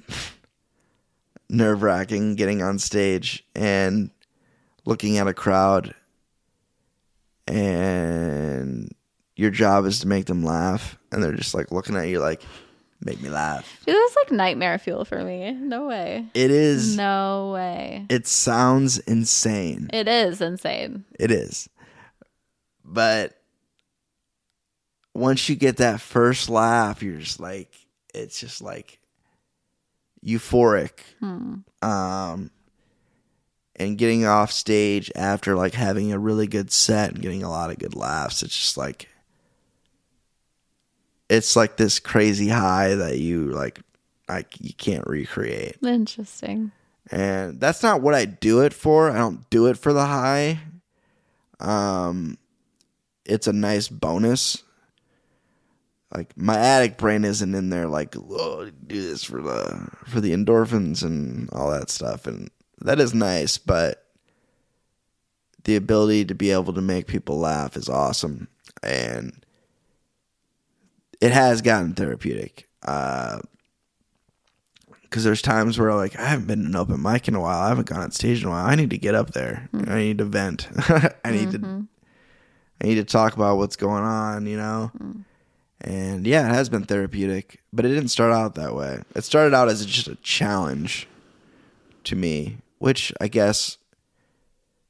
nerve-wracking 1.55 2.35
getting 2.35 2.63
on 2.63 2.79
stage 2.79 3.45
and 3.55 4.11
looking 4.85 5.19
at 5.19 5.27
a 5.29 5.35
crowd 5.35 5.95
and 7.47 8.95
your 9.37 9.51
job 9.51 9.85
is 9.87 10.01
to 10.01 10.09
make 10.09 10.27
them 10.27 10.43
laugh 10.45 10.99
and 11.13 11.23
they're 11.23 11.33
just 11.33 11.55
like 11.55 11.71
looking 11.71 11.97
at 11.97 12.09
you 12.09 12.19
like 12.21 12.43
make 13.01 13.21
me 13.21 13.29
laugh. 13.29 13.81
It 13.87 13.93
was 13.93 14.17
like 14.17 14.33
nightmare 14.33 14.79
fuel 14.79 15.05
for 15.05 15.23
me. 15.23 15.53
No 15.53 15.87
way. 15.87 16.27
It 16.35 16.51
is 16.51 16.97
No 16.97 17.51
way. 17.55 18.07
it 18.09 18.27
sounds 18.27 18.99
insane. 18.99 19.91
It 19.93 20.09
is 20.09 20.41
insane. 20.41 21.05
It 21.19 21.31
is. 21.31 21.69
But 22.85 23.37
once 25.15 25.49
you 25.49 25.55
get 25.57 25.77
that 25.79 26.01
first 26.01 26.49
laugh, 26.49 27.03
you're 27.03 27.19
just 27.19 27.41
like 27.41 27.71
it's 28.15 28.41
just 28.41 28.63
like 28.63 28.99
euphoric. 30.25 30.91
Um 31.83 32.51
and 33.77 33.99
getting 33.99 34.25
off 34.25 34.53
stage 34.53 35.11
after 35.17 35.57
like 35.57 35.75
having 35.75 36.13
a 36.13 36.19
really 36.19 36.47
good 36.47 36.71
set 36.71 37.11
and 37.11 37.21
getting 37.23 37.43
a 37.43 37.51
lot 37.51 37.71
of 37.71 37.79
good 37.79 37.95
laughs, 37.97 38.43
it's 38.43 38.57
just 38.57 38.77
like 38.77 39.09
it's 41.29 41.57
like 41.57 41.77
this 41.77 41.99
crazy 41.99 42.49
high 42.49 42.95
that 42.95 43.19
you 43.19 43.47
like 43.47 43.81
like 44.29 44.55
you 44.61 44.73
can't 44.75 45.07
recreate. 45.07 45.77
Interesting. 45.83 46.73
and 47.11 47.61
that's 47.61 47.83
not 47.83 48.01
what 48.01 48.15
I 48.15 48.25
do 48.27 48.61
it 48.61 48.73
for. 48.73 49.11
I 49.11 49.19
don't 49.19 49.49
do 49.51 49.67
it 49.67 49.77
for 49.77 49.93
the 49.93 50.07
high. 50.07 50.61
Um, 51.61 52.39
it's 53.25 53.47
a 53.47 53.53
nice 53.53 53.89
bonus. 53.89 54.63
Like 56.15 56.37
my 56.37 56.57
addict 56.57 56.99
brain 56.99 57.25
isn't 57.25 57.55
in 57.55 57.71
there. 57.71 57.89
Like, 57.89 58.15
oh, 58.17 58.71
do 58.87 59.03
this 59.03 59.25
for 59.25 59.43
the 59.43 59.89
for 60.07 60.21
the 60.21 60.33
endorphins 60.33 61.03
and 61.03 61.51
all 61.51 61.71
that 61.71 61.91
stuff, 61.91 62.27
and 62.27 62.51
that 62.81 63.01
is 63.01 63.15
nice. 63.15 63.59
But 63.59 64.07
the 65.65 65.77
ability 65.77 66.27
to 66.27 66.35
be 66.35 66.51
able 66.51 66.73
to 66.75 66.81
make 66.81 67.07
people 67.07 67.39
laugh 67.39 67.77
is 67.77 67.89
awesome, 67.89 68.49
and 68.83 69.45
it 71.21 71.33
has 71.33 71.63
gotten 71.63 71.95
therapeutic. 71.95 72.69
Uh, 72.83 73.41
because 75.03 75.23
there's 75.23 75.43
times 75.43 75.79
where 75.79 75.95
like 75.95 76.19
I 76.19 76.27
haven't 76.27 76.49
been 76.49 76.61
in 76.61 76.67
an 76.67 76.77
open 76.77 77.01
mic 77.01 77.29
in 77.29 77.37
a 77.37 77.41
while. 77.41 77.61
I 77.61 77.69
haven't 77.69 77.89
gone 77.89 78.01
on 78.01 78.11
stage 78.11 78.43
in 78.43 78.49
a 78.49 78.51
while. 78.51 78.67
I 78.67 78.75
need 78.75 78.91
to 78.91 78.99
get 78.99 79.15
up 79.15 79.31
there. 79.31 79.69
Mm-hmm. 79.73 79.91
I 79.91 79.99
need 79.99 80.19
to 80.19 80.25
vent. 80.25 80.69
I 81.25 81.31
need 81.31 81.53
to 81.53 81.59
mm-hmm. 81.61 81.83
I 82.81 82.87
need 82.87 82.97
to 82.97 83.05
talk 83.05 83.35
about 83.35 83.57
what's 83.57 83.77
going 83.77 84.03
on, 84.03 84.47
you 84.47 84.57
know? 84.57 84.91
Mm. 84.99 85.25
And 85.85 86.27
yeah, 86.27 86.49
it 86.49 86.55
has 86.55 86.71
been 86.71 86.85
therapeutic, 86.85 87.61
but 87.71 87.85
it 87.85 87.91
didn't 87.91 88.09
start 88.09 88.33
out 88.33 88.55
that 88.55 88.75
way. 88.75 89.03
It 89.15 89.23
started 89.23 89.55
out 89.55 89.69
as 89.69 89.85
just 89.85 90.09
a 90.09 90.15
challenge 90.17 91.07
to 92.05 92.17
me, 92.17 92.57
which 92.79 93.13
I 93.21 93.29
guess 93.29 93.77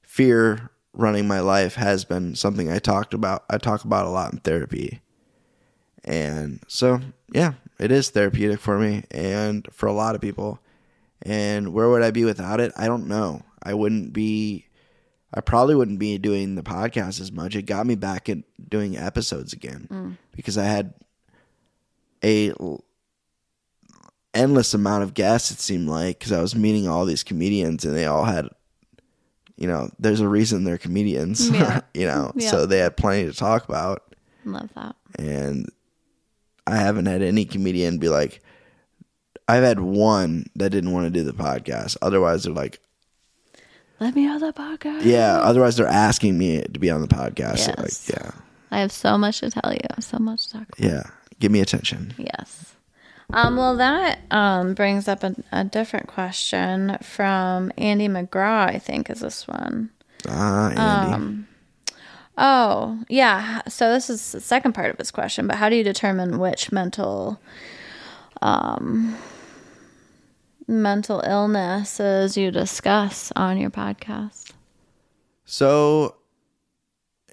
fear 0.03 0.71
running 0.93 1.27
my 1.27 1.41
life 1.41 1.75
has 1.75 2.05
been 2.05 2.37
something 2.37 2.71
I 2.71 2.79
talked 2.79 3.13
about 3.13 3.45
I 3.51 3.59
talk 3.59 3.85
about 3.85 4.07
a 4.07 4.11
lot 4.11 4.33
in 4.33 4.39
therapy. 4.39 5.01
And 6.05 6.61
so, 6.69 7.01
yeah, 7.33 7.55
it 7.81 7.91
is 7.91 8.11
therapeutic 8.11 8.61
for 8.61 8.79
me 8.79 9.03
and 9.11 9.67
for 9.73 9.87
a 9.87 9.93
lot 9.93 10.15
of 10.15 10.21
people. 10.21 10.61
And 11.23 11.73
where 11.73 11.89
would 11.89 12.03
I 12.03 12.13
be 12.13 12.25
without 12.25 12.61
it? 12.61 12.71
I 12.77 12.87
don't 12.87 13.09
know. 13.09 13.43
I 13.61 13.75
wouldn't 13.75 14.13
be 14.13 14.64
I 15.35 15.41
probably 15.41 15.75
wouldn't 15.75 15.99
be 15.99 16.17
doing 16.17 16.55
the 16.55 16.63
podcast 16.63 17.21
as 17.21 17.33
much. 17.33 17.57
It 17.57 17.63
got 17.63 17.87
me 17.87 17.97
back 17.97 18.29
at 18.29 18.39
doing 18.69 18.97
episodes 18.97 19.53
again 19.53 19.89
mm. 19.91 20.17
because 20.37 20.57
I 20.57 20.65
had 20.65 20.95
a 22.23 22.51
l- 22.51 22.85
endless 24.33 24.75
amount 24.75 25.03
of 25.03 25.13
guests 25.15 25.51
it 25.51 25.59
seemed 25.59 25.89
like 25.89 26.19
because 26.19 26.33
I 26.33 26.41
was 26.41 26.55
meeting 26.55 26.89
all 26.89 27.05
these 27.05 27.25
comedians 27.25 27.85
and 27.85 27.97
they 27.97 28.07
all 28.07 28.25
had 28.25 28.49
you 29.57 29.69
know, 29.69 29.89
there's 29.99 30.21
a 30.21 30.29
reason 30.29 30.65
they're 30.65 30.79
comedians, 30.79 31.49
Yeah. 31.49 31.81
you 31.95 32.07
know, 32.07 32.33
Yeah. 32.35 32.51
so 32.51 32.67
they 32.67 32.79
had 32.79 32.97
plenty 32.97 33.27
to 33.27 33.33
talk 33.33 33.69
about. 33.69 34.03
Love 34.45 34.71
that. 34.75 34.97
And 35.17 35.71
I 36.67 36.77
haven't 36.77 37.07
had 37.07 37.23
any 37.23 37.45
comedian 37.45 37.99
be 37.99 38.09
like, 38.09 38.41
I've 39.47 39.63
had 39.63 39.79
one 39.81 40.47
that 40.57 40.71
didn't 40.71 40.93
want 40.93 41.07
to 41.07 41.11
do 41.11 41.23
the 41.23 41.33
podcast. 41.33 41.97
Otherwise, 42.03 42.45
they're 42.45 42.53
like, 42.53 42.81
Let 44.01 44.15
me 44.17 44.29
on 44.29 44.41
the 44.41 44.53
podcast. 44.53 45.05
yeah. 45.05 45.39
Otherwise, 45.39 45.77
they're 45.77 45.87
asking 45.87 46.37
me 46.37 46.63
to 46.63 46.79
be 46.81 46.91
on 46.91 47.01
the 47.01 47.07
podcast. 47.09 47.67
They're 47.67 47.75
Yes. 47.79 48.09
Like, 48.11 48.19
yeah, 48.19 48.31
I 48.71 48.81
have 48.81 48.93
so 48.93 49.17
much 49.17 49.41
to 49.41 49.51
tell 49.51 49.73
you. 49.73 49.79
So 50.01 50.19
much 50.19 50.47
to 50.49 50.53
talk 50.55 50.63
about. 50.63 50.81
yeah. 50.81 51.03
Give 51.41 51.51
me 51.53 51.61
attention. 51.61 52.15
Yes. 52.19 52.75
Um, 53.33 53.57
well, 53.57 53.77
that 53.77 54.21
um, 54.31 54.75
brings 54.75 55.09
up 55.09 55.23
a, 55.25 55.35
a 55.51 55.65
different 55.65 56.07
question 56.09 56.99
from 57.03 57.73
Andy 57.79 58.07
McGraw, 58.09 58.69
I 58.69 58.79
think, 58.79 59.09
is 59.11 59.21
this 59.21 59.49
one. 59.49 59.91
Ah, 60.29 60.69
Andy. 60.71 61.15
Um, 61.15 61.49
Oh, 62.37 62.99
yeah. 63.09 63.63
So 63.69 63.93
this 63.93 64.11
is 64.11 64.33
the 64.33 64.41
second 64.41 64.73
part 64.73 64.91
of 64.91 64.99
his 64.99 65.13
question, 65.13 65.47
but 65.47 65.57
how 65.57 65.69
do 65.69 65.77
you 65.77 65.85
determine 65.85 66.39
which 66.41 66.73
mental 66.73 67.41
um 68.43 69.17
mental 70.67 71.21
illnesses 71.21 72.37
you 72.37 72.51
discuss 72.51 73.33
on 73.37 73.59
your 73.59 73.71
podcast? 73.71 74.53
So 75.45 76.17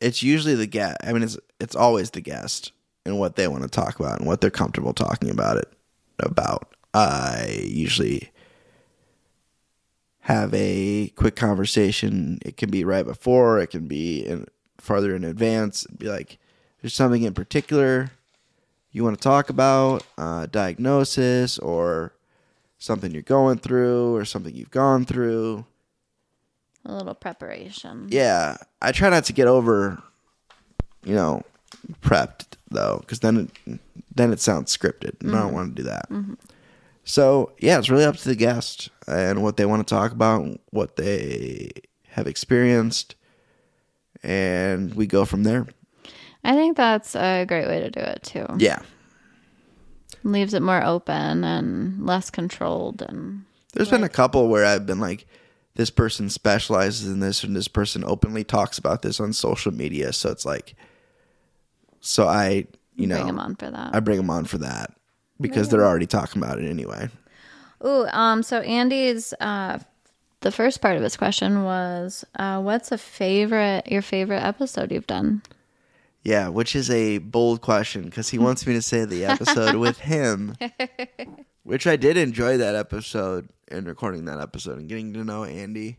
it's 0.02 0.24
usually 0.24 0.56
the 0.56 0.68
guest. 0.68 0.98
I 1.03 1.14
mean, 1.14 1.24
it's 1.24 1.38
it's 1.60 1.76
always 1.76 2.12
the 2.12 2.22
guest 2.22 2.72
and 3.06 3.20
what 3.20 3.36
they 3.36 3.48
want 3.48 3.64
to 3.64 3.70
talk 3.70 3.99
about 3.99 4.20
and 4.20 4.28
what 4.28 4.41
they're 4.41 4.49
comfortable 4.49 4.94
talking 4.94 5.30
about 5.30 5.58
it 5.58 5.72
about. 6.20 6.76
I 6.94 7.64
usually 7.64 8.32
have 10.22 10.53
a 10.53 11.10
quick 11.16 11.36
conversation. 11.36 12.40
It 12.45 12.58
can 12.58 12.70
be 12.70 12.84
right 12.84 13.06
before. 13.06 13.60
It 13.60 13.68
can 13.68 13.88
be 13.88 14.26
in, 14.26 14.45
farther 14.78 15.16
in 15.16 15.24
advance. 15.24 15.86
It'd 15.86 15.99
be 15.99 16.10
like, 16.10 16.38
there's 16.82 16.94
something 16.94 17.24
in 17.24 17.34
particular 17.34 18.12
you 18.91 19.03
want 19.03 19.18
to 19.18 19.24
talk 19.24 19.49
about, 19.49 20.03
uh, 20.18 20.48
diagnosis 20.48 21.58
or 21.60 22.14
something 22.82 23.12
you're 23.12 23.22
going 23.22 23.60
through 23.60 24.16
or 24.16 24.26
something 24.26 24.56
you've 24.56 24.72
gone 24.72 25.06
through 25.06 25.64
A 26.84 26.91
little 26.91 27.14
preparation. 27.14 28.08
yeah, 28.10 28.58
I 28.82 28.91
try 28.91 29.10
not 29.10 29.24
to 29.26 29.34
get 29.34 29.48
over, 29.48 30.02
you 31.06 31.14
know, 31.14 31.44
prepped 32.02 32.58
though, 32.72 32.98
because 33.02 33.20
then 33.20 33.52
it, 33.68 33.80
then 34.16 34.34
it 34.34 34.40
sounds 34.40 34.76
scripted, 34.76 35.22
and 35.22 35.32
I 35.32 35.40
don't 35.40 35.48
mm-hmm. 35.48 35.56
want 35.56 35.76
to 35.76 35.84
do 35.84 35.90
that. 35.90 36.10
Mm-hmm. 36.10 36.34
So 37.03 37.52
yeah, 37.60 37.78
it's 37.78 37.91
really 37.91 38.03
up 38.03 38.18
to 38.18 38.30
the 38.30 38.36
guest 38.36 38.90
and 39.08 39.44
what 39.44 39.58
they 39.58 39.66
want 39.66 39.88
to 39.88 39.95
talk 39.95 40.12
about, 40.12 40.60
what 40.72 40.95
they 40.95 41.70
have 42.10 42.26
experienced, 42.26 43.14
and 44.24 44.95
we 44.95 45.06
go 45.06 45.24
from 45.24 45.44
there. 45.44 45.68
I 46.44 46.56
think 46.56 46.78
that's 46.78 47.16
a 47.16 47.45
great 47.45 47.68
way 47.68 47.80
to 47.80 47.91
do 47.91 47.99
it 47.99 48.24
too. 48.24 48.48
Yeah, 48.58 48.82
Leaves 50.23 50.53
it 50.53 50.61
more 50.61 50.83
open 50.83 51.43
and 51.43 52.05
less 52.05 52.29
controlled 52.29 53.01
and 53.01 53.45
there's 53.73 53.89
been 53.89 54.03
a 54.03 54.09
couple 54.09 54.49
where 54.49 54.65
I've 54.65 54.85
been 54.85 54.99
like, 54.99 55.25
this 55.75 55.89
person 55.89 56.29
specializes 56.29 57.09
in 57.09 57.21
this, 57.21 57.43
and 57.43 57.55
this 57.55 57.69
person 57.69 58.03
openly 58.03 58.43
talks 58.43 58.77
about 58.77 59.01
this 59.01 59.19
on 59.19 59.31
social 59.33 59.73
media, 59.73 60.11
so 60.11 60.29
it's 60.29 60.45
like, 60.45 60.75
so 62.01 62.27
I, 62.27 62.67
you 62.95 63.07
know, 63.07 63.15
bring 63.15 63.27
them 63.27 63.39
on 63.39 63.55
for 63.55 63.71
that. 63.71 63.95
I 63.95 63.99
bring 64.01 64.17
them 64.17 64.29
on 64.29 64.45
for 64.45 64.57
that 64.57 64.93
because 65.39 65.69
they're 65.69 65.85
already 65.85 66.07
talking 66.07 66.41
about 66.43 66.59
it 66.59 66.69
anyway. 66.69 67.09
Ooh, 67.85 68.05
um, 68.07 68.43
so 68.43 68.59
Andy's 68.59 69.33
uh 69.39 69.79
the 70.41 70.51
first 70.51 70.81
part 70.81 70.97
of 70.97 71.03
his 71.03 71.15
question 71.15 71.63
was, 71.63 72.25
uh, 72.35 72.59
what's 72.59 72.91
a 72.91 72.97
favorite 72.97 73.89
your 73.89 74.01
favorite 74.01 74.43
episode 74.43 74.91
you've 74.91 75.07
done? 75.07 75.41
Yeah, 76.23 76.49
which 76.49 76.76
is 76.76 76.89
a 76.91 77.18
bold 77.18 77.61
question 77.61 78.03
because 78.03 78.30
he 78.30 78.38
wants 78.38 78.68
me 78.68 78.73
to 78.73 78.81
say 78.81 79.06
the 79.06 79.26
episode 79.26 79.76
with 79.76 79.98
him, 80.02 80.56
which 81.64 81.88
I 81.88 81.95
did 81.95 82.15
enjoy 82.18 82.57
that 82.57 82.76
episode 82.76 83.49
and 83.69 83.88
recording 83.88 84.26
that 84.26 84.39
episode 84.39 84.77
and 84.77 84.88
getting 84.88 85.14
to 85.14 85.23
know 85.23 85.45
Andy. 85.45 85.98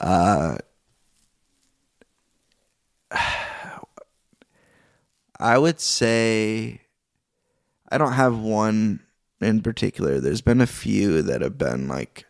Uh, 0.00 0.56
I 5.38 5.58
would 5.58 5.80
say 5.80 6.80
I 7.90 7.98
don't 7.98 8.12
have 8.14 8.38
one 8.38 9.00
in 9.40 9.60
particular. 9.60 10.18
There's 10.18 10.40
been 10.40 10.62
a 10.62 10.66
few 10.66 11.20
that 11.22 11.42
have 11.42 11.58
been 11.58 11.88
like 11.88 12.24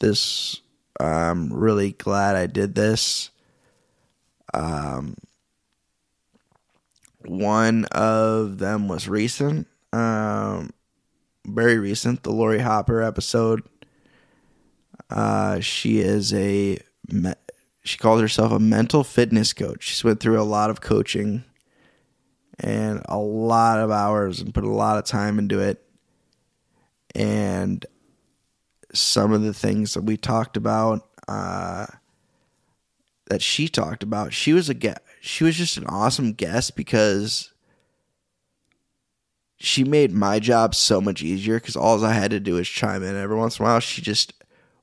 this. 0.00 0.60
I'm 1.00 1.50
really 1.52 1.92
glad 1.92 2.36
I 2.36 2.46
did 2.46 2.74
this. 2.74 3.30
Um, 4.52 5.16
one 7.26 7.84
of 7.86 8.58
them 8.58 8.88
was 8.88 9.08
recent, 9.08 9.66
um, 9.92 10.70
very 11.46 11.78
recent, 11.78 12.22
the 12.22 12.32
Lori 12.32 12.60
Hopper 12.60 13.02
episode. 13.02 13.62
Uh, 15.10 15.60
she 15.60 16.00
is 16.00 16.32
a 16.32 16.78
me- 17.08 17.34
she 17.84 17.98
calls 17.98 18.20
herself 18.20 18.52
a 18.52 18.58
mental 18.58 19.04
fitness 19.04 19.52
coach. 19.52 19.84
She's 19.84 20.04
went 20.04 20.20
through 20.20 20.40
a 20.40 20.44
lot 20.44 20.70
of 20.70 20.80
coaching 20.80 21.44
and 22.58 23.02
a 23.06 23.18
lot 23.18 23.80
of 23.80 23.90
hours 23.90 24.40
and 24.40 24.54
put 24.54 24.64
a 24.64 24.70
lot 24.70 24.98
of 24.98 25.04
time 25.04 25.38
into 25.38 25.58
it. 25.58 25.84
And 27.14 27.84
some 28.94 29.32
of 29.32 29.42
the 29.42 29.54
things 29.54 29.94
that 29.94 30.02
we 30.02 30.16
talked 30.16 30.56
about, 30.56 31.08
uh, 31.26 31.86
that 33.26 33.42
she 33.42 33.68
talked 33.68 34.02
about, 34.02 34.32
she 34.32 34.52
was 34.52 34.68
a 34.68 34.74
guest. 34.74 35.00
She 35.24 35.44
was 35.44 35.54
just 35.54 35.76
an 35.76 35.86
awesome 35.86 36.32
guest 36.32 36.74
because 36.74 37.52
she 39.56 39.84
made 39.84 40.10
my 40.10 40.40
job 40.40 40.74
so 40.74 41.00
much 41.00 41.22
easier 41.22 41.60
because 41.60 41.76
all 41.76 42.04
I 42.04 42.12
had 42.12 42.32
to 42.32 42.40
do 42.40 42.54
was 42.54 42.66
chime 42.66 43.04
in 43.04 43.14
every 43.14 43.36
once 43.36 43.56
in 43.60 43.64
a 43.64 43.68
while. 43.68 43.78
She 43.78 44.02
just 44.02 44.32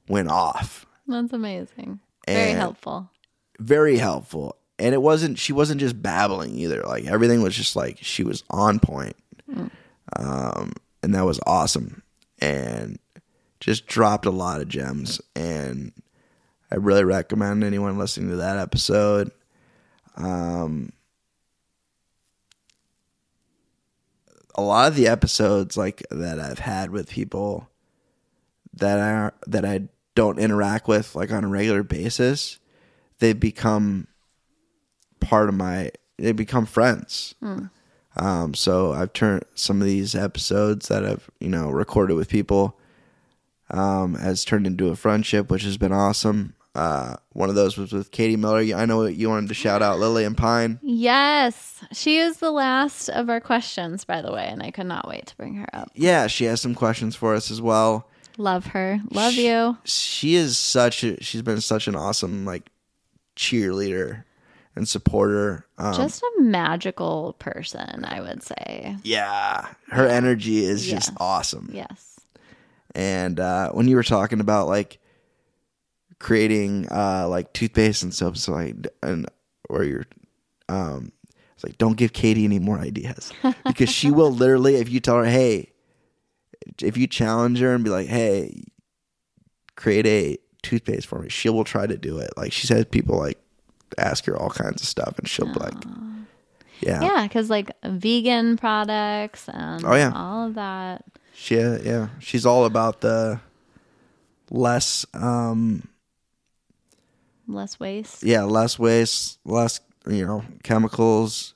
went 0.07 0.29
off. 0.29 0.85
That's 1.05 1.33
amazing. 1.33 1.99
Very 2.25 2.51
helpful. 2.51 3.11
Very 3.59 3.97
helpful. 3.97 4.55
And 4.79 4.95
it 4.95 5.01
wasn't 5.01 5.37
she 5.37 5.51
wasn't 5.51 5.81
just 5.81 6.01
babbling 6.01 6.55
either. 6.55 6.83
Like 6.83 7.03
everything 7.05 7.41
was 7.41 7.53
just 7.53 7.75
like 7.75 7.97
she 8.01 8.23
was 8.23 8.45
on 8.49 8.79
point. 8.79 9.17
Um 10.15 10.71
and 11.03 11.13
that 11.15 11.25
was 11.25 11.41
awesome. 11.45 12.01
And 12.39 12.97
just 13.59 13.87
dropped 13.87 14.25
a 14.25 14.31
lot 14.31 14.61
of 14.61 14.69
gems 14.69 15.19
and 15.35 15.91
I 16.71 16.75
really 16.75 17.03
recommend 17.03 17.65
anyone 17.65 17.97
listening 17.97 18.29
to 18.29 18.37
that 18.37 18.57
episode. 18.57 19.31
Um 20.19 20.91
a 24.55 24.61
lot 24.61 24.89
of 24.89 24.95
the 24.95 25.07
episodes 25.07 25.77
like 25.77 26.03
that 26.11 26.39
I've 26.39 26.59
had 26.59 26.91
with 26.91 27.09
people 27.09 27.69
that 28.73 28.99
are 28.99 29.33
that 29.47 29.65
I 29.65 29.87
don't 30.15 30.37
interact 30.39 30.87
with 30.87 31.15
like 31.15 31.31
on 31.31 31.45
a 31.45 31.47
regular 31.47 31.81
basis, 31.83 32.59
they 33.19 33.31
become 33.33 34.07
part 35.21 35.47
of 35.49 35.55
my 35.55 35.91
they 36.17 36.33
become 36.33 36.65
friends. 36.65 37.35
Um, 38.17 38.53
so 38.53 38.91
I've 38.91 39.13
turned 39.13 39.45
some 39.55 39.79
of 39.81 39.87
these 39.87 40.13
episodes 40.15 40.89
that 40.89 41.05
I've 41.05 41.29
you 41.39 41.47
know 41.49 41.69
recorded 41.69 42.15
with 42.15 42.27
people 42.27 42.77
um, 43.69 44.15
has 44.15 44.43
turned 44.43 44.67
into 44.67 44.89
a 44.89 44.95
friendship, 44.95 45.49
which 45.49 45.63
has 45.63 45.77
been 45.77 45.93
awesome. 45.93 46.55
Uh, 46.79 47.15
one 47.33 47.49
of 47.49 47.55
those 47.55 47.77
was 47.77 47.91
with 47.91 48.11
Katie 48.11 48.37
Miller. 48.37 48.59
I 48.75 48.85
know 48.85 49.05
you 49.05 49.29
wanted 49.29 49.49
to 49.49 49.53
shout 49.53 49.81
out 49.81 49.99
Lily 49.99 50.23
and 50.23 50.37
Pine. 50.37 50.79
Yes. 50.81 51.83
She 51.91 52.17
is 52.19 52.37
the 52.37 52.51
last 52.51 53.09
of 53.09 53.29
our 53.29 53.41
questions, 53.41 54.05
by 54.05 54.21
the 54.21 54.31
way, 54.31 54.47
and 54.47 54.63
I 54.63 54.71
could 54.71 54.85
not 54.85 55.07
wait 55.07 55.25
to 55.27 55.35
bring 55.35 55.55
her 55.55 55.67
up. 55.73 55.91
Yeah, 55.93 56.27
she 56.27 56.45
has 56.45 56.61
some 56.61 56.75
questions 56.75 57.15
for 57.17 57.35
us 57.35 57.51
as 57.51 57.61
well. 57.61 58.07
Love 58.37 58.67
her. 58.67 59.01
Love 59.11 59.33
you. 59.33 59.77
she 59.83 60.35
is 60.35 60.57
such 60.57 61.03
a 61.03 61.21
she's 61.21 61.41
been 61.41 61.59
such 61.59 61.87
an 61.89 61.95
awesome 61.95 62.45
like 62.45 62.69
cheerleader 63.35 64.23
and 64.75 64.87
supporter 64.87 65.65
um, 65.77 65.93
Just 65.95 66.21
a 66.21 66.31
magical 66.41 67.35
person, 67.39 68.05
I 68.05 68.21
would 68.21 68.41
say. 68.43 68.95
yeah 69.03 69.67
her 69.89 70.07
energy 70.07 70.63
is 70.63 70.85
just 70.85 71.11
awesome 71.17 71.69
Yes. 71.73 72.19
and 72.95 73.39
uh 73.39 73.71
when 73.71 73.87
you 73.89 73.95
were 73.97 74.03
talking 74.03 74.39
about 74.39 74.67
like 74.67 74.99
creating 76.19 76.87
uh 76.91 77.25
like 77.29 77.51
toothpaste 77.53 78.03
and 78.03 78.13
soap 78.13 78.35
so 78.37 78.51
like 78.51 78.75
and 79.01 79.25
or 79.69 79.83
you're 79.83 80.05
um 80.67 81.11
it's 81.55 81.63
like 81.63 81.77
don't 81.77 81.95
give 81.97 82.11
katie 82.13 82.43
any 82.43 82.59
more 82.59 82.77
ideas 82.77 83.31
because 83.65 83.89
she 83.89 84.11
will 84.11 84.31
literally 84.31 84.75
if 84.75 84.89
you 84.89 84.99
tell 84.99 85.15
her 85.17 85.25
hey 85.25 85.71
if 86.81 86.97
you 86.97 87.07
challenge 87.07 87.59
her 87.59 87.73
and 87.73 87.83
be 87.83 87.89
like 87.89 88.07
hey 88.07 88.63
create 89.75 90.05
a 90.05 90.37
toothpaste 90.61 91.07
for 91.07 91.19
me 91.19 91.29
she 91.29 91.47
will 91.49 91.63
try 91.63 91.87
to 91.87 91.97
do 91.97 92.17
it 92.17 92.29
like 92.35 92.51
she's 92.51 92.69
had 92.69 92.91
people 92.91 93.17
like 93.17 93.39
ask 93.97 94.25
her 94.25 94.37
all 94.37 94.49
kinds 94.49 94.81
of 94.81 94.87
stuff 94.87 95.17
and 95.17 95.27
she'll 95.27 95.47
be 95.53 95.59
like 95.59 95.73
yeah, 96.81 97.01
Yeah, 97.01 97.23
because 97.27 97.49
like 97.49 97.71
vegan 97.83 98.55
products 98.55 99.49
and 99.49 99.83
Oh, 99.85 99.95
yeah. 99.95 100.13
all 100.15 100.47
of 100.47 100.55
that. 100.55 101.03
she 101.33 101.55
yeah 101.57 102.09
she's 102.19 102.45
all 102.45 102.63
about 102.65 103.01
the 103.01 103.39
less 104.49 105.05
um 105.13 105.87
Less 107.49 107.79
waste. 107.79 108.23
Yeah, 108.23 108.43
less 108.43 108.77
waste, 108.79 109.39
less 109.43 109.81
you 110.07 110.25
know 110.25 110.43
chemicals, 110.63 111.55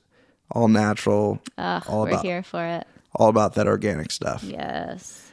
all 0.50 0.68
natural, 0.68 1.40
Ugh, 1.56 1.82
all 1.88 2.02
we're 2.02 2.08
about 2.10 2.24
here 2.24 2.42
for 2.42 2.64
it. 2.64 2.86
all 3.14 3.28
about 3.28 3.54
that 3.54 3.66
organic 3.66 4.10
stuff. 4.10 4.42
Yes. 4.42 5.30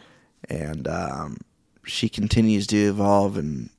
and 0.50 0.88
um, 0.88 1.38
she 1.84 2.08
continues 2.10 2.68
to 2.68 2.78
evolve 2.78 3.38
and 3.38 3.70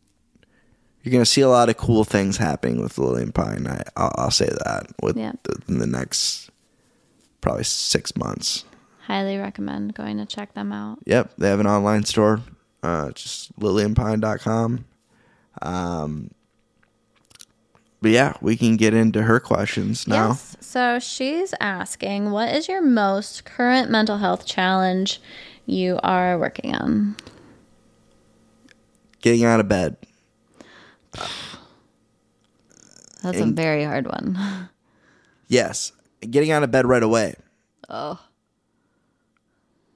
you're 1.03 1.13
going 1.13 1.23
to 1.25 1.31
see 1.31 1.41
a 1.41 1.49
lot 1.49 1.69
of 1.69 1.77
cool 1.77 2.05
things 2.05 2.37
happening 2.37 2.81
with 2.81 2.97
Lillian 2.99 3.33
Pine. 3.33 3.67
I, 3.67 3.83
I'll, 3.97 4.13
I'll 4.17 4.31
say 4.31 4.47
that 4.47 4.87
with 5.03 5.17
Yeah. 5.17 5.33
in 5.69 5.79
the 5.79 5.87
next 5.87 6.51
probably 7.41 7.65
six 7.65 8.17
months. 8.17 8.65
Highly 9.07 9.37
recommend 9.39 9.95
going 9.95 10.19
to 10.19 10.27
check 10.27 10.55
them 10.55 10.73
out. 10.73 10.99
Yep, 11.07 11.33
they 11.39 11.49
have 11.49 11.59
an 11.61 11.67
online 11.67 12.05
store, 12.05 12.41
uh, 12.85 13.11
just 13.13 13.57
lillianpine.com. 13.59 14.85
Um, 15.61 16.31
but 18.03 18.11
yeah, 18.11 18.35
we 18.41 18.57
can 18.57 18.77
get 18.77 18.93
into 18.95 19.23
her 19.23 19.39
questions 19.39 20.09
now. 20.09 20.31
Yes. 20.31 20.57
So 20.61 20.99
she's 20.99 21.55
asking, 21.61 22.33
what 22.33 22.53
is 22.55 22.67
your 22.69 22.83
most 22.83 23.45
current 23.45 23.91
mental 23.91 24.19
health 24.19 24.45
challenge 24.45 25.21
you 25.67 26.01
are 26.03 26.37
working 26.37 26.75
on? 26.75 27.17
Getting 29.21 29.45
out 29.45 29.61
of 29.61 29.69
bed. 29.69 29.97
That's 33.23 33.39
a 33.39 33.47
very 33.47 33.85
hard 33.85 34.09
one. 34.09 34.37
Yes, 35.47 35.93
getting 36.29 36.51
out 36.51 36.65
of 36.65 36.73
bed 36.73 36.87
right 36.87 37.05
away. 37.05 37.37
Oh. 37.89 38.19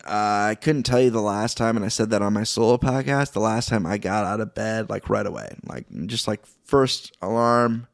Uh, 0.04 0.50
I 0.50 0.56
couldn't 0.60 0.84
tell 0.84 1.00
you 1.00 1.10
the 1.10 1.20
last 1.20 1.56
time, 1.56 1.74
and 1.74 1.84
I 1.84 1.88
said 1.88 2.10
that 2.10 2.22
on 2.22 2.34
my 2.34 2.44
solo 2.44 2.76
podcast. 2.76 3.32
The 3.32 3.40
last 3.40 3.68
time 3.68 3.84
I 3.84 3.98
got 3.98 4.24
out 4.24 4.40
of 4.40 4.54
bed, 4.54 4.88
like 4.88 5.10
right 5.10 5.26
away, 5.26 5.56
like 5.64 5.86
just 6.06 6.28
like 6.28 6.46
first 6.64 7.16
alarm, 7.20 7.88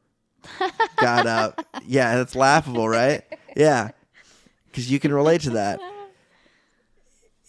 got 0.97 1.25
up. 1.27 1.65
Yeah, 1.85 2.21
it's 2.21 2.35
laughable, 2.35 2.87
right? 2.89 3.23
Yeah, 3.55 3.91
because 4.67 4.89
you 4.91 4.99
can 4.99 5.13
relate 5.13 5.41
to 5.41 5.51
that. 5.51 5.79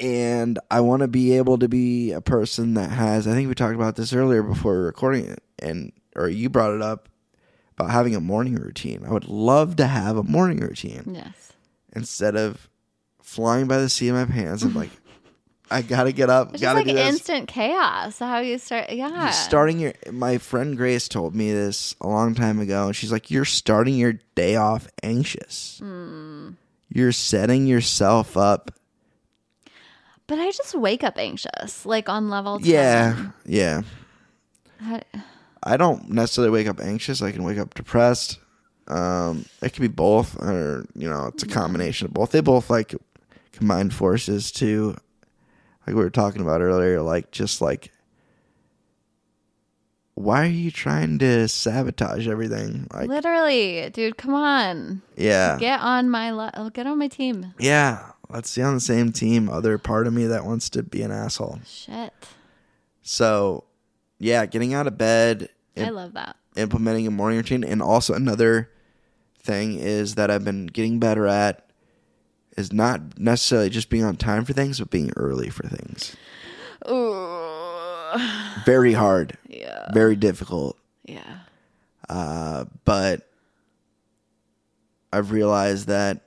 And 0.01 0.59
I 0.71 0.81
want 0.81 1.03
to 1.03 1.09
be 1.09 1.37
able 1.37 1.59
to 1.59 1.69
be 1.69 2.11
a 2.13 2.21
person 2.21 2.75
that 2.75 2.91
has. 2.91 3.29
I 3.29 3.33
think 3.33 3.49
we 3.49 3.55
talked 3.55 3.77
about 3.77 3.95
this 3.97 4.13
earlier 4.13 4.43
before 4.43 4.83
recording 4.83 5.25
it, 5.27 5.43
and 5.61 5.93
or 6.17 6.29
you 6.29 6.49
brought 6.49 6.75
it 6.75 6.83
up 6.83 7.09
about 7.79 7.91
having 7.91 8.15
a 8.17 8.21
morning 8.21 8.57
routine. 8.57 9.05
I 9.07 9.13
would 9.13 9.29
love 9.29 9.77
to 9.77 9.87
have 9.87 10.17
a 10.17 10.23
morning 10.25 10.59
routine 10.59 11.13
Yes. 11.15 11.53
instead 11.95 12.35
of 12.37 12.69
flying 13.23 13.67
by 13.69 13.79
the 13.79 13.89
seat 13.89 14.09
of 14.09 14.17
my 14.17 14.25
pants. 14.33 14.63
I'm 14.65 14.75
like, 14.75 14.91
I 15.71 15.83
gotta 15.83 16.13
get 16.13 16.29
up, 16.31 16.49
It's 16.53 16.61
just 16.61 16.63
gotta 16.63 16.79
like 16.81 16.87
do 16.87 16.93
this. 16.95 17.09
instant 17.09 17.49
chaos. 17.49 18.19
How 18.19 18.39
you 18.41 18.59
start? 18.59 18.91
Yeah. 18.91 19.31
Starting 19.31 19.81
your, 19.81 19.95
my 20.13 20.39
friend 20.39 20.77
Grace 20.77 21.09
told 21.09 21.35
me 21.35 21.53
this 21.53 21.97
a 22.01 22.07
long 22.09 22.35
time 22.35 22.61
ago, 22.61 22.87
and 22.87 22.95
she's 22.97 23.11
like, 23.11 23.31
"You're 23.31 23.45
starting 23.47 23.95
your 23.95 24.15
day 24.35 24.57
off 24.57 24.87
anxious. 25.03 25.79
Hmm. 25.83 26.51
You're 26.91 27.13
setting 27.13 27.67
yourself 27.67 28.37
up." 28.37 28.71
But 30.27 30.39
I 30.39 30.51
just 30.53 30.75
wake 30.75 31.05
up 31.05 31.19
anxious, 31.19 31.85
like 31.85 32.09
on 32.09 32.31
level 32.31 32.59
10. 32.59 32.69
Yeah, 32.71 33.27
yeah. 33.45 33.83
How- 34.81 35.01
I 35.63 35.77
don't 35.79 36.11
necessarily 36.11 36.51
wake 36.51 36.67
up 36.67 36.79
anxious. 36.81 37.23
I 37.23 37.33
can 37.33 37.43
wake 37.43 37.59
up 37.59 37.75
depressed. 37.75 38.39
Um, 38.87 39.47
it 39.63 39.73
could 39.73 39.81
be 39.81 39.89
both, 39.89 40.37
or 40.43 40.85
you 40.95 41.09
know, 41.09 41.27
it's 41.29 41.43
a 41.43 41.47
combination 41.47 42.07
of 42.07 42.13
both. 42.13 42.33
They 42.33 42.41
both 42.41 42.69
like 42.69 42.95
combine 43.53 43.89
forces 43.91 44.53
to, 44.53 44.97
like 45.87 45.95
we 45.97 46.03
were 46.03 46.11
talking 46.11 46.43
about 46.43 46.61
earlier, 46.61 47.03
like 47.03 47.31
just 47.31 47.61
like, 47.61 47.91
why 50.15 50.43
are 50.43 50.47
you 50.51 50.71
trying 50.71 51.19
to 51.19 51.49
sabotage 51.49 52.29
everything? 52.29 52.87
Like, 52.93 53.09
Literally, 53.09 53.91
dude, 53.91 54.17
come 54.17 54.33
on. 54.35 55.03
yeah, 55.17 55.59
Get 55.59 55.81
on 55.81 56.09
my 56.09 56.31
le- 56.31 56.53
oh, 56.55 56.71
get 56.71 56.87
on 56.87 56.99
my 56.99 57.09
team. 57.09 57.53
yeah. 57.59 58.11
Let's 58.31 58.49
see 58.51 58.63
on 58.63 58.75
the 58.75 58.81
same 58.81 59.13
team. 59.13 59.51
Other 59.51 59.77
part 59.77 60.07
of 60.07 60.13
me 60.15 60.27
that 60.27 60.45
wants 60.47 60.71
to 60.71 60.83
be 60.83 61.03
an 61.03 61.13
asshole. 61.13 61.61
Shit. 61.67 62.11
So, 63.03 63.65
yeah, 64.19 64.47
getting 64.47 64.73
out 64.73 64.87
of 64.87 64.97
bed. 64.97 65.51
I 65.77 65.91
love 65.91 66.15
that. 66.15 66.35
implementing 66.57 67.07
a 67.07 67.11
morning 67.11 67.37
routine 67.39 67.63
and 67.65 67.83
also 67.83 68.15
another 68.15 68.71
thing 69.39 69.79
is 69.79 70.15
that 70.15 70.31
I've 70.31 70.43
been 70.45 70.67
getting 70.67 70.99
better 70.99 71.27
at 71.27 71.64
is 72.57 72.73
not 72.73 73.19
necessarily 73.19 73.69
just 73.71 73.91
being 73.91 74.05
on 74.05 74.17
time 74.17 74.45
for 74.45 74.53
things 74.53 74.79
but 74.79 74.91
being 74.91 75.13
early 75.17 75.51
for 75.51 75.67
things. 75.69 76.17
Ooh. 76.89 78.19
Very 78.65 78.93
hard, 78.93 79.37
Yeah. 79.49 79.91
very 79.93 80.15
difficult, 80.17 80.79
Yeah. 81.05 81.39
uh, 82.09 82.67
but 82.85 83.29
I've 85.13 85.31
realized 85.33 85.89
that 85.89 86.21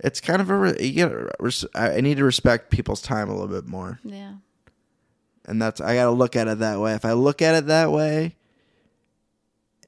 it's 0.00 0.20
kind 0.20 0.40
of 0.42 0.50
a 0.50 0.84
you 0.84 1.06
gotta 1.06 1.30
I 1.74 1.96
I 1.96 2.00
need 2.00 2.16
to 2.18 2.24
respect 2.24 2.70
people's 2.70 3.00
time 3.02 3.28
a 3.28 3.32
little 3.32 3.48
bit 3.48 3.66
more. 3.66 4.00
Yeah. 4.04 4.34
and 5.46 5.60
that's 5.60 5.80
I 5.80 5.94
got 5.94 6.04
to 6.06 6.10
look 6.10 6.36
at 6.36 6.48
it 6.48 6.58
that 6.60 6.80
way. 6.80 6.94
If 6.94 7.04
I 7.04 7.12
look 7.12 7.42
at 7.42 7.54
it 7.54 7.66
that 7.66 7.92
way, 7.92 8.34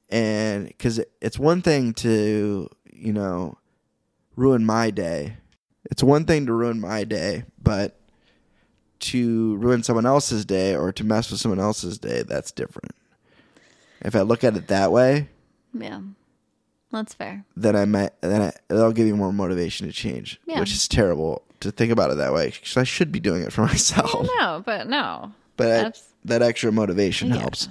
and 0.09 0.67
because 0.67 0.99
it's 1.21 1.39
one 1.39 1.61
thing 1.63 1.93
to 1.95 2.69
you 2.91 3.13
know 3.13 3.57
ruin 4.37 4.65
my 4.65 4.89
day, 4.91 5.35
it's 5.91 6.01
one 6.03 6.23
thing 6.25 6.45
to 6.45 6.53
ruin 6.53 6.79
my 6.79 7.03
day, 7.03 7.43
but 7.61 7.99
to 8.99 9.57
ruin 9.57 9.83
someone 9.83 10.05
else's 10.05 10.45
day 10.45 10.75
or 10.75 10.91
to 10.93 11.03
mess 11.03 11.29
with 11.29 11.39
someone 11.41 11.59
else's 11.59 11.97
day, 11.97 12.23
that's 12.23 12.51
different. 12.51 12.91
If 14.01 14.15
I 14.15 14.21
look 14.21 14.43
at 14.45 14.55
it 14.55 14.67
that 14.69 14.91
way, 14.93 15.27
Yeah. 15.73 15.99
That's 16.91 17.13
fair. 17.13 17.43
then 17.57 17.75
I 17.75 17.83
might 17.85 18.11
then 18.21 18.41
I, 18.41 18.51
that'll 18.69 18.93
give 18.93 19.07
you 19.07 19.15
more 19.15 19.33
motivation 19.33 19.85
to 19.87 19.93
change, 19.93 20.39
Yeah. 20.45 20.59
which 20.61 20.71
is 20.71 20.87
terrible 20.87 21.41
to 21.59 21.69
think 21.71 21.91
about 21.91 22.11
it 22.11 22.17
that 22.17 22.31
way. 22.33 22.47
Because 22.51 22.77
I 22.77 22.83
should 22.85 23.11
be 23.11 23.19
doing 23.19 23.41
it 23.43 23.51
for 23.51 23.61
myself, 23.65 24.27
No, 24.39 24.63
but 24.65 24.87
no. 24.87 25.31
but 25.57 25.65
That's- 25.67 26.03
that 26.25 26.41
extra 26.41 26.71
motivation 26.71 27.29
Yeah. 27.29 27.37
helps. 27.37 27.67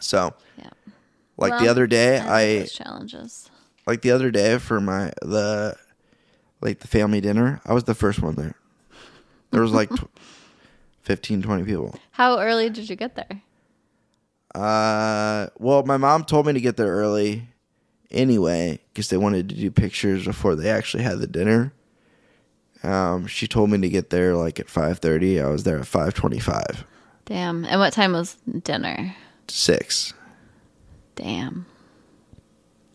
So, 0.00 0.34
Yeah. 0.58 0.70
like 1.36 1.58
the 1.60 1.68
other 1.68 1.86
day, 1.86 2.18
I, 2.18 2.62
I 2.62 2.66
challenges. 2.66 3.50
Like 3.90 4.02
the 4.02 4.12
other 4.12 4.30
day 4.30 4.56
for 4.58 4.80
my 4.80 5.12
the 5.20 5.76
like 6.60 6.78
the 6.78 6.86
family 6.86 7.20
dinner. 7.20 7.60
I 7.66 7.72
was 7.72 7.84
the 7.84 7.94
first 7.94 8.22
one 8.22 8.36
there. 8.36 8.54
There 9.50 9.60
was 9.60 9.72
like 9.72 9.90
tw- 9.96 10.08
15, 11.02 11.42
20 11.42 11.64
people. 11.64 11.98
How 12.12 12.38
early 12.38 12.70
did 12.70 12.88
you 12.88 12.94
get 12.94 13.16
there? 13.16 13.42
Uh, 14.54 15.48
well, 15.58 15.82
my 15.82 15.96
mom 15.96 16.22
told 16.24 16.46
me 16.46 16.52
to 16.52 16.60
get 16.60 16.76
there 16.76 16.86
early 16.92 17.48
anyway 18.12 18.78
because 18.92 19.08
they 19.08 19.16
wanted 19.16 19.48
to 19.48 19.56
do 19.56 19.70
pictures 19.72 20.24
before 20.24 20.54
they 20.54 20.70
actually 20.70 21.02
had 21.02 21.18
the 21.18 21.26
dinner. 21.26 21.72
Um, 22.84 23.26
she 23.26 23.48
told 23.48 23.70
me 23.70 23.78
to 23.78 23.88
get 23.88 24.10
there 24.10 24.36
like 24.36 24.60
at 24.60 24.70
five 24.70 25.00
thirty. 25.00 25.40
I 25.40 25.48
was 25.48 25.64
there 25.64 25.78
at 25.80 25.86
five 25.86 26.14
twenty-five. 26.14 26.86
Damn. 27.24 27.64
And 27.64 27.80
what 27.80 27.92
time 27.92 28.12
was 28.12 28.36
dinner? 28.62 29.16
Six. 29.48 30.14
Damn. 31.16 31.66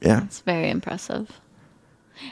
Yeah. 0.02 0.24
It's 0.26 0.42
very 0.42 0.70
impressive. 0.70 1.42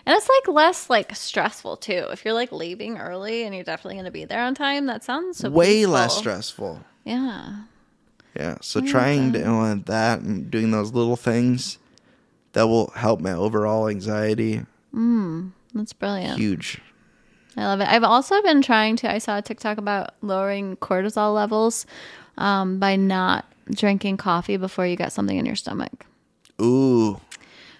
And 0.05 0.15
it's 0.15 0.29
like 0.29 0.55
less 0.55 0.89
like 0.89 1.15
stressful 1.15 1.77
too. 1.77 2.07
If 2.11 2.23
you're 2.23 2.33
like 2.33 2.51
leaving 2.51 2.97
early 2.97 3.43
and 3.43 3.53
you're 3.53 3.63
definitely 3.63 3.95
going 3.95 4.05
to 4.05 4.11
be 4.11 4.25
there 4.25 4.41
on 4.41 4.55
time, 4.55 4.85
that 4.85 5.03
sounds 5.03 5.39
so 5.39 5.49
Way 5.49 5.77
peaceful. 5.77 5.93
less 5.93 6.17
stressful. 6.17 6.85
Yeah. 7.03 7.63
Yeah. 8.35 8.57
So 8.61 8.81
trying 8.81 9.33
to 9.33 9.39
implement 9.39 9.85
that 9.87 10.21
and 10.21 10.49
doing 10.49 10.71
those 10.71 10.93
little 10.93 11.15
things 11.17 11.77
that 12.53 12.67
will 12.67 12.91
help 12.91 13.19
my 13.19 13.33
overall 13.33 13.89
anxiety. 13.89 14.61
That's 15.73 15.93
brilliant. 15.93 16.39
Huge. 16.39 16.79
I 17.57 17.65
love 17.65 17.81
it. 17.81 17.87
I've 17.87 18.03
also 18.03 18.41
been 18.41 18.61
trying 18.61 18.95
to. 18.97 19.11
I 19.11 19.17
saw 19.17 19.37
a 19.37 19.41
TikTok 19.41 19.77
about 19.77 20.13
lowering 20.21 20.77
cortisol 20.77 21.35
levels 21.35 21.85
um, 22.37 22.79
by 22.79 22.95
not 22.95 23.45
drinking 23.71 24.17
coffee 24.17 24.57
before 24.57 24.87
you 24.87 24.95
get 24.95 25.11
something 25.11 25.37
in 25.37 25.45
your 25.45 25.55
stomach. 25.55 26.05
Ooh. 26.61 27.19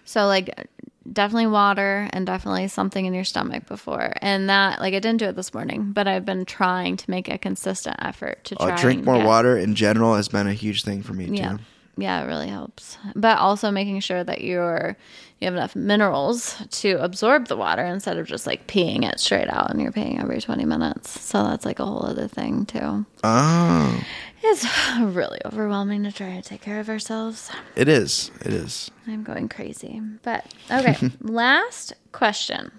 So 0.06 0.26
like 0.28 0.68
definitely 1.12 1.48
water 1.48 2.08
and 2.14 2.26
definitely 2.26 2.68
something 2.70 3.06
in 3.06 3.14
your 3.14 3.24
stomach 3.26 3.66
before. 3.68 4.14
And 4.22 4.50
that 4.50 4.80
like 4.80 4.94
I 4.94 5.00
didn't 5.00 5.18
do 5.20 5.26
it 5.26 5.36
this 5.36 5.54
morning, 5.54 5.92
but 5.92 6.08
I've 6.08 6.26
been 6.26 6.46
trying 6.46 6.98
to 6.98 7.10
make 7.12 7.28
a 7.30 7.38
consistent 7.38 7.98
effort 8.00 8.44
to 8.46 8.56
try 8.56 8.74
Uh, 8.74 8.78
drink 8.82 9.04
more 9.06 9.18
get- 9.18 9.26
water 9.28 9.58
in 9.58 9.76
general 9.76 10.16
has 10.16 10.28
been 10.30 10.48
a 10.48 10.54
huge 10.54 10.84
thing 10.84 11.04
for 11.04 11.14
me 11.14 11.26
Yeah. 11.26 11.54
too. 11.54 11.60
Yeah, 11.96 12.24
it 12.24 12.28
really 12.28 12.48
helps. 12.48 12.98
But 13.16 13.38
also 13.38 13.70
making 13.70 14.00
sure 14.00 14.24
that 14.24 14.42
you're 14.42 14.98
you 15.40 15.46
have 15.46 15.56
enough 15.56 15.76
minerals 15.76 16.56
to 16.72 16.92
absorb 17.04 17.50
the 17.50 17.58
water 17.58 17.84
instead 17.84 18.18
of 18.18 18.26
just 18.26 18.48
like 18.48 18.66
peeing 18.66 19.04
it 19.04 19.20
straight 19.20 19.50
out 19.50 19.70
and 19.72 19.82
you're 19.82 19.92
peeing 19.92 20.22
every 20.22 20.40
20 20.40 20.64
minutes. 20.64 21.20
So 21.20 21.44
that's 21.44 21.66
like 21.66 21.80
a 21.80 21.86
whole 21.86 22.06
other 22.06 22.30
thing 22.30 22.66
too. 22.66 23.06
Oh, 23.26 24.02
It's 24.44 24.66
really 25.02 25.40
overwhelming 25.46 26.04
to 26.04 26.12
try 26.12 26.36
to 26.36 26.42
take 26.42 26.62
care 26.62 26.80
of 26.80 26.90
ourselves. 26.90 27.50
it 27.76 27.88
is. 27.88 28.30
It 28.42 28.54
is. 28.54 28.92
I'm 29.08 29.24
going 29.24 29.48
crazy. 29.50 30.02
But 30.22 30.54
okay, 30.72 30.98
last 31.22 31.94
question. 32.12 32.72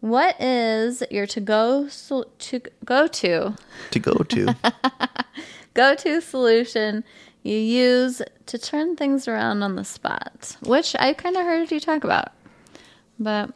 What 0.00 0.40
is 0.40 1.02
your 1.10 1.26
to 1.26 1.40
go 1.40 1.88
to 1.88 2.60
go 2.84 3.06
to 3.08 3.56
To 3.90 3.98
go 3.98 4.12
to. 4.14 4.54
go 5.74 5.94
to 5.96 6.20
solution 6.20 7.02
you 7.42 7.56
use 7.56 8.20
to 8.46 8.58
turn 8.58 8.94
things 8.96 9.26
around 9.26 9.62
on 9.62 9.74
the 9.76 9.84
spot, 9.84 10.56
which 10.62 10.94
I 10.98 11.14
kind 11.14 11.36
of 11.36 11.42
heard 11.44 11.70
you 11.70 11.80
talk 11.80 12.04
about. 12.04 12.32
But 13.18 13.50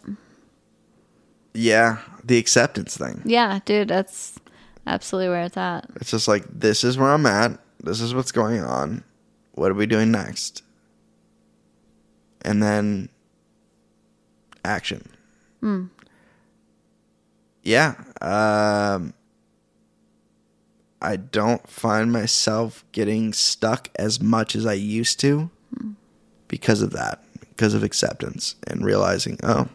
Yeah, 1.52 1.98
the 2.24 2.38
acceptance 2.38 2.96
thing. 2.96 3.22
yeah, 3.24 3.60
dude, 3.64 3.88
that's 3.88 4.38
absolutely 4.86 5.28
where 5.28 5.44
it's 5.44 5.56
at. 5.56 5.86
It's 5.96 6.10
just 6.10 6.28
like 6.28 6.44
this 6.48 6.84
is 6.84 6.98
where 6.98 7.10
I'm 7.10 7.26
at. 7.26 7.58
This 7.82 8.00
is 8.00 8.14
what's 8.14 8.32
going 8.32 8.62
on. 8.62 9.04
What 9.52 9.70
are 9.70 9.74
we 9.74 9.86
doing 9.86 10.10
next? 10.10 10.62
And 12.42 12.62
then 12.62 13.08
action. 14.64 15.08
Yeah. 17.62 17.94
Um 18.20 19.14
I 21.00 21.16
don't 21.16 21.68
find 21.68 22.12
myself 22.12 22.84
getting 22.92 23.32
stuck 23.32 23.88
as 23.96 24.20
much 24.20 24.54
as 24.54 24.64
I 24.64 24.74
used 24.74 25.18
to 25.20 25.50
because 26.46 26.80
of 26.80 26.90
that, 26.92 27.24
because 27.40 27.74
of 27.74 27.82
acceptance 27.82 28.54
and 28.68 28.84
realizing, 28.84 29.36
oh, 29.42 29.68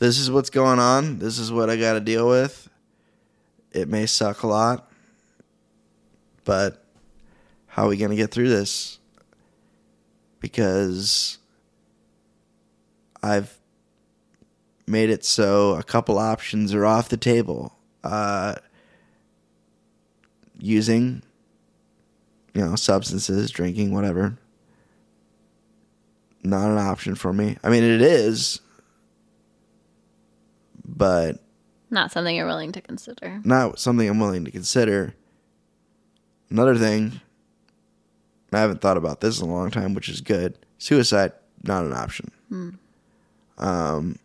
this 0.00 0.18
is 0.18 0.30
what's 0.30 0.50
going 0.50 0.78
on. 0.78 1.18
This 1.18 1.38
is 1.38 1.50
what 1.50 1.70
I 1.70 1.76
got 1.76 1.94
to 1.94 2.00
deal 2.00 2.28
with. 2.28 2.63
It 3.74 3.88
may 3.88 4.06
suck 4.06 4.44
a 4.44 4.46
lot, 4.46 4.88
but 6.44 6.84
how 7.66 7.86
are 7.86 7.88
we 7.88 7.96
going 7.96 8.10
to 8.10 8.16
get 8.16 8.30
through 8.30 8.48
this? 8.48 9.00
Because 10.38 11.38
I've 13.20 13.58
made 14.86 15.10
it 15.10 15.24
so 15.24 15.74
a 15.74 15.82
couple 15.82 16.18
options 16.18 16.72
are 16.72 16.86
off 16.86 17.08
the 17.08 17.16
table. 17.16 17.74
Uh, 18.04 18.54
using, 20.58 21.22
you 22.54 22.64
know, 22.64 22.76
substances, 22.76 23.50
drinking, 23.50 23.92
whatever. 23.92 24.38
Not 26.44 26.70
an 26.70 26.78
option 26.78 27.16
for 27.16 27.32
me. 27.32 27.56
I 27.64 27.70
mean, 27.70 27.82
it 27.82 28.02
is, 28.02 28.60
but 30.84 31.43
Not 31.90 32.10
something 32.12 32.34
you're 32.34 32.46
willing 32.46 32.72
to 32.72 32.80
consider. 32.80 33.40
not 33.44 33.78
something 33.78 34.08
I'm 34.08 34.18
willing 34.18 34.44
to 34.44 34.50
consider. 34.50 35.14
Another 36.50 36.76
thing, 36.76 37.20
I 38.52 38.58
haven't 38.60 38.80
thought 38.80 38.96
about 38.96 39.20
this 39.20 39.40
in 39.40 39.48
a 39.48 39.52
long 39.52 39.70
time, 39.70 39.94
which 39.94 40.08
is 40.08 40.20
good. 40.20 40.58
Suicide, 40.78 41.32
not 41.62 41.84
an 41.84 41.92
option. 41.92 42.30
Um, 43.58 44.18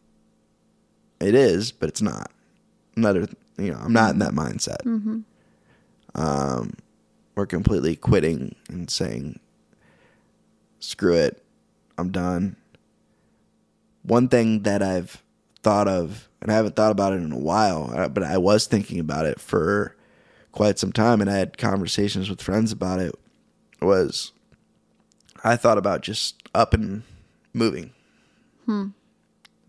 it 1.20 1.36
is, 1.36 1.72
but 1.72 1.90
it's 1.90 2.02
not. 2.02 2.32
Another, 2.96 3.28
you 3.58 3.72
know, 3.72 3.80
I'm 3.80 3.94
not 3.94 4.14
in 4.14 4.20
that 4.20 4.32
mindset. 4.34 4.86
Um, 6.16 6.74
we're 7.36 7.46
completely 7.46 7.96
quitting 7.96 8.56
and 8.68 8.90
saying, 8.90 9.40
screw 10.80 11.14
it, 11.14 11.44
I'm 11.98 12.12
done. 12.12 12.56
One 14.04 14.28
thing 14.30 14.64
that 14.64 14.82
I've 14.82 15.22
thought 15.62 15.88
of, 15.88 16.29
and 16.42 16.52
I 16.52 16.56
haven't 16.56 16.76
thought 16.76 16.92
about 16.92 17.14
it 17.14 17.18
in 17.22 17.32
a 17.32 17.38
while, 17.38 17.92
uh, 17.96 18.08
but 18.10 18.24
I 18.24 18.38
was 18.38 18.66
thinking 18.68 19.00
about 19.00 19.26
it 19.26 19.40
for 19.40 19.96
quite 20.52 20.80
some 20.80 20.92
time, 20.92 21.22
and 21.22 21.30
I 21.30 21.38
had 21.38 21.58
conversations 21.58 22.30
with 22.30 22.42
friends 22.42 22.72
about 22.72 23.00
it. 23.00 23.14
Was 23.82 24.32
I 25.44 25.56
thought 25.56 25.78
about 25.78 26.02
just 26.02 26.42
up 26.54 26.74
and 26.74 27.04
moving, 27.54 27.92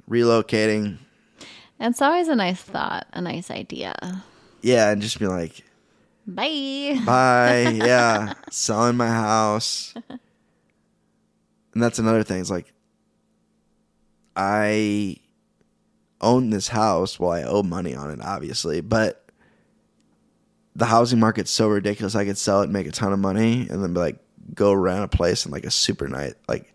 relocating, 0.09 0.98
It's 1.78 2.02
always 2.02 2.28
a 2.28 2.36
nice 2.36 2.60
thought, 2.60 3.06
a 3.12 3.20
nice 3.20 3.51
idea. 3.51 3.94
yeah, 4.62 4.90
and 4.90 5.01
just 5.01 5.18
be 5.18 5.26
like, 5.26 5.62
Bye. 6.26 7.01
Bye. 7.05 7.70
yeah. 7.74 8.34
Selling 8.51 8.97
my 8.97 9.09
house. 9.09 9.94
And 11.74 11.82
that's 11.82 11.98
another 11.98 12.22
thing. 12.22 12.40
It's 12.40 12.51
like 12.51 12.72
I 14.36 15.16
own 16.20 16.51
this 16.51 16.68
house. 16.68 17.18
Well, 17.18 17.30
I 17.32 17.42
owe 17.42 17.62
money 17.62 17.94
on 17.94 18.10
it, 18.10 18.20
obviously, 18.22 18.80
but 18.80 19.24
the 20.76 20.86
housing 20.86 21.18
market's 21.18 21.51
so 21.51 21.68
ridiculous. 21.68 22.14
I 22.14 22.24
could 22.24 22.38
sell 22.38 22.60
it 22.60 22.64
and 22.64 22.72
make 22.72 22.86
a 22.86 22.92
ton 22.92 23.12
of 23.12 23.18
money 23.18 23.66
and 23.70 23.82
then 23.82 23.92
be 23.92 24.01
like 24.01 24.18
go 24.55 24.72
rent 24.72 25.05
a 25.05 25.09
place 25.09 25.44
in 25.47 25.52
like 25.52 25.64
a 25.64 25.70
super 25.70 26.09
night, 26.09 26.34
like 26.48 26.74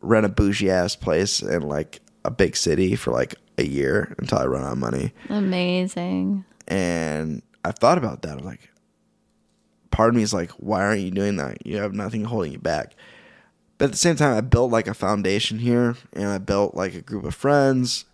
rent 0.00 0.26
a 0.26 0.28
bougie 0.28 0.70
ass 0.70 0.96
place 0.96 1.42
in 1.42 1.62
like 1.62 2.00
a 2.24 2.30
big 2.30 2.56
city 2.56 2.94
for 2.96 3.12
like 3.12 3.34
a 3.58 3.64
year 3.64 4.14
until 4.18 4.38
I 4.38 4.46
run 4.46 4.62
out 4.62 4.72
of 4.72 4.78
money 4.78 5.12
Amazing. 5.28 6.44
and 6.68 7.42
I've 7.64 7.76
thought 7.78 7.98
about 7.98 8.22
that. 8.22 8.38
I'm 8.38 8.44
like, 8.44 8.68
part 9.90 10.10
of 10.10 10.14
me 10.14 10.22
is 10.22 10.32
like, 10.32 10.50
why 10.52 10.82
aren't 10.84 11.00
you 11.00 11.10
doing 11.10 11.36
that? 11.36 11.66
You 11.66 11.78
have 11.78 11.92
nothing 11.92 12.24
holding 12.24 12.52
you 12.52 12.58
back. 12.58 12.94
But 13.78 13.86
at 13.86 13.90
the 13.92 13.98
same 13.98 14.16
time, 14.16 14.36
I 14.36 14.40
built 14.40 14.70
like 14.70 14.86
a 14.86 14.94
foundation 14.94 15.58
here, 15.58 15.96
and 16.12 16.26
I 16.26 16.38
built 16.38 16.74
like 16.74 16.94
a 16.94 17.00
group 17.00 17.24
of 17.24 17.34
friends 17.34 18.04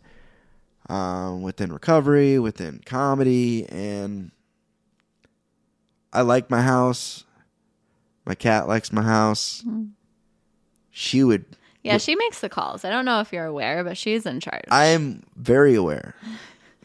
um, 0.89 1.43
within 1.43 1.73
recovery, 1.73 2.39
within 2.39 2.81
comedy, 2.85 3.66
and 3.69 4.31
I 6.12 6.23
like 6.23 6.51
my 6.51 6.62
house. 6.62 7.24
My 8.27 8.35
cat 8.35 8.69
likes 8.69 8.93
my 8.93 9.02
house. 9.02 9.65
She 10.90 11.23
would. 11.24 11.44
Yeah, 11.82 11.98
she 11.98 12.16
makes 12.16 12.40
the 12.40 12.48
calls. 12.48 12.85
I 12.85 12.90
don't 12.90 13.05
know 13.05 13.20
if 13.20 13.32
you're 13.32 13.44
aware, 13.44 13.85
but 13.85 13.98
she's 13.98 14.24
in 14.24 14.40
charge. 14.40 14.65
I 14.70 14.86
am 14.86 15.23
very 15.36 15.74
aware 15.74 16.15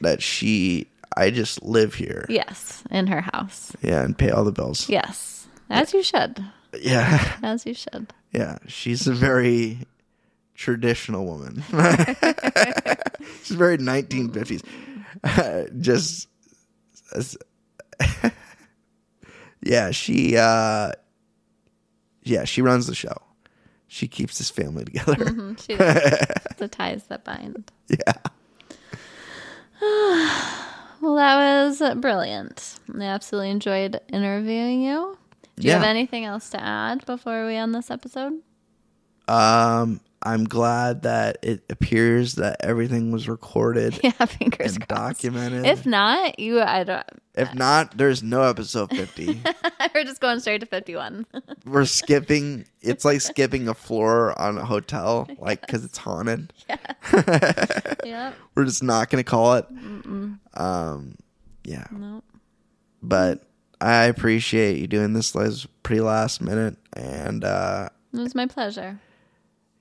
that 0.02 0.22
she. 0.22 0.88
I 1.16 1.32
just 1.32 1.64
live 1.64 1.96
here. 1.96 2.26
yes, 2.30 2.84
in 2.92 3.08
her 3.08 3.22
house. 3.22 3.76
Yeah, 3.82 4.04
and 4.04 4.18
pay 4.18 4.30
all 4.30 4.44
the 4.44 4.52
bills. 4.52 4.88
Yes, 4.90 5.48
as 5.70 5.94
you 5.94 6.04
should. 6.04 6.44
Yeah. 6.80 7.38
As 7.44 7.66
you 7.66 7.74
should. 7.74 8.14
Yeah, 8.32 8.60
she's 8.68 9.08
a 9.08 9.14
very 9.14 9.88
traditional 10.60 11.26
woman. 11.26 11.64
she's 13.44 13.56
very 13.56 13.78
1950s. 13.78 14.62
Just 15.82 16.28
Yeah, 19.62 19.92
she 19.92 20.36
uh 20.38 20.92
yeah, 22.24 22.44
she 22.44 22.62
runs 22.62 22.88
the 22.88 22.96
show. 22.96 23.16
She 23.88 24.08
keeps 24.08 24.38
this 24.38 24.50
family 24.50 24.84
together. 24.86 25.16
Mhm, 25.16 25.60
She 25.66 25.76
does. 25.76 26.28
the 26.58 26.68
ties 26.68 27.04
that 27.06 27.24
bind. 27.24 27.72
Yeah. 27.90 28.14
Well, 31.02 31.16
that 31.16 31.38
was 31.38 31.82
brilliant. 32.02 32.76
I 32.94 33.04
absolutely 33.04 33.52
enjoyed 33.52 34.02
interviewing 34.12 34.82
you. 34.82 35.18
Do 35.56 35.66
you 35.66 35.72
have 35.74 35.84
anything 35.84 36.26
else 36.26 36.50
to 36.50 36.62
add 36.62 37.06
before 37.06 37.48
we 37.48 37.56
end 37.56 37.74
this 37.74 37.90
episode? 37.90 38.34
Um 39.30 40.02
I'm 40.22 40.44
glad 40.44 41.04
that 41.04 41.38
it 41.42 41.64
appears 41.70 42.36
that 42.36 42.58
everything 42.62 43.12
was 43.12 43.30
recorded 43.30 44.00
Yeah, 44.04 44.12
fingers 44.12 44.76
and 44.76 44.88
crossed. 44.88 45.22
documented. 45.22 45.66
If 45.66 45.86
not, 45.86 46.38
you, 46.40 46.60
I 46.62 46.84
don't. 46.84 47.06
if 47.36 47.54
not, 47.54 47.98
there's 47.98 48.22
no 48.22 48.44
episode 48.44 48.90
50. 48.96 49.42
We're 49.96 50.04
just 50.04 50.20
going 50.20 50.40
straight 50.42 50.60
to 50.60 50.66
fifty-one. 50.66 51.26
we're 51.66 51.86
skipping 51.86 52.66
it's 52.82 53.06
like 53.06 53.22
skipping 53.22 53.68
a 53.70 53.74
floor 53.74 54.38
on 54.40 54.58
a 54.58 54.66
hotel 54.66 55.28
like 55.40 55.62
because 55.62 55.84
it's 55.86 55.98
haunted 55.98 56.52
Yeah. 56.70 56.78
yep. 58.06 58.36
we're 58.56 58.66
just 58.66 58.84
not 58.84 59.10
gonna 59.10 59.24
call 59.24 59.56
it 59.56 59.66
um 60.54 61.16
yeah 61.64 61.86
No. 61.92 62.24
but 63.04 63.44
i 63.82 64.06
appreciate 64.06 64.78
you 64.78 64.88
doing 64.88 65.14
this 65.14 65.36
Liz, 65.36 65.66
pretty 65.84 66.02
last 66.02 66.42
minute 66.42 66.78
and 66.94 67.44
uh 67.44 67.90
It 68.14 68.20
was 68.20 68.36
my 68.36 68.46
pleasure. 68.48 69.00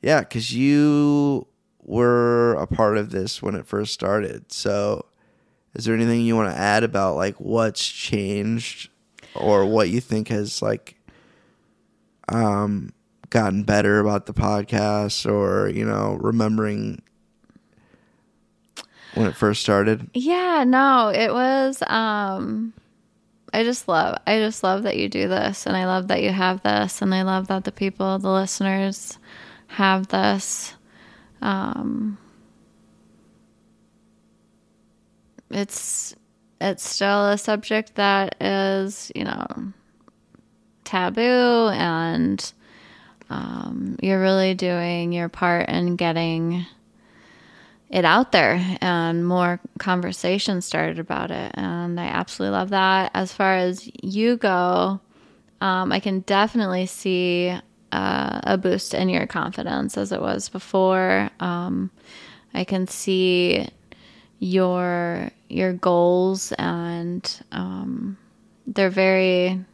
Yeah 0.03 0.20
because 0.20 0.55
you 0.55 1.47
were 1.89 2.53
a 2.55 2.66
part 2.66 2.99
of 2.99 3.11
this 3.11 3.43
when 3.43 3.55
it 3.55 3.66
first 3.66 3.95
started. 3.95 4.53
So 4.53 5.07
is 5.75 5.87
there 5.87 5.95
anything 5.95 6.20
you 6.20 6.37
want 6.37 6.53
to 6.53 6.59
add 6.59 6.85
about 6.85 7.16
like 7.16 7.37
what's 7.37 7.87
changed 7.89 8.91
or 9.35 9.65
what 9.65 9.89
you 9.89 10.01
think 10.01 10.29
has 10.29 10.61
like 10.61 10.97
um 12.29 12.93
gotten 13.31 13.62
better 13.62 14.01
about 14.01 14.27
the 14.27 14.35
podcast 14.35 15.31
or 15.31 15.69
you 15.69 15.85
know 15.85 16.19
remembering 16.20 17.03
when 19.15 19.27
it 19.27 19.35
first 19.35 19.62
started? 19.62 20.11
Yeah, 20.12 20.65
no, 20.66 21.09
it 21.09 21.33
was 21.33 21.83
um 21.87 22.75
I 23.55 23.65
just 23.65 23.89
love 23.89 24.19
I 24.27 24.39
just 24.41 24.62
love 24.62 24.83
that 24.83 24.99
you 24.99 25.09
do 25.09 25.27
this 25.27 25.66
and 25.66 25.75
I 25.75 25.87
love 25.87 26.09
that 26.09 26.23
you 26.23 26.33
have 26.33 26.62
this 26.62 27.01
and 27.01 27.15
I 27.15 27.23
love 27.23 27.49
that 27.49 27.65
the 27.65 27.73
people, 27.73 28.19
the 28.19 28.31
listeners 28.31 29.19
have 29.69 30.09
this. 30.09 30.74
Um 31.40 32.19
it's 35.51 36.15
it's 36.61 36.89
still 36.89 37.28
a 37.28 37.39
subject 37.39 37.95
that 37.95 38.35
is, 38.40 39.12
you 39.15 39.24
know, 39.24 39.47
taboo 40.85 41.69
and 41.73 42.53
um, 43.31 43.97
you're 44.03 44.20
really 44.20 44.55
doing 44.55 45.12
your 45.12 45.28
part 45.28 45.69
in 45.69 45.97
getting 45.97 46.66
it 47.90 48.05
out 48.05 48.32
there 48.32 48.78
and 48.81 49.27
more 49.27 49.61
conversation 49.78 50.61
started 50.61 50.99
about 50.99 51.31
it 51.31 51.51
and 51.55 51.99
i 51.99 52.05
absolutely 52.05 52.55
love 52.55 52.69
that 52.69 53.11
as 53.15 53.32
far 53.32 53.57
as 53.57 53.89
you 54.03 54.36
go 54.36 55.01
um, 55.61 55.90
I 55.90 56.01
can 56.01 56.20
definitely 56.20 56.86
see 56.86 57.59
uh, 57.93 58.40
a 58.44 58.59
boost 58.59 58.94
in 58.94 59.09
your 59.09 59.27
confidence 59.27 59.97
as 59.97 60.12
it 60.12 60.20
was 60.20 60.48
before. 60.48 61.31
Um, 61.40 61.90
I 62.55 62.65
can 62.65 62.86
see 62.86 63.69
your 64.39 65.31
your 65.48 65.73
goals 65.73 66.52
and 66.52 67.43
um, 67.52 68.16
they're 68.66 68.90
very 68.90 69.65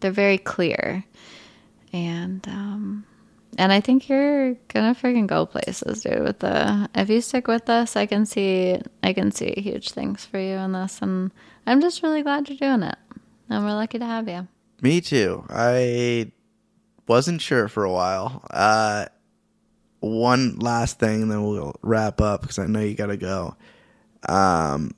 they're 0.00 0.10
very 0.10 0.38
clear 0.38 1.04
and 1.92 2.46
um, 2.48 3.06
and 3.56 3.72
I 3.72 3.80
think 3.80 4.08
you're 4.08 4.54
gonna 4.68 4.94
freaking 4.94 5.28
go 5.28 5.46
places, 5.46 6.02
dude. 6.02 6.22
With 6.22 6.40
the 6.40 6.88
if 6.94 7.08
you 7.08 7.20
stick 7.20 7.46
with 7.46 7.70
us, 7.70 7.96
I 7.96 8.06
can 8.06 8.26
see 8.26 8.78
I 9.02 9.12
can 9.12 9.30
see 9.30 9.54
huge 9.56 9.90
things 9.90 10.24
for 10.24 10.38
you 10.38 10.56
in 10.56 10.72
this, 10.72 11.00
and 11.00 11.30
I'm 11.66 11.80
just 11.80 12.02
really 12.02 12.22
glad 12.22 12.48
you're 12.48 12.58
doing 12.58 12.82
it, 12.82 12.98
and 13.48 13.64
we're 13.64 13.74
lucky 13.74 13.98
to 14.00 14.06
have 14.06 14.28
you. 14.28 14.48
Me 14.82 15.00
too. 15.00 15.44
I 15.48 16.32
wasn't 17.06 17.40
sure 17.40 17.68
for 17.68 17.84
a 17.84 17.92
while. 17.92 18.44
Uh, 18.50 19.06
one 20.00 20.58
last 20.58 20.98
thing, 20.98 21.22
and 21.22 21.30
then 21.30 21.44
we'll 21.44 21.74
wrap 21.82 22.20
up 22.20 22.42
because 22.42 22.58
I 22.58 22.66
know 22.66 22.80
you 22.80 22.94
got 22.94 23.06
to 23.06 23.16
go. 23.16 23.56
Um, 24.28 24.94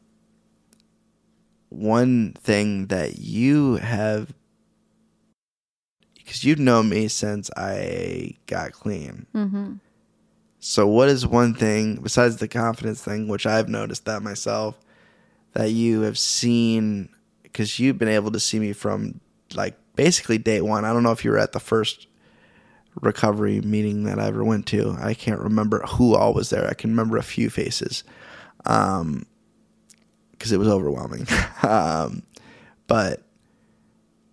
one 1.68 2.32
thing 2.32 2.86
that 2.86 3.18
you 3.18 3.76
have, 3.76 4.32
because 6.14 6.44
you've 6.44 6.58
known 6.58 6.88
me 6.88 7.08
since 7.08 7.50
I 7.56 8.34
got 8.46 8.72
clean. 8.72 9.26
Mm-hmm. 9.34 9.74
So, 10.58 10.86
what 10.86 11.08
is 11.08 11.26
one 11.26 11.54
thing 11.54 11.96
besides 11.96 12.38
the 12.38 12.48
confidence 12.48 13.02
thing, 13.02 13.28
which 13.28 13.46
I've 13.46 13.68
noticed 13.68 14.04
that 14.06 14.22
myself, 14.22 14.78
that 15.52 15.70
you 15.70 16.00
have 16.02 16.18
seen? 16.18 17.10
Because 17.42 17.78
you've 17.78 17.98
been 17.98 18.08
able 18.08 18.32
to 18.32 18.40
see 18.40 18.58
me 18.58 18.72
from 18.72 19.20
like 19.54 19.76
basically 19.97 20.39
day 20.39 20.60
one. 20.60 20.85
I 20.85 20.93
don't 20.93 21.02
know 21.02 21.12
if 21.12 21.24
you 21.24 21.31
were 21.31 21.39
at 21.39 21.52
the 21.52 21.60
first 21.60 22.06
recovery 23.01 23.60
meeting 23.60 24.05
that 24.05 24.18
I 24.18 24.27
ever 24.27 24.44
went 24.44 24.66
to. 24.68 24.97
I 25.01 25.14
can't 25.14 25.40
remember 25.40 25.81
who 25.81 26.14
all 26.14 26.35
was 26.35 26.51
there. 26.51 26.68
I 26.68 26.74
can 26.74 26.90
remember 26.90 27.16
a 27.16 27.23
few 27.23 27.51
faces, 27.51 28.05
um, 28.64 29.27
because 30.32 30.52
it 30.52 30.59
was 30.59 30.68
overwhelming. 30.68 31.27
um, 31.62 32.23
but 32.86 33.23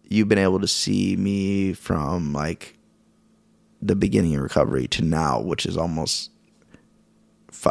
you've 0.03 0.29
been 0.29 0.37
able 0.37 0.59
to 0.59 0.67
see 0.67 1.15
me 1.15 1.73
from 1.73 2.33
like 2.33 2.77
the 3.81 3.95
beginning 3.95 4.35
of 4.35 4.41
recovery 4.41 4.87
to 4.87 5.03
now, 5.03 5.41
which 5.41 5.65
is 5.65 5.77
almost 5.77 6.29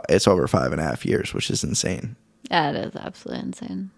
it's 0.09 0.29
over 0.29 0.47
five 0.47 0.73
and 0.73 0.81
a 0.81 0.85
half 0.85 1.05
years, 1.05 1.35
which 1.35 1.51
is 1.51 1.65
insane. 1.65 2.17
Yeah, 2.51 2.71
it 2.71 2.77
is 2.77 2.97
absolutely 2.97 3.45
insane. 3.45 3.91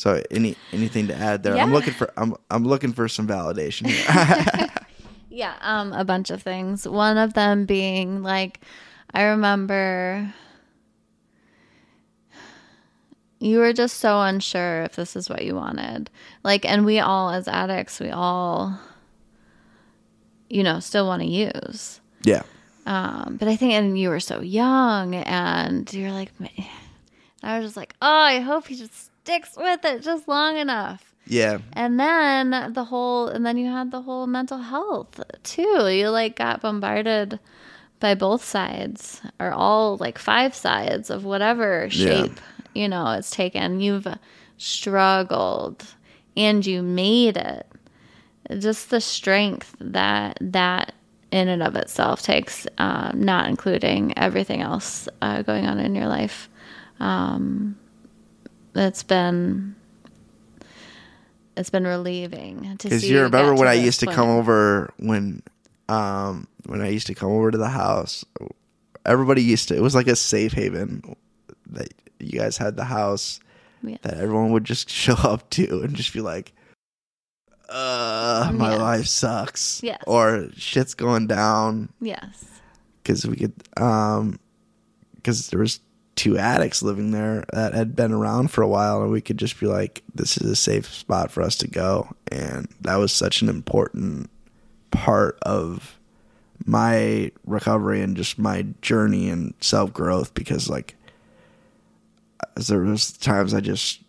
So 0.00 0.22
any 0.30 0.56
anything 0.72 1.08
to 1.08 1.14
add 1.14 1.42
there? 1.42 1.54
I'm 1.58 1.74
looking 1.74 1.92
for 1.92 2.10
I'm 2.16 2.34
I'm 2.50 2.64
looking 2.64 2.94
for 2.94 3.06
some 3.06 3.28
validation 3.28 3.88
here. 3.88 4.66
Yeah, 5.32 5.54
um, 5.60 5.92
a 5.92 6.04
bunch 6.04 6.30
of 6.30 6.42
things. 6.42 6.88
One 6.88 7.16
of 7.16 7.34
them 7.34 7.64
being 7.64 8.22
like, 8.22 8.60
I 9.14 9.22
remember 9.22 10.34
you 13.38 13.58
were 13.58 13.72
just 13.72 13.98
so 13.98 14.20
unsure 14.20 14.82
if 14.82 14.96
this 14.96 15.14
is 15.14 15.30
what 15.30 15.44
you 15.44 15.54
wanted. 15.54 16.10
Like, 16.42 16.64
and 16.64 16.84
we 16.84 16.98
all, 16.98 17.30
as 17.30 17.46
addicts, 17.46 18.00
we 18.00 18.10
all, 18.10 18.76
you 20.48 20.64
know, 20.64 20.80
still 20.80 21.06
want 21.06 21.22
to 21.22 21.28
use. 21.28 22.00
yeah. 22.24 22.42
Um, 22.86 23.36
but 23.38 23.46
I 23.46 23.54
think, 23.54 23.74
and 23.74 23.96
you 23.96 24.08
were 24.08 24.20
so 24.20 24.40
young, 24.40 25.14
and 25.14 25.90
you're 25.94 26.10
like, 26.10 26.32
I 27.42 27.58
was 27.58 27.66
just 27.66 27.76
like, 27.76 27.94
oh, 28.02 28.08
I 28.08 28.40
hope 28.40 28.66
he 28.66 28.74
just 28.74 29.09
sticks 29.24 29.56
with 29.56 29.84
it 29.84 30.02
just 30.02 30.26
long 30.28 30.56
enough. 30.56 31.14
Yeah. 31.26 31.58
And 31.74 32.00
then 32.00 32.72
the 32.72 32.84
whole, 32.84 33.28
and 33.28 33.44
then 33.46 33.56
you 33.56 33.70
had 33.70 33.90
the 33.90 34.02
whole 34.02 34.26
mental 34.26 34.58
health 34.58 35.20
too. 35.44 35.88
You 35.88 36.08
like 36.10 36.36
got 36.36 36.60
bombarded 36.62 37.38
by 38.00 38.14
both 38.14 38.42
sides 38.42 39.20
or 39.38 39.52
all 39.52 39.96
like 39.98 40.18
five 40.18 40.54
sides 40.54 41.10
of 41.10 41.24
whatever 41.24 41.88
Yeah. 41.92 42.22
shape, 42.24 42.40
you 42.74 42.88
know, 42.88 43.12
it's 43.12 43.30
taken. 43.30 43.80
You've 43.80 44.06
struggled 44.56 45.84
and 46.36 46.64
you 46.64 46.82
made 46.82 47.36
it. 47.36 47.66
Just 48.58 48.90
the 48.90 49.00
strength 49.00 49.76
that 49.80 50.36
that 50.40 50.94
in 51.30 51.46
and 51.46 51.62
of 51.62 51.76
itself 51.76 52.22
takes, 52.22 52.66
um, 52.78 53.12
not 53.22 53.48
including 53.48 54.16
everything 54.18 54.62
else 54.62 55.08
uh, 55.22 55.42
going 55.42 55.66
on 55.66 55.78
in 55.78 55.94
your 55.94 56.08
life. 56.08 56.48
Um, 56.98 57.76
it's 58.80 59.02
been 59.02 59.74
it's 61.56 61.70
been 61.70 61.86
relieving 61.86 62.62
to 62.78 62.88
Because 62.88 63.02
see. 63.02 63.08
you 63.10 63.22
remember 63.22 63.54
when 63.54 63.68
I 63.68 63.74
used 63.74 64.00
to 64.00 64.06
come 64.06 64.28
over 64.28 64.92
when 64.98 65.42
um 65.88 66.46
when 66.66 66.80
I 66.80 66.88
used 66.88 67.06
to 67.08 67.14
come 67.14 67.30
over 67.30 67.50
to 67.50 67.58
the 67.58 67.68
house, 67.68 68.24
everybody 69.04 69.42
used 69.42 69.68
to 69.68 69.76
it 69.76 69.82
was 69.82 69.94
like 69.94 70.06
a 70.08 70.16
safe 70.16 70.52
haven 70.52 71.02
that 71.70 71.88
you 72.18 72.38
guys 72.38 72.56
had 72.56 72.76
the 72.76 72.84
house 72.84 73.40
Yes. 73.82 73.98
that 74.02 74.14
everyone 74.18 74.50
would 74.52 74.64
just 74.64 74.90
show 75.02 75.14
up 75.14 75.48
to 75.50 75.82
and 75.82 75.94
just 75.94 76.12
be 76.12 76.20
like 76.20 76.52
uh 77.68 78.50
my 78.54 78.70
Yes. 78.72 78.80
life 78.80 79.06
sucks 79.06 79.80
Yes. 79.82 80.02
or 80.06 80.48
shit's 80.56 80.94
going 80.94 81.26
down 81.26 81.88
Yes. 82.00 82.60
because 83.02 83.26
we 83.26 83.36
could 83.36 83.52
um 83.76 84.38
because 85.16 85.48
there 85.50 85.60
was 85.60 85.80
two 86.20 86.36
addicts 86.36 86.82
living 86.82 87.12
there 87.12 87.46
that 87.50 87.72
had 87.72 87.96
been 87.96 88.12
around 88.12 88.50
for 88.50 88.60
a 88.60 88.68
while 88.68 89.00
and 89.00 89.10
we 89.10 89.22
could 89.22 89.38
just 89.38 89.58
be 89.58 89.64
like 89.64 90.02
this 90.14 90.36
is 90.36 90.50
a 90.50 90.54
safe 90.54 90.86
spot 90.92 91.30
for 91.30 91.40
us 91.40 91.56
to 91.56 91.66
go 91.66 92.14
and 92.30 92.68
that 92.82 92.96
was 92.96 93.10
such 93.10 93.40
an 93.40 93.48
important 93.48 94.28
part 94.90 95.38
of 95.40 95.98
my 96.66 97.32
recovery 97.46 98.02
and 98.02 98.18
just 98.18 98.38
my 98.38 98.66
journey 98.82 99.30
and 99.30 99.54
self-growth 99.62 100.34
because 100.34 100.68
like 100.68 100.94
there 102.68 102.80
was 102.80 103.12
times 103.12 103.54
i 103.54 103.60
just 103.60 104.02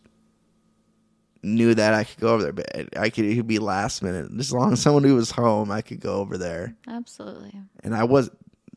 knew 1.44 1.74
that 1.74 1.94
i 1.94 2.04
could 2.04 2.20
go 2.20 2.34
over 2.34 2.44
there 2.44 2.52
but 2.52 2.98
i 2.98 3.10
could 3.10 3.24
it 3.24 3.38
could 3.38 3.48
be 3.48 3.58
last 3.58 4.04
minute 4.04 4.30
as 4.38 4.52
long 4.52 4.74
as 4.74 4.82
someone 4.82 5.06
who 5.06 5.16
was 5.16 5.32
home 5.32 5.72
i 5.72 5.80
could 5.80 6.02
go 6.02 6.16
over 6.16 6.38
there 6.38 6.76
Absolutely. 6.90 7.54
and 7.86 7.96
I 7.96 8.04
was 8.04 8.30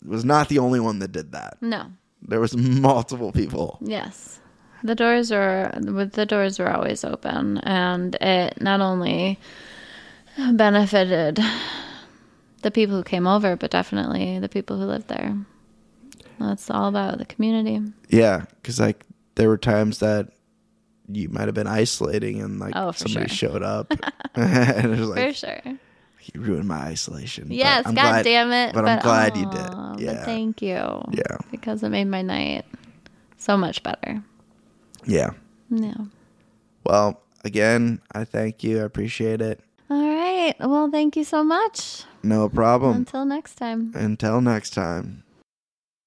was 0.05 0.25
not 0.25 0.49
the 0.49 0.59
only 0.59 0.81
one 0.81 0.99
that 0.99 1.13
did 1.13 1.33
that. 1.33 1.57
No. 1.61 1.87
There 2.27 2.41
was 2.41 2.57
multiple 2.57 3.33
people. 3.33 3.79
Yes. 3.81 4.41
The 4.83 4.95
doors 4.95 5.33
are 5.33 5.73
with 5.83 6.13
the 6.13 6.27
doors 6.27 6.59
were 6.59 6.71
always 6.71 7.05
open 7.05 7.59
and 7.59 8.15
it 8.17 8.61
not 8.61 8.81
only 8.81 9.39
benefited 10.53 11.39
the 12.63 12.71
people 12.71 12.97
who 12.97 13.03
came 13.05 13.27
over, 13.27 13.57
but 13.57 13.71
definitely 13.71 14.39
the 14.39 14.49
people 14.49 14.79
who 14.79 14.85
lived 14.85 15.09
there. 15.09 15.37
That's 16.39 16.71
all 16.71 16.89
about 16.89 17.19
the 17.19 17.25
community. 17.25 17.81
Yeah, 18.09 18.45
because 18.57 18.81
like 18.81 19.05
there 19.37 19.49
were 19.49 19.59
times 19.59 19.99
that 20.01 20.29
you 21.09 21.29
might 21.29 21.47
have 21.47 21.55
been 21.55 21.67
isolating 21.67 22.41
and 22.41 22.59
like 22.59 22.73
Oh, 22.75 22.91
somebody 22.93 23.29
sure. 23.29 23.51
showed 23.51 23.63
up 23.63 23.93
and 24.35 24.93
it 24.93 24.99
was 24.99 25.09
like 25.09 25.29
For 25.29 25.35
sure. 25.35 25.79
You 26.33 26.41
ruined 26.41 26.69
my 26.69 26.79
isolation. 26.79 27.49
Yes, 27.51 27.85
God 27.85 27.95
glad- 27.95 28.25
damn 28.25 28.53
it. 28.53 28.75
but 28.75 28.87
I'm 28.87 29.01
glad 29.01 29.37
you 29.37 29.51
did. 29.51 29.71
But 29.71 30.01
Yeah. 30.01 30.25
thank 30.25 30.63
you. 30.63 31.03
Yeah. 31.13 31.37
Because 31.51 31.83
it 31.83 31.89
made 31.91 32.05
my 32.07 32.23
night 32.23 32.65
so 33.37 33.57
much 33.57 33.83
better. 33.83 34.23
Yeah. 35.05 35.31
Yeah. 35.71 35.95
Well, 36.85 37.21
again, 37.45 38.01
I 38.15 38.25
thank 38.25 38.63
you. 38.63 38.81
I 38.81 38.85
appreciate 38.85 39.41
it. 39.41 39.61
All 39.91 40.01
right. 40.01 40.55
Well, 40.61 40.91
thank 40.91 41.17
you 41.17 41.25
so 41.25 41.43
much. 41.45 42.05
No 42.23 42.49
problem. 42.49 42.97
Until 42.97 43.25
next 43.25 43.57
time. 43.57 43.93
Until 43.95 44.41
next 44.41 44.71
time. 44.71 45.24